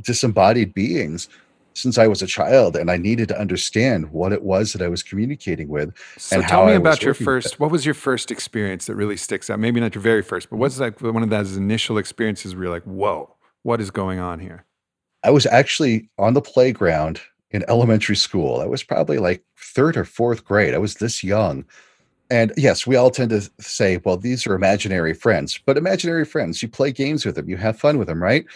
disembodied 0.00 0.74
beings 0.74 1.28
since 1.74 1.96
I 1.98 2.06
was 2.06 2.22
a 2.22 2.26
child, 2.26 2.76
and 2.76 2.90
I 2.90 2.96
needed 2.96 3.28
to 3.28 3.38
understand 3.38 4.10
what 4.10 4.32
it 4.32 4.42
was 4.42 4.72
that 4.72 4.82
I 4.82 4.88
was 4.88 5.02
communicating 5.02 5.68
with. 5.68 5.96
So 6.18 6.36
and 6.36 6.48
tell 6.48 6.66
me 6.66 6.74
about 6.74 7.02
your 7.02 7.14
first. 7.14 7.58
What 7.58 7.70
was 7.70 7.86
your 7.86 7.94
first 7.94 8.30
experience 8.30 8.86
that 8.86 8.94
really 8.94 9.16
sticks 9.16 9.48
out? 9.48 9.58
Maybe 9.58 9.80
not 9.80 9.94
your 9.94 10.02
very 10.02 10.22
first, 10.22 10.50
but 10.50 10.56
what's 10.56 10.78
like 10.78 11.00
one 11.00 11.22
of 11.22 11.30
those 11.30 11.56
initial 11.56 11.98
experiences 11.98 12.54
where 12.54 12.64
you're 12.64 12.72
like, 12.72 12.84
"Whoa, 12.84 13.34
what 13.62 13.80
is 13.80 13.90
going 13.90 14.18
on 14.18 14.38
here?" 14.38 14.64
I 15.24 15.30
was 15.30 15.46
actually 15.46 16.10
on 16.18 16.34
the 16.34 16.42
playground 16.42 17.20
in 17.50 17.64
elementary 17.68 18.16
school. 18.16 18.60
I 18.60 18.66
was 18.66 18.82
probably 18.82 19.18
like 19.18 19.42
third 19.56 19.96
or 19.96 20.04
fourth 20.04 20.44
grade. 20.44 20.74
I 20.74 20.78
was 20.78 20.94
this 20.94 21.22
young. 21.22 21.64
And 22.32 22.50
yes, 22.56 22.86
we 22.86 22.96
all 22.96 23.10
tend 23.10 23.28
to 23.30 23.42
say, 23.60 23.98
well, 24.04 24.16
these 24.16 24.46
are 24.46 24.54
imaginary 24.54 25.12
friends, 25.12 25.60
but 25.66 25.76
imaginary 25.76 26.24
friends, 26.24 26.62
you 26.62 26.68
play 26.68 26.90
games 26.90 27.26
with 27.26 27.34
them, 27.34 27.46
you 27.46 27.58
have 27.58 27.78
fun 27.78 27.98
with 27.98 28.08
them, 28.08 28.22
right? 28.22 28.46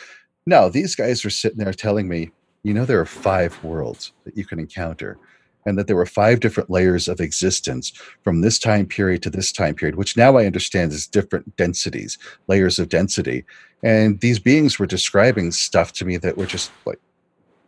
No, 0.47 0.71
these 0.71 0.95
guys 0.95 1.27
are 1.27 1.31
sitting 1.31 1.59
there 1.59 1.75
telling 1.75 2.09
me, 2.09 2.31
you 2.63 2.73
know 2.73 2.87
there 2.87 3.01
are 3.01 3.07
five 3.07 3.63
worlds 3.63 4.13
that 4.25 4.37
you 4.37 4.45
can 4.45 4.59
encounter 4.59 5.19
and 5.67 5.79
that 5.79 5.89
there 5.89 5.95
were 5.95 6.07
five 6.07 6.41
different 6.41 6.71
layers 6.71 7.07
of 7.07 7.21
existence 7.21 7.93
from 8.25 8.41
this 8.41 8.59
time 8.59 8.87
period 8.87 9.23
to 9.23 9.31
this 9.31 9.53
time 9.53 9.75
period 9.75 9.95
which 9.95 10.17
now 10.17 10.37
i 10.37 10.47
understand 10.47 10.91
is 10.91 11.07
different 11.07 11.57
densities 11.57 12.19
layers 12.49 12.81
of 12.81 12.89
density. 12.89 13.45
And 13.83 14.19
these 14.21 14.41
beings 14.41 14.79
were 14.79 14.87
describing 14.87 15.53
stuff 15.53 15.93
to 15.93 16.05
me 16.05 16.17
that 16.17 16.37
were 16.37 16.47
just 16.47 16.73
like 16.87 16.99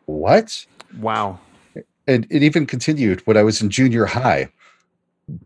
what? 0.07 0.67
Wow. 0.99 1.39
And 2.09 2.27
it 2.29 2.43
even 2.43 2.67
continued 2.67 3.25
when 3.25 3.37
i 3.37 3.45
was 3.45 3.63
in 3.63 3.71
junior 3.71 4.07
high 4.07 4.51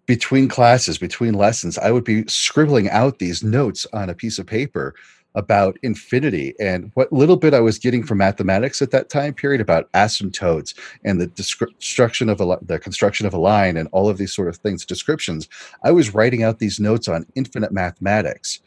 between 0.06 0.48
classes 0.48 0.98
between 0.98 1.34
lessons 1.34 1.78
i 1.78 1.90
would 1.90 2.04
be 2.04 2.24
scribbling 2.26 2.88
out 2.90 3.18
these 3.18 3.42
notes 3.42 3.86
on 3.92 4.08
a 4.08 4.14
piece 4.14 4.38
of 4.38 4.46
paper 4.46 4.94
about 5.34 5.78
infinity 5.82 6.54
and 6.60 6.90
what 6.94 7.12
little 7.12 7.36
bit 7.36 7.54
I 7.54 7.60
was 7.60 7.78
getting 7.78 8.02
from 8.04 8.18
mathematics 8.18 8.82
at 8.82 8.90
that 8.90 9.08
time 9.08 9.32
period 9.34 9.60
about 9.60 9.90
asymptotes 9.92 10.74
and 11.04 11.20
the 11.20 11.26
destruction 11.28 12.28
of 12.28 12.40
a 12.40 12.58
the 12.62 12.78
construction 12.78 13.26
of 13.26 13.34
a 13.34 13.38
line 13.38 13.76
and 13.76 13.88
all 13.92 14.08
of 14.08 14.18
these 14.18 14.34
sort 14.34 14.48
of 14.48 14.56
things 14.56 14.84
descriptions. 14.84 15.48
I 15.84 15.90
was 15.90 16.14
writing 16.14 16.42
out 16.42 16.58
these 16.58 16.78
notes 16.78 17.08
on 17.08 17.26
infinite 17.34 17.72
mathematics. 17.72 18.60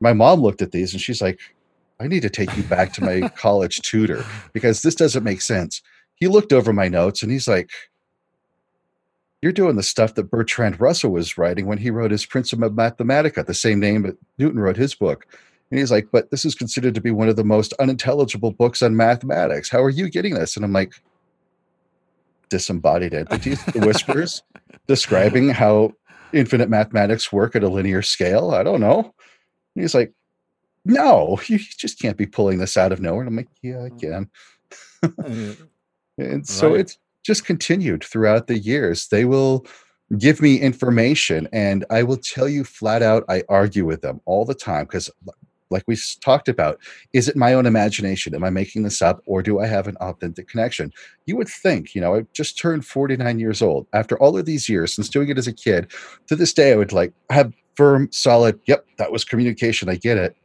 My 0.00 0.12
mom 0.12 0.40
looked 0.40 0.62
at 0.62 0.72
these 0.72 0.92
and 0.92 1.00
she's 1.00 1.20
like 1.20 1.40
I 2.00 2.08
need 2.08 2.22
to 2.22 2.30
take 2.30 2.56
you 2.56 2.62
back 2.64 2.92
to 2.94 3.04
my 3.04 3.28
college 3.36 3.80
tutor 3.80 4.24
because 4.52 4.82
this 4.82 4.94
doesn't 4.94 5.24
make 5.24 5.40
sense. 5.40 5.82
He 6.14 6.28
looked 6.28 6.52
over 6.52 6.72
my 6.72 6.88
notes 6.88 7.22
and 7.22 7.32
he's 7.32 7.48
like 7.48 7.70
you're 9.42 9.52
doing 9.52 9.74
the 9.74 9.82
stuff 9.82 10.14
that 10.14 10.30
Bertrand 10.30 10.80
Russell 10.80 11.10
was 11.10 11.36
writing 11.36 11.66
when 11.66 11.78
he 11.78 11.90
wrote 11.90 12.12
his 12.12 12.24
Principia 12.24 12.70
Mathematica, 12.70 13.44
the 13.44 13.52
same 13.52 13.80
name 13.80 14.02
that 14.02 14.16
Newton 14.38 14.60
wrote 14.60 14.76
his 14.76 14.94
book. 14.94 15.26
And 15.70 15.80
he's 15.80 15.90
like, 15.90 16.08
but 16.12 16.30
this 16.30 16.44
is 16.44 16.54
considered 16.54 16.94
to 16.94 17.00
be 17.00 17.10
one 17.10 17.28
of 17.28 17.34
the 17.34 17.44
most 17.44 17.72
unintelligible 17.74 18.52
books 18.52 18.82
on 18.82 18.96
mathematics. 18.96 19.68
How 19.68 19.82
are 19.82 19.90
you 19.90 20.08
getting 20.08 20.34
this? 20.34 20.54
And 20.54 20.64
I'm 20.64 20.72
like, 20.72 20.94
disembodied 22.50 23.14
entities, 23.14 23.64
the 23.64 23.80
whispers, 23.80 24.42
describing 24.86 25.48
how 25.48 25.92
infinite 26.32 26.68
mathematics 26.68 27.32
work 27.32 27.56
at 27.56 27.64
a 27.64 27.68
linear 27.68 28.02
scale. 28.02 28.52
I 28.52 28.62
don't 28.62 28.80
know. 28.80 29.00
And 29.74 29.82
he's 29.82 29.94
like, 29.94 30.12
no, 30.84 31.40
you 31.46 31.58
just 31.58 31.98
can't 31.98 32.16
be 32.16 32.26
pulling 32.26 32.58
this 32.58 32.76
out 32.76 32.92
of 32.92 33.00
nowhere. 33.00 33.22
And 33.22 33.28
I'm 33.28 33.36
like, 33.36 33.48
yeah, 33.60 33.84
I 33.84 33.88
mm. 33.88 34.30
can. 35.02 35.66
And 36.18 36.46
so 36.46 36.72
right. 36.72 36.80
it's 36.80 36.98
just 37.22 37.44
continued 37.44 38.04
throughout 38.04 38.46
the 38.46 38.58
years. 38.58 39.08
They 39.08 39.24
will 39.24 39.66
give 40.18 40.42
me 40.42 40.60
information 40.60 41.48
and 41.52 41.84
I 41.90 42.02
will 42.02 42.16
tell 42.16 42.48
you 42.48 42.64
flat 42.64 43.02
out, 43.02 43.24
I 43.28 43.44
argue 43.48 43.86
with 43.86 44.02
them 44.02 44.20
all 44.26 44.44
the 44.44 44.54
time 44.54 44.84
because 44.84 45.10
like 45.70 45.84
we 45.86 45.96
talked 46.20 46.48
about 46.48 46.78
is 47.14 47.28
it 47.28 47.36
my 47.36 47.54
own 47.54 47.66
imagination? 47.66 48.34
Am 48.34 48.44
i 48.44 48.50
making 48.50 48.82
this 48.82 49.00
up 49.00 49.22
or 49.26 49.42
do 49.42 49.58
i 49.58 49.66
have 49.66 49.88
an 49.88 49.96
authentic 49.96 50.48
connection? 50.48 50.92
You 51.26 51.36
would 51.36 51.48
think 51.48 51.94
you 51.94 52.00
know 52.00 52.14
i 52.14 52.26
just 52.34 52.58
turned 52.58 52.84
49 52.84 53.38
years 53.38 53.62
old. 53.62 53.86
After 53.92 54.18
all 54.18 54.36
of 54.36 54.44
these 54.44 54.68
years 54.68 54.94
since 54.94 55.08
doing 55.08 55.30
it 55.30 55.38
as 55.38 55.48
a 55.48 55.52
kid 55.52 55.90
to 56.28 56.36
this 56.36 56.52
day 56.52 56.72
i 56.72 56.76
would 56.76 56.92
like 56.92 57.12
have 57.30 57.52
firm 57.74 58.08
solid 58.12 58.60
yep 58.66 58.84
that 58.98 59.10
was 59.10 59.24
communication. 59.24 59.88
I 59.88 59.96
get 59.96 60.18
it. 60.18 60.36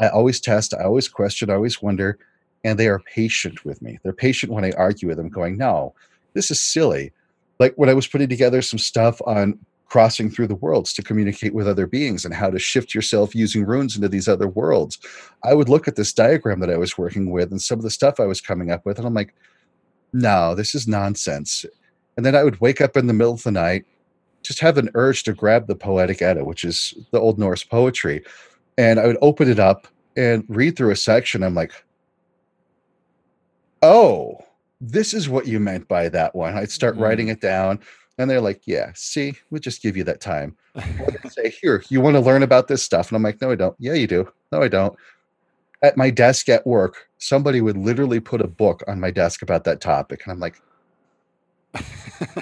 I 0.00 0.08
always 0.08 0.40
test 0.40 0.74
i 0.74 0.82
always 0.82 1.08
question 1.08 1.48
i 1.48 1.54
always 1.54 1.80
wonder 1.80 2.18
and 2.64 2.78
they 2.78 2.88
are 2.88 3.00
patient 3.00 3.64
with 3.64 3.80
me 3.82 3.98
they're 4.02 4.12
patient 4.12 4.52
when 4.52 4.64
i 4.64 4.72
argue 4.72 5.08
with 5.08 5.16
them 5.16 5.28
going 5.28 5.56
no 5.56 5.94
this 6.34 6.50
is 6.50 6.60
silly 6.60 7.12
like 7.58 7.74
when 7.76 7.88
i 7.88 7.94
was 7.94 8.06
putting 8.06 8.28
together 8.28 8.62
some 8.62 8.78
stuff 8.78 9.20
on 9.26 9.58
crossing 9.92 10.30
through 10.30 10.46
the 10.46 10.54
worlds 10.54 10.90
to 10.90 11.02
communicate 11.02 11.52
with 11.52 11.68
other 11.68 11.86
beings 11.86 12.24
and 12.24 12.32
how 12.32 12.48
to 12.48 12.58
shift 12.58 12.94
yourself 12.94 13.34
using 13.34 13.62
runes 13.62 13.94
into 13.94 14.08
these 14.08 14.26
other 14.26 14.48
worlds. 14.48 14.98
I 15.44 15.52
would 15.52 15.68
look 15.68 15.86
at 15.86 15.96
this 15.96 16.14
diagram 16.14 16.60
that 16.60 16.70
I 16.70 16.78
was 16.78 16.96
working 16.96 17.30
with 17.30 17.50
and 17.50 17.60
some 17.60 17.78
of 17.78 17.82
the 17.82 17.90
stuff 17.90 18.18
I 18.18 18.24
was 18.24 18.40
coming 18.40 18.70
up 18.70 18.86
with, 18.86 18.96
and 18.96 19.06
I'm 19.06 19.12
like, 19.12 19.34
no, 20.14 20.54
this 20.54 20.74
is 20.74 20.88
nonsense. 20.88 21.66
And 22.16 22.24
then 22.24 22.34
I 22.34 22.42
would 22.42 22.58
wake 22.58 22.80
up 22.80 22.96
in 22.96 23.06
the 23.06 23.12
middle 23.12 23.34
of 23.34 23.42
the 23.42 23.50
night, 23.50 23.84
just 24.42 24.60
have 24.60 24.78
an 24.78 24.88
urge 24.94 25.24
to 25.24 25.34
grab 25.34 25.66
the 25.66 25.76
Poetic 25.76 26.22
Edda, 26.22 26.42
which 26.42 26.64
is 26.64 26.94
the 27.10 27.20
Old 27.20 27.38
Norse 27.38 27.62
poetry, 27.62 28.24
and 28.78 28.98
I 28.98 29.06
would 29.06 29.18
open 29.20 29.50
it 29.50 29.58
up 29.58 29.86
and 30.16 30.42
read 30.48 30.74
through 30.74 30.92
a 30.92 30.96
section. 30.96 31.42
I'm 31.42 31.54
like, 31.54 31.72
oh, 33.82 34.38
this 34.80 35.14
is 35.14 35.28
what 35.28 35.46
you 35.46 35.60
meant 35.60 35.86
by 35.88 36.08
that 36.08 36.34
one. 36.34 36.56
I'd 36.56 36.70
start 36.70 36.94
mm-hmm. 36.94 37.04
writing 37.04 37.28
it 37.28 37.40
down. 37.40 37.80
And 38.18 38.30
they're 38.30 38.40
like, 38.40 38.62
yeah, 38.66 38.92
see, 38.94 39.34
we'll 39.50 39.60
just 39.60 39.82
give 39.82 39.96
you 39.96 40.04
that 40.04 40.20
time. 40.20 40.56
say, 41.30 41.50
here, 41.50 41.82
you 41.88 42.00
want 42.00 42.14
to 42.14 42.20
learn 42.20 42.42
about 42.42 42.68
this 42.68 42.82
stuff? 42.82 43.08
And 43.08 43.16
I'm 43.16 43.22
like, 43.22 43.40
no, 43.40 43.50
I 43.50 43.54
don't. 43.54 43.74
Yeah, 43.78 43.94
you 43.94 44.06
do. 44.06 44.30
No, 44.50 44.62
I 44.62 44.68
don't. 44.68 44.94
At 45.82 45.96
my 45.96 46.10
desk 46.10 46.48
at 46.48 46.66
work, 46.66 47.08
somebody 47.18 47.60
would 47.60 47.76
literally 47.76 48.20
put 48.20 48.40
a 48.40 48.46
book 48.46 48.82
on 48.86 49.00
my 49.00 49.10
desk 49.10 49.42
about 49.42 49.64
that 49.64 49.80
topic. 49.80 50.22
And 50.24 50.32
I'm 50.32 50.40
like, 50.40 50.60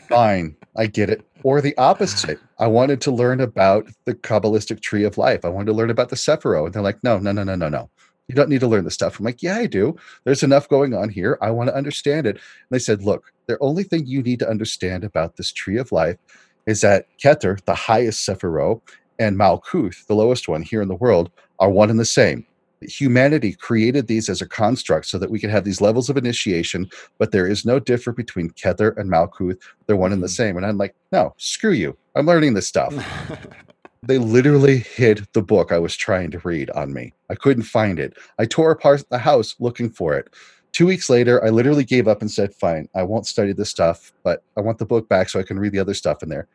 fine, 0.09 0.57
I 0.77 0.87
get 0.87 1.09
it. 1.09 1.25
Or 1.43 1.61
the 1.61 1.77
opposite. 1.79 2.41
I 2.59 2.67
wanted 2.67 3.01
to 3.03 3.11
learn 3.11 3.41
about 3.41 3.87
the 4.05 4.15
Kabbalistic 4.15 4.83
tree 4.83 5.05
of 5.05 5.19
life. 5.19 5.45
I 5.45 5.49
wanted 5.49 5.67
to 5.67 5.73
learn 5.73 5.91
about 5.91 6.09
the 6.09 6.17
Sephiroth. 6.17 6.67
And 6.67 6.75
they're 6.75 6.83
like, 6.83 7.03
no, 7.03 7.19
no, 7.19 7.33
no, 7.33 7.45
no, 7.45 7.55
no, 7.55 7.69
no. 7.69 7.91
You 8.31 8.37
don't 8.37 8.49
need 8.49 8.61
to 8.61 8.69
learn 8.69 8.85
this 8.85 8.95
stuff. 8.95 9.19
I'm 9.19 9.25
like, 9.25 9.43
yeah, 9.43 9.57
I 9.57 9.67
do. 9.67 9.97
There's 10.23 10.45
enough 10.45 10.69
going 10.69 10.95
on 10.95 11.09
here. 11.09 11.37
I 11.43 11.51
want 11.51 11.69
to 11.69 11.75
understand 11.75 12.29
it. 12.29 12.37
And 12.37 12.71
they 12.71 12.79
said, 12.79 13.03
look, 13.03 13.33
the 13.47 13.59
only 13.61 13.83
thing 13.83 14.07
you 14.07 14.23
need 14.23 14.39
to 14.39 14.49
understand 14.49 15.03
about 15.03 15.35
this 15.35 15.51
tree 15.51 15.79
of 15.79 15.91
life 15.91 16.17
is 16.65 16.81
that 16.83 17.07
Keter, 17.19 17.61
the 17.65 17.75
highest 17.75 18.25
Sephiroth, 18.25 18.83
and 19.19 19.37
Malkuth, 19.37 20.07
the 20.07 20.15
lowest 20.15 20.47
one 20.47 20.63
here 20.63 20.81
in 20.81 20.87
the 20.87 20.95
world, 20.95 21.29
are 21.59 21.71
one 21.71 21.91
and 21.91 21.99
the 21.99 22.05
same. 22.05 22.47
Humanity 22.83 23.53
created 23.53 24.07
these 24.07 24.29
as 24.29 24.41
a 24.41 24.49
construct 24.49 25.07
so 25.07 25.19
that 25.19 25.33
we 25.33 25.41
can 25.41 25.51
have 25.51 25.65
these 25.65 25.81
levels 25.81 26.09
of 26.09 26.17
initiation, 26.17 26.89
but 27.19 27.33
there 27.33 27.49
is 27.49 27.65
no 27.65 27.81
difference 27.81 28.17
between 28.17 28.51
Keter 28.51 28.97
and 28.97 29.11
Malkuth. 29.11 29.61
They're 29.87 29.97
one 29.97 30.13
and 30.13 30.23
the 30.23 30.29
mm. 30.29 30.37
same. 30.37 30.57
And 30.57 30.65
I'm 30.65 30.79
like, 30.79 30.95
no, 31.11 31.35
screw 31.37 31.73
you. 31.73 31.97
I'm 32.15 32.27
learning 32.27 32.55
this 32.55 32.69
stuff. 32.69 32.95
They 34.03 34.17
literally 34.17 34.79
hid 34.79 35.27
the 35.35 35.43
book 35.43 35.73
I 35.73 35.79
was 35.79 35.95
trying 35.95 36.31
to 36.31 36.39
read 36.39 36.71
on 36.71 36.95
me. 36.95 37.13
I 37.29 37.35
couldn't 37.35 37.65
find 37.65 37.99
it. 37.99 38.17
I 38.39 38.47
tore 38.47 38.71
apart 38.71 39.05
the 39.11 39.19
house 39.19 39.55
looking 39.59 39.91
for 39.91 40.15
it. 40.15 40.33
Two 40.73 40.87
weeks 40.87 41.11
later, 41.11 41.45
I 41.45 41.51
literally 41.51 41.85
gave 41.85 42.09
up 42.09 42.23
and 42.23 42.31
said, 42.31 42.55
Fine, 42.55 42.89
I 42.95 43.03
won't 43.03 43.27
study 43.27 43.53
this 43.53 43.69
stuff, 43.69 44.13
but 44.23 44.43
I 44.57 44.63
want 44.63 44.79
the 44.79 44.87
book 44.87 45.09
back 45.09 45.29
so 45.29 45.39
I 45.39 45.43
can 45.43 45.59
read 45.59 45.73
the 45.73 45.81
other 45.81 45.93
stuff 45.93 46.23
in 46.23 46.31
there. 46.31 46.49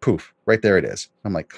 Poof, 0.00 0.34
right 0.44 0.60
there 0.60 0.76
it 0.76 0.84
is. 0.84 1.08
I'm 1.24 1.32
like, 1.32 1.52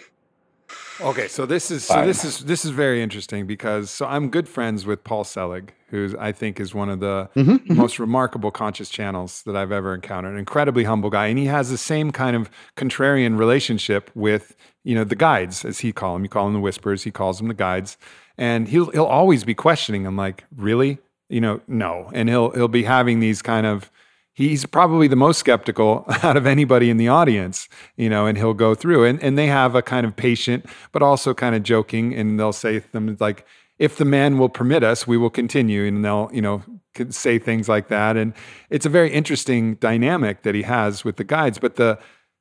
Okay, 1.00 1.28
so 1.28 1.46
this 1.46 1.70
is 1.70 1.86
Fine. 1.86 2.02
so 2.02 2.06
this 2.06 2.24
is 2.24 2.44
this 2.44 2.64
is 2.64 2.72
very 2.72 3.02
interesting 3.02 3.46
because 3.46 3.90
so 3.90 4.06
I'm 4.06 4.28
good 4.28 4.46
friends 4.46 4.84
with 4.84 5.02
Paul 5.02 5.24
Selig, 5.24 5.72
who 5.88 6.14
I 6.18 6.30
think 6.32 6.60
is 6.60 6.74
one 6.74 6.90
of 6.90 7.00
the 7.00 7.30
mm-hmm, 7.34 7.52
mm-hmm. 7.52 7.74
most 7.74 7.98
remarkable 7.98 8.50
conscious 8.50 8.90
channels 8.90 9.42
that 9.44 9.56
I've 9.56 9.72
ever 9.72 9.94
encountered. 9.94 10.34
An 10.34 10.38
incredibly 10.38 10.84
humble 10.84 11.08
guy, 11.08 11.28
and 11.28 11.38
he 11.38 11.46
has 11.46 11.70
the 11.70 11.78
same 11.78 12.10
kind 12.10 12.36
of 12.36 12.50
contrarian 12.76 13.38
relationship 13.38 14.10
with 14.14 14.54
you 14.84 14.94
know 14.94 15.04
the 15.04 15.16
guides, 15.16 15.64
as 15.64 15.80
he 15.80 15.90
call 15.92 16.14
them. 16.14 16.22
You 16.22 16.28
call 16.28 16.44
them 16.44 16.54
the 16.54 16.60
whispers, 16.60 17.04
he 17.04 17.10
calls 17.10 17.38
them 17.38 17.48
the 17.48 17.54
guides, 17.54 17.96
and 18.36 18.68
he'll 18.68 18.90
he'll 18.90 19.04
always 19.04 19.42
be 19.42 19.54
questioning 19.54 20.02
them, 20.02 20.16
like, 20.16 20.44
really, 20.54 20.98
you 21.30 21.40
know, 21.40 21.62
no, 21.66 22.10
and 22.12 22.28
he'll 22.28 22.50
he'll 22.50 22.68
be 22.68 22.84
having 22.84 23.20
these 23.20 23.40
kind 23.40 23.66
of 23.66 23.90
he's 24.40 24.64
probably 24.64 25.06
the 25.06 25.16
most 25.16 25.38
skeptical 25.38 26.04
out 26.22 26.36
of 26.36 26.46
anybody 26.46 26.88
in 26.88 26.96
the 26.96 27.08
audience, 27.08 27.68
you 27.96 28.08
know, 28.08 28.26
and 28.26 28.38
he'll 28.38 28.54
go 28.54 28.74
through 28.74 29.04
and, 29.04 29.22
and 29.22 29.36
they 29.36 29.46
have 29.46 29.74
a 29.74 29.82
kind 29.82 30.06
of 30.06 30.16
patient, 30.16 30.64
but 30.92 31.02
also 31.02 31.34
kind 31.34 31.54
of 31.54 31.62
joking. 31.62 32.14
And 32.14 32.40
they'll 32.40 32.52
say 32.52 32.78
them 32.78 33.16
like, 33.20 33.46
if 33.78 33.96
the 33.96 34.04
man 34.04 34.38
will 34.38 34.48
permit 34.48 34.82
us, 34.82 35.06
we 35.06 35.16
will 35.16 35.30
continue. 35.30 35.86
And 35.86 36.04
they'll, 36.04 36.30
you 36.32 36.40
know, 36.42 36.62
say 37.10 37.38
things 37.38 37.68
like 37.68 37.88
that. 37.88 38.16
And 38.16 38.32
it's 38.70 38.86
a 38.86 38.90
very 38.90 39.10
interesting 39.10 39.74
dynamic 39.76 40.42
that 40.42 40.54
he 40.54 40.62
has 40.62 41.04
with 41.04 41.16
the 41.16 41.24
guides. 41.24 41.58
But 41.58 41.76
the, 41.76 41.98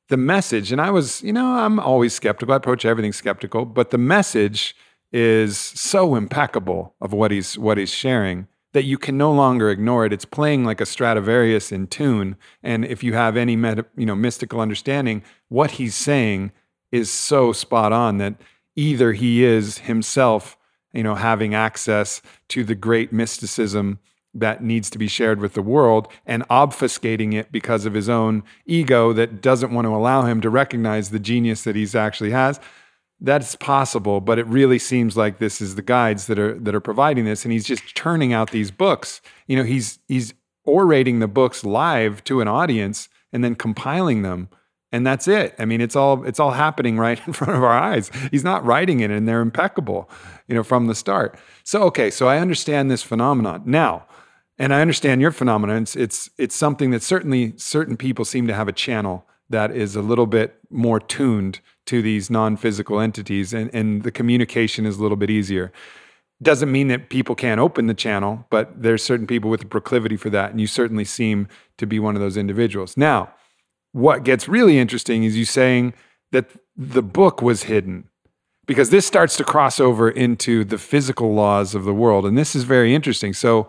the 0.08 0.16
message, 0.16 0.72
and 0.72 0.80
I 0.80 0.90
was, 0.90 1.22
you 1.22 1.32
know, 1.32 1.46
I'm 1.46 1.78
always 1.78 2.14
skeptical. 2.14 2.52
I 2.52 2.56
approach 2.56 2.84
everything 2.84 3.12
skeptical, 3.12 3.64
but 3.64 3.90
the 3.90 3.98
message 3.98 4.74
is 5.12 5.58
so 5.58 6.14
impeccable 6.14 6.94
of 7.00 7.12
what 7.12 7.30
he's 7.30 7.58
what 7.58 7.78
he's 7.78 7.90
sharing 7.90 8.46
that 8.72 8.84
you 8.84 8.98
can 8.98 9.18
no 9.18 9.32
longer 9.32 9.70
ignore 9.70 10.06
it. 10.06 10.12
It's 10.12 10.24
playing 10.24 10.64
like 10.64 10.80
a 10.80 10.86
Stradivarius 10.86 11.72
in 11.72 11.86
tune, 11.86 12.36
and 12.62 12.84
if 12.84 13.02
you 13.02 13.14
have 13.14 13.36
any 13.36 13.56
meta, 13.56 13.86
you 13.96 14.06
know 14.06 14.14
mystical 14.14 14.60
understanding, 14.60 15.22
what 15.48 15.72
he's 15.72 15.94
saying 15.94 16.52
is 16.92 17.10
so 17.10 17.52
spot 17.52 17.92
on 17.92 18.18
that 18.18 18.34
either 18.76 19.12
he 19.12 19.44
is 19.44 19.78
himself, 19.78 20.56
you 20.92 21.02
know, 21.02 21.14
having 21.14 21.54
access 21.54 22.22
to 22.48 22.64
the 22.64 22.74
great 22.74 23.12
mysticism 23.12 23.98
that 24.32 24.62
needs 24.62 24.88
to 24.90 24.98
be 24.98 25.08
shared 25.08 25.40
with 25.40 25.54
the 25.54 25.62
world 25.62 26.06
and 26.24 26.46
obfuscating 26.48 27.34
it 27.34 27.50
because 27.50 27.84
of 27.84 27.94
his 27.94 28.08
own 28.08 28.42
ego 28.64 29.12
that 29.12 29.42
doesn't 29.42 29.72
want 29.72 29.84
to 29.84 29.94
allow 29.94 30.22
him 30.22 30.40
to 30.40 30.48
recognize 30.48 31.10
the 31.10 31.18
genius 31.18 31.64
that 31.64 31.74
he's 31.74 31.96
actually 31.96 32.30
has 32.30 32.60
that's 33.20 33.54
possible, 33.54 34.20
but 34.20 34.38
it 34.38 34.46
really 34.46 34.78
seems 34.78 35.16
like 35.16 35.38
this 35.38 35.60
is 35.60 35.74
the 35.74 35.82
guides 35.82 36.26
that 36.26 36.38
are 36.38 36.58
that 36.58 36.74
are 36.74 36.80
providing 36.80 37.24
this, 37.24 37.44
and 37.44 37.52
he's 37.52 37.66
just 37.66 37.84
churning 37.94 38.32
out 38.32 38.50
these 38.50 38.70
books. 38.70 39.20
You 39.46 39.56
know, 39.56 39.64
he's 39.64 39.98
he's 40.08 40.32
orating 40.66 41.20
the 41.20 41.28
books 41.28 41.64
live 41.64 42.24
to 42.24 42.40
an 42.40 42.48
audience 42.48 43.08
and 43.32 43.44
then 43.44 43.54
compiling 43.54 44.22
them, 44.22 44.48
and 44.90 45.06
that's 45.06 45.28
it. 45.28 45.54
I 45.58 45.66
mean, 45.66 45.80
it's 45.82 45.96
all 45.96 46.24
it's 46.24 46.40
all 46.40 46.52
happening 46.52 46.96
right 46.96 47.20
in 47.26 47.32
front 47.34 47.54
of 47.54 47.62
our 47.62 47.78
eyes. 47.78 48.10
He's 48.30 48.44
not 48.44 48.64
writing 48.64 49.00
it, 49.00 49.10
and 49.10 49.28
they're 49.28 49.42
impeccable, 49.42 50.08
you 50.48 50.54
know, 50.54 50.62
from 50.62 50.86
the 50.86 50.94
start. 50.94 51.38
So 51.62 51.82
okay, 51.84 52.10
so 52.10 52.26
I 52.26 52.38
understand 52.38 52.90
this 52.90 53.02
phenomenon 53.02 53.62
now. 53.66 54.06
And 54.58 54.74
I 54.74 54.82
understand 54.82 55.22
your 55.22 55.30
phenomenon. 55.30 55.82
It's, 55.82 55.96
it's 55.96 56.30
it's 56.36 56.54
something 56.54 56.90
that 56.90 57.02
certainly 57.02 57.54
certain 57.56 57.96
people 57.96 58.26
seem 58.26 58.46
to 58.46 58.54
have 58.54 58.68
a 58.68 58.72
channel 58.72 59.26
that 59.48 59.74
is 59.74 59.96
a 59.96 60.02
little 60.02 60.26
bit 60.26 60.58
more 60.68 61.00
tuned 61.00 61.60
to 61.90 62.00
these 62.00 62.30
non-physical 62.30 63.00
entities 63.00 63.52
and, 63.52 63.68
and 63.74 64.04
the 64.04 64.12
communication 64.12 64.86
is 64.86 64.98
a 64.98 65.02
little 65.02 65.16
bit 65.16 65.28
easier. 65.28 65.72
Doesn't 66.40 66.70
mean 66.70 66.86
that 66.86 67.10
people 67.10 67.34
can't 67.34 67.60
open 67.60 67.88
the 67.88 67.94
channel 67.94 68.46
but 68.48 68.80
there's 68.80 69.02
certain 69.02 69.26
people 69.26 69.50
with 69.50 69.62
a 69.62 69.66
proclivity 69.66 70.16
for 70.16 70.30
that 70.30 70.52
and 70.52 70.60
you 70.60 70.68
certainly 70.68 71.04
seem 71.04 71.48
to 71.78 71.86
be 71.86 71.98
one 71.98 72.14
of 72.14 72.22
those 72.22 72.36
individuals. 72.36 72.96
Now 72.96 73.34
what 73.90 74.22
gets 74.22 74.48
really 74.48 74.78
interesting 74.78 75.24
is 75.24 75.36
you 75.36 75.44
saying 75.44 75.94
that 76.30 76.46
the 76.76 77.02
book 77.02 77.42
was 77.42 77.64
hidden 77.64 78.08
because 78.66 78.90
this 78.90 79.04
starts 79.04 79.36
to 79.38 79.42
cross 79.42 79.80
over 79.80 80.08
into 80.08 80.64
the 80.64 80.78
physical 80.78 81.34
laws 81.34 81.74
of 81.74 81.82
the 81.82 81.92
world 81.92 82.24
and 82.24 82.38
this 82.38 82.54
is 82.54 82.62
very 82.62 82.94
interesting. 82.94 83.32
So 83.32 83.66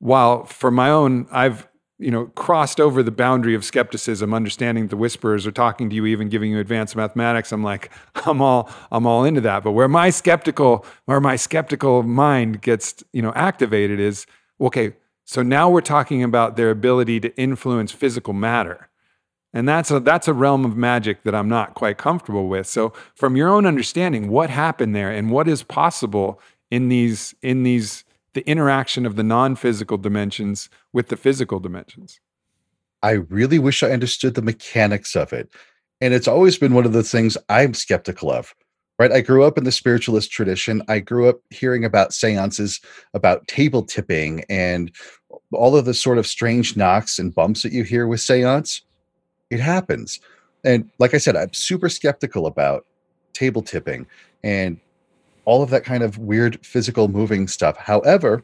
while 0.00 0.44
for 0.44 0.70
my 0.70 0.90
own 0.90 1.26
i've 1.32 1.66
you 2.04 2.10
know, 2.10 2.26
crossed 2.34 2.80
over 2.80 3.02
the 3.02 3.10
boundary 3.10 3.54
of 3.54 3.64
skepticism, 3.64 4.34
understanding 4.34 4.88
the 4.88 4.96
whisperers 4.96 5.46
are 5.46 5.52
talking 5.52 5.88
to 5.88 5.96
you, 5.96 6.04
even 6.04 6.28
giving 6.28 6.50
you 6.50 6.60
advanced 6.60 6.94
mathematics. 6.94 7.50
I'm 7.50 7.64
like, 7.64 7.90
I'm 8.26 8.42
all, 8.42 8.68
I'm 8.92 9.06
all 9.06 9.24
into 9.24 9.40
that. 9.40 9.64
But 9.64 9.72
where 9.72 9.88
my 9.88 10.10
skeptical, 10.10 10.84
where 11.06 11.18
my 11.18 11.36
skeptical 11.36 12.02
mind 12.02 12.60
gets, 12.60 13.02
you 13.14 13.22
know, 13.22 13.32
activated 13.34 14.00
is, 14.00 14.26
okay, 14.60 14.92
so 15.24 15.40
now 15.40 15.70
we're 15.70 15.80
talking 15.80 16.22
about 16.22 16.56
their 16.56 16.68
ability 16.70 17.20
to 17.20 17.34
influence 17.38 17.90
physical 17.90 18.34
matter. 18.34 18.90
And 19.54 19.66
that's 19.66 19.90
a, 19.90 19.98
that's 19.98 20.28
a 20.28 20.34
realm 20.34 20.66
of 20.66 20.76
magic 20.76 21.22
that 21.22 21.34
I'm 21.34 21.48
not 21.48 21.72
quite 21.72 21.96
comfortable 21.96 22.48
with. 22.48 22.66
So, 22.66 22.92
from 23.14 23.34
your 23.34 23.48
own 23.48 23.64
understanding, 23.64 24.28
what 24.28 24.50
happened 24.50 24.94
there 24.94 25.10
and 25.10 25.30
what 25.30 25.48
is 25.48 25.62
possible 25.62 26.38
in 26.70 26.88
these, 26.88 27.34
in 27.40 27.62
these 27.62 28.03
the 28.34 28.46
interaction 28.48 29.06
of 29.06 29.16
the 29.16 29.22
non 29.22 29.56
physical 29.56 29.96
dimensions 29.96 30.68
with 30.92 31.08
the 31.08 31.16
physical 31.16 31.58
dimensions. 31.58 32.20
I 33.02 33.12
really 33.12 33.58
wish 33.58 33.82
I 33.82 33.90
understood 33.90 34.34
the 34.34 34.42
mechanics 34.42 35.14
of 35.14 35.32
it. 35.32 35.48
And 36.00 36.12
it's 36.12 36.28
always 36.28 36.58
been 36.58 36.74
one 36.74 36.86
of 36.86 36.92
the 36.92 37.02
things 37.02 37.36
I'm 37.48 37.74
skeptical 37.74 38.30
of, 38.30 38.54
right? 38.98 39.12
I 39.12 39.20
grew 39.20 39.44
up 39.44 39.56
in 39.56 39.64
the 39.64 39.72
spiritualist 39.72 40.30
tradition. 40.30 40.82
I 40.88 40.98
grew 40.98 41.28
up 41.28 41.40
hearing 41.50 41.84
about 41.84 42.12
seances, 42.12 42.80
about 43.12 43.46
table 43.46 43.82
tipping, 43.82 44.44
and 44.48 44.90
all 45.52 45.76
of 45.76 45.84
the 45.84 45.94
sort 45.94 46.18
of 46.18 46.26
strange 46.26 46.76
knocks 46.76 47.18
and 47.18 47.34
bumps 47.34 47.62
that 47.62 47.72
you 47.72 47.84
hear 47.84 48.06
with 48.06 48.20
seance. 48.20 48.82
It 49.50 49.60
happens. 49.60 50.20
And 50.64 50.90
like 50.98 51.14
I 51.14 51.18
said, 51.18 51.36
I'm 51.36 51.52
super 51.52 51.88
skeptical 51.88 52.46
about 52.46 52.86
table 53.34 53.62
tipping 53.62 54.06
and 54.42 54.80
all 55.44 55.62
of 55.62 55.70
that 55.70 55.84
kind 55.84 56.02
of 56.02 56.18
weird 56.18 56.64
physical 56.64 57.08
moving 57.08 57.48
stuff. 57.48 57.76
However, 57.76 58.42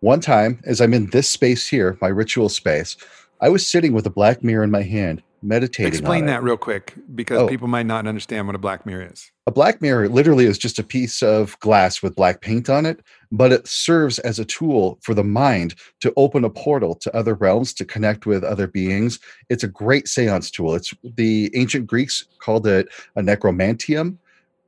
one 0.00 0.20
time, 0.20 0.60
as 0.64 0.80
I'm 0.80 0.94
in 0.94 1.10
this 1.10 1.28
space 1.28 1.66
here, 1.66 1.96
my 2.00 2.08
ritual 2.08 2.48
space, 2.48 2.96
I 3.40 3.48
was 3.48 3.66
sitting 3.66 3.92
with 3.92 4.06
a 4.06 4.10
black 4.10 4.42
mirror 4.42 4.64
in 4.64 4.70
my 4.70 4.82
hand, 4.82 5.22
meditating. 5.42 5.92
Explain 5.92 6.26
that 6.26 6.42
real 6.42 6.56
quick 6.56 6.94
because 7.14 7.38
oh. 7.38 7.48
people 7.48 7.68
might 7.68 7.86
not 7.86 8.06
understand 8.06 8.46
what 8.46 8.56
a 8.56 8.58
black 8.58 8.86
mirror 8.86 9.08
is. 9.12 9.30
A 9.46 9.52
black 9.52 9.80
mirror 9.80 10.08
literally 10.08 10.46
is 10.46 10.58
just 10.58 10.78
a 10.78 10.82
piece 10.82 11.22
of 11.22 11.58
glass 11.60 12.02
with 12.02 12.16
black 12.16 12.40
paint 12.40 12.68
on 12.68 12.84
it, 12.84 13.00
but 13.30 13.52
it 13.52 13.66
serves 13.66 14.18
as 14.20 14.38
a 14.38 14.44
tool 14.44 14.98
for 15.02 15.14
the 15.14 15.24
mind 15.24 15.74
to 16.00 16.12
open 16.16 16.44
a 16.44 16.50
portal 16.50 16.94
to 16.96 17.14
other 17.14 17.34
realms 17.34 17.72
to 17.74 17.84
connect 17.84 18.26
with 18.26 18.42
other 18.42 18.66
beings. 18.66 19.18
It's 19.48 19.64
a 19.64 19.68
great 19.68 20.08
seance 20.08 20.50
tool. 20.50 20.74
It's 20.74 20.94
the 21.02 21.50
ancient 21.54 21.86
Greeks 21.86 22.26
called 22.38 22.66
it 22.66 22.88
a 23.14 23.22
necromantium 23.22 24.18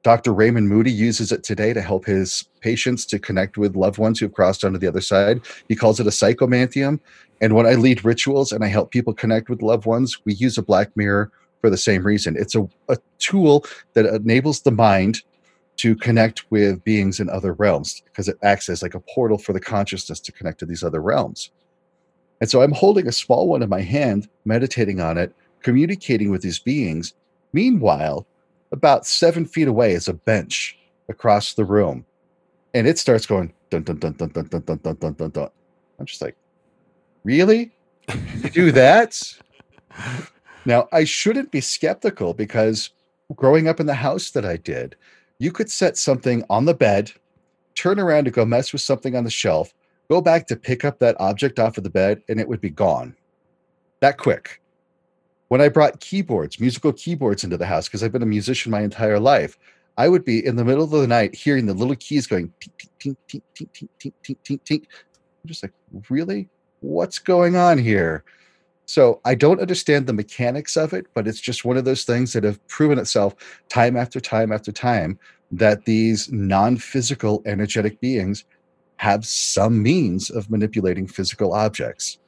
Dr. 0.03 0.33
Raymond 0.33 0.69
Moody 0.69 0.93
uses 0.93 1.33
it 1.33 1.43
today 1.43 1.73
to 1.73 1.81
help 1.81 2.07
his 2.07 2.45
patients 2.61 3.05
to 3.07 3.19
connect 3.19 3.59
with 3.59 3.77
loved 3.77 3.99
ones 3.99 4.19
who've 4.19 4.33
crossed 4.33 4.65
onto 4.65 4.79
the 4.79 4.87
other 4.87 5.01
side. 5.01 5.41
He 5.69 5.75
calls 5.75 5.99
it 5.99 6.07
a 6.07 6.11
psychomantium. 6.11 7.01
And 7.41 7.55
when 7.55 7.67
I 7.67 7.75
lead 7.75 8.05
rituals 8.05 8.53
and 8.53 8.65
I 8.65 8.69
help 8.69 8.91
people 8.91 9.13
connect 9.13 9.49
with 9.49 9.63
loved 9.63 9.87
ones, 9.87 10.19
we 10.25 10.35
use 10.35 10.57
a 10.57 10.63
black 10.63 10.97
mirror 10.97 11.31
for 11.61 11.71
the 11.71 11.77
same 11.77 12.05
reason. 12.05 12.37
It's 12.37 12.55
a, 12.55 12.69
a 12.89 12.97
tool 13.19 13.65
that 13.95 14.07
enables 14.07 14.61
the 14.61 14.71
mind 14.71 15.23
to 15.79 15.95
connect 15.97 16.51
with 16.51 16.83
beings 16.85 17.21
in 17.21 17.31
other 17.31 17.53
realms 17.53 18.03
because 18.07 18.29
it 18.29 18.37
acts 18.43 18.69
as 18.69 18.83
like 18.83 18.95
a 18.95 19.01
portal 19.01 19.39
for 19.39 19.53
the 19.53 19.61
consciousness 19.61 20.21
to 20.21 20.33
connect 20.33 20.59
to 20.61 20.67
these 20.67 20.83
other 20.83 21.01
realms. 21.01 21.51
And 22.41 22.51
so 22.51 22.63
I'm 22.63 22.73
holding 22.73 23.07
a 23.09 23.13
small 23.13 23.49
one 23.49 23.63
in 23.63 23.69
my 23.69 23.81
hand, 23.81 24.29
meditating 24.45 25.01
on 25.01 25.19
it, 25.19 25.35
communicating 25.63 26.31
with 26.31 26.43
these 26.43 26.59
beings. 26.59 27.15
Meanwhile, 27.53 28.27
about 28.73 29.07
seven 29.07 29.45
feet 29.45 29.69
away 29.69 29.93
is 29.93 30.09
a 30.09 30.15
bench 30.15 30.79
across 31.09 31.55
the 31.55 31.65
room. 31.65 32.05
And 32.75 32.87
it 32.87 32.99
starts 32.99 33.27
going 33.27 33.53
dun 33.71 33.83
dun 33.83 33.99
dun 33.99 34.13
dun 34.13 34.29
dun 34.31 34.47
dun 34.49 34.61
dun 34.61 34.79
dun 34.83 34.97
dun 34.97 35.13
dun 35.15 35.31
dun. 35.31 35.49
I'm 35.99 36.07
just 36.07 36.23
like, 36.23 36.37
really? 37.25 37.73
You 38.43 38.51
do 38.51 38.73
that? 38.73 39.21
now 40.65 40.89
I 40.93 41.05
shouldn't 41.05 41.51
be 41.51 41.61
skeptical 41.61 42.35
because 42.35 42.91
growing 43.37 43.69
up 43.69 43.81
in 43.81 43.87
the 43.87 43.95
house 43.95 44.31
that 44.31 44.45
I 44.45 44.57
did, 44.57 44.97
you 45.39 45.53
could 45.53 45.71
set 45.71 45.97
something 45.97 46.45
on 46.51 46.65
the 46.65 46.75
bed, 46.75 47.13
turn 47.75 47.99
around 47.99 48.25
to 48.25 48.31
go 48.31 48.45
mess 48.45 48.73
with 48.73 48.83
something 48.83 49.17
on 49.17 49.25
the 49.25 49.31
shelf, 49.31 49.73
go 50.11 50.21
back 50.21 50.47
to 50.49 50.57
pick 50.57 50.85
up 50.85 50.99
that 50.99 51.21
object 51.21 51.59
off 51.59 51.79
of 51.79 51.85
the 51.85 51.91
bed, 51.91 52.23
and 52.29 52.41
it 52.41 52.49
would 52.49 52.61
be 52.61 52.71
gone. 52.71 53.15
That 54.01 54.19
quick. 54.19 54.61
When 55.49 55.61
I 55.61 55.69
brought 55.69 56.01
keyboards, 56.01 56.61
musical 56.61 56.93
keyboards 56.93 57.43
into 57.45 57.57
the 57.57 57.67
house, 57.67 57.89
because 57.89 58.03
I've 58.03 58.13
been 58.13 58.23
a 58.23 58.27
musician 58.27 58.71
my 58.71 58.83
entire 58.83 59.19
life, 59.19 59.59
I 59.97 60.09
would 60.09 60.25
be 60.25 60.45
in 60.45 60.57
the 60.57 60.65
middle 60.65 60.85
of 60.85 60.91
the 60.91 61.07
night 61.07 61.35
hearing 61.35 61.67
the 61.67 61.75
little 61.75 61.97
keys 61.97 62.27
going 62.27 62.53
tink, 62.61 62.73
tink, 63.01 63.17
tink, 63.29 63.43
tink, 63.55 63.69
tink, 63.73 63.89
tink, 63.99 64.13
tink, 64.23 64.37
tink, 64.45 64.61
tink. 64.63 64.83
I'm 64.83 65.49
just 65.49 65.63
like, 65.63 65.73
really? 66.09 66.49
What's 66.81 67.19
going 67.19 67.57
on 67.57 67.79
here? 67.79 68.23
So 68.85 69.21
I 69.25 69.35
don't 69.35 69.61
understand 69.61 70.07
the 70.07 70.13
mechanics 70.13 70.77
of 70.77 70.93
it, 70.93 71.07
but 71.15 71.27
it's 71.27 71.41
just 71.41 71.65
one 71.65 71.77
of 71.77 71.85
those 71.85 72.05
things 72.05 72.33
that 72.33 72.45
have 72.45 72.65
proven 72.69 72.99
itself 72.99 73.35
time 73.69 73.97
after 73.97 74.21
time 74.21 74.53
after 74.53 74.71
time 74.71 75.19
that 75.51 75.85
these 75.85 76.31
non-physical 76.31 77.43
energetic 77.47 78.01
beings 78.01 78.45
have 78.97 79.27
some 79.27 79.83
means 79.83 80.31
of 80.31 80.51
manipulating 80.51 81.07
physical 81.07 81.53
objects. 81.53 82.19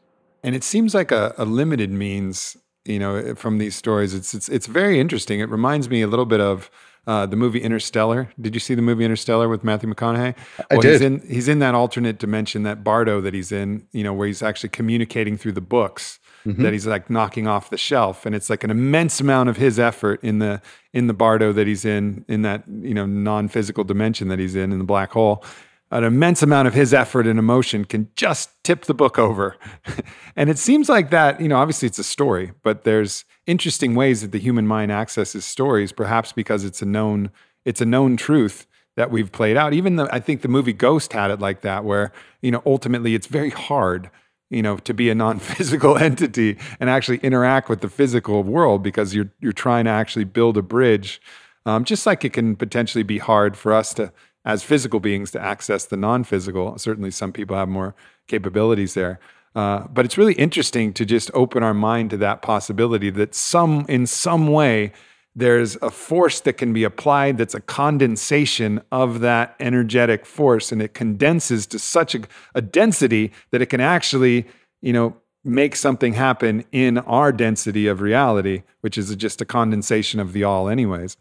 And 0.42 0.54
it 0.54 0.64
seems 0.64 0.94
like 0.94 1.12
a, 1.12 1.34
a 1.38 1.44
limited 1.44 1.90
means, 1.90 2.56
you 2.84 2.98
know, 2.98 3.34
from 3.34 3.58
these 3.58 3.74
stories. 3.74 4.14
It's 4.14 4.34
it's 4.34 4.48
it's 4.48 4.66
very 4.66 5.00
interesting. 5.00 5.40
It 5.40 5.48
reminds 5.48 5.88
me 5.88 6.02
a 6.02 6.06
little 6.06 6.26
bit 6.26 6.40
of 6.40 6.70
uh, 7.06 7.26
the 7.26 7.36
movie 7.36 7.60
Interstellar. 7.60 8.30
Did 8.40 8.54
you 8.54 8.60
see 8.60 8.74
the 8.74 8.82
movie 8.82 9.04
Interstellar 9.04 9.48
with 9.48 9.64
Matthew 9.64 9.92
McConaughey? 9.92 10.34
I 10.70 10.76
did. 10.76 10.92
He's 10.92 11.00
in, 11.00 11.20
he's 11.26 11.48
in 11.48 11.58
that 11.60 11.74
alternate 11.74 12.18
dimension, 12.18 12.62
that 12.64 12.84
Bardo 12.84 13.20
that 13.20 13.34
he's 13.34 13.52
in, 13.52 13.86
you 13.92 14.04
know, 14.04 14.12
where 14.12 14.26
he's 14.26 14.42
actually 14.42 14.68
communicating 14.70 15.36
through 15.36 15.52
the 15.52 15.60
books 15.60 16.18
mm-hmm. 16.46 16.62
that 16.62 16.72
he's 16.72 16.86
like 16.86 17.10
knocking 17.10 17.46
off 17.46 17.70
the 17.70 17.78
shelf, 17.78 18.26
and 18.26 18.34
it's 18.34 18.50
like 18.50 18.64
an 18.64 18.70
immense 18.70 19.20
amount 19.20 19.48
of 19.48 19.56
his 19.56 19.78
effort 19.78 20.22
in 20.22 20.38
the 20.38 20.60
in 20.92 21.06
the 21.06 21.14
Bardo 21.14 21.52
that 21.52 21.66
he's 21.66 21.84
in, 21.84 22.24
in 22.28 22.42
that 22.42 22.64
you 22.68 22.94
know 22.94 23.06
non 23.06 23.48
physical 23.48 23.84
dimension 23.84 24.28
that 24.28 24.38
he's 24.38 24.54
in, 24.54 24.72
in 24.72 24.78
the 24.78 24.84
black 24.84 25.12
hole. 25.12 25.44
An 25.92 26.04
immense 26.04 26.42
amount 26.42 26.68
of 26.68 26.74
his 26.74 26.94
effort 26.94 27.26
and 27.26 27.38
emotion 27.38 27.84
can 27.84 28.08
just 28.14 28.50
tip 28.62 28.84
the 28.84 28.94
book 28.94 29.18
over. 29.18 29.56
and 30.36 30.48
it 30.48 30.58
seems 30.58 30.88
like 30.88 31.10
that, 31.10 31.40
you 31.40 31.48
know, 31.48 31.56
obviously 31.56 31.86
it's 31.86 31.98
a 31.98 32.04
story, 32.04 32.52
but 32.62 32.84
there's 32.84 33.24
interesting 33.46 33.96
ways 33.96 34.22
that 34.22 34.30
the 34.30 34.38
human 34.38 34.66
mind 34.66 34.92
accesses 34.92 35.44
stories, 35.44 35.90
perhaps 35.90 36.32
because 36.32 36.64
it's 36.64 36.80
a 36.80 36.86
known, 36.86 37.30
it's 37.64 37.80
a 37.80 37.86
known 37.86 38.16
truth 38.16 38.68
that 38.96 39.10
we've 39.10 39.32
played 39.32 39.56
out. 39.56 39.72
Even 39.72 39.96
though 39.96 40.08
I 40.12 40.20
think 40.20 40.42
the 40.42 40.48
movie 40.48 40.72
Ghost 40.72 41.12
had 41.12 41.32
it 41.32 41.40
like 41.40 41.62
that, 41.62 41.84
where, 41.84 42.12
you 42.40 42.52
know, 42.52 42.62
ultimately 42.64 43.14
it's 43.14 43.26
very 43.26 43.50
hard 43.50 44.10
you 44.50 44.62
know 44.62 44.76
to 44.78 44.92
be 44.92 45.08
a 45.08 45.14
non-physical 45.24 45.96
entity 45.96 46.58
and 46.78 46.90
actually 46.90 47.18
interact 47.18 47.68
with 47.68 47.80
the 47.80 47.88
physical 47.88 48.42
world 48.42 48.82
because 48.82 49.14
you're 49.14 49.30
you're 49.40 49.52
trying 49.52 49.84
to 49.84 49.90
actually 49.90 50.24
build 50.24 50.56
a 50.56 50.62
bridge 50.62 51.20
um, 51.66 51.84
just 51.84 52.06
like 52.06 52.24
it 52.24 52.32
can 52.32 52.56
potentially 52.56 53.04
be 53.04 53.18
hard 53.18 53.56
for 53.56 53.72
us 53.72 53.94
to 53.94 54.12
as 54.44 54.62
physical 54.62 55.00
beings 55.00 55.30
to 55.32 55.40
access 55.40 55.84
the 55.84 55.96
non-physical. 55.96 56.78
Certainly 56.78 57.10
some 57.10 57.32
people 57.32 57.56
have 57.56 57.68
more 57.68 57.94
capabilities 58.26 58.94
there. 58.94 59.20
Uh, 59.54 59.86
but 59.88 60.04
it's 60.04 60.16
really 60.16 60.34
interesting 60.34 60.92
to 60.92 61.04
just 61.04 61.30
open 61.34 61.62
our 61.62 61.74
mind 61.74 62.10
to 62.10 62.16
that 62.16 62.40
possibility 62.40 63.10
that 63.10 63.34
some 63.34 63.84
in 63.88 64.06
some 64.06 64.46
way 64.46 64.92
there's 65.34 65.76
a 65.76 65.90
force 65.90 66.40
that 66.40 66.54
can 66.54 66.72
be 66.72 66.84
applied 66.84 67.38
that's 67.38 67.54
a 67.54 67.60
condensation 67.60 68.80
of 68.90 69.20
that 69.20 69.54
energetic 69.60 70.24
force 70.26 70.70
and 70.70 70.80
it 70.82 70.94
condenses 70.94 71.66
to 71.66 71.78
such 71.78 72.14
a, 72.14 72.20
a, 72.54 72.60
density 72.60 73.32
that 73.50 73.62
it 73.62 73.66
can 73.66 73.80
actually 73.80 74.46
you 74.82 74.92
know 74.92 75.16
make 75.44 75.74
something 75.74 76.12
happen 76.12 76.64
in 76.70 76.98
our 76.98 77.32
density 77.32 77.88
of 77.88 78.00
reality 78.00 78.62
which 78.82 78.96
is 78.96 79.14
just 79.16 79.40
a 79.40 79.44
condensation 79.44 80.20
of 80.20 80.32
the 80.32 80.44
all 80.44 80.68
anyways. 80.68 81.16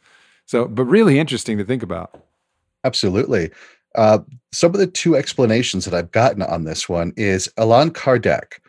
So 0.45 0.67
but 0.67 0.85
really 0.85 1.17
interesting 1.17 1.57
to 1.57 1.65
think 1.65 1.81
about 1.81 2.23
absolutely 2.89 3.51
uh, 3.95 4.19
some 4.51 4.73
of 4.73 4.79
the 4.79 4.87
two 4.87 5.15
explanations 5.15 5.85
that 5.85 5.93
i've 5.93 6.11
gotten 6.11 6.41
on 6.41 6.63
this 6.63 6.89
one 6.89 7.13
is 7.17 7.51
Allan 7.57 7.91
Kardec 7.91 8.59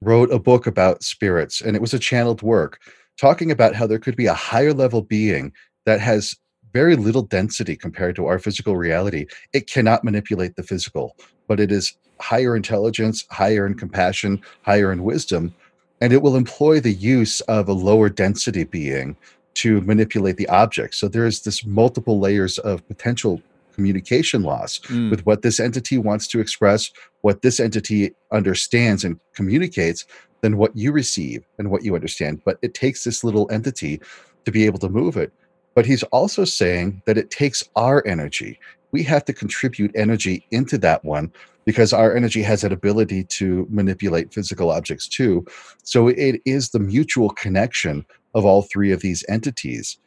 wrote 0.00 0.30
a 0.32 0.38
book 0.38 0.66
about 0.66 1.04
spirits 1.04 1.60
and 1.60 1.76
it 1.76 1.82
was 1.82 1.94
a 1.94 1.98
channeled 1.98 2.42
work 2.42 2.80
talking 3.18 3.50
about 3.50 3.74
how 3.74 3.86
there 3.86 3.98
could 3.98 4.16
be 4.16 4.26
a 4.26 4.34
higher 4.34 4.72
level 4.72 5.02
being 5.02 5.52
that 5.86 6.00
has 6.00 6.34
very 6.72 6.96
little 6.96 7.22
density 7.22 7.76
compared 7.76 8.14
to 8.16 8.26
our 8.26 8.38
physical 8.38 8.76
reality. 8.76 9.26
It 9.52 9.68
cannot 9.68 10.04
manipulate 10.04 10.56
the 10.56 10.62
physical, 10.62 11.16
but 11.46 11.60
it 11.60 11.72
is 11.72 11.96
higher 12.20 12.56
intelligence, 12.56 13.24
higher 13.30 13.66
in 13.66 13.74
compassion, 13.74 14.42
higher 14.62 14.92
in 14.92 15.02
wisdom, 15.02 15.54
and 16.00 16.12
it 16.12 16.22
will 16.22 16.36
employ 16.36 16.80
the 16.80 16.92
use 16.92 17.40
of 17.42 17.68
a 17.68 17.72
lower 17.72 18.08
density 18.08 18.64
being 18.64 19.16
to 19.54 19.80
manipulate 19.80 20.36
the 20.36 20.48
object. 20.48 20.94
So 20.94 21.08
there 21.08 21.26
is 21.26 21.42
this 21.42 21.64
multiple 21.66 22.20
layers 22.20 22.58
of 22.58 22.86
potential 22.86 23.42
communication 23.78 24.42
loss 24.42 24.80
mm. 24.80 25.08
with 25.08 25.24
what 25.24 25.42
this 25.42 25.60
entity 25.60 25.98
wants 25.98 26.26
to 26.26 26.40
express, 26.40 26.90
what 27.20 27.42
this 27.42 27.60
entity 27.60 28.12
understands 28.32 29.04
and 29.04 29.20
communicates, 29.36 30.04
than 30.40 30.56
what 30.56 30.76
you 30.76 30.90
receive 30.90 31.46
and 31.58 31.70
what 31.70 31.84
you 31.84 31.94
understand. 31.94 32.42
But 32.44 32.58
it 32.60 32.74
takes 32.74 33.04
this 33.04 33.22
little 33.22 33.48
entity 33.52 34.00
to 34.44 34.50
be 34.50 34.66
able 34.66 34.80
to 34.80 34.88
move 34.88 35.16
it. 35.16 35.32
But 35.74 35.86
he's 35.86 36.02
also 36.04 36.44
saying 36.44 37.02
that 37.06 37.18
it 37.18 37.30
takes 37.30 37.62
our 37.76 38.04
energy. 38.04 38.58
We 38.90 39.04
have 39.04 39.24
to 39.26 39.32
contribute 39.32 39.92
energy 39.94 40.44
into 40.50 40.76
that 40.78 41.04
one 41.04 41.32
because 41.64 41.92
our 41.92 42.16
energy 42.16 42.42
has 42.42 42.62
that 42.62 42.72
ability 42.72 43.24
to 43.24 43.66
manipulate 43.70 44.32
physical 44.32 44.70
objects 44.70 45.06
too. 45.06 45.46
So 45.84 46.08
it 46.08 46.40
is 46.44 46.70
the 46.70 46.80
mutual 46.80 47.30
connection 47.30 48.04
of 48.34 48.44
all 48.44 48.62
three 48.62 48.90
of 48.90 49.02
these 49.02 49.24
entities, 49.28 49.98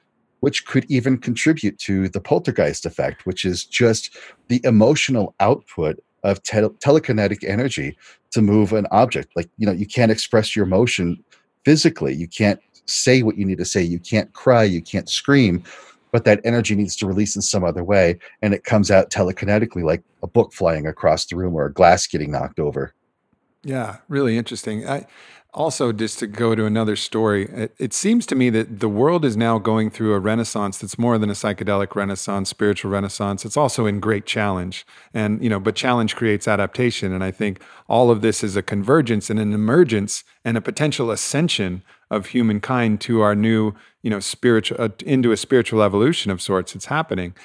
which 0.42 0.66
could 0.66 0.86
even 0.90 1.18
contribute 1.18 1.78
to 1.80 2.10
the 2.10 2.20
poltergeist 2.20 2.86
effect, 2.86 3.26
which 3.26 3.46
is 3.46 3.64
just 3.64 4.16
the 4.50 4.60
emotional 4.64 5.34
output 5.40 6.00
of 6.24 6.44
te- 6.44 6.58
telekinetic 6.58 7.48
energy 7.48 7.98
to 8.32 8.42
move 8.42 8.74
an 8.74 8.88
object. 8.92 9.32
Like, 9.36 9.50
you 9.58 9.66
know, 9.66 9.72
you 9.72 9.86
can't 9.86 10.12
express 10.12 10.56
your 10.56 10.66
emotion 10.66 11.24
physically. 11.64 12.14
You 12.14 12.28
can't 12.28 12.60
say 12.86 13.24
what 13.24 13.38
you 13.38 13.46
need 13.46 13.60
to 13.60 13.66
say. 13.66 13.82
You 13.82 14.00
can't 14.00 14.32
cry. 14.34 14.64
You 14.64 14.82
can't 14.82 15.10
scream. 15.10 15.64
But 16.12 16.26
that 16.26 16.42
energy 16.44 16.76
needs 16.76 16.96
to 16.98 17.08
release 17.08 17.36
in 17.36 17.42
some 17.42 17.64
other 17.64 17.84
way. 17.84 18.20
And 18.42 18.54
it 18.54 18.64
comes 18.64 18.92
out 18.92 19.10
telekinetically, 19.12 19.84
like 19.84 20.04
a 20.22 20.28
book 20.28 20.54
flying 20.54 20.86
across 20.86 21.26
the 21.26 21.38
room 21.38 21.56
or 21.56 21.66
a 21.66 21.74
glass 21.74 22.06
getting 22.06 22.32
knocked 22.32 22.60
over. 22.60 22.94
Yeah, 23.64 23.98
really 24.08 24.38
interesting. 24.38 24.88
I, 24.88 25.06
also, 25.54 25.92
just 25.92 26.20
to 26.20 26.28
go 26.28 26.56
to 26.56 26.66
another 26.66 26.96
story, 26.96 27.50
it, 27.52 27.76
it, 27.78 27.94
seems 27.94 28.26
to 28.28 28.36
me 28.36 28.50
that 28.52 28.80
the 28.80 28.88
world 28.88 29.26
is 29.26 29.36
now 29.36 29.60
going 29.60 29.90
through 29.90 30.14
a 30.14 30.20
renaissance 30.20 30.78
that's 30.78 30.98
more 30.98 31.18
than 31.18 31.30
a 31.30 31.34
psychedelic 31.34 31.94
renaissance, 31.94 32.50
spiritual 32.50 32.90
renaissance. 32.90 33.44
It's 33.44 33.58
also 33.58 33.86
in 33.86 34.00
great 34.00 34.26
challenge. 34.26 34.86
And, 35.14 35.44
you 35.44 35.50
know, 35.50 35.60
but 35.60 35.76
challenge 35.76 36.16
creates 36.16 36.48
adaptation. 36.48 37.12
And 37.12 37.22
I 37.22 37.32
think 37.32 37.62
all 37.90 38.10
of 38.10 38.22
this 38.22 38.46
is 38.46 38.56
a 38.56 38.62
convergence 38.62 39.30
and 39.30 39.40
an 39.40 39.52
emergence 39.52 40.24
and 40.46 40.56
a 40.56 40.62
potential 40.62 41.12
ascension 41.12 41.84
of 42.10 42.28
humankind 42.28 43.02
to 43.02 43.20
our 43.20 43.36
new, 43.36 43.74
you 44.04 44.10
know, 44.10 44.22
spiritual, 44.22 44.78
uh, 44.80 44.90
into 45.06 45.34
a 45.34 45.38
spiritual 45.38 45.84
evolution 45.84 46.32
of 46.32 46.42
sorts. 46.42 46.76
It's 46.76 46.86
happening 46.86 47.36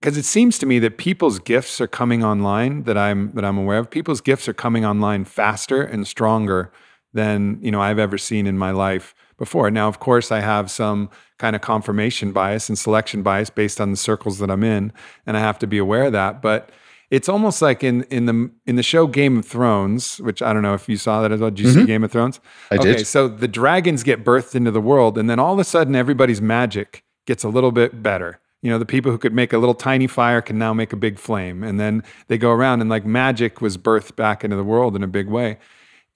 because 0.00 0.16
it 0.16 0.24
seems 0.24 0.56
to 0.58 0.66
me 0.66 0.78
that 0.78 0.98
people's 0.98 1.40
gifts 1.40 1.80
are 1.80 1.88
coming 1.88 2.22
online 2.22 2.84
that 2.84 2.96
I'm 2.96 3.32
that 3.32 3.44
I'm 3.44 3.58
aware 3.58 3.78
of. 3.78 3.90
People's 3.90 4.20
gifts 4.20 4.48
are 4.48 4.54
coming 4.54 4.84
online 4.84 5.24
faster 5.24 5.82
and 5.82 6.06
stronger 6.06 6.70
than 7.14 7.58
you 7.62 7.70
know 7.70 7.80
I've 7.80 7.98
ever 7.98 8.18
seen 8.18 8.46
in 8.46 8.58
my 8.58 8.70
life 8.70 9.14
before. 9.38 9.70
Now, 9.70 9.88
of 9.88 9.98
course, 9.98 10.30
I 10.30 10.40
have 10.40 10.70
some 10.70 11.10
kind 11.38 11.56
of 11.56 11.62
confirmation 11.62 12.32
bias 12.32 12.68
and 12.68 12.78
selection 12.78 13.22
bias 13.22 13.50
based 13.50 13.80
on 13.80 13.90
the 13.90 13.96
circles 13.96 14.38
that 14.38 14.50
I'm 14.50 14.62
in, 14.62 14.92
and 15.26 15.36
I 15.36 15.40
have 15.40 15.58
to 15.60 15.66
be 15.66 15.78
aware 15.78 16.04
of 16.04 16.12
that. 16.12 16.42
But 16.42 16.70
it's 17.10 17.28
almost 17.28 17.62
like 17.62 17.84
in 17.84 18.02
in 18.04 18.26
the 18.26 18.50
in 18.66 18.76
the 18.76 18.82
show 18.82 19.06
Game 19.06 19.38
of 19.38 19.46
Thrones, 19.46 20.18
which 20.20 20.42
I 20.42 20.52
don't 20.52 20.62
know 20.62 20.74
if 20.74 20.88
you 20.88 20.96
saw 20.96 21.22
that 21.22 21.32
as 21.32 21.40
well. 21.40 21.50
Did 21.50 21.60
you 21.60 21.66
mm-hmm. 21.68 21.80
see 21.80 21.86
Game 21.86 22.04
of 22.04 22.12
Thrones? 22.12 22.40
I 22.70 22.76
okay, 22.76 22.96
did. 22.96 23.06
So 23.06 23.28
the 23.28 23.48
dragons 23.48 24.02
get 24.02 24.24
birthed 24.24 24.54
into 24.54 24.70
the 24.70 24.80
world, 24.80 25.16
and 25.16 25.30
then 25.30 25.38
all 25.38 25.52
of 25.52 25.58
a 25.58 25.64
sudden, 25.64 25.94
everybody's 25.94 26.42
magic 26.42 27.04
gets 27.26 27.44
a 27.44 27.48
little 27.48 27.72
bit 27.72 28.02
better. 28.02 28.40
You 28.62 28.70
know, 28.70 28.78
the 28.78 28.86
people 28.86 29.12
who 29.12 29.18
could 29.18 29.34
make 29.34 29.52
a 29.52 29.58
little 29.58 29.74
tiny 29.74 30.06
fire 30.06 30.40
can 30.40 30.58
now 30.58 30.72
make 30.72 30.92
a 30.92 30.96
big 30.96 31.18
flame, 31.18 31.62
and 31.62 31.78
then 31.78 32.02
they 32.28 32.38
go 32.38 32.50
around 32.50 32.80
and 32.80 32.88
like 32.88 33.04
magic 33.04 33.60
was 33.60 33.76
birthed 33.76 34.16
back 34.16 34.42
into 34.42 34.56
the 34.56 34.64
world 34.64 34.96
in 34.96 35.02
a 35.02 35.08
big 35.08 35.28
way. 35.28 35.58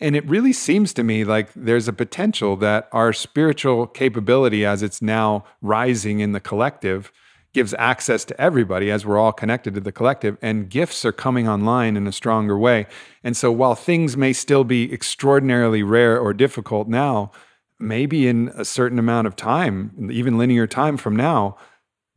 And 0.00 0.14
it 0.14 0.28
really 0.28 0.52
seems 0.52 0.92
to 0.94 1.02
me 1.02 1.24
like 1.24 1.50
there's 1.54 1.88
a 1.88 1.92
potential 1.92 2.56
that 2.56 2.88
our 2.92 3.12
spiritual 3.12 3.86
capability, 3.86 4.64
as 4.64 4.82
it's 4.82 5.02
now 5.02 5.44
rising 5.60 6.20
in 6.20 6.32
the 6.32 6.40
collective, 6.40 7.12
gives 7.52 7.74
access 7.74 8.24
to 8.26 8.40
everybody 8.40 8.90
as 8.90 9.04
we're 9.04 9.18
all 9.18 9.32
connected 9.32 9.74
to 9.74 9.80
the 9.80 9.90
collective 9.90 10.36
and 10.42 10.68
gifts 10.68 11.04
are 11.04 11.12
coming 11.12 11.48
online 11.48 11.96
in 11.96 12.06
a 12.06 12.12
stronger 12.12 12.58
way. 12.58 12.86
And 13.24 13.36
so 13.36 13.50
while 13.50 13.74
things 13.74 14.16
may 14.16 14.32
still 14.32 14.64
be 14.64 14.92
extraordinarily 14.92 15.82
rare 15.82 16.20
or 16.20 16.32
difficult 16.32 16.88
now 16.88 17.32
maybe 17.80 18.26
in 18.26 18.48
a 18.56 18.64
certain 18.64 18.98
amount 18.98 19.26
of 19.26 19.36
time 19.36 20.10
even 20.12 20.36
linear 20.36 20.66
time 20.66 20.96
from 20.96 21.14
now 21.16 21.56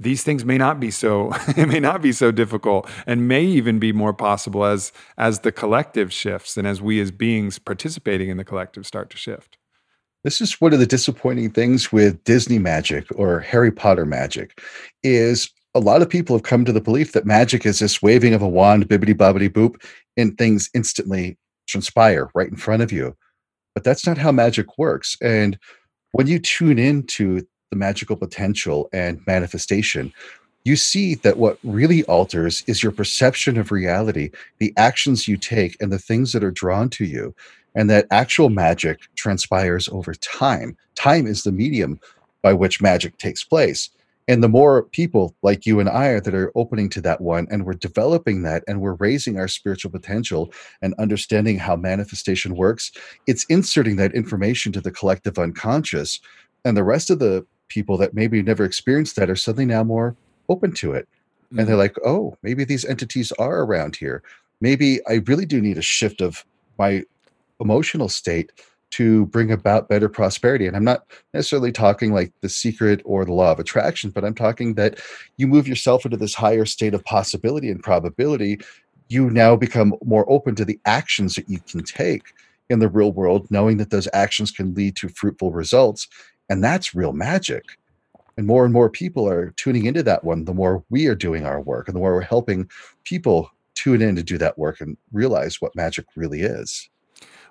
these 0.01 0.23
things 0.23 0.43
may 0.43 0.57
not 0.57 0.79
be 0.79 0.91
so 0.91 1.31
it 1.57 1.67
may 1.67 1.79
not 1.79 2.01
be 2.01 2.11
so 2.11 2.31
difficult 2.31 2.89
and 3.05 3.27
may 3.27 3.43
even 3.43 3.79
be 3.79 3.91
more 3.91 4.13
possible 4.13 4.65
as 4.65 4.91
as 5.17 5.39
the 5.39 5.51
collective 5.51 6.11
shifts 6.11 6.57
and 6.57 6.67
as 6.67 6.81
we 6.81 6.99
as 6.99 7.11
beings 7.11 7.59
participating 7.59 8.29
in 8.29 8.37
the 8.37 8.45
collective 8.45 8.85
start 8.85 9.09
to 9.09 9.17
shift 9.17 9.57
this 10.23 10.39
is 10.39 10.61
one 10.61 10.73
of 10.73 10.79
the 10.79 10.85
disappointing 10.85 11.49
things 11.49 11.91
with 11.91 12.23
Disney 12.25 12.59
magic 12.59 13.07
or 13.15 13.39
Harry 13.39 13.71
Potter 13.71 14.05
magic 14.05 14.61
is 15.01 15.49
a 15.73 15.79
lot 15.79 16.01
of 16.01 16.09
people 16.09 16.35
have 16.35 16.43
come 16.43 16.63
to 16.65 16.71
the 16.71 16.81
belief 16.81 17.13
that 17.13 17.25
magic 17.25 17.65
is 17.65 17.79
this 17.79 18.01
waving 18.01 18.33
of 18.33 18.41
a 18.41 18.47
wand, 18.47 18.87
bibbity 18.87 19.15
bobbity 19.15 19.49
boop, 19.49 19.83
and 20.17 20.37
things 20.37 20.69
instantly 20.75 21.37
transpire 21.67 22.29
right 22.35 22.49
in 22.49 22.55
front 22.55 22.83
of 22.83 22.91
you. 22.91 23.15
But 23.73 23.83
that's 23.83 24.05
not 24.05 24.17
how 24.17 24.31
magic 24.31 24.77
works. 24.77 25.17
And 25.23 25.57
when 26.11 26.27
you 26.27 26.39
tune 26.39 26.77
into 26.77 27.47
the 27.71 27.77
magical 27.77 28.15
potential 28.15 28.89
and 28.93 29.19
manifestation, 29.25 30.13
you 30.63 30.75
see 30.75 31.15
that 31.15 31.37
what 31.37 31.57
really 31.63 32.03
alters 32.03 32.63
is 32.67 32.83
your 32.83 32.91
perception 32.91 33.57
of 33.57 33.71
reality, 33.71 34.29
the 34.59 34.73
actions 34.77 35.27
you 35.27 35.37
take, 35.37 35.75
and 35.81 35.91
the 35.91 35.97
things 35.97 36.33
that 36.33 36.43
are 36.43 36.51
drawn 36.51 36.89
to 36.89 37.05
you 37.05 37.33
and 37.73 37.89
that 37.89 38.05
actual 38.11 38.49
magic 38.49 38.99
transpires 39.15 39.89
over 39.89 40.13
time. 40.13 40.77
Time 40.95 41.25
is 41.25 41.43
the 41.43 41.51
medium 41.51 41.99
by 42.41 42.53
which 42.53 42.81
magic 42.81 43.17
takes 43.17 43.43
place. 43.43 43.89
And 44.27 44.43
the 44.43 44.49
more 44.49 44.83
people 44.83 45.35
like 45.41 45.65
you 45.65 45.79
and 45.79 45.89
I 45.89 46.07
are 46.07 46.21
that 46.21 46.35
are 46.35 46.51
opening 46.55 46.89
to 46.91 47.01
that 47.01 47.21
one, 47.21 47.47
and 47.49 47.65
we're 47.65 47.73
developing 47.73 48.43
that, 48.43 48.63
and 48.67 48.79
we're 48.79 48.93
raising 48.93 49.39
our 49.39 49.47
spiritual 49.47 49.91
potential 49.91 50.53
and 50.81 50.93
understanding 50.99 51.57
how 51.57 51.75
manifestation 51.75 52.55
works, 52.55 52.91
it's 53.25 53.45
inserting 53.45 53.95
that 53.95 54.13
information 54.13 54.71
to 54.73 54.81
the 54.81 54.91
collective 54.91 55.39
unconscious. 55.39 56.19
And 56.63 56.77
the 56.77 56.83
rest 56.83 57.09
of 57.09 57.19
the 57.19 57.45
people 57.71 57.97
that 57.97 58.13
maybe 58.13 58.41
never 58.43 58.65
experienced 58.65 59.15
that 59.15 59.29
are 59.29 59.35
suddenly 59.35 59.65
now 59.65 59.83
more 59.83 60.15
open 60.49 60.73
to 60.73 60.93
it. 60.93 61.07
Mm-hmm. 61.07 61.59
And 61.59 61.67
they're 61.67 61.75
mm-hmm. 61.75 61.79
like, 61.79 61.95
oh, 62.05 62.37
maybe 62.43 62.65
these 62.65 62.85
entities 62.85 63.31
are 63.33 63.61
around 63.63 63.95
here. 63.95 64.21
Maybe 64.59 64.99
I 65.07 65.21
really 65.25 65.45
do 65.45 65.61
need 65.61 65.77
a 65.77 65.81
shift 65.81 66.21
of 66.21 66.45
my 66.77 67.03
emotional 67.59 68.09
state 68.09 68.51
to 68.91 69.25
bring 69.27 69.51
about 69.51 69.87
better 69.87 70.09
prosperity. 70.09 70.67
And 70.67 70.75
I'm 70.75 70.83
not 70.83 71.05
necessarily 71.33 71.71
talking 71.71 72.13
like 72.13 72.33
the 72.41 72.49
secret 72.49 73.01
or 73.05 73.23
the 73.23 73.33
law 73.33 73.51
of 73.51 73.59
attraction, 73.59 74.09
but 74.09 74.25
I'm 74.25 74.35
talking 74.35 74.73
that 74.73 74.99
you 75.37 75.47
move 75.47 75.67
yourself 75.67 76.03
into 76.03 76.17
this 76.17 76.35
higher 76.35 76.65
state 76.65 76.93
of 76.93 77.03
possibility 77.05 77.69
and 77.69 77.81
probability. 77.81 78.59
You 79.07 79.29
now 79.29 79.55
become 79.55 79.95
more 80.03 80.29
open 80.29 80.55
to 80.55 80.65
the 80.65 80.79
actions 80.85 81.35
that 81.35 81.49
you 81.49 81.59
can 81.59 81.83
take 81.83 82.33
in 82.69 82.79
the 82.79 82.89
real 82.89 83.11
world, 83.11 83.49
knowing 83.49 83.77
that 83.77 83.91
those 83.91 84.07
actions 84.13 84.51
can 84.51 84.73
lead 84.73 84.95
to 84.97 85.09
fruitful 85.09 85.51
results. 85.51 86.07
And 86.51 86.61
that's 86.61 86.93
real 86.93 87.13
magic. 87.13 87.63
And 88.35 88.45
more 88.45 88.65
and 88.65 88.73
more 88.73 88.89
people 88.89 89.25
are 89.25 89.51
tuning 89.51 89.85
into 89.85 90.03
that 90.03 90.25
one, 90.25 90.43
the 90.43 90.53
more 90.53 90.83
we 90.89 91.07
are 91.07 91.15
doing 91.15 91.45
our 91.45 91.61
work 91.61 91.87
and 91.87 91.95
the 91.95 91.99
more 92.01 92.13
we're 92.13 92.21
helping 92.21 92.69
people 93.05 93.49
tune 93.73 94.01
in 94.01 94.17
to 94.17 94.23
do 94.23 94.37
that 94.37 94.59
work 94.59 94.81
and 94.81 94.97
realize 95.13 95.61
what 95.61 95.73
magic 95.77 96.05
really 96.17 96.41
is. 96.41 96.89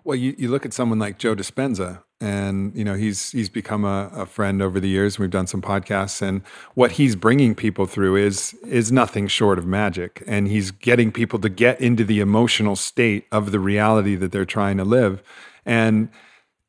Well, 0.04 0.16
you, 0.16 0.34
you 0.36 0.48
look 0.50 0.66
at 0.66 0.74
someone 0.74 0.98
like 0.98 1.16
Joe 1.16 1.34
Dispenza, 1.34 2.02
and 2.20 2.76
you 2.76 2.84
know 2.84 2.94
he's 2.94 3.32
he's 3.32 3.48
become 3.48 3.86
a, 3.86 4.10
a, 4.14 4.26
friend 4.26 4.60
over 4.60 4.78
the 4.78 4.88
years. 4.88 5.18
We've 5.18 5.30
done 5.30 5.46
some 5.46 5.62
podcasts, 5.62 6.20
and 6.20 6.42
what 6.74 6.92
he's 6.92 7.16
bringing 7.16 7.54
people 7.54 7.86
through 7.86 8.16
is 8.16 8.54
is 8.66 8.92
nothing 8.92 9.28
short 9.28 9.58
of 9.58 9.66
magic. 9.66 10.22
And 10.26 10.48
he's 10.48 10.70
getting 10.70 11.12
people 11.12 11.38
to 11.38 11.48
get 11.48 11.80
into 11.80 12.04
the 12.04 12.20
emotional 12.20 12.76
state 12.76 13.26
of 13.32 13.52
the 13.52 13.60
reality 13.60 14.16
that 14.16 14.32
they're 14.32 14.44
trying 14.44 14.76
to 14.76 14.84
live. 14.84 15.22
And 15.64 16.10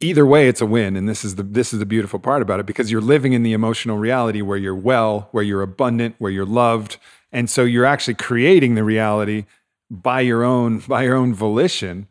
either 0.02 0.26
way, 0.26 0.48
it's 0.48 0.62
a 0.62 0.66
win. 0.66 0.96
And 0.96 1.08
this 1.08 1.24
is 1.24 1.36
the 1.36 1.44
this 1.44 1.74
is 1.74 1.80
the 1.80 1.86
beautiful 1.86 2.20
part 2.20 2.42
about 2.42 2.60
it 2.60 2.66
because 2.66 2.92
you're 2.92 3.02
living 3.02 3.34
in 3.34 3.44
the 3.44 3.54
emotional 3.54 3.98
reality 3.98 4.42
where 4.42 4.58
you're 4.58 4.76
well, 4.76 5.30
where 5.32 5.44
you're 5.44 5.62
abundant, 5.62 6.16
where 6.18 6.32
you're 6.32 6.46
loved, 6.46 6.98
and 7.32 7.50
so 7.50 7.64
you're 7.64 7.86
actually 7.86 8.16
creating 8.16 8.76
the 8.76 8.84
reality 8.84 9.46
by 9.90 10.22
your 10.22 10.44
own 10.44 10.80
by 10.80 11.04
your 11.04 11.16
own 11.16 11.34
volition 11.34 12.08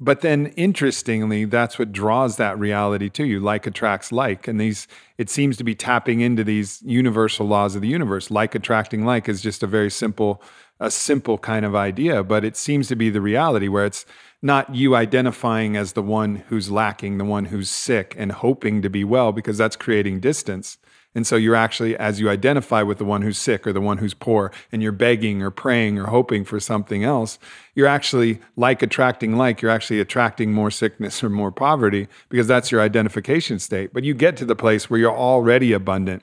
but 0.00 0.22
then 0.22 0.46
interestingly 0.56 1.44
that's 1.44 1.78
what 1.78 1.92
draws 1.92 2.36
that 2.36 2.58
reality 2.58 3.08
to 3.08 3.24
you 3.24 3.38
like 3.38 3.66
attracts 3.66 4.10
like 4.10 4.48
and 4.48 4.60
these 4.60 4.88
it 5.16 5.30
seems 5.30 5.56
to 5.56 5.62
be 5.62 5.74
tapping 5.74 6.20
into 6.20 6.42
these 6.42 6.82
universal 6.82 7.46
laws 7.46 7.76
of 7.76 7.82
the 7.82 7.88
universe 7.88 8.32
like 8.32 8.54
attracting 8.56 9.04
like 9.04 9.28
is 9.28 9.40
just 9.40 9.62
a 9.62 9.66
very 9.66 9.90
simple 9.90 10.42
a 10.80 10.90
simple 10.90 11.38
kind 11.38 11.64
of 11.64 11.76
idea 11.76 12.24
but 12.24 12.44
it 12.44 12.56
seems 12.56 12.88
to 12.88 12.96
be 12.96 13.10
the 13.10 13.20
reality 13.20 13.68
where 13.68 13.86
it's 13.86 14.04
not 14.42 14.74
you 14.74 14.96
identifying 14.96 15.76
as 15.76 15.92
the 15.92 16.02
one 16.02 16.36
who's 16.48 16.70
lacking 16.70 17.18
the 17.18 17.24
one 17.24 17.46
who's 17.46 17.70
sick 17.70 18.14
and 18.16 18.32
hoping 18.32 18.82
to 18.82 18.90
be 18.90 19.04
well 19.04 19.32
because 19.32 19.58
that's 19.58 19.76
creating 19.76 20.20
distance 20.20 20.78
and 21.14 21.26
so 21.26 21.34
you're 21.34 21.56
actually, 21.56 21.96
as 21.96 22.20
you 22.20 22.30
identify 22.30 22.82
with 22.82 22.98
the 22.98 23.04
one 23.04 23.22
who's 23.22 23.38
sick 23.38 23.66
or 23.66 23.72
the 23.72 23.80
one 23.80 23.98
who's 23.98 24.14
poor, 24.14 24.52
and 24.70 24.80
you're 24.80 24.92
begging 24.92 25.42
or 25.42 25.50
praying 25.50 25.98
or 25.98 26.06
hoping 26.06 26.44
for 26.44 26.60
something 26.60 27.02
else, 27.02 27.38
you're 27.74 27.88
actually 27.88 28.40
like 28.56 28.80
attracting 28.80 29.36
like, 29.36 29.60
you're 29.60 29.72
actually 29.72 30.00
attracting 30.00 30.52
more 30.52 30.70
sickness 30.70 31.22
or 31.24 31.28
more 31.28 31.50
poverty 31.50 32.06
because 32.28 32.46
that's 32.46 32.70
your 32.70 32.80
identification 32.80 33.58
state. 33.58 33.92
But 33.92 34.04
you 34.04 34.14
get 34.14 34.36
to 34.36 34.44
the 34.44 34.54
place 34.54 34.88
where 34.88 35.00
you're 35.00 35.16
already 35.16 35.72
abundant. 35.72 36.22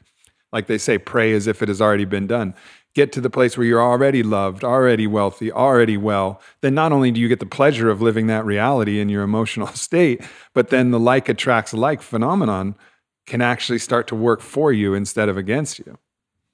Like 0.54 0.68
they 0.68 0.78
say, 0.78 0.98
pray 0.98 1.34
as 1.34 1.48
if 1.48 1.62
it 1.62 1.68
has 1.68 1.82
already 1.82 2.06
been 2.06 2.26
done. 2.26 2.56
Get 2.96 3.12
to 3.12 3.22
the 3.22 3.30
place 3.30 3.58
where 3.58 3.68
you're 3.68 3.82
already 3.82 4.24
loved, 4.24 4.64
already 4.64 5.06
wealthy, 5.06 5.52
already 5.52 5.98
well. 5.98 6.42
Then 6.62 6.74
not 6.74 6.92
only 6.92 7.12
do 7.12 7.22
you 7.22 7.28
get 7.28 7.40
the 7.40 7.46
pleasure 7.46 7.90
of 7.90 8.02
living 8.02 8.28
that 8.28 8.46
reality 8.46 9.00
in 9.00 9.10
your 9.10 9.24
emotional 9.24 9.68
state, 9.74 10.22
but 10.54 10.70
then 10.70 10.92
the 10.92 11.00
like 11.00 11.30
attracts 11.30 11.74
like 11.74 12.02
phenomenon 12.02 12.76
can 13.28 13.42
actually 13.42 13.80
start 13.80 14.08
to 14.08 14.16
work 14.16 14.42
for 14.42 14.72
you 14.72 14.94
instead 14.94 15.30
of 15.30 15.38
against 15.38 15.80
you. 15.80 15.98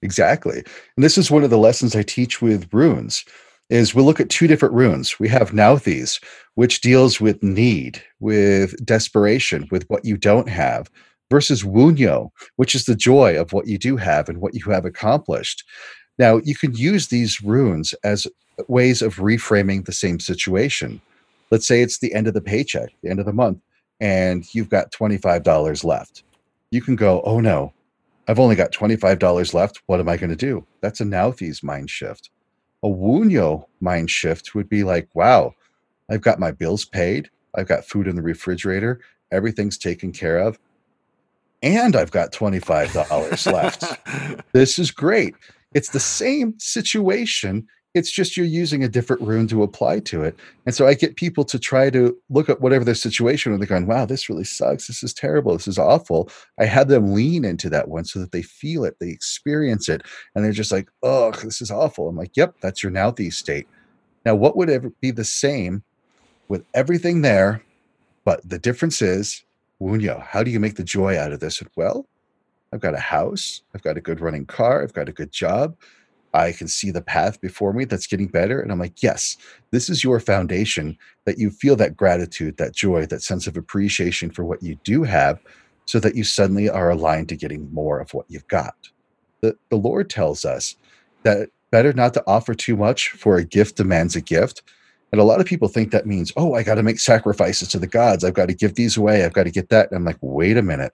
Exactly. 0.02 0.64
And 0.98 1.04
this 1.04 1.18
is 1.18 1.32
one 1.32 1.44
of 1.44 1.50
the 1.50 1.58
lessons 1.58 1.96
I 1.96 2.04
teach 2.04 2.42
with 2.42 2.68
runes 2.74 3.24
is 3.70 3.96
we'll 3.96 4.06
look 4.06 4.20
at 4.20 4.30
two 4.30 4.48
different 4.48 4.76
runes. 4.76 5.20
We 5.20 5.30
have 5.30 5.52
Nauthiz, 5.52 6.22
which 6.56 6.82
deals 6.82 7.22
with 7.22 7.42
need, 7.42 8.04
with 8.20 8.76
desperation, 8.86 9.68
with 9.72 9.90
what 9.90 10.04
you 10.04 10.18
don't 10.18 10.50
have, 10.50 10.92
versus 11.32 11.64
Wunjo, 11.64 12.30
which 12.58 12.76
is 12.76 12.86
the 12.86 12.96
joy 12.96 13.40
of 13.40 13.54
what 13.54 13.68
you 13.68 13.78
do 13.78 13.98
have 13.98 14.30
and 14.30 14.42
what 14.42 14.54
you 14.54 14.70
have 14.72 14.86
accomplished. 14.86 15.64
Now, 16.19 16.38
you 16.44 16.56
can 16.56 16.76
use 16.76 17.07
these 17.07 17.41
runes 17.41 17.94
as 18.03 18.27
ways 18.68 19.02
of 19.02 19.15
reframing 19.15 19.85
the 19.85 19.91
same 19.91 20.19
situation. 20.19 21.02
Let's 21.52 21.68
say 21.68 21.81
it's 21.81 21.99
the 21.99 22.14
end 22.14 22.27
of 22.27 22.34
the 22.34 22.41
paycheck, 22.41 22.90
the 23.02 23.10
end 23.10 23.19
of 23.19 23.26
the 23.26 23.34
month, 23.34 23.60
and 23.99 24.45
you've 24.53 24.69
got 24.69 24.91
$25 24.91 25.84
left 25.84 26.23
you 26.73 26.81
can 26.81 26.95
go, 26.95 27.22
oh 27.22 27.40
no, 27.40 27.72
I've 28.27 28.40
only 28.40 28.56
got 28.56 28.72
$25 28.72 29.53
left. 29.53 29.84
What 29.85 29.99
am 29.99 30.10
I 30.10 30.18
going 30.18 30.31
to 30.31 30.35
do? 30.35 30.65
That's 30.81 31.02
a 31.02 31.06
Nauthiz 31.06 31.64
mind 31.64 31.91
shift. 31.91 32.31
A 32.81 32.88
Wunjo 32.88 33.65
mind 33.80 34.10
shift 34.10 34.56
would 34.56 34.68
be 34.68 34.84
like, 34.84 35.07
wow, 35.14 35.53
I've 36.10 36.22
got 36.22 36.40
my 36.40 36.52
bills 36.52 36.84
paid. 36.84 37.30
I've 37.53 37.68
got 37.68 37.85
food 37.85 38.07
in 38.07 38.15
the 38.15 38.23
refrigerator. 38.23 39.02
Everything's 39.31 39.77
taken 39.77 40.11
care 40.11 40.40
of. 40.40 40.57
And 41.61 41.95
I've 41.95 42.10
got 42.10 42.31
$25 42.31 43.53
left. 43.53 43.84
This 44.53 44.80
is 44.80 44.91
great. 44.91 45.35
It's 45.74 45.90
the 45.90 46.00
same 46.00 46.56
situation 46.60 47.68
it's 47.94 48.12
just 48.12 48.36
you're 48.36 48.45
using 48.45 48.84
a 48.84 48.90
different 48.90 49.22
rune 49.22 49.48
to 49.48 49.62
apply 49.62 50.00
to 50.00 50.24
it. 50.24 50.36
And 50.66 50.74
so 50.74 50.88
I 50.88 50.95
get 50.95 51.16
people 51.16 51.45
to 51.45 51.60
try 51.60 51.91
to 51.91 52.18
look 52.30 52.50
at 52.50 52.60
whatever 52.60 52.84
their 52.84 52.95
situation 52.95 53.52
and 53.52 53.62
they're 53.62 53.68
going, 53.68 53.86
wow, 53.86 54.06
this 54.06 54.30
really 54.30 54.44
sucks. 54.44 54.88
This 54.88 55.04
is 55.04 55.14
terrible. 55.14 55.54
This 55.54 55.68
is 55.68 55.78
awful. 55.78 56.30
I 56.60 56.66
had 56.66 56.88
them 56.88 57.14
lean 57.14 57.45
into 57.45 57.70
that 57.70 57.90
one 57.90 58.06
so 58.06 58.20
that 58.20 58.32
they 58.32 58.41
feel 58.41 58.84
it, 58.84 58.98
they 59.00 59.10
experience 59.10 59.90
it, 59.90 60.02
and 60.34 60.44
they're 60.44 60.52
just 60.52 60.72
like, 60.72 60.90
oh, 61.04 61.32
this 61.44 61.62
is 61.62 61.70
awful. 61.70 62.08
I'm 62.08 62.18
like, 62.18 62.36
yep, 62.36 62.56
that's 62.62 62.82
your 62.82 62.91
Nauthiz 62.91 63.34
state. 63.34 63.68
Now, 64.26 64.36
what 64.36 64.58
would 64.58 64.70
ever 64.70 64.90
be 65.02 65.12
the 65.12 65.26
same 65.26 65.84
with 66.48 66.66
everything 66.74 67.22
there? 67.22 67.62
But 68.26 68.48
the 68.48 68.58
difference 68.58 69.02
is, 69.02 69.44
Wunjo, 69.80 70.24
how 70.24 70.44
do 70.44 70.50
you 70.50 70.60
make 70.60 70.78
the 70.78 70.84
joy 70.84 71.20
out 71.20 71.34
of 71.34 71.41
this? 71.41 71.62
Well, 71.76 72.08
I've 72.74 72.82
got 72.82 72.95
a 72.95 73.00
house, 73.00 73.62
I've 73.76 73.84
got 73.84 73.98
a 73.98 74.02
good 74.02 74.20
running 74.20 74.45
car, 74.45 74.82
I've 74.82 74.94
got 74.94 75.10
a 75.10 75.14
good 75.14 75.32
job. 75.32 75.76
I 76.34 76.52
can 76.52 76.68
see 76.68 76.90
the 76.90 77.02
path 77.02 77.40
before 77.40 77.74
me 77.74 77.86
that's 77.86 78.08
getting 78.08 78.28
better. 78.28 78.60
And 78.60 78.72
I'm 78.72 78.80
like, 78.80 79.04
yes, 79.04 79.38
this 79.70 79.88
is 79.88 80.04
your 80.04 80.20
foundation 80.20 80.98
that 81.26 81.38
you 81.38 81.52
feel 81.52 81.76
that 81.76 81.95
gratitude, 81.95 82.58
that 82.58 82.74
joy, 82.74 83.06
that 83.06 83.22
sense 83.22 83.45
of 83.45 83.56
appreciation 83.56 84.32
for 84.32 84.44
what 84.44 84.64
you 84.64 84.76
do 84.84 85.04
have, 85.04 85.40
so 85.86 86.00
that 86.00 86.16
you 86.16 86.24
suddenly 86.24 86.68
are 86.68 86.90
aligned 86.90 87.30
to 87.30 87.36
getting 87.36 87.72
more 87.72 88.00
of 88.00 88.14
what 88.16 88.26
you've 88.30 88.48
got. 88.48 88.74
The, 89.41 89.56
the 89.70 89.76
Lord 89.76 90.10
tells 90.10 90.44
us 90.44 90.76
that 91.22 91.50
better 91.70 91.94
not 91.94 92.16
to 92.16 92.24
offer 92.26 92.56
too 92.56 92.78
much, 92.78 93.10
for 93.10 93.38
a 93.38 93.44
gift 93.44 93.78
demands 93.78 94.16
a 94.16 94.22
gift. 94.22 94.64
And 95.12 95.22
a 95.22 95.24
lot 95.24 95.40
of 95.40 95.45
people 95.45 95.68
think 95.68 95.91
that 95.91 96.08
means, 96.08 96.34
oh, 96.36 96.56
I 96.56 96.64
got 96.64 96.76
to 96.76 96.84
make 96.84 97.00
sacrifices 97.00 97.68
to 97.70 97.80
the 97.80 97.86
gods. 97.86 98.24
I've 98.24 98.34
got 98.34 98.48
to 98.48 98.56
give 98.56 98.74
these 98.74 98.98
away. 98.98 99.24
I've 99.24 99.34
got 99.34 99.44
to 99.44 99.52
get 99.52 99.70
that. 99.70 99.91
And 99.91 99.98
I'm 99.98 100.06
like, 100.06 100.18
wait 100.22 100.58
a 100.58 100.64
minute. 100.64 100.94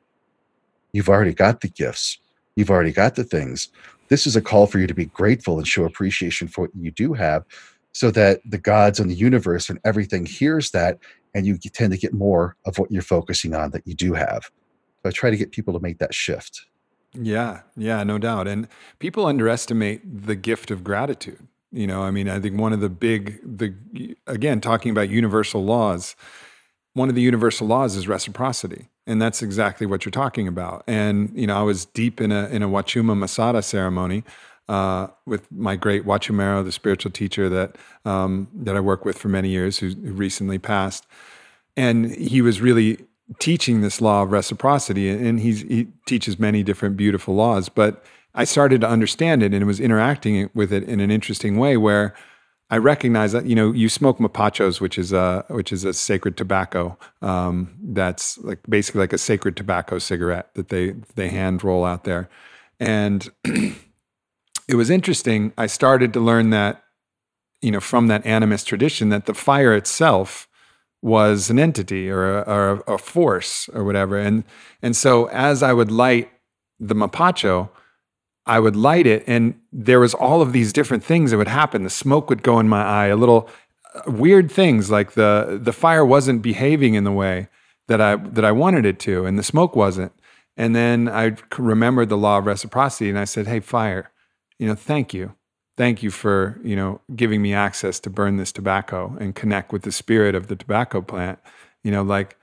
You've 0.94 1.10
already 1.10 1.34
got 1.34 1.62
the 1.62 1.70
gifts. 1.70 2.18
You've 2.56 2.70
already 2.70 2.92
got 2.92 3.16
the 3.16 3.24
things 3.24 3.70
this 4.10 4.26
is 4.28 4.36
a 4.36 4.42
call 4.42 4.68
for 4.68 4.80
you 4.80 4.88
to 4.88 4.94
be 4.94 5.06
grateful 5.06 5.58
and 5.58 5.68
show 5.68 5.86
appreciation 5.86 6.48
for 6.48 6.62
what 6.62 6.72
you 6.76 6.92
do 6.92 7.14
have 7.14 7.46
so 7.94 8.12
that 8.12 8.42
the 8.46 8.58
gods 8.58 9.00
and 9.00 9.10
the 9.10 9.16
universe 9.16 9.70
and 9.70 9.80
everything 9.86 10.26
hears 10.26 10.72
that 10.72 11.00
and 11.34 11.46
you 11.46 11.58
tend 11.58 11.92
to 11.94 11.98
get 11.98 12.14
more 12.14 12.56
of 12.66 12.78
what 12.78 12.92
you're 12.92 13.02
focusing 13.02 13.54
on 13.54 13.70
that 13.72 13.86
you 13.86 13.94
do 13.94 14.14
have. 14.14 14.44
So 15.02 15.10
I 15.10 15.12
try 15.12 15.30
to 15.30 15.38
get 15.38 15.52
people 15.52 15.74
to 15.74 15.80
make 15.80 16.00
that 16.00 16.14
shift. 16.14 16.66
Yeah, 17.14 17.62
yeah, 17.78 18.04
no 18.04 18.18
doubt. 18.18 18.48
And 18.48 18.68
people 18.98 19.26
underestimate 19.26 20.26
the 20.28 20.36
gift 20.36 20.72
of 20.72 20.84
gratitude. 20.84 21.48
You 21.72 21.86
know, 21.86 22.02
I 22.02 22.12
mean, 22.12 22.28
I 22.28 22.40
think 22.40 22.60
one 22.60 22.74
of 22.74 22.80
the 22.80 22.90
big, 22.90 23.40
the 23.44 23.74
again, 24.26 24.60
talking 24.60 24.92
about 24.92 25.10
universal 25.10 25.64
laws, 25.64 26.16
one 26.94 27.10
of 27.10 27.16
the 27.16 27.22
universal 27.22 27.68
laws 27.68 27.96
is 27.96 28.08
reciprocity, 28.08 28.90
and 29.10 29.20
that's 29.20 29.42
exactly 29.42 29.88
what 29.88 30.06
you're 30.06 30.12
talking 30.12 30.48
about. 30.48 30.84
And 30.88 31.32
you 31.34 31.48
know, 31.48 31.58
I 31.58 31.64
was 31.64 31.86
deep 31.86 32.22
in 32.22 32.32
a 32.32 32.48
in 32.48 32.62
a 32.62 32.70
Wachuma 32.70 33.18
Masada 33.18 33.62
ceremony 33.62 34.24
uh, 34.70 35.08
with 35.26 35.52
my 35.52 35.76
great 35.76 36.06
Wachumero, 36.06 36.64
the 36.64 36.72
spiritual 36.72 37.12
teacher 37.12 37.50
that 37.50 37.76
um, 38.06 38.48
that 38.54 38.76
I 38.76 38.80
work 38.80 39.04
with 39.04 39.18
for 39.18 39.28
many 39.28 39.50
years, 39.50 39.80
who, 39.80 39.90
who 39.90 40.14
recently 40.14 40.60
passed, 40.60 41.08
and 41.76 42.12
he 42.16 42.42
was 42.42 42.62
really 42.62 43.00
teaching 43.40 43.82
this 43.82 44.00
law 44.00 44.24
of 44.24 44.32
reciprocity, 44.32 45.10
and 45.10 45.40
he 45.40 45.88
teaches 46.06 46.40
many 46.40 46.64
different 46.64 46.96
beautiful 46.96 47.36
laws. 47.36 47.68
But 47.68 48.04
I 48.36 48.44
started 48.44 48.80
to 48.82 48.88
understand 48.88 49.42
it, 49.42 49.54
and 49.54 49.66
was 49.66 49.80
interacting 49.80 50.52
with 50.54 50.72
it 50.72 50.84
in 50.84 51.00
an 51.00 51.12
interesting 51.12 51.58
way 51.58 51.76
where. 51.76 52.14
I 52.72 52.78
recognize 52.78 53.32
that 53.32 53.46
you 53.46 53.56
know 53.56 53.72
you 53.72 53.90
smoke 53.90 54.20
mapachos, 54.20 54.80
which 54.80 54.98
is 54.98 55.12
a 55.12 55.44
which 55.50 55.72
is 55.72 55.86
a 55.86 55.94
sacred 55.94 56.38
tobacco. 56.38 56.98
Um, 57.22 57.76
that's 57.82 58.38
like 58.40 58.60
basically 58.70 59.02
like 59.02 59.14
a 59.14 59.18
sacred 59.18 59.58
tobacco 59.58 59.98
cigarette 59.98 60.54
that 60.54 60.70
they 60.70 60.96
they 61.16 61.30
hand 61.30 61.64
roll 61.64 61.84
out 61.84 62.04
there, 62.04 62.30
and 62.80 63.30
it 63.44 64.76
was 64.76 64.90
interesting. 64.90 65.52
I 65.58 65.66
started 65.66 66.14
to 66.14 66.20
learn 66.20 66.52
that, 66.52 66.84
you 67.62 67.72
know, 67.72 67.80
from 67.80 68.08
that 68.08 68.24
animist 68.24 68.66
tradition, 68.66 69.10
that 69.10 69.26
the 69.26 69.34
fire 69.34 69.74
itself 69.74 70.48
was 71.02 71.50
an 71.50 71.58
entity 71.58 72.10
or 72.10 72.40
a, 72.40 72.42
or 72.42 72.84
a 72.88 72.98
force 73.00 73.68
or 73.74 73.84
whatever. 73.84 74.18
And 74.18 74.44
and 74.84 74.96
so 74.96 75.26
as 75.30 75.64
I 75.64 75.74
would 75.74 75.92
light 75.92 76.30
the 76.80 76.96
mapacho, 76.96 77.70
I 78.50 78.60
would 78.60 78.76
light 78.76 79.08
it, 79.08 79.24
and 79.28 79.60
there 79.72 80.00
was 80.00 80.14
all 80.14 80.42
of 80.42 80.54
these 80.54 80.74
different 80.74 81.04
things 81.04 81.32
that 81.32 81.38
would 81.38 81.48
happen. 81.48 81.84
The 81.84 81.90
smoke 81.90 82.30
would 82.30 82.44
go 82.44 82.60
in 82.60 82.68
my 82.68 82.84
eye, 82.84 83.08
a 83.08 83.16
little 83.16 83.50
uh, 83.96 84.12
weird 84.12 84.52
things 84.52 84.90
like 84.90 85.14
the 85.14 85.60
the 85.62 85.74
fire 85.74 86.06
wasn't 86.06 86.42
behaving 86.42 86.96
in 86.96 87.04
the 87.04 87.12
way 87.12 87.48
that 87.88 88.02
I 88.02 88.16
that 88.16 88.46
I 88.46 88.52
wanted 88.52 88.86
it 88.86 89.00
to, 89.02 89.26
and 89.26 89.38
the 89.38 89.44
smoke 89.44 89.76
wasn't. 89.76 90.12
And 90.58 90.76
then 90.76 91.08
I 91.08 91.38
remembered 91.58 92.10
the 92.10 92.18
law 92.18 92.40
of 92.40 92.46
reciprocity, 92.46 93.10
and 93.10 93.20
I 93.20 93.26
said, 93.26 93.48
"Hey, 93.48 93.62
fire." 93.62 94.12
you 94.60 94.68
know, 94.68 94.76
thank 94.76 95.14
you. 95.14 95.34
Thank 95.76 96.04
you 96.04 96.12
for, 96.12 96.60
you 96.62 96.76
know, 96.76 97.00
giving 97.16 97.42
me 97.42 97.54
access 97.54 98.00
to 98.02 98.10
burn 98.10 98.36
this 98.36 98.52
tobacco 98.52 99.16
and 99.20 99.34
connect 99.34 99.72
with 99.72 99.84
the 99.84 99.94
spirit 99.94 100.36
of 100.36 100.48
the 100.48 100.58
tobacco 100.58 101.02
plant. 101.02 101.40
You 101.84 101.92
know, 101.92 102.04
like, 102.04 102.38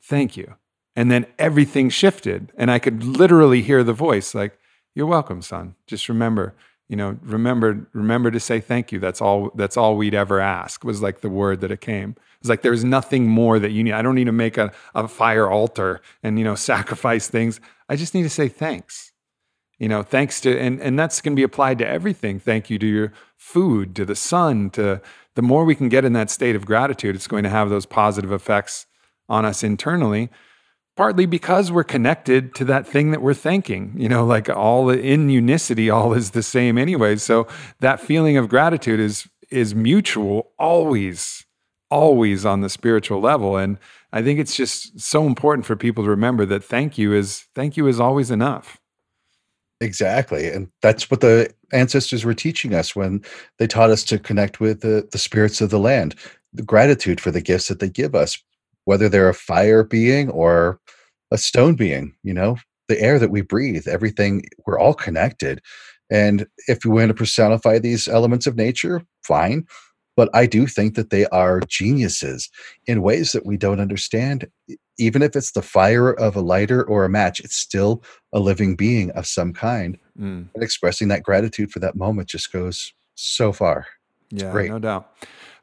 thank 0.00 0.36
you. 0.36 0.54
And 0.94 1.10
then 1.10 1.26
everything 1.38 1.90
shifted. 1.90 2.52
And 2.56 2.70
I 2.70 2.78
could 2.78 3.02
literally 3.02 3.62
hear 3.62 3.82
the 3.82 3.92
voice 3.92 4.34
like, 4.34 4.56
You're 4.94 5.06
welcome, 5.06 5.42
son. 5.42 5.74
Just 5.86 6.08
remember, 6.08 6.54
you 6.88 6.96
know, 6.96 7.18
remember, 7.22 7.88
remember 7.92 8.30
to 8.30 8.40
say 8.40 8.60
thank 8.60 8.92
you. 8.92 8.98
That's 8.98 9.20
all 9.20 9.50
that's 9.54 9.76
all 9.76 9.96
we'd 9.96 10.14
ever 10.14 10.40
ask 10.40 10.84
was 10.84 11.02
like 11.02 11.20
the 11.20 11.30
word 11.30 11.60
that 11.60 11.70
it 11.70 11.80
came. 11.80 12.16
It's 12.40 12.48
like 12.48 12.62
there's 12.62 12.84
nothing 12.84 13.28
more 13.28 13.58
that 13.58 13.70
you 13.70 13.84
need. 13.84 13.92
I 13.92 14.02
don't 14.02 14.14
need 14.14 14.24
to 14.24 14.32
make 14.32 14.58
a, 14.58 14.72
a 14.94 15.08
fire 15.08 15.50
altar 15.50 16.00
and, 16.22 16.38
you 16.38 16.44
know, 16.44 16.54
sacrifice 16.72 17.28
things. 17.28 17.60
I 17.88 17.96
just 17.96 18.14
need 18.14 18.24
to 18.24 18.30
say 18.30 18.48
thanks 18.48 19.12
you 19.78 19.88
know 19.88 20.02
thanks 20.02 20.40
to 20.40 20.58
and 20.58 20.80
and 20.80 20.98
that's 20.98 21.20
going 21.20 21.34
to 21.34 21.40
be 21.40 21.44
applied 21.44 21.78
to 21.78 21.86
everything 21.86 22.38
thank 22.38 22.68
you 22.68 22.78
to 22.78 22.86
your 22.86 23.12
food 23.36 23.94
to 23.96 24.04
the 24.04 24.14
sun 24.14 24.70
to 24.70 25.00
the 25.34 25.42
more 25.42 25.64
we 25.64 25.74
can 25.74 25.88
get 25.88 26.04
in 26.04 26.12
that 26.12 26.30
state 26.30 26.56
of 26.56 26.66
gratitude 26.66 27.14
it's 27.14 27.26
going 27.26 27.44
to 27.44 27.50
have 27.50 27.70
those 27.70 27.86
positive 27.86 28.32
effects 28.32 28.86
on 29.28 29.44
us 29.44 29.62
internally 29.62 30.30
partly 30.98 31.26
because 31.26 31.70
we're 31.70 31.84
connected 31.84 32.56
to 32.56 32.64
that 32.64 32.84
thing 32.84 33.12
that 33.12 33.22
we're 33.22 33.32
thanking. 33.32 33.94
You 33.96 34.08
know 34.08 34.26
like 34.26 34.50
all 34.50 34.86
the 34.86 35.00
in 35.00 35.30
unicity 35.30 35.88
all 35.88 36.12
is 36.12 36.32
the 36.32 36.42
same 36.42 36.76
anyway. 36.76 37.14
So 37.16 37.46
that 37.78 38.00
feeling 38.00 38.36
of 38.36 38.48
gratitude 38.48 38.98
is 38.98 39.28
is 39.48 39.76
mutual 39.76 40.50
always 40.58 41.46
always 41.88 42.44
on 42.44 42.62
the 42.62 42.68
spiritual 42.68 43.20
level. 43.20 43.56
And 43.56 43.78
i 44.12 44.22
think 44.22 44.40
it's 44.40 44.56
just 44.56 44.98
so 44.98 45.24
important 45.24 45.66
for 45.66 45.76
people 45.76 46.02
to 46.02 46.10
remember 46.10 46.44
that 46.46 46.64
thank 46.64 46.98
you 46.98 47.14
is 47.14 47.46
thank 47.54 47.76
you 47.76 47.86
is 47.86 48.00
always 48.00 48.32
enough. 48.32 48.78
Exactly. 49.80 50.48
And 50.48 50.68
that's 50.82 51.08
what 51.08 51.20
the 51.20 51.54
ancestors 51.72 52.24
were 52.24 52.34
teaching 52.34 52.74
us 52.74 52.96
when 52.96 53.22
they 53.58 53.68
taught 53.68 53.90
us 53.90 54.02
to 54.02 54.18
connect 54.18 54.58
with 54.58 54.80
the, 54.80 55.06
the 55.12 55.18
spirits 55.18 55.60
of 55.60 55.70
the 55.70 55.78
land, 55.78 56.16
the 56.52 56.64
gratitude 56.64 57.20
for 57.20 57.30
the 57.30 57.40
gifts 57.40 57.68
that 57.68 57.78
they 57.78 57.88
give 57.88 58.16
us, 58.16 58.42
whether 58.88 59.06
they're 59.06 59.28
a 59.28 59.34
fire 59.34 59.84
being 59.84 60.30
or 60.30 60.80
a 61.30 61.36
stone 61.36 61.74
being, 61.74 62.14
you 62.22 62.32
know, 62.32 62.56
the 62.88 62.98
air 62.98 63.18
that 63.18 63.30
we 63.30 63.42
breathe, 63.42 63.86
everything, 63.86 64.42
we're 64.64 64.78
all 64.78 64.94
connected. 64.94 65.60
And 66.10 66.46
if 66.68 66.86
we 66.86 66.92
want 66.92 67.08
to 67.08 67.14
personify 67.14 67.78
these 67.80 68.08
elements 68.08 68.46
of 68.46 68.56
nature, 68.56 69.02
fine. 69.22 69.66
But 70.16 70.30
I 70.32 70.46
do 70.46 70.66
think 70.66 70.94
that 70.94 71.10
they 71.10 71.26
are 71.26 71.60
geniuses 71.68 72.48
in 72.86 73.02
ways 73.02 73.32
that 73.32 73.44
we 73.44 73.58
don't 73.58 73.78
understand 73.78 74.48
even 74.96 75.20
if 75.20 75.36
it's 75.36 75.52
the 75.52 75.60
fire 75.60 76.10
of 76.14 76.34
a 76.34 76.40
lighter 76.40 76.82
or 76.82 77.04
a 77.04 77.10
match, 77.10 77.40
it's 77.40 77.56
still 77.56 78.02
a 78.32 78.40
living 78.40 78.74
being 78.74 79.10
of 79.10 79.26
some 79.26 79.52
kind. 79.52 79.98
Mm. 80.18 80.48
And 80.54 80.62
expressing 80.62 81.08
that 81.08 81.22
gratitude 81.22 81.72
for 81.72 81.78
that 81.80 81.94
moment 81.94 82.30
just 82.30 82.50
goes 82.50 82.94
so 83.16 83.52
far. 83.52 83.86
It's 84.30 84.44
yeah, 84.44 84.50
great. 84.50 84.70
no 84.70 84.78
doubt. 84.78 85.12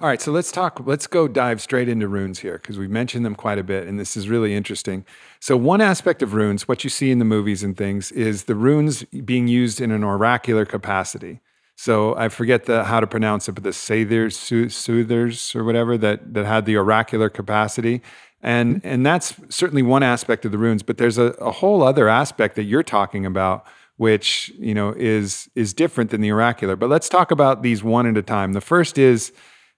All 0.06 0.10
right, 0.10 0.22
so 0.22 0.32
let's 0.32 0.52
talk. 0.52 0.84
Let's 0.86 1.08
go 1.08 1.28
dive 1.28 1.60
straight 1.60 1.90
into 1.90 2.08
runes 2.08 2.38
here 2.38 2.60
because 2.60 2.78
we've 2.78 2.92
mentioned 2.92 3.26
them 3.26 3.34
quite 3.34 3.58
a 3.58 3.64
bit, 3.64 3.88
and 3.88 4.00
this 4.00 4.16
is 4.16 4.30
really 4.30 4.54
interesting. 4.54 5.04
So, 5.40 5.58
one 5.58 5.82
aspect 5.82 6.22
of 6.22 6.36
runes, 6.36 6.68
what 6.68 6.84
you 6.84 6.92
see 6.92 7.10
in 7.10 7.18
the 7.18 7.26
movies 7.26 7.64
and 7.64 7.76
things, 7.76 8.12
is 8.12 8.44
the 8.44 8.54
runes 8.54 9.02
being 9.06 9.48
used 9.48 9.82
in 9.82 9.90
an 9.90 10.04
oracular 10.04 10.64
capacity. 10.64 11.40
So 11.76 12.16
I 12.18 12.30
forget 12.30 12.66
the 12.66 12.84
how 12.84 13.00
to 13.00 13.08
pronounce 13.08 13.50
it, 13.50 13.54
but 13.54 13.64
the 13.64 13.74
Sathers, 13.74 14.38
Soothers, 14.38 15.56
or 15.56 15.64
whatever 15.64 15.98
that 15.98 16.36
that 16.36 16.46
had 16.46 16.68
the 16.68 16.78
oracular 16.78 17.28
capacity, 17.28 18.04
and 18.44 18.82
and 18.84 19.04
that's 19.04 19.34
certainly 19.50 19.82
one 19.82 20.04
aspect 20.04 20.46
of 20.46 20.52
the 20.52 20.60
runes 20.60 20.84
but 20.84 21.00
there's 21.00 21.18
a, 21.18 21.34
a 21.42 21.50
whole 21.52 21.82
other 21.82 22.08
aspect 22.08 22.56
that 22.58 22.66
you're 22.66 22.84
talking 22.84 23.26
about 23.26 23.66
which 23.98 24.54
you 24.60 24.76
know 24.76 24.94
is 24.96 25.50
is 25.56 25.74
different 25.74 26.12
than 26.12 26.22
the 26.22 26.32
oracular 26.32 26.76
but 26.76 26.90
let's 26.90 27.10
talk 27.10 27.32
about 27.32 27.64
these 27.64 27.84
one 27.84 28.06
at 28.06 28.16
a 28.16 28.22
time 28.22 28.54
the 28.54 28.62
first 28.62 29.00
is 29.00 29.32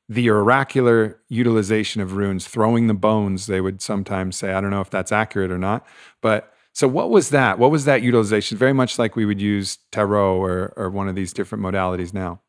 the 0.10 0.30
oracular 0.30 1.20
utilization 1.30 2.02
of 2.02 2.14
runes 2.14 2.48
throwing 2.48 2.88
the 2.88 2.94
bones 2.94 3.48
they 3.48 3.62
would 3.62 3.82
sometimes 3.82 4.36
say 4.36 4.54
i 4.54 4.62
don't 4.62 4.72
know 4.72 4.82
if 4.82 4.90
that's 4.90 5.12
accurate 5.12 5.52
or 5.52 5.58
not 5.58 5.86
but 6.22 6.54
so 6.74 6.88
what 6.88 7.10
was 7.10 7.30
that 7.30 7.60
what 7.60 7.72
was 7.72 7.86
that 7.86 8.02
utilization 8.02 8.58
very 8.58 8.74
much 8.74 8.98
like 8.98 9.16
we 9.16 9.26
would 9.26 9.42
use 9.42 9.80
tarot 9.92 10.38
or 10.38 10.74
or 10.78 10.90
one 10.90 11.08
of 11.08 11.16
these 11.16 11.34
different 11.34 11.64
modalities 11.64 12.14
now 12.14 12.42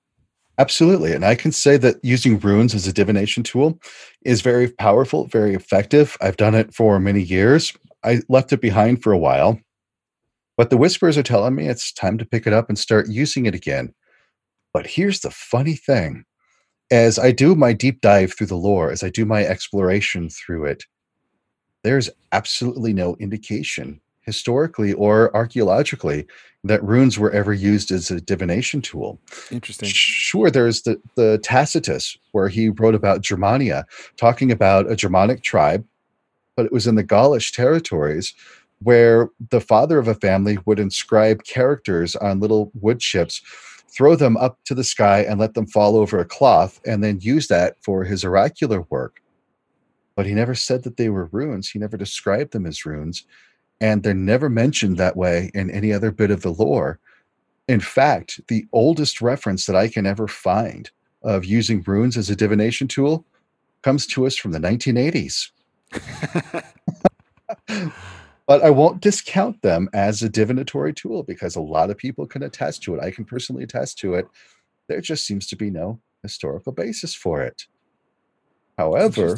Absolutely. 0.58 1.12
And 1.12 1.24
I 1.24 1.36
can 1.36 1.52
say 1.52 1.76
that 1.76 1.96
using 2.02 2.38
runes 2.40 2.74
as 2.74 2.86
a 2.88 2.92
divination 2.92 3.44
tool 3.44 3.80
is 4.24 4.40
very 4.40 4.68
powerful, 4.68 5.28
very 5.28 5.54
effective. 5.54 6.16
I've 6.20 6.36
done 6.36 6.56
it 6.56 6.74
for 6.74 6.98
many 6.98 7.22
years. 7.22 7.72
I 8.04 8.22
left 8.28 8.52
it 8.52 8.60
behind 8.60 9.02
for 9.02 9.12
a 9.12 9.18
while, 9.18 9.60
but 10.56 10.70
the 10.70 10.76
whispers 10.76 11.16
are 11.16 11.22
telling 11.22 11.54
me 11.54 11.68
it's 11.68 11.92
time 11.92 12.18
to 12.18 12.24
pick 12.24 12.46
it 12.46 12.52
up 12.52 12.68
and 12.68 12.76
start 12.76 13.08
using 13.08 13.46
it 13.46 13.54
again. 13.54 13.94
But 14.74 14.88
here's 14.88 15.20
the 15.20 15.30
funny 15.30 15.76
thing 15.76 16.24
as 16.90 17.18
I 17.18 17.32
do 17.32 17.54
my 17.54 17.72
deep 17.72 18.00
dive 18.00 18.34
through 18.34 18.46
the 18.48 18.56
lore, 18.56 18.90
as 18.90 19.02
I 19.02 19.10
do 19.10 19.24
my 19.24 19.44
exploration 19.44 20.30
through 20.30 20.66
it, 20.66 20.84
there's 21.82 22.10
absolutely 22.32 22.92
no 22.92 23.16
indication 23.16 24.00
historically 24.22 24.92
or 24.92 25.34
archaeologically 25.34 26.26
that 26.64 26.84
runes 26.84 27.18
were 27.18 27.30
ever 27.30 27.52
used 27.52 27.90
as 27.90 28.10
a 28.10 28.20
divination 28.20 28.82
tool. 28.82 29.18
Interesting. 29.50 29.88
Sure, 29.88 30.50
there's 30.50 30.82
the, 30.82 31.00
the 31.14 31.38
Tacitus, 31.42 32.18
where 32.32 32.48
he 32.48 32.68
wrote 32.68 32.94
about 32.94 33.22
Germania, 33.22 33.86
talking 34.16 34.50
about 34.52 34.90
a 34.90 34.96
Germanic 34.96 35.42
tribe, 35.42 35.84
but 36.56 36.66
it 36.66 36.72
was 36.72 36.86
in 36.86 36.96
the 36.96 37.02
Gaulish 37.02 37.52
territories 37.52 38.34
where 38.80 39.30
the 39.50 39.60
father 39.60 39.98
of 39.98 40.08
a 40.08 40.14
family 40.14 40.58
would 40.66 40.78
inscribe 40.78 41.44
characters 41.44 42.14
on 42.16 42.40
little 42.40 42.70
wood 42.74 43.00
chips, 43.00 43.40
throw 43.90 44.16
them 44.16 44.36
up 44.36 44.58
to 44.64 44.74
the 44.74 44.84
sky, 44.84 45.20
and 45.20 45.40
let 45.40 45.54
them 45.54 45.66
fall 45.66 45.96
over 45.96 46.18
a 46.18 46.24
cloth, 46.24 46.80
and 46.86 47.02
then 47.02 47.20
use 47.20 47.48
that 47.48 47.76
for 47.82 48.04
his 48.04 48.24
oracular 48.24 48.82
work. 48.90 49.22
But 50.14 50.26
he 50.26 50.34
never 50.34 50.54
said 50.54 50.82
that 50.84 50.96
they 50.96 51.08
were 51.08 51.26
runes. 51.26 51.70
He 51.70 51.78
never 51.78 51.96
described 51.96 52.52
them 52.52 52.66
as 52.66 52.84
runes 52.84 53.24
and 53.80 54.02
they're 54.02 54.14
never 54.14 54.48
mentioned 54.48 54.96
that 54.96 55.16
way 55.16 55.50
in 55.54 55.70
any 55.70 55.92
other 55.92 56.10
bit 56.10 56.30
of 56.30 56.42
the 56.42 56.52
lore. 56.52 56.98
In 57.68 57.80
fact, 57.80 58.40
the 58.48 58.66
oldest 58.72 59.20
reference 59.20 59.66
that 59.66 59.76
I 59.76 59.88
can 59.88 60.06
ever 60.06 60.26
find 60.26 60.90
of 61.22 61.44
using 61.44 61.82
runes 61.86 62.16
as 62.16 62.30
a 62.30 62.36
divination 62.36 62.88
tool 62.88 63.24
comes 63.82 64.06
to 64.06 64.26
us 64.26 64.36
from 64.36 64.52
the 64.52 64.58
1980s. 64.58 65.50
but 68.48 68.64
I 68.64 68.70
won't 68.70 69.02
discount 69.02 69.60
them 69.60 69.90
as 69.92 70.22
a 70.22 70.28
divinatory 70.28 70.94
tool 70.94 71.22
because 71.22 71.54
a 71.54 71.60
lot 71.60 71.90
of 71.90 71.98
people 71.98 72.26
can 72.26 72.42
attest 72.42 72.82
to 72.84 72.94
it. 72.94 73.00
I 73.02 73.10
can 73.10 73.26
personally 73.26 73.62
attest 73.62 73.98
to 73.98 74.14
it. 74.14 74.26
There 74.88 75.02
just 75.02 75.26
seems 75.26 75.46
to 75.48 75.56
be 75.56 75.70
no 75.70 76.00
historical 76.22 76.72
basis 76.72 77.14
for 77.14 77.42
it. 77.42 77.66
However, 78.78 79.36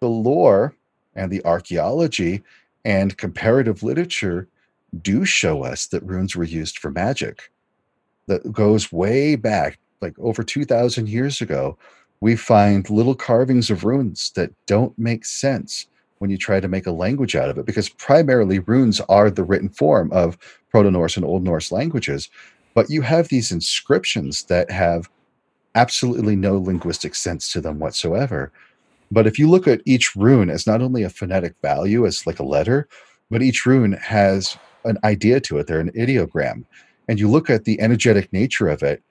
the 0.00 0.08
lore 0.08 0.76
and 1.14 1.32
the 1.32 1.42
archaeology 1.46 2.42
and 2.84 3.16
comparative 3.16 3.82
literature 3.82 4.46
do 5.00 5.24
show 5.24 5.64
us 5.64 5.86
that 5.86 6.02
runes 6.02 6.36
were 6.36 6.44
used 6.44 6.78
for 6.78 6.90
magic. 6.90 7.50
That 8.26 8.52
goes 8.52 8.92
way 8.92 9.36
back, 9.36 9.78
like 10.02 10.18
over 10.18 10.42
2,000 10.42 11.08
years 11.08 11.40
ago. 11.40 11.78
We 12.20 12.36
find 12.36 12.90
little 12.90 13.14
carvings 13.14 13.70
of 13.70 13.84
runes 13.84 14.32
that 14.36 14.50
don't 14.66 14.96
make 14.98 15.24
sense 15.24 15.86
when 16.22 16.30
you 16.30 16.38
try 16.38 16.60
to 16.60 16.68
make 16.68 16.86
a 16.86 16.92
language 16.92 17.34
out 17.34 17.48
of 17.48 17.58
it, 17.58 17.66
because 17.66 17.88
primarily 17.88 18.60
runes 18.60 19.00
are 19.08 19.28
the 19.28 19.42
written 19.42 19.68
form 19.68 20.08
of 20.12 20.38
Proto 20.70 20.88
Norse 20.88 21.16
and 21.16 21.26
Old 21.26 21.42
Norse 21.42 21.72
languages. 21.72 22.30
But 22.74 22.88
you 22.88 23.02
have 23.02 23.26
these 23.26 23.50
inscriptions 23.50 24.44
that 24.44 24.70
have 24.70 25.10
absolutely 25.74 26.36
no 26.36 26.58
linguistic 26.58 27.16
sense 27.16 27.50
to 27.52 27.60
them 27.60 27.80
whatsoever. 27.80 28.52
But 29.10 29.26
if 29.26 29.36
you 29.36 29.50
look 29.50 29.66
at 29.66 29.82
each 29.84 30.14
rune 30.14 30.48
as 30.48 30.64
not 30.64 30.80
only 30.80 31.02
a 31.02 31.10
phonetic 31.10 31.56
value, 31.60 32.06
as 32.06 32.24
like 32.24 32.38
a 32.38 32.44
letter, 32.44 32.86
but 33.28 33.42
each 33.42 33.66
rune 33.66 33.94
has 33.94 34.56
an 34.84 34.98
idea 35.02 35.40
to 35.40 35.58
it, 35.58 35.66
they're 35.66 35.80
an 35.80 35.90
ideogram. 35.90 36.64
And 37.08 37.18
you 37.18 37.28
look 37.28 37.50
at 37.50 37.64
the 37.64 37.80
energetic 37.80 38.32
nature 38.32 38.68
of 38.68 38.84
it 38.84 39.02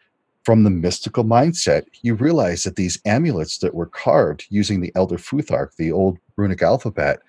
from 0.44 0.64
the 0.64 0.70
mystical 0.70 1.24
mindset, 1.24 1.86
you 2.02 2.16
realize 2.16 2.64
that 2.64 2.76
these 2.76 3.00
amulets 3.06 3.60
that 3.60 3.76
were 3.76 3.86
carved 3.86 4.46
using 4.50 4.82
the 4.82 4.92
Elder 4.96 5.18
Futhark, 5.18 5.76
the 5.78 5.92
old 5.92 6.18
runic 6.36 6.62
alphabet, 6.62 7.20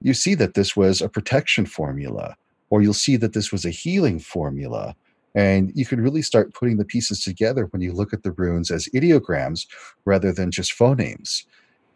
you 0.00 0.14
see 0.14 0.34
that 0.34 0.54
this 0.54 0.76
was 0.76 1.00
a 1.00 1.08
protection 1.08 1.66
formula, 1.66 2.36
or 2.70 2.80
you'll 2.80 2.94
see 2.94 3.16
that 3.16 3.32
this 3.32 3.52
was 3.52 3.64
a 3.64 3.70
healing 3.70 4.18
formula. 4.18 4.94
And 5.34 5.72
you 5.74 5.84
can 5.84 6.00
really 6.00 6.22
start 6.22 6.54
putting 6.54 6.78
the 6.78 6.84
pieces 6.84 7.22
together 7.22 7.66
when 7.66 7.82
you 7.82 7.92
look 7.92 8.12
at 8.12 8.22
the 8.22 8.32
runes 8.32 8.70
as 8.70 8.88
ideograms 8.94 9.66
rather 10.04 10.32
than 10.32 10.50
just 10.50 10.76
phonemes. 10.76 11.44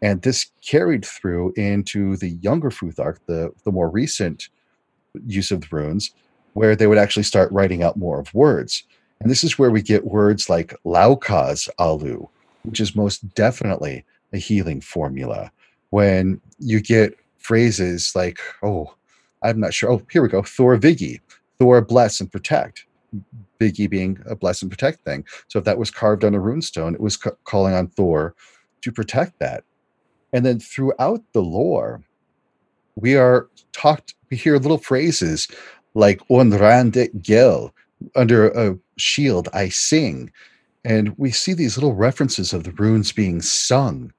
And 0.01 0.21
this 0.21 0.51
carried 0.61 1.05
through 1.05 1.53
into 1.55 2.17
the 2.17 2.31
younger 2.41 2.69
Futhark, 2.69 3.17
the, 3.25 3.51
the 3.63 3.71
more 3.71 3.89
recent 3.89 4.49
use 5.25 5.49
of 5.49 5.61
the 5.61 5.67
runes, 5.71 6.11
where 6.53 6.75
they 6.75 6.87
would 6.87 6.97
actually 6.97 7.23
start 7.23 7.51
writing 7.51 7.81
out 7.81 7.97
more 7.97 8.19
of 8.19 8.33
words. 8.33 8.83
And 9.23 9.31
this 9.31 9.43
is 9.43 9.57
where 9.57 9.71
we 9.71 9.81
get 9.81 10.05
words 10.05 10.49
like 10.49 10.75
Laukaz 10.85 11.69
Alu, 11.79 12.27
which 12.63 12.81
is 12.81 12.93
most 12.93 13.33
definitely 13.35 14.03
a 14.33 14.37
healing 14.37 14.81
formula. 14.81 15.49
When 15.91 16.41
you 16.59 16.81
get 16.81 17.17
phrases 17.37 18.11
like, 18.15 18.39
oh, 18.63 18.93
I'm 19.41 19.61
not 19.61 19.73
sure. 19.73 19.91
Oh, 19.91 20.01
here 20.11 20.21
we 20.21 20.27
go. 20.27 20.41
Thor 20.41 20.75
Vigi, 20.75 21.21
Thor 21.57 21.81
bless 21.81 22.19
and 22.19 22.29
protect. 22.29 22.85
Vigi 23.59 23.87
being 23.87 24.19
a 24.25 24.35
bless 24.35 24.61
and 24.61 24.69
protect 24.69 25.05
thing. 25.05 25.23
So 25.47 25.57
if 25.59 25.65
that 25.65 25.77
was 25.77 25.89
carved 25.89 26.25
on 26.25 26.35
a 26.35 26.39
runestone, 26.39 26.93
it 26.93 26.99
was 26.99 27.15
ca- 27.15 27.31
calling 27.45 27.73
on 27.73 27.87
Thor 27.87 28.35
to 28.81 28.91
protect 28.91 29.39
that. 29.39 29.63
And 30.33 30.45
then 30.45 30.59
throughout 30.59 31.21
the 31.31 31.41
lore, 31.41 32.03
we 32.95 33.15
are 33.15 33.47
talked, 33.71 34.15
we 34.29 34.35
hear 34.35 34.57
little 34.57 34.77
phrases 34.77 35.47
like 35.93 36.27
Onrande 36.27 37.21
Gel, 37.21 37.73
under 38.15 38.49
a 38.49 38.77
shield 38.97 39.49
I 39.53 39.69
sing. 39.69 40.31
And 40.85 41.17
we 41.17 41.31
see 41.31 41.53
these 41.53 41.77
little 41.77 41.95
references 41.95 42.53
of 42.53 42.63
the 42.63 42.71
runes 42.71 43.11
being 43.11 43.41
sung 43.41 44.11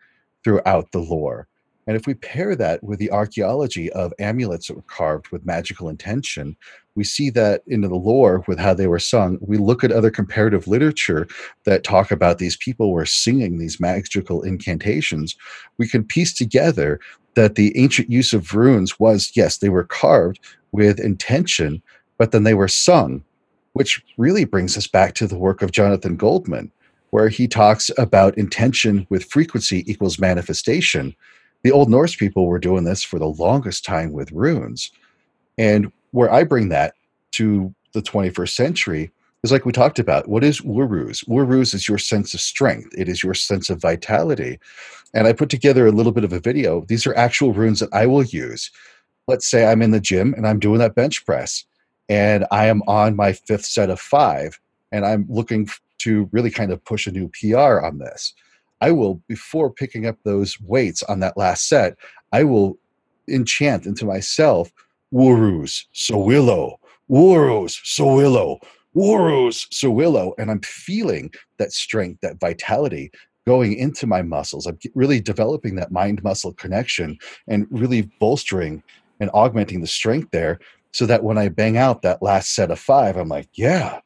throughout 0.42 0.92
the 0.92 1.00
lore. 1.00 1.46
And 1.86 1.96
if 1.96 2.06
we 2.06 2.14
pair 2.14 2.56
that 2.56 2.82
with 2.82 2.98
the 2.98 3.10
archaeology 3.10 3.92
of 3.92 4.14
amulets 4.18 4.68
that 4.68 4.74
were 4.74 4.82
carved 4.82 5.28
with 5.28 5.44
magical 5.44 5.88
intention, 5.88 6.56
we 6.94 7.04
see 7.04 7.28
that 7.30 7.62
into 7.66 7.88
the 7.88 7.94
lore 7.94 8.42
with 8.46 8.58
how 8.58 8.72
they 8.72 8.86
were 8.86 8.98
sung. 8.98 9.38
We 9.40 9.58
look 9.58 9.84
at 9.84 9.92
other 9.92 10.10
comparative 10.10 10.66
literature 10.66 11.26
that 11.64 11.84
talk 11.84 12.10
about 12.10 12.38
these 12.38 12.56
people 12.56 12.92
were 12.92 13.04
singing 13.04 13.58
these 13.58 13.80
magical 13.80 14.42
incantations. 14.42 15.36
We 15.76 15.86
can 15.86 16.04
piece 16.04 16.32
together 16.32 17.00
that 17.34 17.56
the 17.56 17.76
ancient 17.76 18.10
use 18.10 18.32
of 18.32 18.54
runes 18.54 18.98
was 18.98 19.32
yes, 19.34 19.58
they 19.58 19.68
were 19.68 19.84
carved 19.84 20.40
with 20.72 21.00
intention, 21.00 21.82
but 22.16 22.30
then 22.30 22.44
they 22.44 22.54
were 22.54 22.68
sung 22.68 23.22
which 23.74 24.02
really 24.16 24.44
brings 24.44 24.76
us 24.76 24.86
back 24.86 25.14
to 25.14 25.26
the 25.26 25.36
work 25.36 25.60
of 25.60 25.72
Jonathan 25.72 26.16
Goldman, 26.16 26.72
where 27.10 27.28
he 27.28 27.46
talks 27.46 27.90
about 27.98 28.38
intention 28.38 29.06
with 29.10 29.24
frequency 29.24 29.88
equals 29.90 30.18
manifestation. 30.18 31.14
The 31.62 31.72
Old 31.72 31.90
Norse 31.90 32.16
people 32.16 32.46
were 32.46 32.58
doing 32.58 32.84
this 32.84 33.02
for 33.02 33.18
the 33.18 33.26
longest 33.26 33.84
time 33.84 34.12
with 34.12 34.32
runes. 34.32 34.90
And 35.58 35.92
where 36.12 36.32
I 36.32 36.44
bring 36.44 36.68
that 36.70 36.94
to 37.32 37.74
the 37.92 38.02
21st 38.02 38.50
century 38.50 39.10
is 39.42 39.50
like 39.50 39.66
we 39.66 39.72
talked 39.72 39.98
about. 39.98 40.28
What 40.28 40.44
is 40.44 40.60
Uruz? 40.60 41.24
Uruz 41.28 41.74
is 41.74 41.88
your 41.88 41.98
sense 41.98 42.32
of 42.32 42.40
strength, 42.40 42.90
it 42.96 43.08
is 43.08 43.22
your 43.22 43.34
sense 43.34 43.70
of 43.70 43.80
vitality. 43.82 44.60
And 45.14 45.26
I 45.26 45.32
put 45.32 45.50
together 45.50 45.86
a 45.86 45.92
little 45.92 46.12
bit 46.12 46.24
of 46.24 46.32
a 46.32 46.40
video. 46.40 46.84
These 46.86 47.06
are 47.06 47.16
actual 47.16 47.52
runes 47.52 47.80
that 47.80 47.92
I 47.92 48.06
will 48.06 48.24
use. 48.24 48.70
Let's 49.26 49.48
say 49.48 49.66
I'm 49.66 49.82
in 49.82 49.90
the 49.90 50.00
gym 50.00 50.32
and 50.34 50.46
I'm 50.46 50.60
doing 50.60 50.78
that 50.78 50.94
bench 50.94 51.26
press 51.26 51.64
and 52.08 52.46
I 52.50 52.66
am 52.66 52.82
on 52.86 53.16
my 53.16 53.32
fifth 53.32 53.64
set 53.64 53.90
of 53.90 54.00
five, 54.00 54.60
and 54.92 55.04
I'm 55.04 55.26
looking 55.28 55.68
to 55.98 56.28
really 56.32 56.50
kind 56.50 56.70
of 56.70 56.84
push 56.84 57.06
a 57.06 57.12
new 57.12 57.30
PR 57.40 57.80
on 57.80 57.98
this. 57.98 58.34
I 58.80 58.90
will, 58.90 59.22
before 59.28 59.70
picking 59.70 60.06
up 60.06 60.18
those 60.24 60.60
weights 60.60 61.02
on 61.04 61.20
that 61.20 61.36
last 61.36 61.68
set, 61.68 61.96
I 62.32 62.44
will 62.44 62.78
enchant 63.28 63.86
into 63.86 64.04
myself, 64.04 64.72
Uruz, 65.12 65.86
Sowilo, 65.94 66.76
Uruz, 67.08 67.80
Sowilo, 67.84 68.58
Uruz, 68.94 69.66
Sowilo, 69.72 70.32
and 70.38 70.50
I'm 70.50 70.60
feeling 70.60 71.32
that 71.58 71.72
strength, 71.72 72.20
that 72.20 72.38
vitality 72.40 73.10
going 73.46 73.74
into 73.74 74.06
my 74.06 74.22
muscles. 74.22 74.66
I'm 74.66 74.78
really 74.94 75.20
developing 75.20 75.76
that 75.76 75.92
mind 75.92 76.22
muscle 76.22 76.52
connection 76.52 77.18
and 77.48 77.66
really 77.70 78.02
bolstering 78.20 78.82
and 79.20 79.30
augmenting 79.32 79.80
the 79.80 79.86
strength 79.86 80.30
there 80.30 80.58
so 80.94 81.06
that 81.06 81.24
when 81.24 81.36
I 81.36 81.48
bang 81.48 81.76
out 81.76 82.02
that 82.02 82.22
last 82.22 82.54
set 82.54 82.70
of 82.70 82.78
five, 82.78 83.16
I'm 83.16 83.28
like, 83.28 83.48
yeah, 83.54 83.98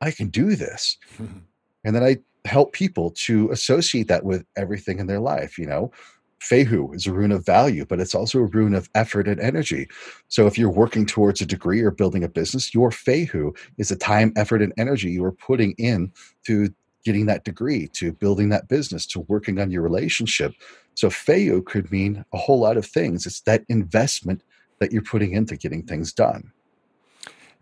I 0.00 0.10
can 0.10 0.30
do 0.30 0.56
this. 0.56 0.96
and 1.18 1.94
then 1.94 2.02
I 2.02 2.16
help 2.46 2.72
people 2.72 3.10
to 3.26 3.50
associate 3.50 4.08
that 4.08 4.24
with 4.24 4.46
everything 4.56 4.98
in 4.98 5.08
their 5.08 5.20
life. 5.20 5.58
You 5.58 5.66
know, 5.66 5.92
Fehu 6.40 6.94
is 6.94 7.06
a 7.06 7.12
rune 7.12 7.32
of 7.32 7.44
value, 7.44 7.84
but 7.84 8.00
it's 8.00 8.14
also 8.14 8.38
a 8.38 8.46
rune 8.46 8.74
of 8.74 8.88
effort 8.94 9.28
and 9.28 9.38
energy. 9.40 9.86
So 10.28 10.46
if 10.46 10.56
you're 10.56 10.70
working 10.70 11.04
towards 11.04 11.42
a 11.42 11.46
degree 11.46 11.82
or 11.82 11.90
building 11.90 12.24
a 12.24 12.30
business, 12.30 12.72
your 12.72 12.88
Fehu 12.88 13.54
is 13.76 13.90
the 13.90 13.96
time, 13.96 14.32
effort, 14.34 14.62
and 14.62 14.72
energy 14.78 15.10
you 15.10 15.22
are 15.26 15.32
putting 15.32 15.72
in 15.72 16.10
to 16.46 16.72
getting 17.04 17.26
that 17.26 17.44
degree, 17.44 17.88
to 17.88 18.10
building 18.10 18.48
that 18.48 18.68
business, 18.68 19.04
to 19.08 19.20
working 19.28 19.60
on 19.60 19.70
your 19.70 19.82
relationship. 19.82 20.54
So 20.94 21.10
Fehu 21.10 21.62
could 21.62 21.92
mean 21.92 22.24
a 22.32 22.38
whole 22.38 22.60
lot 22.60 22.78
of 22.78 22.86
things. 22.86 23.26
It's 23.26 23.42
that 23.42 23.64
investment 23.68 24.42
that 24.82 24.92
you're 24.92 25.02
putting 25.02 25.32
into 25.32 25.56
getting 25.56 25.84
things 25.84 26.12
done. 26.12 26.52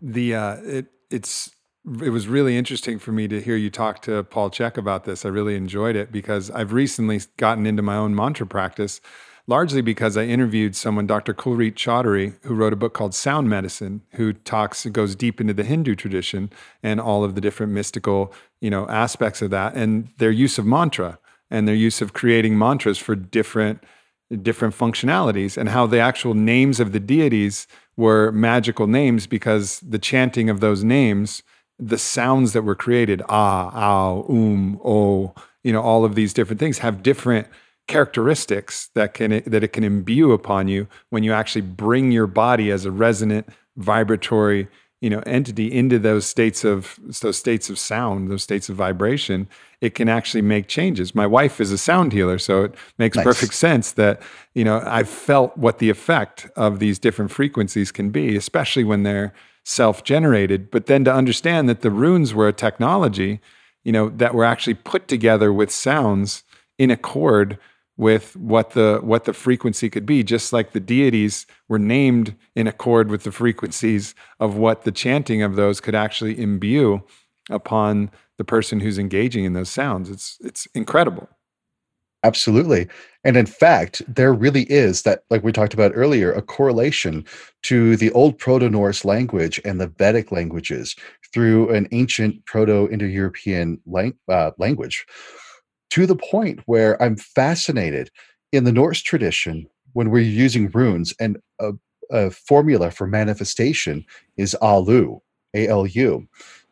The 0.01 0.33
uh, 0.33 0.55
it 0.63 0.87
it's 1.11 1.51
it 2.01 2.09
was 2.09 2.27
really 2.27 2.57
interesting 2.57 2.97
for 2.97 3.11
me 3.11 3.27
to 3.27 3.39
hear 3.39 3.55
you 3.55 3.69
talk 3.69 4.01
to 4.03 4.23
Paul 4.23 4.49
Chek 4.49 4.75
about 4.75 5.03
this. 5.03 5.23
I 5.23 5.29
really 5.29 5.55
enjoyed 5.55 5.95
it 5.95 6.11
because 6.11 6.49
I've 6.51 6.73
recently 6.73 7.21
gotten 7.37 7.67
into 7.67 7.83
my 7.83 7.95
own 7.95 8.15
mantra 8.15 8.47
practice, 8.47 9.01
largely 9.45 9.81
because 9.81 10.17
I 10.17 10.23
interviewed 10.23 10.75
someone, 10.75 11.05
Dr. 11.05 11.33
Kulreet 11.33 11.73
Chaudhary, 11.73 12.35
who 12.43 12.55
wrote 12.55 12.73
a 12.73 12.75
book 12.75 12.93
called 12.93 13.13
Sound 13.13 13.49
Medicine, 13.49 14.01
who 14.13 14.33
talks 14.33 14.83
goes 14.87 15.15
deep 15.15 15.39
into 15.39 15.53
the 15.53 15.63
Hindu 15.63 15.95
tradition 15.95 16.51
and 16.81 16.99
all 16.99 17.23
of 17.23 17.35
the 17.35 17.41
different 17.41 17.71
mystical, 17.71 18.33
you 18.59 18.71
know, 18.71 18.87
aspects 18.87 19.41
of 19.41 19.51
that 19.51 19.75
and 19.75 20.09
their 20.17 20.31
use 20.31 20.57
of 20.57 20.65
mantra 20.65 21.19
and 21.51 21.67
their 21.67 21.75
use 21.75 22.01
of 22.01 22.13
creating 22.13 22.57
mantras 22.57 22.97
for 22.97 23.15
different 23.15 23.83
different 24.37 24.75
functionalities 24.75 25.57
and 25.57 25.69
how 25.69 25.85
the 25.85 25.99
actual 25.99 26.33
names 26.33 26.79
of 26.79 26.91
the 26.91 26.99
deities 26.99 27.67
were 27.97 28.31
magical 28.31 28.87
names 28.87 29.27
because 29.27 29.79
the 29.81 29.99
chanting 29.99 30.49
of 30.49 30.59
those 30.59 30.83
names, 30.83 31.43
the 31.77 31.97
sounds 31.97 32.53
that 32.53 32.63
were 32.63 32.75
created, 32.75 33.21
ah, 33.29 33.71
ow, 33.75 34.25
um, 34.29 34.79
oh, 34.83 35.33
you 35.63 35.73
know, 35.73 35.81
all 35.81 36.05
of 36.05 36.15
these 36.15 36.33
different 36.33 36.59
things 36.59 36.79
have 36.79 37.03
different 37.03 37.47
characteristics 37.87 38.89
that 38.95 39.13
can 39.13 39.43
that 39.45 39.63
it 39.63 39.73
can 39.73 39.83
imbue 39.83 40.31
upon 40.31 40.67
you 40.67 40.87
when 41.09 41.23
you 41.23 41.33
actually 41.33 41.61
bring 41.61 42.11
your 42.11 42.27
body 42.27 42.71
as 42.71 42.85
a 42.85 42.91
resonant 42.91 43.47
vibratory 43.75 44.67
you 45.01 45.09
know 45.09 45.21
entity 45.25 45.69
into 45.71 45.99
those 45.99 46.25
states 46.25 46.63
of 46.63 46.97
those 47.21 47.37
states 47.37 47.69
of 47.69 47.77
sound 47.77 48.29
those 48.29 48.43
states 48.43 48.69
of 48.69 48.75
vibration 48.75 49.49
it 49.81 49.95
can 49.95 50.07
actually 50.07 50.41
make 50.41 50.67
changes 50.67 51.13
my 51.13 51.27
wife 51.27 51.59
is 51.59 51.71
a 51.71 51.77
sound 51.77 52.13
healer 52.13 52.37
so 52.37 52.63
it 52.63 52.75
makes 52.97 53.17
nice. 53.17 53.25
perfect 53.25 53.53
sense 53.53 53.91
that 53.93 54.21
you 54.53 54.63
know 54.63 54.81
i've 54.85 55.09
felt 55.09 55.55
what 55.57 55.79
the 55.79 55.89
effect 55.89 56.47
of 56.55 56.79
these 56.79 56.99
different 56.99 57.31
frequencies 57.31 57.91
can 57.91 58.09
be 58.09 58.35
especially 58.35 58.83
when 58.83 59.03
they're 59.03 59.33
self-generated 59.65 60.71
but 60.71 60.85
then 60.85 61.03
to 61.03 61.13
understand 61.13 61.67
that 61.67 61.81
the 61.81 61.91
runes 61.91 62.33
were 62.33 62.47
a 62.47 62.53
technology 62.53 63.39
you 63.83 63.91
know 63.91 64.09
that 64.09 64.33
were 64.33 64.45
actually 64.45 64.73
put 64.73 65.07
together 65.07 65.51
with 65.51 65.71
sounds 65.71 66.43
in 66.77 66.89
accord 66.89 67.57
with 67.97 68.35
what 68.35 68.71
the 68.71 68.99
what 69.03 69.25
the 69.25 69.33
frequency 69.33 69.89
could 69.89 70.05
be 70.05 70.23
just 70.23 70.51
like 70.51 70.71
the 70.71 70.79
deities 70.79 71.45
were 71.67 71.77
named 71.77 72.35
in 72.55 72.65
accord 72.65 73.09
with 73.09 73.23
the 73.23 73.31
frequencies 73.31 74.15
of 74.39 74.55
what 74.55 74.83
the 74.83 74.91
chanting 74.91 75.43
of 75.43 75.55
those 75.55 75.79
could 75.79 75.93
actually 75.93 76.39
imbue 76.41 77.01
upon 77.49 78.09
the 78.41 78.45
person 78.45 78.79
who's 78.79 78.97
engaging 78.97 79.45
in 79.45 79.53
those 79.53 79.69
sounds 79.69 80.09
it's 80.09 80.39
it's 80.41 80.67
incredible 80.73 81.29
Absolutely. 82.23 82.87
And 83.23 83.35
in 83.35 83.47
fact, 83.47 84.03
there 84.07 84.31
really 84.31 84.63
is 84.63 85.01
that, 85.03 85.23
like 85.31 85.43
we 85.43 85.51
talked 85.51 85.73
about 85.73 85.93
earlier, 85.95 86.31
a 86.31 86.41
correlation 86.41 87.25
to 87.63 87.95
the 87.97 88.11
old 88.11 88.37
Proto 88.37 88.69
Norse 88.69 89.03
language 89.03 89.59
and 89.65 89.81
the 89.81 89.87
Vedic 89.87 90.31
languages 90.31 90.95
through 91.33 91.69
an 91.73 91.87
ancient 91.91 92.45
Proto 92.45 92.87
Indo 92.91 93.07
European 93.07 93.79
lang- 93.87 94.19
uh, 94.29 94.51
language 94.59 95.05
to 95.89 96.05
the 96.05 96.15
point 96.15 96.59
where 96.67 97.01
I'm 97.01 97.15
fascinated 97.15 98.11
in 98.51 98.65
the 98.65 98.71
Norse 98.71 99.01
tradition 99.01 99.67
when 99.93 100.11
we're 100.11 100.19
using 100.19 100.69
runes 100.69 101.13
and 101.19 101.37
a, 101.59 101.71
a 102.11 102.29
formula 102.29 102.91
for 102.91 103.07
manifestation 103.07 104.05
is 104.37 104.55
Alu, 104.61 105.19
A 105.55 105.67
L 105.67 105.87
U. 105.87 106.27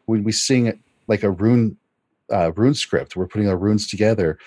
When 0.05 0.23
we 0.23 0.31
sing 0.31 0.67
it 0.67 0.79
like 1.09 1.23
a 1.23 1.31
rune 1.31 1.75
uh, 2.31 2.53
rune 2.55 2.73
script, 2.73 3.17
we're 3.17 3.27
putting 3.27 3.49
our 3.49 3.57
runes 3.57 3.87
together 3.87 4.37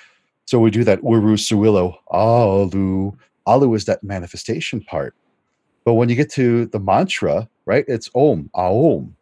so 0.47 0.59
we 0.59 0.71
do 0.71 0.85
that 0.85 1.03
Uru 1.03 1.37
Sowilo 1.37 1.97
Alu. 2.11 3.13
Alu 3.47 3.75
is 3.75 3.85
that 3.87 4.03
manifestation 4.03 4.81
part. 4.83 5.15
But 5.85 5.95
when 5.95 6.09
you 6.09 6.15
get 6.15 6.31
to 6.33 6.67
the 6.67 6.79
mantra, 6.79 7.49
right, 7.65 7.85
it's 7.89 8.11
Om, 8.15 8.51
Aum. 8.55 9.17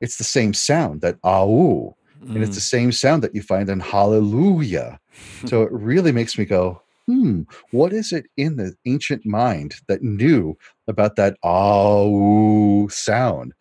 It's 0.00 0.16
the 0.16 0.24
same 0.24 0.54
sound 0.54 1.00
that 1.00 1.18
Au. 1.24 1.96
Mm. 2.24 2.36
And 2.36 2.44
it's 2.44 2.54
the 2.54 2.60
mm. 2.60 2.70
same 2.70 2.92
sound 2.92 3.22
that 3.22 3.34
you 3.34 3.42
find 3.42 3.68
in 3.68 3.80
Hallelujah. 3.80 4.98
so 5.46 5.62
it 5.62 5.72
really 5.72 6.12
makes 6.12 6.38
me 6.38 6.44
go, 6.44 6.82
hmm, 7.06 7.42
what 7.70 7.92
is 7.92 8.12
it 8.12 8.26
in 8.36 8.56
the 8.56 8.74
ancient 8.86 9.26
mind 9.26 9.76
that 9.88 10.02
knew 10.02 10.56
about 10.86 11.16
that 11.16 11.36
Au 11.42 12.86
sound 12.88 13.54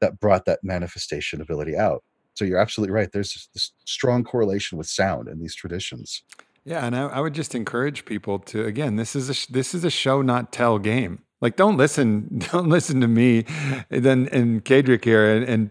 that 0.00 0.18
brought 0.18 0.46
that 0.46 0.60
manifestation 0.62 1.40
ability 1.40 1.76
out? 1.76 2.02
So 2.34 2.44
you're 2.44 2.58
absolutely 2.58 2.94
right. 2.94 3.10
There's 3.12 3.48
this 3.54 3.72
strong 3.84 4.24
correlation 4.24 4.78
with 4.78 4.86
sound 4.86 5.28
in 5.28 5.38
these 5.38 5.54
traditions. 5.54 6.22
Yeah, 6.64 6.86
and 6.86 6.94
I, 6.94 7.08
I 7.08 7.20
would 7.20 7.34
just 7.34 7.54
encourage 7.54 8.04
people 8.04 8.38
to 8.38 8.64
again. 8.64 8.96
This 8.96 9.16
is 9.16 9.28
a 9.28 9.52
this 9.52 9.74
is 9.74 9.84
a 9.84 9.90
show 9.90 10.22
not 10.22 10.52
tell 10.52 10.78
game. 10.78 11.22
Like 11.40 11.56
don't 11.56 11.76
listen 11.76 12.40
don't 12.52 12.68
listen 12.68 13.00
to 13.00 13.08
me, 13.08 13.44
and 13.90 14.04
then 14.04 14.28
and 14.32 14.64
Kaedrich 14.64 15.04
here 15.04 15.36
and, 15.36 15.44
and 15.44 15.70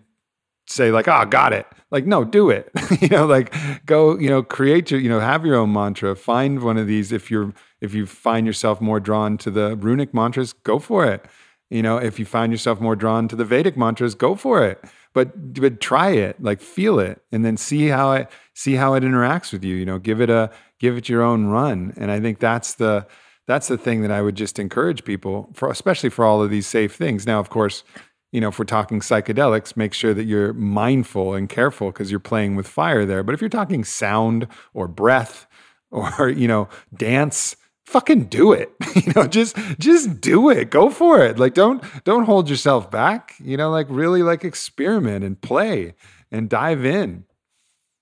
say 0.72 0.92
like, 0.92 1.08
oh, 1.08 1.26
got 1.26 1.54
it. 1.54 1.66
Like, 1.92 2.06
no, 2.06 2.24
do 2.24 2.50
it. 2.50 2.72
you 3.02 3.10
know, 3.10 3.26
like 3.26 3.54
go, 3.86 4.18
you 4.18 4.30
know, 4.30 4.42
create 4.42 4.92
your, 4.92 5.00
you 5.00 5.10
know, 5.10 5.20
have 5.20 5.46
your 5.46 5.56
own 5.56 5.74
mantra. 5.74 6.16
Find 6.16 6.62
one 6.62 6.78
of 6.78 6.88
these. 6.88 7.12
If 7.12 7.30
you're, 7.30 7.54
if 7.82 7.94
you 7.94 8.06
find 8.06 8.48
yourself 8.48 8.82
more 8.82 9.00
drawn 9.00 9.38
to 9.40 9.52
the 9.52 9.76
runic 9.76 10.14
mantras, 10.14 10.54
go 10.54 10.80
for 10.80 11.06
it. 11.06 11.26
You 11.72 11.82
know, 11.82 11.98
if 11.98 12.20
you 12.20 12.26
find 12.26 12.52
yourself 12.52 12.82
more 12.82 12.98
drawn 12.98 13.30
to 13.30 13.36
the 13.36 13.46
Vedic 13.46 13.78
mantras, 13.78 14.14
go 14.14 14.36
for 14.36 14.64
it. 14.66 14.84
But 15.14 15.54
but 15.54 15.80
try 15.80 16.12
it 16.12 16.42
like 16.42 16.62
feel 16.62 17.00
it 17.00 17.22
and 17.32 17.44
then 17.44 17.58
see 17.58 17.88
how 17.88 18.12
it 18.14 18.30
see 18.54 18.76
how 18.76 18.94
it 18.94 19.04
interacts 19.04 19.52
with 19.52 19.64
you 19.64 19.76
you 19.76 19.86
know 19.86 20.00
give 20.00 20.22
it 20.22 20.30
a 20.30 20.50
give 20.80 20.96
it 20.96 21.10
your 21.10 21.22
own 21.22 21.48
run. 21.48 21.94
And 21.98 22.12
i 22.12 22.20
think 22.20 22.40
that's 22.40 22.76
the 22.76 23.06
that's 23.48 23.68
the 23.68 23.78
thing 23.78 24.02
that 24.04 24.12
i 24.12 24.22
would 24.22 24.36
just 24.36 24.58
encourage 24.60 25.04
people 25.04 25.50
for 25.54 25.70
especially 25.70 26.10
for 26.10 26.24
all 26.24 26.42
of 26.42 26.50
these 26.50 26.68
safe 26.68 26.96
things. 26.96 27.26
Now 27.26 27.40
of 27.40 27.50
course 27.50 27.84
you 28.32 28.40
know 28.40 28.50
if 28.50 28.60
we're 28.60 28.66
talking 28.66 29.02
psychedelics 29.02 29.76
make 29.76 29.94
sure 29.94 30.14
that 30.14 30.24
you're 30.24 30.54
mindful 30.54 31.34
and 31.34 31.50
careful 31.50 31.92
because 31.92 32.10
you're 32.10 32.20
playing 32.22 32.56
with 32.56 32.68
fire 32.68 33.06
there. 33.06 33.24
But 33.24 33.34
if 33.34 33.42
you're 33.42 33.50
talking 33.50 33.84
sound 33.84 34.48
or 34.74 34.88
breath 34.88 35.46
or 35.90 36.30
you 36.42 36.48
know 36.48 36.70
dance 36.96 37.58
fucking 37.92 38.26
do 38.26 38.54
it. 38.54 38.72
You 38.94 39.14
know 39.16 39.26
just 39.26 39.56
just 39.80 40.20
do 40.20 40.50
it. 40.50 40.70
Go 40.70 40.90
for 40.90 41.24
it. 41.24 41.40
Like 41.40 41.54
don't 41.54 41.82
don't 42.04 42.26
hold 42.26 42.50
yourself 42.50 42.92
back 42.92 43.36
you 43.40 43.56
know 43.56 43.72
like 43.72 43.88
really 43.90 44.22
like 44.22 44.44
experiment 44.44 45.24
and 45.24 45.40
play 45.40 45.94
and 46.30 46.50
dive 46.50 46.86
in. 46.86 47.24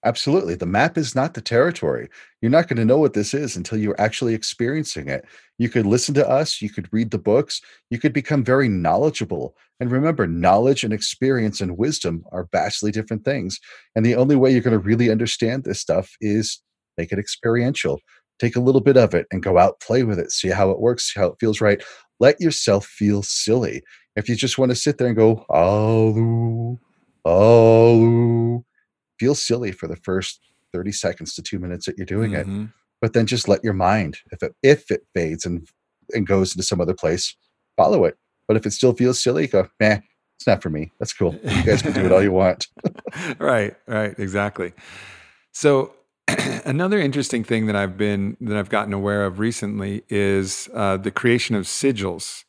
Absolutely. 0.03 0.55
The 0.55 0.65
map 0.65 0.97
is 0.97 1.13
not 1.13 1.33
the 1.33 1.41
territory. 1.41 2.09
You're 2.41 2.51
not 2.51 2.67
going 2.67 2.77
to 2.77 2.85
know 2.85 2.97
what 2.97 3.13
this 3.13 3.33
is 3.33 3.55
until 3.57 3.77
you're 3.77 3.99
actually 3.99 4.33
experiencing 4.33 5.09
it. 5.09 5.25
You 5.57 5.69
could 5.69 5.85
listen 5.85 6.15
to 6.15 6.27
us 6.27 6.61
you 6.61 6.69
could 6.69 6.91
read 6.91 7.11
the 7.11 7.17
books 7.19 7.61
you 7.89 7.99
could 7.99 8.13
become 8.13 8.43
very 8.43 8.67
knowledgeable. 8.67 9.55
And 9.79 9.91
remember 9.91 10.25
knowledge 10.25 10.83
and 10.83 10.91
experience 10.93 11.61
and 11.61 11.77
wisdom 11.77 12.23
are 12.31 12.49
vastly 12.51 12.91
different 12.91 13.23
things. 13.25 13.59
And 13.95 14.05
the 14.05 14.15
only 14.15 14.35
way 14.35 14.51
you're 14.51 14.61
going 14.61 14.79
to 14.79 14.79
really 14.79 15.11
understand 15.11 15.63
this 15.63 15.79
stuff 15.79 16.15
is 16.19 16.61
make 16.97 17.11
it 17.11 17.19
experiential 17.19 18.01
take 18.39 18.55
a 18.55 18.61
little 18.61 18.81
bit 18.81 18.97
of 18.97 19.13
it 19.13 19.27
and 19.31 19.43
go 19.43 19.57
out 19.57 19.79
play 19.79 20.03
with 20.03 20.19
it 20.19 20.31
see 20.31 20.49
how 20.49 20.71
it 20.71 20.79
works 20.79 21.13
see 21.13 21.19
how 21.19 21.27
it 21.27 21.39
feels 21.39 21.61
right. 21.61 21.83
Let 22.21 22.41
yourself 22.41 22.85
feel 22.85 23.23
silly. 23.23 23.81
If 24.17 24.27
you 24.27 24.35
just 24.35 24.57
want 24.57 24.71
to 24.71 24.75
sit 24.75 24.97
there 24.97 25.07
and 25.07 25.15
go 25.15 25.45
oh 25.49 26.79
oh 27.25 28.63
feel 29.19 29.35
silly 29.35 29.71
for 29.71 29.87
the 29.87 29.97
first 29.97 30.39
30 30.73 30.91
seconds 30.91 31.33
to 31.33 31.41
two 31.41 31.59
minutes 31.59 31.85
that 31.85 31.97
you're 31.97 32.05
doing 32.05 32.31
mm-hmm. 32.31 32.63
it 32.63 32.69
but 33.01 33.13
then 33.13 33.25
just 33.25 33.47
let 33.47 33.63
your 33.63 33.73
mind 33.73 34.17
if 34.31 34.41
it 34.43 34.55
if 34.63 34.91
it 34.91 35.01
fades 35.13 35.45
and 35.45 35.67
and 36.13 36.25
goes 36.27 36.53
into 36.53 36.63
some 36.63 36.81
other 36.81 36.93
place 36.93 37.35
follow 37.77 38.05
it. 38.05 38.17
But 38.47 38.57
if 38.57 38.65
it 38.65 38.73
still 38.73 38.93
feels 38.93 39.21
silly 39.21 39.47
go 39.47 39.67
man 39.79 40.03
it's 40.39 40.47
not 40.47 40.63
for 40.63 40.69
me. 40.69 40.89
That's 40.99 41.11
cool. 41.11 41.37
You 41.43 41.63
guys 41.63 41.81
can 41.81 41.91
do 41.91 42.05
it 42.05 42.13
all 42.13 42.23
you 42.23 42.31
want. 42.31 42.67
Right 43.39 43.75
right 43.87 44.17
exactly. 44.17 44.73
So 45.51 45.93
another 46.65 46.99
interesting 46.99 47.43
thing 47.43 47.65
that 47.67 47.75
I've 47.75 47.97
been 47.97 48.37
that 48.41 48.57
I've 48.57 48.69
gotten 48.69 48.93
aware 48.93 49.25
of 49.25 49.39
recently 49.39 50.03
is 50.09 50.69
uh, 50.73 50.97
the 50.97 51.11
creation 51.11 51.55
of 51.55 51.65
sigils. 51.65 52.43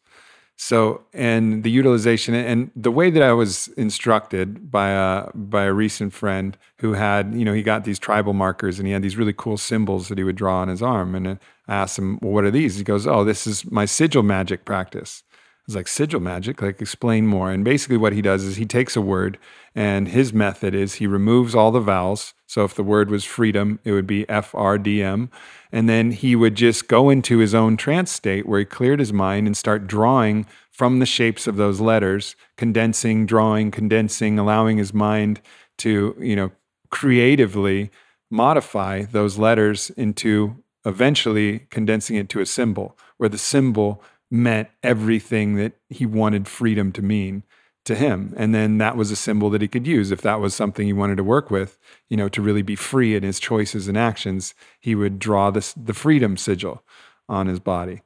So, 0.63 1.05
and 1.15 1.63
the 1.63 1.71
utilization 1.71 2.35
and 2.35 2.71
the 2.77 2.91
way 2.91 3.09
that 3.09 3.23
I 3.23 3.33
was 3.33 3.69
instructed 3.79 4.71
by 4.71 4.91
a 4.91 5.31
by 5.35 5.65
a 5.65 5.73
recent 5.73 6.13
friend 6.13 6.57
who 6.81 6.93
had, 6.93 7.35
you 7.35 7.47
know, 7.47 7.55
he 7.55 7.63
got 7.63 7.85
these 7.85 7.99
tribal 7.99 8.35
markers 8.35 8.79
and 8.79 8.87
he 8.87 8.93
had 8.93 9.03
these 9.03 9.17
really 9.17 9.33
cool 9.33 9.57
symbols 9.57 10.09
that 10.09 10.19
he 10.19 10.25
would 10.25 10.37
draw 10.37 10.61
on 10.61 10.69
his 10.69 10.83
arm. 10.83 11.15
And 11.15 11.27
I 11.27 11.39
asked 11.67 11.99
him, 11.99 12.19
"Well, 12.21 12.33
what 12.33 12.45
are 12.45 12.51
these?" 12.51 12.77
He 12.77 12.85
goes, 12.85 13.07
"Oh, 13.07 13.25
this 13.25 13.47
is 13.47 13.71
my 13.71 13.87
sigil 13.87 14.23
magic 14.23 14.67
practice." 14.67 15.23
I 15.33 15.63
was 15.67 15.77
like, 15.77 15.89
"Sigil 15.89 16.21
magic? 16.21 16.61
Like, 16.61 16.83
explain 16.83 17.27
more." 17.27 17.51
And 17.51 17.65
basically, 17.65 17.97
what 17.97 18.13
he 18.13 18.21
does 18.21 18.45
is 18.45 18.57
he 18.57 18.67
takes 18.67 18.97
a 18.97 19.01
word, 19.01 19.39
and 19.75 20.09
his 20.09 20.33
method 20.33 20.75
is 20.75 20.95
he 20.95 21.07
removes 21.07 21.55
all 21.55 21.71
the 21.71 21.81
vowels 21.81 22.35
so 22.51 22.65
if 22.65 22.75
the 22.75 22.83
word 22.83 23.11
was 23.11 23.25
freedom, 23.25 23.79
it 23.85 23.93
would 23.93 24.09
be 24.09 24.25
FRDM. 24.25 25.29
And 25.71 25.89
then 25.89 26.11
he 26.11 26.35
would 26.35 26.57
just 26.57 26.89
go 26.89 27.09
into 27.09 27.39
his 27.39 27.55
own 27.55 27.77
trance 27.77 28.11
state 28.11 28.45
where 28.45 28.59
he 28.59 28.65
cleared 28.65 28.99
his 28.99 29.13
mind 29.13 29.47
and 29.47 29.57
start 29.57 29.87
drawing 29.87 30.47
from 30.73 30.99
the 30.99 31.07
shapes 31.07 31.47
of 31.47 31.55
those 31.55 31.81
letters, 31.81 32.35
condensing, 32.57 33.25
drawing, 33.25 33.71
condensing, 33.71 34.37
allowing 34.37 34.79
his 34.79 34.93
mind 34.93 35.41
to, 35.79 36.17
you 36.19 36.35
know, 36.35 36.51
creatively 36.91 37.93
modify 38.33 39.03
those 39.03 39.39
letters 39.39 39.91
into 39.91 40.57
eventually 40.85 41.69
condensing 41.71 42.17
it 42.17 42.29
to 42.31 42.41
a 42.41 42.47
symbol 42.47 42.99
where 43.19 43.29
the 43.29 43.39
symbol 43.39 44.03
meant 44.29 44.69
everything 44.83 45.55
that 45.55 45.75
he 45.89 46.05
wanted 46.05 46.49
freedom 46.49 46.91
to 46.91 47.01
mean 47.01 47.45
to 47.91 47.97
him. 47.97 48.33
And 48.37 48.55
then 48.55 48.79
that 48.79 48.97
was 48.97 49.11
a 49.11 49.17
symbol 49.17 49.51
that 49.51 49.61
he 49.61 49.67
could 49.67 49.85
use 49.85 50.13
if 50.13 50.23
that 50.23 50.41
was 50.41 50.55
something 50.55 50.87
he 50.87 50.93
wanted 50.93 51.17
to 51.17 51.25
work 51.25 51.51
with, 51.51 51.77
you 52.09 52.17
know, 52.17 52.29
to 52.29 52.41
really 52.41 52.63
be 52.63 52.77
free 52.77 53.17
in 53.17 53.25
his 53.25 53.41
choices 53.41 53.89
and 53.89 53.99
actions. 53.99 54.55
He 54.79 54.95
would 54.95 55.19
draw 55.19 55.51
this 55.51 55.73
the 55.73 55.93
freedom 55.93 56.37
sigil 56.37 56.85
on 57.29 57.49
his 57.49 57.59
body. 57.59 58.03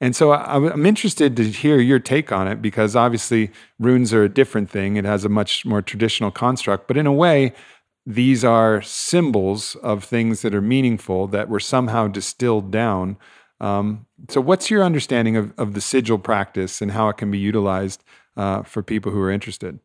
And 0.00 0.14
so 0.14 0.30
I, 0.30 0.72
I'm 0.72 0.86
interested 0.86 1.36
to 1.36 1.50
hear 1.50 1.80
your 1.80 1.98
take 1.98 2.30
on 2.30 2.46
it 2.46 2.62
because 2.62 2.94
obviously 2.94 3.50
runes 3.80 4.14
are 4.14 4.22
a 4.22 4.28
different 4.28 4.70
thing. 4.70 4.94
It 4.96 5.04
has 5.04 5.24
a 5.24 5.28
much 5.28 5.66
more 5.66 5.82
traditional 5.82 6.30
construct, 6.30 6.86
but 6.86 6.96
in 6.96 7.06
a 7.06 7.12
way, 7.12 7.52
these 8.06 8.44
are 8.44 8.82
symbols 8.82 9.74
of 9.76 10.04
things 10.04 10.42
that 10.42 10.54
are 10.54 10.60
meaningful 10.60 11.26
that 11.28 11.48
were 11.48 11.60
somehow 11.60 12.06
distilled 12.06 12.70
down. 12.70 13.16
Um, 13.60 14.06
so, 14.28 14.40
what's 14.40 14.70
your 14.70 14.84
understanding 14.84 15.36
of, 15.36 15.52
of 15.58 15.74
the 15.74 15.80
sigil 15.80 16.18
practice 16.18 16.82
and 16.82 16.90
how 16.90 17.08
it 17.08 17.16
can 17.16 17.30
be 17.30 17.38
utilized 17.38 18.04
uh, 18.36 18.62
for 18.62 18.82
people 18.82 19.12
who 19.12 19.20
are 19.20 19.30
interested. 19.30 19.78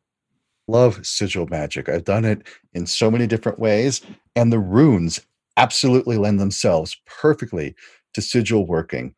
Love 0.68 1.06
sigil 1.06 1.48
magic. 1.48 1.90
I've 1.90 2.04
done 2.04 2.26
it 2.26 2.48
in 2.74 2.86
so 2.86 3.10
many 3.10 3.28
different 3.28 3.60
ways, 3.60 4.02
and 4.36 4.52
the 4.52 4.60
runes 4.60 5.22
absolutely 5.58 6.18
lend 6.18 6.40
themselves 6.40 6.96
perfectly 7.06 7.76
to 8.14 8.22
sigil 8.22 8.66
working. 8.66 9.14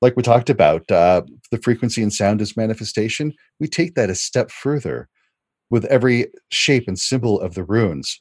Like 0.00 0.16
we 0.16 0.22
talked 0.22 0.50
about, 0.50 0.90
uh, 0.90 1.22
the 1.50 1.58
frequency 1.58 2.02
and 2.02 2.12
sound 2.12 2.40
as 2.40 2.56
manifestation. 2.56 3.34
We 3.58 3.68
take 3.68 3.94
that 3.94 4.10
a 4.10 4.14
step 4.14 4.50
further 4.50 5.08
with 5.68 5.84
every 5.86 6.26
shape 6.50 6.88
and 6.88 6.98
symbol 6.98 7.40
of 7.40 7.54
the 7.54 7.64
runes. 7.64 8.20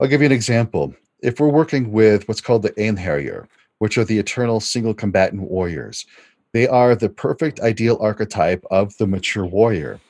I'll 0.00 0.08
give 0.08 0.20
you 0.20 0.26
an 0.26 0.32
example. 0.32 0.94
If 1.22 1.38
we're 1.38 1.48
working 1.48 1.92
with 1.92 2.26
what's 2.26 2.40
called 2.40 2.62
the 2.62 2.70
Einherjar, 2.72 3.46
which 3.78 3.98
are 3.98 4.04
the 4.04 4.18
eternal 4.18 4.60
single 4.60 4.94
combatant 4.94 5.42
warriors, 5.42 6.06
they 6.52 6.66
are 6.66 6.94
the 6.94 7.08
perfect 7.08 7.60
ideal 7.60 7.98
archetype 8.00 8.64
of 8.70 8.96
the 8.98 9.06
mature 9.06 9.46
warrior. 9.46 10.00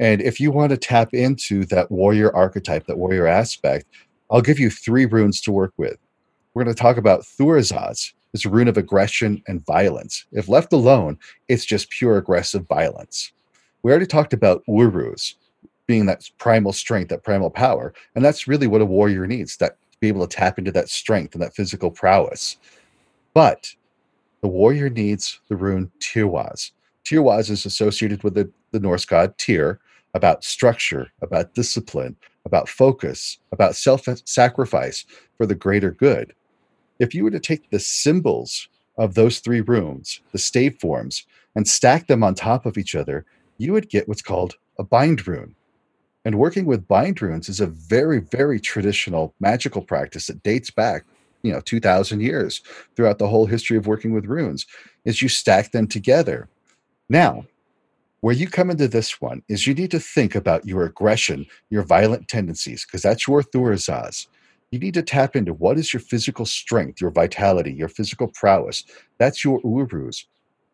And 0.00 0.20
if 0.20 0.40
you 0.40 0.50
want 0.50 0.70
to 0.70 0.76
tap 0.76 1.14
into 1.14 1.64
that 1.66 1.90
warrior 1.90 2.34
archetype, 2.34 2.86
that 2.86 2.98
warrior 2.98 3.26
aspect, 3.26 3.86
I'll 4.30 4.40
give 4.40 4.58
you 4.58 4.70
three 4.70 5.06
runes 5.06 5.40
to 5.42 5.52
work 5.52 5.72
with. 5.76 5.96
we're 6.54 6.64
going 6.64 6.74
to 6.74 6.80
talk 6.80 6.96
about 6.96 7.22
Thurzaz. 7.22 8.12
It's 8.32 8.44
a 8.46 8.50
rune 8.50 8.68
of 8.68 8.78
aggression 8.78 9.42
and 9.46 9.64
violence. 9.66 10.24
If 10.32 10.48
left 10.48 10.72
alone, 10.72 11.18
it's 11.48 11.64
just 11.64 11.90
pure 11.90 12.16
aggressive 12.16 12.66
violence. 12.66 13.32
We 13.82 13.90
already 13.90 14.06
talked 14.06 14.32
about 14.32 14.62
Uruz 14.66 15.34
being 15.86 16.06
that 16.06 16.28
primal 16.38 16.72
strength, 16.72 17.08
that 17.08 17.24
primal 17.24 17.50
power, 17.50 17.92
and 18.14 18.24
that's 18.24 18.48
really 18.48 18.66
what 18.66 18.80
a 18.80 18.86
warrior 18.86 19.26
needs. 19.26 19.56
That 19.58 19.76
to 19.92 19.98
be 20.00 20.08
able 20.08 20.26
to 20.26 20.36
tap 20.36 20.58
into 20.58 20.72
that 20.72 20.88
strength 20.88 21.34
and 21.34 21.42
that 21.42 21.54
physical 21.54 21.90
prowess. 21.90 22.56
But 23.34 23.74
the 24.42 24.48
warrior 24.48 24.90
needs 24.90 25.40
the 25.48 25.56
rune 25.56 25.90
Tirwaz. 26.00 26.72
Tirwaz 27.04 27.48
is 27.48 27.64
associated 27.64 28.22
with 28.22 28.34
the, 28.34 28.50
the 28.72 28.80
Norse 28.80 29.04
god 29.04 29.36
Tyr, 29.38 29.80
about 30.14 30.44
structure, 30.44 31.10
about 31.22 31.54
discipline, 31.54 32.16
about 32.44 32.68
focus, 32.68 33.38
about 33.50 33.76
self 33.76 34.06
sacrifice 34.24 35.06
for 35.36 35.46
the 35.46 35.54
greater 35.54 35.90
good. 35.90 36.34
If 36.98 37.14
you 37.14 37.24
were 37.24 37.30
to 37.30 37.40
take 37.40 37.70
the 37.70 37.80
symbols 37.80 38.68
of 38.98 39.14
those 39.14 39.38
three 39.38 39.62
runes, 39.62 40.20
the 40.32 40.38
stave 40.38 40.78
forms, 40.78 41.24
and 41.54 41.66
stack 41.66 42.06
them 42.06 42.22
on 42.22 42.34
top 42.34 42.66
of 42.66 42.76
each 42.76 42.94
other, 42.94 43.24
you 43.58 43.72
would 43.72 43.88
get 43.88 44.08
what's 44.08 44.22
called 44.22 44.56
a 44.78 44.84
bind 44.84 45.26
rune. 45.26 45.54
And 46.24 46.38
working 46.38 46.66
with 46.66 46.86
bind 46.86 47.20
runes 47.20 47.48
is 47.48 47.60
a 47.60 47.66
very, 47.66 48.20
very 48.20 48.60
traditional 48.60 49.34
magical 49.40 49.82
practice 49.82 50.28
that 50.28 50.42
dates 50.42 50.70
back, 50.70 51.04
you 51.42 51.52
know, 51.52 51.60
2000 51.60 52.20
years 52.20 52.62
throughout 52.96 53.18
the 53.18 53.28
whole 53.28 53.46
history 53.46 53.76
of 53.76 53.86
working 53.86 54.12
with 54.12 54.26
runes, 54.26 54.66
is 55.04 55.22
you 55.22 55.28
stack 55.28 55.72
them 55.72 55.86
together. 55.86 56.48
Now, 57.08 57.46
where 58.20 58.34
you 58.34 58.48
come 58.48 58.70
into 58.70 58.88
this 58.88 59.20
one 59.20 59.42
is 59.48 59.66
you 59.66 59.74
need 59.74 59.90
to 59.92 60.00
think 60.00 60.34
about 60.34 60.66
your 60.66 60.84
aggression, 60.84 61.46
your 61.70 61.82
violent 61.82 62.28
tendencies, 62.28 62.84
because 62.84 63.02
that's 63.02 63.26
your 63.28 63.42
Thurzaz. 63.42 64.28
You 64.70 64.78
need 64.78 64.94
to 64.94 65.02
tap 65.02 65.36
into 65.36 65.54
what 65.54 65.78
is 65.78 65.92
your 65.92 66.00
physical 66.00 66.46
strength, 66.46 67.00
your 67.00 67.10
vitality, 67.10 67.72
your 67.72 67.88
physical 67.88 68.28
prowess. 68.28 68.84
That's 69.18 69.44
your 69.44 69.60
Uruz 69.64 70.26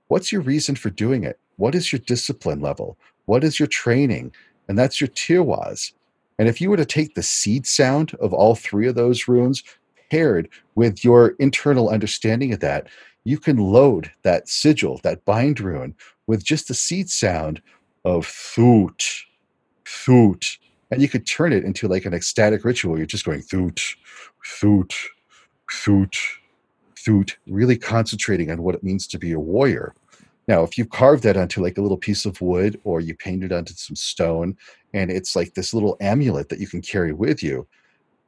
What's 0.08 0.32
your 0.32 0.42
reason 0.42 0.76
for 0.76 0.90
doing 0.90 1.24
it? 1.24 1.38
What 1.56 1.74
is 1.74 1.92
your 1.92 2.00
discipline 2.00 2.60
level? 2.60 2.98
What 3.26 3.44
is 3.44 3.58
your 3.58 3.68
training? 3.68 4.32
And 4.68 4.78
that's 4.78 5.00
your 5.00 5.08
Tirwaz. 5.08 5.92
And 6.38 6.48
if 6.48 6.60
you 6.60 6.70
were 6.70 6.78
to 6.78 6.86
take 6.86 7.14
the 7.14 7.22
seed 7.22 7.66
sound 7.66 8.14
of 8.20 8.32
all 8.32 8.54
three 8.54 8.88
of 8.88 8.94
those 8.94 9.28
runes, 9.28 9.62
paired 10.10 10.48
with 10.74 11.04
your 11.04 11.30
internal 11.38 11.88
understanding 11.88 12.52
of 12.52 12.60
that, 12.60 12.88
you 13.24 13.38
can 13.38 13.56
load 13.56 14.10
that 14.22 14.48
sigil, 14.48 15.00
that 15.02 15.24
bind 15.24 15.60
rune, 15.60 15.94
with 16.26 16.44
just 16.44 16.68
the 16.68 16.74
seed 16.74 17.10
sound 17.10 17.60
of 18.04 18.26
thoot, 18.26 19.04
thoot. 19.84 20.58
And 20.90 21.02
you 21.02 21.08
could 21.08 21.26
turn 21.26 21.52
it 21.52 21.64
into 21.64 21.88
like 21.88 22.04
an 22.04 22.14
ecstatic 22.14 22.64
ritual. 22.64 22.96
You're 22.96 23.06
just 23.06 23.24
going 23.24 23.42
thoot, 23.42 23.82
thoot, 24.44 24.94
thoot, 25.70 26.16
thoot, 26.96 27.36
really 27.46 27.76
concentrating 27.76 28.50
on 28.50 28.62
what 28.62 28.74
it 28.74 28.82
means 28.82 29.06
to 29.08 29.18
be 29.18 29.32
a 29.32 29.40
warrior. 29.40 29.94
Now, 30.46 30.62
if 30.62 30.78
you 30.78 30.86
carve 30.86 31.20
that 31.22 31.36
onto 31.36 31.62
like 31.62 31.76
a 31.76 31.82
little 31.82 31.98
piece 31.98 32.24
of 32.24 32.40
wood 32.40 32.80
or 32.84 33.00
you 33.00 33.14
paint 33.14 33.44
it 33.44 33.52
onto 33.52 33.74
some 33.74 33.96
stone 33.96 34.56
and 34.94 35.10
it's 35.10 35.36
like 35.36 35.52
this 35.52 35.74
little 35.74 35.98
amulet 36.00 36.48
that 36.48 36.58
you 36.58 36.66
can 36.66 36.80
carry 36.80 37.12
with 37.12 37.42
you, 37.42 37.66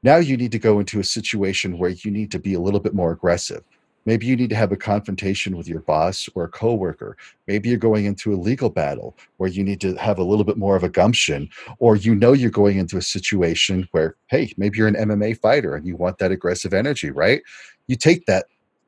now 0.03 0.17
you 0.17 0.37
need 0.37 0.53
to 0.53 0.59
go 0.59 0.81
into 0.81 1.01
a 1.01 1.05
situation 1.05 1.79
where 1.79 1.91
you 1.91 2.11
need 2.11 2.31
to 2.33 2.39
be 2.39 2.55
a 2.55 2.61
little 2.61 2.81
bit 2.81 2.95
more 2.95 3.13
aggressive. 3.13 3.63
Maybe 4.07 4.27
you 4.27 4.35
need 4.35 4.49
to 4.51 4.57
have 4.57 4.73
a 4.73 4.77
confrontation 4.77 5.57
with 5.57 5.69
your 5.69 5.81
boss 5.81 6.29
or 6.35 6.45
a 6.45 6.49
coworker. 6.49 7.19
Maybe 7.47 7.69
you're 7.69 7.79
going 7.79 8.07
into 8.07 8.33
a 8.33 8.37
legal 8.37 8.71
battle 8.71 9.15
where 9.37 9.51
you 9.51 9.63
need 9.63 9.81
to 9.83 9.95
have 9.97 10.19
a 10.19 10.25
little 10.25 10.45
bit 10.45 10.57
more 10.57 10.75
of 10.75 10.85
a 10.85 10.89
gumption, 10.89 11.51
or 11.79 11.97
you 11.97 12.15
know 12.15 12.33
you're 12.33 12.51
going 12.51 12.79
into 12.79 12.97
a 12.97 13.03
situation 13.03 13.87
where, 13.93 14.17
hey, 14.29 14.53
maybe 14.57 14.79
you're 14.79 14.89
an 14.89 14.95
MMA 14.95 15.39
fighter 15.39 15.77
and 15.77 15.87
you 15.87 15.97
want 15.97 16.19
that 16.19 16.33
aggressive 16.33 16.73
energy, 16.73 17.11
right? 17.11 17.43
You 17.89 17.97
take 17.97 18.25
that 18.27 18.47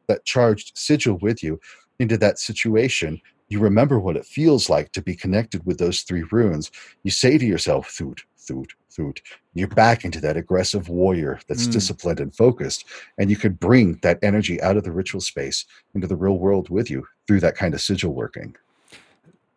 that 0.08 0.24
charged 0.24 0.76
sigil 0.76 1.18
with 1.18 1.42
you 1.42 1.60
into 1.98 2.16
that 2.18 2.38
situation. 2.38 3.20
You 3.52 3.58
remember 3.58 3.98
what 4.00 4.16
it 4.16 4.24
feels 4.24 4.70
like 4.70 4.92
to 4.92 5.02
be 5.02 5.14
connected 5.14 5.66
with 5.66 5.76
those 5.76 6.00
three 6.00 6.22
runes. 6.30 6.70
You 7.02 7.10
say 7.10 7.36
to 7.36 7.44
yourself, 7.44 7.90
"Thoot, 7.90 8.22
thoot, 8.38 8.72
thoot." 8.88 9.20
You're 9.52 9.68
back 9.68 10.06
into 10.06 10.22
that 10.22 10.38
aggressive 10.38 10.88
warrior 10.88 11.38
that's 11.48 11.66
mm. 11.66 11.72
disciplined 11.72 12.18
and 12.18 12.34
focused, 12.34 12.86
and 13.18 13.28
you 13.28 13.36
could 13.36 13.60
bring 13.60 13.98
that 14.00 14.18
energy 14.22 14.58
out 14.62 14.78
of 14.78 14.84
the 14.84 14.90
ritual 14.90 15.20
space 15.20 15.66
into 15.94 16.06
the 16.06 16.16
real 16.16 16.38
world 16.38 16.70
with 16.70 16.90
you 16.90 17.06
through 17.26 17.40
that 17.40 17.54
kind 17.54 17.74
of 17.74 17.82
sigil 17.82 18.14
working. 18.14 18.56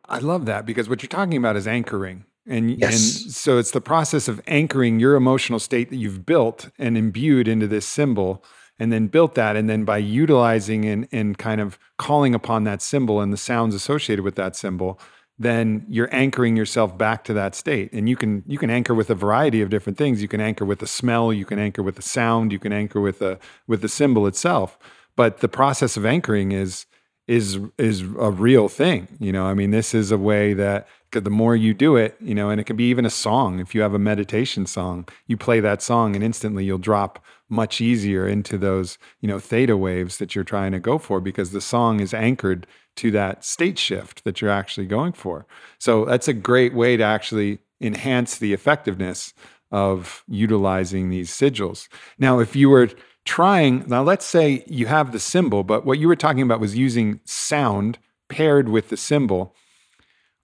I 0.10 0.20
love 0.20 0.46
that 0.46 0.66
because 0.66 0.90
what 0.90 1.02
you're 1.02 1.08
talking 1.08 1.38
about 1.38 1.56
is 1.56 1.66
anchoring. 1.66 2.26
And, 2.46 2.78
yes. 2.78 3.22
and 3.24 3.32
so 3.32 3.58
it's 3.58 3.72
the 3.72 3.80
process 3.80 4.28
of 4.28 4.42
anchoring 4.46 5.00
your 5.00 5.16
emotional 5.16 5.58
state 5.58 5.90
that 5.90 5.96
you've 5.96 6.26
built 6.26 6.70
and 6.78 6.98
imbued 6.98 7.48
into 7.48 7.66
this 7.66 7.88
symbol 7.88 8.44
and 8.80 8.92
then 8.92 9.08
built 9.08 9.36
that. 9.36 9.56
And 9.56 9.70
then 9.70 9.86
by 9.86 9.98
utilizing 9.98 10.86
and, 10.86 11.08
and 11.12 11.38
kind 11.38 11.62
of 11.62 11.80
calling 11.98 12.36
upon 12.36 12.64
that 12.66 12.82
symbol 12.82 13.22
and 13.22 13.32
the 13.32 13.38
sounds 13.38 13.74
associated 13.74 14.24
with 14.24 14.36
that 14.36 14.56
symbol, 14.56 15.00
then 15.38 15.86
you're 15.90 16.14
anchoring 16.14 16.56
yourself 16.56 16.98
back 16.98 17.24
to 17.26 17.34
that 17.34 17.56
state. 17.56 17.92
And 17.92 18.08
you 18.08 18.16
can 18.16 18.44
you 18.48 18.58
can 18.58 18.70
anchor 18.70 18.94
with 18.94 19.10
a 19.10 19.16
variety 19.16 19.62
of 19.62 19.70
different 19.70 19.98
things. 19.98 20.22
You 20.22 20.28
can 20.28 20.42
anchor 20.42 20.66
with 20.66 20.80
the 20.80 20.88
smell, 20.88 21.34
you 21.34 21.46
can 21.46 21.60
anchor 21.60 21.84
with 21.84 21.96
the 21.96 22.02
sound, 22.02 22.52
you 22.52 22.60
can 22.60 22.72
anchor 22.72 23.02
with 23.02 23.20
the 23.20 23.40
with 23.68 23.82
the 23.82 23.90
symbol 23.90 24.28
itself. 24.28 24.78
But 25.16 25.40
the 25.40 25.50
process 25.50 25.98
of 25.98 26.06
anchoring 26.06 26.52
is 26.52 26.86
is 27.28 27.60
is 27.78 28.02
a 28.02 28.32
real 28.32 28.70
thing. 28.70 29.08
You 29.20 29.32
know, 29.32 29.46
I 29.46 29.54
mean, 29.54 29.72
this 29.72 29.94
is 29.94 30.12
a 30.12 30.18
way 30.18 30.54
that 30.54 30.88
the 31.24 31.30
more 31.30 31.56
you 31.56 31.74
do 31.74 31.96
it, 31.96 32.16
you 32.20 32.36
know, 32.36 32.50
and 32.50 32.60
it 32.60 32.66
can 32.66 32.76
be 32.76 32.90
even 32.90 33.06
a 33.06 33.10
song. 33.10 33.60
If 33.60 33.74
you 33.74 33.82
have 33.82 33.94
a 33.94 34.00
meditation 34.00 34.66
song, 34.66 35.08
you 35.28 35.38
play 35.38 35.60
that 35.60 35.82
song 35.82 36.16
and 36.16 36.24
instantly 36.24 36.66
you'll 36.66 36.78
drop 36.78 37.24
much 37.50 37.80
easier 37.80 38.28
into 38.28 38.58
those, 38.58 38.98
you 39.22 39.28
know, 39.28 39.40
theta 39.40 39.78
waves 39.78 40.18
that 40.18 40.36
you're 40.36 40.44
trying 40.44 40.72
to 40.72 40.80
go 40.80 40.98
for 40.98 41.22
because 41.22 41.52
the 41.52 41.62
song 41.62 42.00
is 42.00 42.14
anchored 42.14 42.68
to 42.98 43.12
that 43.12 43.44
state 43.44 43.78
shift 43.78 44.24
that 44.24 44.42
you're 44.42 44.50
actually 44.50 44.88
going 44.88 45.14
for. 45.14 45.46
So 45.80 46.06
that's 46.06 46.28
a 46.28 46.34
great 46.34 46.74
way 46.74 46.98
to 46.98 47.04
actually 47.04 47.60
enhance 47.82 48.38
the 48.38 48.54
effectiveness 48.54 49.34
of 49.72 50.24
utilizing 50.28 51.10
these 51.10 51.30
sigils. 51.30 51.88
Now, 52.18 52.40
if 52.40 52.56
you 52.56 52.70
were 52.70 52.90
trying, 53.26 53.84
now 53.88 54.04
let's 54.04 54.26
say 54.26 54.64
you 54.68 54.86
have 54.88 55.12
the 55.12 55.20
symbol, 55.20 55.64
but 55.64 55.86
what 55.86 56.00
you 56.00 56.08
were 56.08 56.16
talking 56.16 56.42
about 56.42 56.60
was 56.60 56.78
using 56.78 57.20
sound 57.26 57.98
paired 58.30 58.70
with 58.70 58.90
the 58.90 58.98
symbol. 58.98 59.56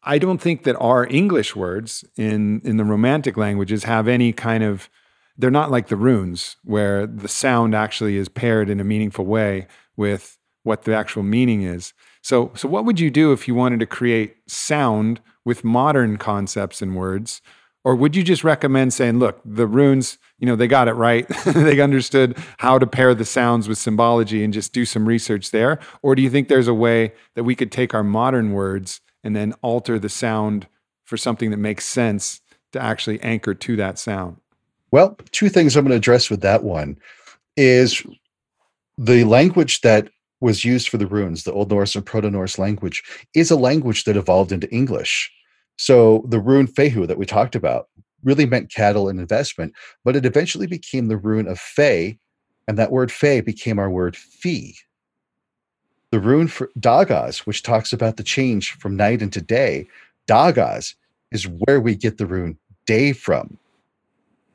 I 0.04 0.18
don't 0.18 0.42
think 0.42 0.64
that 0.64 0.76
our 0.78 1.06
English 1.08 1.56
words 1.56 2.04
in, 2.18 2.62
in 2.64 2.78
the 2.78 2.84
romantic 2.84 3.38
languages 3.38 3.84
have 3.84 4.08
any 4.08 4.34
kind 4.34 4.64
of 4.64 4.90
they're 5.38 5.50
not 5.50 5.72
like 5.72 5.88
the 5.88 5.96
runes 5.96 6.58
where 6.64 7.08
the 7.08 7.28
sound 7.28 7.74
actually 7.74 8.18
is 8.18 8.30
paired 8.30 8.70
in 8.70 8.80
a 8.80 8.84
meaningful 8.84 9.26
way 9.26 9.66
with 9.96 10.38
what 10.64 10.84
the 10.84 10.94
actual 10.94 11.24
meaning 11.24 11.64
is. 11.64 11.94
So, 12.22 12.52
so 12.54 12.68
what 12.68 12.86
would 12.86 13.00
you 13.00 13.10
do 13.10 13.32
if 13.32 13.48
you 13.48 13.56
wanted 13.56 13.80
to 13.80 13.86
create 13.86 14.38
sound 14.48 15.22
with 15.44 15.64
modern 15.64 16.18
concepts 16.18 16.82
and 16.82 16.96
words? 16.96 17.42
Or 17.84 17.96
would 17.96 18.16
you 18.16 18.22
just 18.22 18.44
recommend 18.44 18.94
saying, 18.94 19.18
look, 19.18 19.42
the 19.44 19.66
runes, 19.66 20.20
you 20.38 20.46
know, 20.46 20.56
they 20.56 20.68
got 20.68 20.88
it 20.88 20.94
right. 20.94 21.28
they 21.46 21.80
understood 21.80 22.38
how 22.60 22.78
to 22.78 22.86
pair 22.86 23.16
the 23.16 23.26
sounds 23.26 23.68
with 23.68 23.80
symbology 23.80 24.44
and 24.44 24.54
just 24.54 24.74
do 24.74 24.86
some 24.86 25.08
research 25.08 25.50
there? 25.50 25.80
Or 26.04 26.14
do 26.14 26.22
you 26.22 26.30
think 26.30 26.48
there's 26.48 26.68
a 26.68 26.76
way 26.76 27.14
that 27.34 27.44
we 27.44 27.56
could 27.56 27.72
take 27.72 27.96
our 27.96 28.04
modern 28.04 28.52
words 28.52 29.02
and 29.24 29.36
then 29.36 29.54
alter 29.62 30.00
the 30.00 30.10
sound 30.10 30.68
for 31.04 31.18
something 31.18 31.52
that 31.52 31.58
makes 31.58 31.86
sense 31.86 32.42
to 32.72 32.82
actually 32.82 33.22
anchor 33.22 33.54
to 33.54 33.76
that 33.76 34.00
sound? 34.00 34.38
Well, 34.92 35.18
two 35.32 35.50
things 35.50 35.76
I'm 35.76 35.86
going 35.86 35.92
to 35.92 35.98
address 35.98 36.30
with 36.30 36.42
that 36.42 36.64
one 36.64 36.98
is 37.56 38.04
the 38.98 39.24
language 39.24 39.82
that 39.82 40.10
was 40.42 40.66
used 40.66 40.90
for 40.90 40.98
the 40.98 41.08
runes, 41.08 41.44
the 41.44 41.54
Old 41.54 41.70
Norse 41.70 41.96
and 41.96 42.06
Proto 42.06 42.30
Norse 42.30 42.58
language, 42.58 43.04
is 43.34 43.52
a 43.52 43.56
language 43.56 44.04
that 44.04 44.18
evolved 44.18 44.52
into 44.52 44.70
English. 44.72 45.32
So 45.78 46.26
the 46.28 46.40
rune 46.40 46.68
Fehu 46.68 47.08
that 47.08 47.18
we 47.18 47.26
talked 47.26 47.56
about 47.56 47.88
really 48.24 48.46
meant 48.46 48.74
cattle 48.74 49.08
and 49.08 49.20
investment, 49.20 49.74
but 50.04 50.16
it 50.16 50.26
eventually 50.26 50.68
became 50.68 51.08
the 51.08 51.18
rune 51.18 51.48
of 51.48 51.60
Fe, 51.60 52.20
and 52.68 52.78
that 52.78 52.92
word 52.92 53.12
Fe 53.12 53.42
became 53.42 53.80
our 53.80 53.90
word 53.90 54.16
fee. 54.16 54.76
The 56.12 56.20
rune 56.20 56.50
for 56.50 56.70
Dagaz, 56.78 57.40
which 57.40 57.64
talks 57.64 57.94
about 57.94 58.18
the 58.18 58.24
change 58.24 58.74
from 58.74 58.98
night 58.98 59.22
into 59.22 59.42
day, 59.42 59.88
Dagaz 60.28 60.96
is 61.32 61.48
where 61.48 61.80
we 61.80 61.96
get 61.96 62.18
the 62.18 62.26
rune 62.26 62.58
day 62.86 63.14
from. 63.14 63.58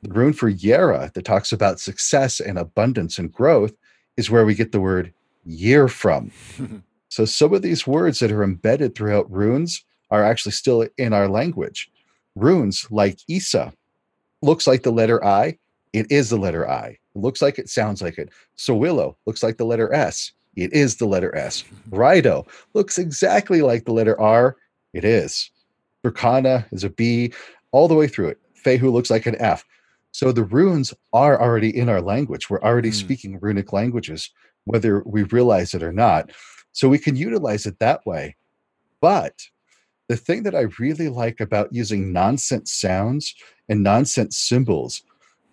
The 0.03 0.13
rune 0.13 0.33
for 0.33 0.51
Jera 0.51 1.11
that 1.13 1.25
talks 1.25 1.51
about 1.51 1.79
success 1.79 2.39
and 2.39 2.59
abundance 2.59 3.17
and 3.17 3.33
growth 3.33 3.73
is 4.17 4.29
where 4.29 4.45
we 4.45 4.53
get 4.53 4.71
the 4.71 4.79
word 4.79 5.11
year 5.45 5.87
from. 5.87 6.31
so 7.09 7.25
some 7.25 7.53
of 7.53 7.63
these 7.63 7.87
words 7.87 8.19
that 8.19 8.31
are 8.31 8.43
embedded 8.43 8.93
throughout 8.93 9.31
runes 9.31 9.83
are 10.11 10.23
actually 10.23 10.51
still 10.51 10.87
in 10.97 11.11
our 11.11 11.27
language. 11.27 11.89
Runes 12.35 12.85
like 12.91 13.17
Isa 13.27 13.73
looks 14.43 14.67
like 14.67 14.83
the 14.83 14.91
letter 14.91 15.23
I, 15.25 15.57
it 15.93 16.11
is 16.11 16.29
the 16.29 16.37
letter 16.37 16.69
I. 16.69 16.87
It 16.89 16.99
looks 17.15 17.41
like 17.41 17.57
it 17.57 17.69
sounds 17.69 18.01
like 18.03 18.19
it. 18.19 18.29
Sowilo 18.57 19.15
looks 19.25 19.41
like 19.41 19.57
the 19.57 19.65
letter 19.65 19.91
S. 19.91 20.33
It 20.57 20.73
is 20.73 20.95
the 20.95 21.05
letter 21.05 21.33
S. 21.35 21.63
Rido 21.91 22.47
looks 22.73 22.97
exactly 22.97 23.61
like 23.61 23.85
the 23.85 23.93
letter 23.93 24.19
R. 24.19 24.57
It 24.91 25.05
is. 25.05 25.51
Berkana 26.03 26.65
is 26.71 26.83
a 26.83 26.89
B 26.89 27.31
all 27.71 27.87
the 27.87 27.93
way 27.95 28.07
through 28.07 28.29
it. 28.29 28.39
Fehu 28.65 28.91
looks 28.91 29.11
like 29.11 29.27
an 29.27 29.35
F. 29.39 29.63
So 30.11 30.31
the 30.31 30.43
runes 30.43 30.95
are 31.13 31.39
already 31.39 31.77
in 31.77 31.89
our 31.89 32.01
language. 32.01 32.49
We're 32.49 32.61
already 32.61 32.89
Mm. 32.89 32.95
speaking 32.95 33.39
runic 33.39 33.71
languages, 33.71 34.31
whether 34.63 35.03
we 35.05 35.23
realize 35.23 35.75
it 35.75 35.83
or 35.83 35.93
not. 35.93 36.31
So 36.71 36.89
we 36.89 36.97
can 36.97 37.15
utilize 37.15 37.67
it 37.67 37.77
that 37.77 38.03
way. 38.07 38.35
But 38.99 39.35
the 40.09 40.17
thing 40.17 40.41
that 40.43 40.55
I 40.55 40.65
really 40.79 41.09
like 41.09 41.39
about 41.39 41.71
using 41.71 42.11
nonsense 42.11 42.73
sounds 42.73 43.35
and 43.69 43.83
nonsense 43.83 44.37
symbols 44.37 45.03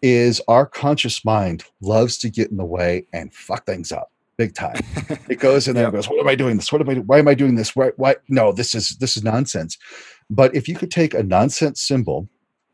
is 0.01 0.41
our 0.49 0.65
conscious 0.65 1.27
mind 1.27 1.65
loves 1.83 2.17
to 2.19 2.31
get 2.31 2.51
in 2.51 2.57
the 2.57 2.65
way 2.65 3.07
and 3.13 3.35
fuck 3.35 3.67
things 3.67 3.93
up 3.93 4.11
big 4.37 4.55
time. 4.55 4.81
It 5.29 5.39
goes 5.39 5.69
in 5.69 5.75
there 5.75 5.85
and 5.85 5.95
goes, 5.95 6.09
"What 6.09 6.21
am 6.21 6.29
I 6.29 6.35
doing 6.35 6.57
this? 6.57 6.71
What 6.71 6.81
am 6.81 6.89
I? 6.89 6.95
Why 6.95 7.19
am 7.19 7.29
I 7.29 7.35
doing 7.35 7.55
this? 7.55 7.75
Why? 7.75 7.91
Why? 7.97 8.17
No, 8.29 8.53
this 8.53 8.75
is 8.75 8.97
this 8.99 9.17
is 9.17 9.25
nonsense." 9.25 9.79
But 10.31 10.55
if 10.55 10.69
you 10.69 10.75
could 10.75 10.91
take 10.91 11.15
a 11.15 11.23
nonsense 11.23 11.81
symbol, 11.81 12.29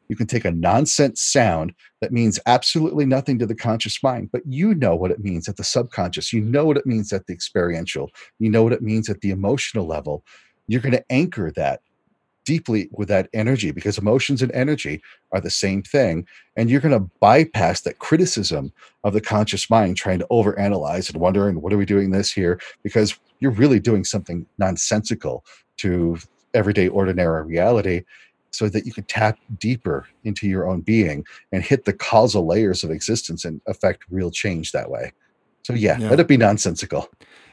you 0.08 0.16
can 0.16 0.26
take 0.26 0.44
a 0.44 0.50
nonsense 0.50 1.22
sound 1.22 1.72
that 2.00 2.12
means 2.12 2.40
absolutely 2.46 3.06
nothing 3.06 3.38
to 3.38 3.46
the 3.46 3.54
conscious 3.54 4.02
mind, 4.02 4.30
but 4.32 4.42
you 4.44 4.74
know 4.74 4.96
what 4.96 5.12
it 5.12 5.20
means 5.20 5.48
at 5.48 5.56
the 5.56 5.64
subconscious. 5.64 6.32
You 6.32 6.40
know 6.40 6.64
what 6.64 6.76
it 6.76 6.86
means 6.86 7.12
at 7.12 7.26
the 7.26 7.32
experiential. 7.32 8.10
You 8.40 8.50
know 8.50 8.64
what 8.64 8.72
it 8.72 8.82
means 8.82 9.08
at 9.08 9.20
the 9.20 9.30
emotional 9.30 9.86
level. 9.86 10.24
You're 10.66 10.80
going 10.80 10.94
to 10.94 11.12
anchor 11.12 11.52
that 11.56 11.80
deeply 12.44 12.88
with 12.92 13.08
that 13.08 13.28
energy 13.32 13.70
because 13.70 13.98
emotions 13.98 14.42
and 14.42 14.50
energy 14.52 15.02
are 15.32 15.40
the 15.40 15.50
same 15.50 15.82
thing. 15.82 16.26
And 16.56 16.70
you're 16.70 16.80
going 16.80 16.98
to 16.98 17.10
bypass 17.20 17.82
that 17.82 17.98
criticism 17.98 18.72
of 19.04 19.12
the 19.12 19.20
conscious 19.20 19.70
mind 19.70 19.96
trying 19.96 20.18
to 20.20 20.26
overanalyze 20.30 21.10
and 21.10 21.20
wondering, 21.20 21.60
what 21.60 21.72
are 21.72 21.78
we 21.78 21.86
doing 21.86 22.10
this 22.10 22.32
here? 22.32 22.60
Because 22.82 23.18
you're 23.40 23.50
really 23.50 23.80
doing 23.80 24.04
something 24.04 24.46
nonsensical 24.58 25.44
to 25.78 26.18
everyday, 26.54 26.88
ordinary 26.88 27.44
reality 27.44 28.02
so 28.50 28.68
that 28.68 28.84
you 28.84 28.92
can 28.92 29.04
tap 29.04 29.38
deeper 29.58 30.06
into 30.24 30.48
your 30.48 30.68
own 30.68 30.80
being 30.80 31.24
and 31.52 31.62
hit 31.62 31.84
the 31.84 31.92
causal 31.92 32.46
layers 32.46 32.82
of 32.82 32.90
existence 32.90 33.44
and 33.44 33.60
affect 33.68 34.04
real 34.10 34.30
change 34.30 34.72
that 34.72 34.90
way. 34.90 35.12
So, 35.62 35.74
yeah, 35.74 35.98
Yeah. 35.98 36.10
let 36.10 36.20
it 36.20 36.26
be 36.26 36.36
nonsensical. 36.36 37.08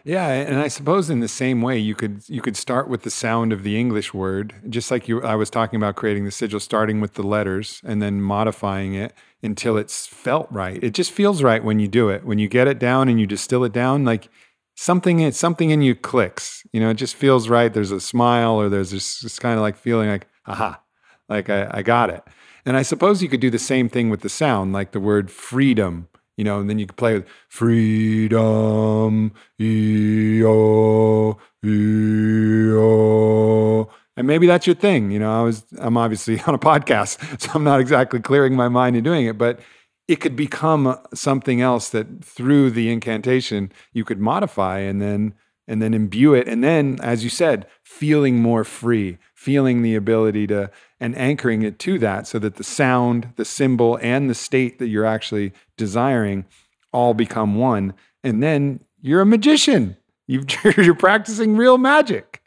Yeah, 0.07 0.29
and 0.29 0.57
I 0.57 0.69
suppose 0.69 1.09
in 1.09 1.19
the 1.19 1.27
same 1.27 1.61
way 1.61 1.77
you 1.77 1.93
could 1.93 2.21
you 2.29 2.41
could 2.41 2.55
start 2.55 2.87
with 2.87 3.01
the 3.01 3.09
sound 3.09 3.51
of 3.51 3.63
the 3.63 3.77
English 3.77 4.13
word, 4.13 4.55
just 4.69 4.89
like 4.89 5.09
you 5.09 5.21
I 5.21 5.35
was 5.35 5.49
talking 5.49 5.75
about 5.75 5.97
creating 5.97 6.23
the 6.23 6.31
sigil, 6.31 6.61
starting 6.61 7.01
with 7.01 7.15
the 7.15 7.23
letters 7.23 7.81
and 7.83 8.01
then 8.01 8.21
modifying 8.21 8.93
it 8.93 9.13
until 9.43 9.75
it's 9.75 10.07
felt 10.07 10.47
right. 10.49 10.81
It 10.81 10.91
just 10.91 11.11
feels 11.11 11.43
right 11.43 11.61
when 11.61 11.79
you 11.79 11.89
do 11.89 12.07
it. 12.07 12.23
When 12.23 12.39
you 12.39 12.47
get 12.47 12.69
it 12.69 12.79
down 12.79 13.09
and 13.09 13.19
you 13.19 13.27
distill 13.27 13.65
it 13.65 13.73
down, 13.73 14.05
like 14.05 14.29
something 14.75 15.29
something 15.33 15.71
in 15.71 15.81
you 15.81 15.93
clicks. 15.93 16.65
You 16.71 16.79
know, 16.79 16.89
it 16.89 16.97
just 16.97 17.15
feels 17.15 17.49
right. 17.49 17.73
There's 17.73 17.91
a 17.91 17.99
smile 17.99 18.53
or 18.55 18.69
there's 18.69 18.91
this, 18.91 19.19
this 19.19 19.39
kind 19.39 19.55
of 19.55 19.61
like 19.61 19.75
feeling 19.75 20.07
like, 20.07 20.27
aha, 20.45 20.81
like 21.27 21.49
I, 21.49 21.69
I 21.69 21.81
got 21.81 22.09
it. 22.11 22.23
And 22.65 22.77
I 22.77 22.81
suppose 22.81 23.21
you 23.21 23.27
could 23.27 23.41
do 23.41 23.49
the 23.49 23.59
same 23.59 23.89
thing 23.89 24.09
with 24.09 24.21
the 24.21 24.29
sound, 24.29 24.71
like 24.71 24.93
the 24.93 25.01
word 25.01 25.29
freedom 25.29 26.07
you 26.37 26.43
know, 26.43 26.59
and 26.59 26.69
then 26.69 26.79
you 26.79 26.85
could 26.85 26.95
play 26.95 27.15
with 27.15 27.27
freedom, 27.49 29.33
E-O, 29.59 31.37
E-O. 31.65 33.89
And 34.15 34.25
maybe 34.25 34.47
that's 34.47 34.65
your 34.65 34.75
thing. 34.75 35.11
You 35.11 35.19
know, 35.19 35.39
I 35.39 35.43
was, 35.43 35.65
I'm 35.79 35.97
obviously 35.97 36.39
on 36.47 36.55
a 36.55 36.59
podcast, 36.59 37.41
so 37.41 37.51
I'm 37.53 37.63
not 37.63 37.79
exactly 37.79 38.19
clearing 38.19 38.55
my 38.55 38.69
mind 38.69 38.95
and 38.95 39.03
doing 39.03 39.25
it, 39.25 39.37
but 39.37 39.59
it 40.07 40.17
could 40.17 40.35
become 40.35 40.97
something 41.13 41.59
else 41.59 41.89
that 41.89 42.23
through 42.23 42.71
the 42.71 42.89
incantation 42.89 43.71
you 43.91 44.05
could 44.05 44.19
modify 44.19 44.79
and 44.79 45.01
then 45.01 45.33
and 45.67 45.81
then 45.81 45.93
imbue 45.93 46.33
it 46.33 46.47
and 46.47 46.63
then 46.63 46.97
as 47.01 47.23
you 47.23 47.29
said 47.29 47.67
feeling 47.83 48.39
more 48.39 48.63
free 48.63 49.17
feeling 49.33 49.81
the 49.81 49.95
ability 49.95 50.47
to 50.47 50.69
and 50.99 51.15
anchoring 51.17 51.61
it 51.61 51.77
to 51.77 51.99
that 51.99 52.25
so 52.25 52.39
that 52.39 52.55
the 52.55 52.63
sound 52.63 53.33
the 53.35 53.45
symbol 53.45 53.99
and 54.01 54.29
the 54.29 54.35
state 54.35 54.79
that 54.79 54.87
you're 54.87 55.05
actually 55.05 55.53
desiring 55.77 56.45
all 56.91 57.13
become 57.13 57.55
one. 57.55 57.93
And 58.23 58.41
then 58.41 58.81
you're 59.01 59.21
a 59.21 59.25
magician. 59.25 59.97
You've, 60.25 60.45
you're 60.77 60.95
practicing 60.95 61.55
real 61.55 61.77
magic 61.77 62.41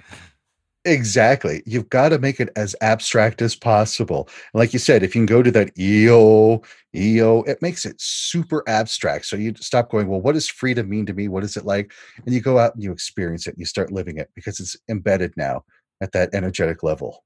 Exactly. 0.87 1.63
You've 1.67 1.91
got 1.91 2.09
to 2.09 2.19
make 2.19 2.41
it 2.41 2.49
as 2.57 2.75
abstract 2.81 3.43
as 3.43 3.55
possible. 3.55 4.29
And 4.55 4.61
like 4.61 4.73
you 4.73 4.79
said, 4.79 5.03
if 5.03 5.15
you 5.15 5.21
can 5.21 5.27
go 5.27 5.43
to 5.43 5.51
that 5.51 5.79
EO, 5.79 6.63
EO, 6.95 7.43
it 7.43 7.61
makes 7.61 7.85
it 7.85 8.01
super 8.01 8.65
abstract. 8.67 9.27
So 9.27 9.37
you 9.37 9.55
stop 9.57 9.91
going, 9.91 10.09
well, 10.09 10.23
what 10.23 10.33
does 10.33 10.49
freedom 10.49 10.89
mean 10.89 11.05
to 11.07 11.13
me? 11.13 11.29
What 11.29 11.45
is 11.45 11.59
it 11.59 11.67
like? 11.67 11.93
And 12.25 12.35
you 12.35 12.41
go 12.41 12.59
out 12.59 12.75
and 12.75 12.83
you 12.83 12.93
experience 12.93 13.47
it 13.47 13.51
and 13.51 13.61
you 13.61 13.67
start 13.67 13.93
living 13.93 14.17
it 14.17 14.31
because 14.35 14.59
it's 14.59 14.77
embedded 14.89 15.35
now 15.37 15.65
at 16.01 16.13
that 16.13 16.31
energetic 16.33 16.83
level. 16.83 17.25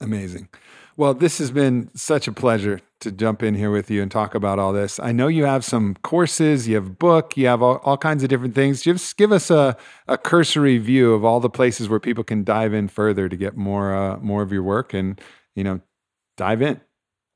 Amazing. 0.00 0.48
Well, 0.98 1.12
this 1.12 1.36
has 1.38 1.50
been 1.50 1.90
such 1.94 2.26
a 2.26 2.32
pleasure 2.32 2.80
to 3.00 3.12
jump 3.12 3.42
in 3.42 3.54
here 3.54 3.70
with 3.70 3.90
you 3.90 4.00
and 4.00 4.10
talk 4.10 4.34
about 4.34 4.58
all 4.58 4.72
this. 4.72 4.98
I 4.98 5.12
know 5.12 5.28
you 5.28 5.44
have 5.44 5.62
some 5.62 5.94
courses, 6.02 6.66
you 6.66 6.74
have 6.76 6.86
a 6.86 6.90
book, 6.90 7.36
you 7.36 7.46
have 7.48 7.62
all, 7.62 7.76
all 7.84 7.98
kinds 7.98 8.22
of 8.22 8.30
different 8.30 8.54
things. 8.54 8.80
Just 8.80 9.18
give 9.18 9.30
us 9.30 9.50
a, 9.50 9.76
a 10.08 10.16
cursory 10.16 10.78
view 10.78 11.12
of 11.12 11.22
all 11.22 11.38
the 11.38 11.50
places 11.50 11.90
where 11.90 12.00
people 12.00 12.24
can 12.24 12.44
dive 12.44 12.72
in 12.72 12.88
further 12.88 13.28
to 13.28 13.36
get 13.36 13.58
more 13.58 13.94
uh, 13.94 14.16
more 14.20 14.40
of 14.40 14.50
your 14.52 14.62
work 14.62 14.94
and 14.94 15.20
you 15.54 15.64
know 15.64 15.80
dive 16.38 16.62
in. 16.62 16.80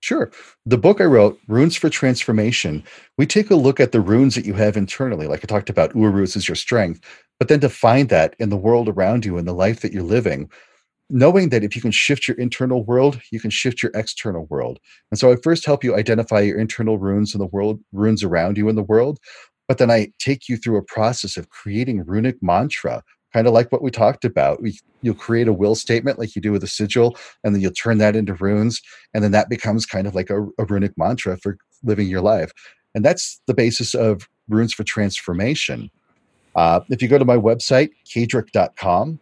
Sure. 0.03 0.31
The 0.65 0.79
book 0.79 0.99
I 0.99 1.05
wrote, 1.05 1.39
Runes 1.47 1.77
for 1.77 1.91
Transformation, 1.91 2.83
we 3.19 3.27
take 3.27 3.51
a 3.51 3.57
look 3.57 3.79
at 3.79 3.93
the 3.93 4.01
runes 4.01 4.35
that 4.35 4.47
you 4.47 4.55
have 4.55 4.79
internally. 4.79 5.27
Like 5.27 5.41
I 5.45 5.47
talked 5.47 5.69
about, 5.69 5.95
Uruz 5.95 6.35
is 6.35 6.49
your 6.49 6.57
strength, 6.57 7.03
but 7.39 7.49
then 7.49 7.61
to 7.61 7.69
find 7.69 8.09
that 8.09 8.35
in 8.39 8.49
the 8.49 8.57
world 8.57 8.89
around 8.89 9.27
you, 9.27 9.37
in 9.37 9.45
the 9.45 9.53
life 9.53 9.81
that 9.81 9.93
you're 9.93 10.03
living, 10.03 10.49
knowing 11.11 11.49
that 11.51 11.65
if 11.65 11.75
you 11.75 11.83
can 11.83 11.91
shift 11.91 12.29
your 12.29 12.37
internal 12.37 12.85
world, 12.85 13.21
you 13.31 13.41
can 13.41 13.51
shift 13.51 13.83
your 13.83 13.93
external 13.95 14.47
world. 14.47 14.79
And 15.11 15.19
so 15.19 15.33
I 15.33 15.37
first 15.43 15.67
help 15.67 15.83
you 15.85 15.95
identify 15.95 16.41
your 16.41 16.59
internal 16.59 16.99
runes 16.99 17.35
in 17.35 17.41
the 17.41 17.47
world, 17.47 17.81
runes 17.93 18.23
around 18.23 18.57
you 18.57 18.69
in 18.69 18.77
the 18.77 18.83
world. 18.83 19.19
But 19.69 19.79
then 19.79 19.91
I 19.91 20.13
take 20.19 20.49
you 20.49 20.57
through 20.57 20.79
a 20.79 20.83
process 20.83 21.37
of 21.37 21.51
creating 21.51 22.05
runic 22.05 22.37
mantra, 22.43 23.03
kind 23.33 23.47
of 23.47 23.53
like 23.53 23.71
what 23.71 23.83
we 23.83 23.91
talked 23.91 24.25
about. 24.25 24.63
We, 24.63 24.79
you'll 25.03 25.15
create 25.15 25.49
a 25.49 25.53
will 25.53 25.75
statement 25.75 26.19
like 26.19 26.35
you 26.35 26.43
do 26.43 26.53
with 26.53 26.65
a 26.65 26.69
sigil, 26.69 27.17
and 27.45 27.55
then 27.55 27.63
you'll 27.63 27.73
turn 27.73 27.99
that 27.99 28.17
into 28.17 28.35
runes. 28.35 28.81
And 29.15 29.23
then 29.23 29.33
that 29.33 29.49
becomes 29.49 29.87
kind 29.87 30.07
of 30.07 30.15
like 30.15 30.31
a, 30.31 30.43
a 30.59 30.65
runic 30.69 30.93
mantra 30.97 31.37
for 31.37 31.57
living 31.83 32.09
your 32.09 32.21
life. 32.21 32.53
And 32.95 33.05
that's 33.05 33.41
the 33.47 33.55
basis 33.55 33.95
of 33.95 34.29
runes 34.49 34.73
for 34.73 34.85
transformation. 34.85 35.91
Uh, 36.57 36.81
if 36.89 37.01
you 37.01 37.09
go 37.09 37.19
to 37.19 37.25
my 37.25 37.37
website, 37.37 37.91
kaedrich.com, 38.07 39.21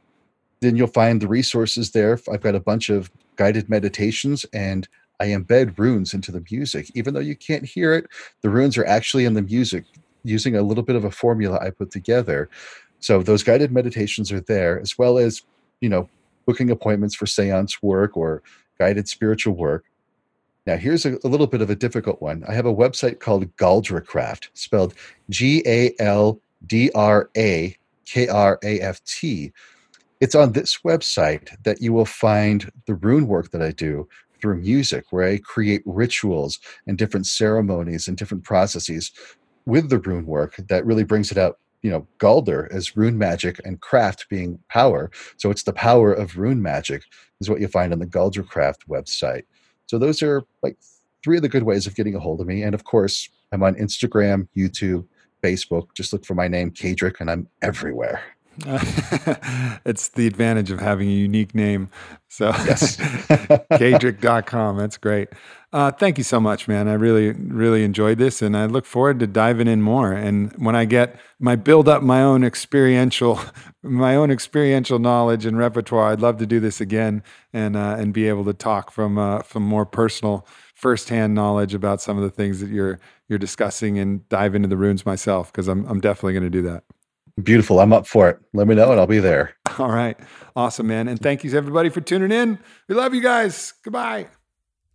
then 0.61 0.77
you'll 0.77 0.89
find 0.89 1.21
the 1.21 1.29
resources 1.29 1.93
there. 1.93 2.19
I've 2.31 2.43
got 2.43 2.55
a 2.55 2.61
bunch 2.61 2.91
of 2.91 3.11
guided 3.37 3.69
meditations 3.69 4.45
and 4.53 4.89
I 5.21 5.27
embed 5.29 5.79
runes 5.79 6.15
into 6.15 6.31
the 6.33 6.45
music. 6.51 6.91
Even 6.95 7.15
though 7.15 7.21
you 7.21 7.37
can't 7.37 7.65
hear 7.65 7.95
it, 7.95 8.07
the 8.43 8.51
runes 8.51 8.77
are 8.77 8.87
actually 8.87 9.25
in 9.25 9.35
the 9.35 9.43
music 9.43 9.85
using 10.25 10.57
a 10.57 10.63
little 10.63 10.85
bit 10.85 10.97
of 10.97 11.05
a 11.05 11.11
formula 11.11 11.59
I 11.61 11.71
put 11.71 11.91
together. 11.91 12.49
So 13.01 13.23
those 13.23 13.43
guided 13.43 13.73
meditations 13.73 14.31
are 14.33 14.41
there, 14.41 14.81
as 14.81 14.99
well 14.99 15.19
as, 15.19 15.43
you 15.81 15.89
know, 15.89 16.09
booking 16.47 16.71
appointments 16.71 17.15
for 17.15 17.27
seance 17.27 17.83
work 17.83 18.17
or 18.17 18.43
guided 18.79 19.09
spiritual 19.09 19.55
work. 19.55 19.85
Now, 20.67 20.77
here's 20.77 21.07
a, 21.07 21.19
a 21.25 21.29
little 21.29 21.47
bit 21.47 21.63
of 21.63 21.71
a 21.71 21.75
difficult 21.75 22.21
one. 22.21 22.45
I 22.47 22.53
have 22.53 22.67
a 22.67 22.75
website 22.75 23.21
called 23.21 23.55
Galdrakraft, 23.57 24.49
spelled 24.55 24.95
G 25.31 25.63
A 25.67 25.95
L 25.99 26.41
D 26.67 26.91
R 26.95 27.31
A 27.37 27.77
K 28.05 28.29
R 28.29 28.59
A 28.63 28.81
F 28.81 29.03
T. 29.05 29.53
It's 30.21 30.35
on 30.35 30.53
this 30.53 30.79
website 30.85 31.51
that 31.63 31.81
you 31.81 31.93
will 31.93 32.05
find 32.05 32.71
the 32.87 32.95
rune 32.95 33.29
work 33.29 33.51
that 33.53 33.63
I 33.63 33.71
do 33.71 34.09
through 34.41 34.61
music, 34.61 35.07
where 35.11 35.29
I 35.29 35.39
create 35.39 35.83
rituals 35.85 36.59
and 36.87 36.99
different 36.99 37.27
ceremonies 37.27 38.09
and 38.09 38.17
different 38.17 38.45
processes 38.45 39.13
with 39.67 39.91
the 39.91 39.99
rune 39.99 40.27
work 40.27 40.57
that 40.57 40.87
really 40.87 41.05
brings 41.05 41.31
it 41.31 41.39
out. 41.39 41.59
You 41.83 41.91
know, 41.91 42.07
Galdr 42.19 42.73
as 42.75 42.97
rune 42.97 43.19
magic 43.19 43.61
and 43.65 43.81
craft 43.81 44.27
being 44.29 44.59
power. 44.69 45.11
So 45.37 45.51
it's 45.51 45.63
the 45.63 45.73
power 45.73 46.13
of 46.13 46.37
rune 46.37 46.61
magic 46.61 47.05
is 47.41 47.49
what 47.49 47.61
you 47.61 47.69
find 47.69 47.93
on 47.93 48.01
the 48.01 48.07
Galdrakraft 48.07 48.89
website. 48.89 49.45
So 49.87 49.99
those 49.99 50.21
are 50.23 50.43
like 50.63 50.77
three 51.23 51.37
of 51.37 51.43
the 51.43 51.49
good 51.49 51.63
ways 51.63 51.87
of 51.87 51.95
getting 51.95 52.17
a 52.17 52.21
hold 52.21 52.41
of 52.41 52.49
me. 52.49 52.65
And 52.65 52.75
of 52.75 52.83
course, 52.83 53.29
I'm 53.53 53.63
on 53.63 53.77
Instagram, 53.77 54.49
YouTube, 54.57 55.07
Facebook. 55.43 55.95
Just 55.95 56.13
look 56.13 56.25
for 56.25 56.35
my 56.35 56.49
name, 56.49 56.73
Kaedrich, 56.73 57.21
and 57.21 57.31
I'm 57.31 57.49
everywhere. 57.63 58.21
it's 59.85 60.09
the 60.09 60.27
advantage 60.27 60.71
of 60.71 60.81
having 60.81 61.09
a 61.09 61.13
unique 61.13 61.55
name. 61.55 61.91
So, 62.29 62.49
Yes. 62.49 62.97
kaedrich.com. 63.73 64.77
That's 64.77 64.97
great. 64.97 65.29
Uh, 65.73 65.91
thank 65.91 66.17
you 66.17 66.25
so 66.25 66.41
much, 66.41 66.67
man. 66.67 66.89
I 66.89 66.95
really, 66.95 67.33
really 67.33 67.85
enjoyed 67.85 68.19
this 68.19 68.41
and 68.41 68.57
I 68.57 68.67
look 68.67 68.87
forward 68.87 69.21
to 69.21 69.27
diving 69.27 69.69
in 69.69 69.83
more. 69.83 70.13
And 70.13 70.53
when 70.55 70.75
I 70.75 70.87
get 70.87 71.21
my 71.39 71.57
build 71.57 71.89
up 71.89 72.03
my 72.03 72.23
own 72.23 72.43
experiential, 72.43 73.39
my 73.83 74.17
own 74.17 74.31
experiential 74.31 74.99
knowledge 74.99 75.45
and 75.45 75.59
repertoire, 75.59 76.11
I'd 76.13 76.21
love 76.21 76.39
to 76.39 76.47
do 76.47 76.59
this 76.59 76.81
again 76.81 77.23
and, 77.53 77.77
uh, 77.77 77.97
and 77.99 78.15
be 78.15 78.29
able 78.29 78.45
to 78.47 78.55
talk 78.55 78.91
from, 78.91 79.19
uh, 79.19 79.43
from 79.43 79.63
more 79.63 79.85
personal, 79.85 80.47
firsthand 80.75 81.35
knowledge 81.35 81.75
about 81.75 82.01
some 82.01 82.17
of 82.17 82.23
the 82.23 82.31
things 82.31 82.61
that 82.61 82.71
you're, 82.71 82.99
you're 83.29 83.39
discussing 83.39 83.99
and 83.99 84.27
dive 84.31 84.55
into 84.55 84.69
the 84.69 84.77
runes 84.77 85.05
myself. 85.05 85.53
Cause 85.53 85.69
I'm, 85.69 85.85
I'm 85.87 86.01
definitely 86.01 86.33
going 86.33 86.45
to 86.45 86.51
do 86.51 86.63
that. 86.63 86.85
Beautiful. 87.43 87.81
I'm 87.81 87.93
up 87.93 88.07
for 88.07 88.29
it. 88.29 88.39
Let 88.53 88.67
me 88.67 88.75
know 88.75 88.91
and 88.91 89.01
I'll 89.01 89.07
be 89.07 89.21
there. 89.21 89.55
All 89.79 89.91
right. 89.91 90.19
Awesome, 90.57 90.87
man. 90.87 91.09
And 91.09 91.21
thank 91.21 91.45
you 91.45 91.57
everybody 91.57 91.89
for 91.89 92.01
tuning 92.01 92.33
in. 92.33 92.59
We 92.89 92.95
love 92.95 93.15
you 93.15 93.23
guys. 93.23 93.75
Goodbye. 93.85 94.29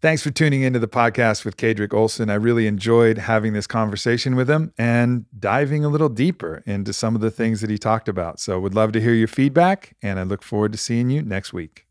Thanks 0.01 0.21
for 0.21 0.31
tuning 0.31 0.63
into 0.63 0.79
the 0.79 0.87
podcast 0.89 1.45
with 1.45 1.55
Kaedrich 1.55 1.93
Olsen. 1.93 2.29
I 2.29 2.33
really 2.33 2.67
enjoyed 2.67 3.17
having 3.17 3.53
this 3.53 3.67
conversation 3.67 4.35
with 4.35 4.49
him 4.49 4.73
and 4.77 5.25
diving 5.39 5.85
a 5.85 5.87
little 5.87 6.09
deeper 6.09 6.61
into 6.65 6.91
some 6.91 7.15
of 7.15 7.21
the 7.21 7.31
things 7.31 7.61
that 7.61 7.69
he 7.69 7.77
talked 7.77 8.09
about. 8.09 8.41
So, 8.41 8.59
would 8.59 8.75
love 8.75 8.91
to 8.91 8.99
hear 8.99 9.13
your 9.13 9.29
feedback, 9.29 9.95
and 10.01 10.19
I 10.19 10.23
look 10.23 10.43
forward 10.43 10.73
to 10.73 10.77
seeing 10.77 11.09
you 11.09 11.21
next 11.21 11.53
week. 11.53 11.87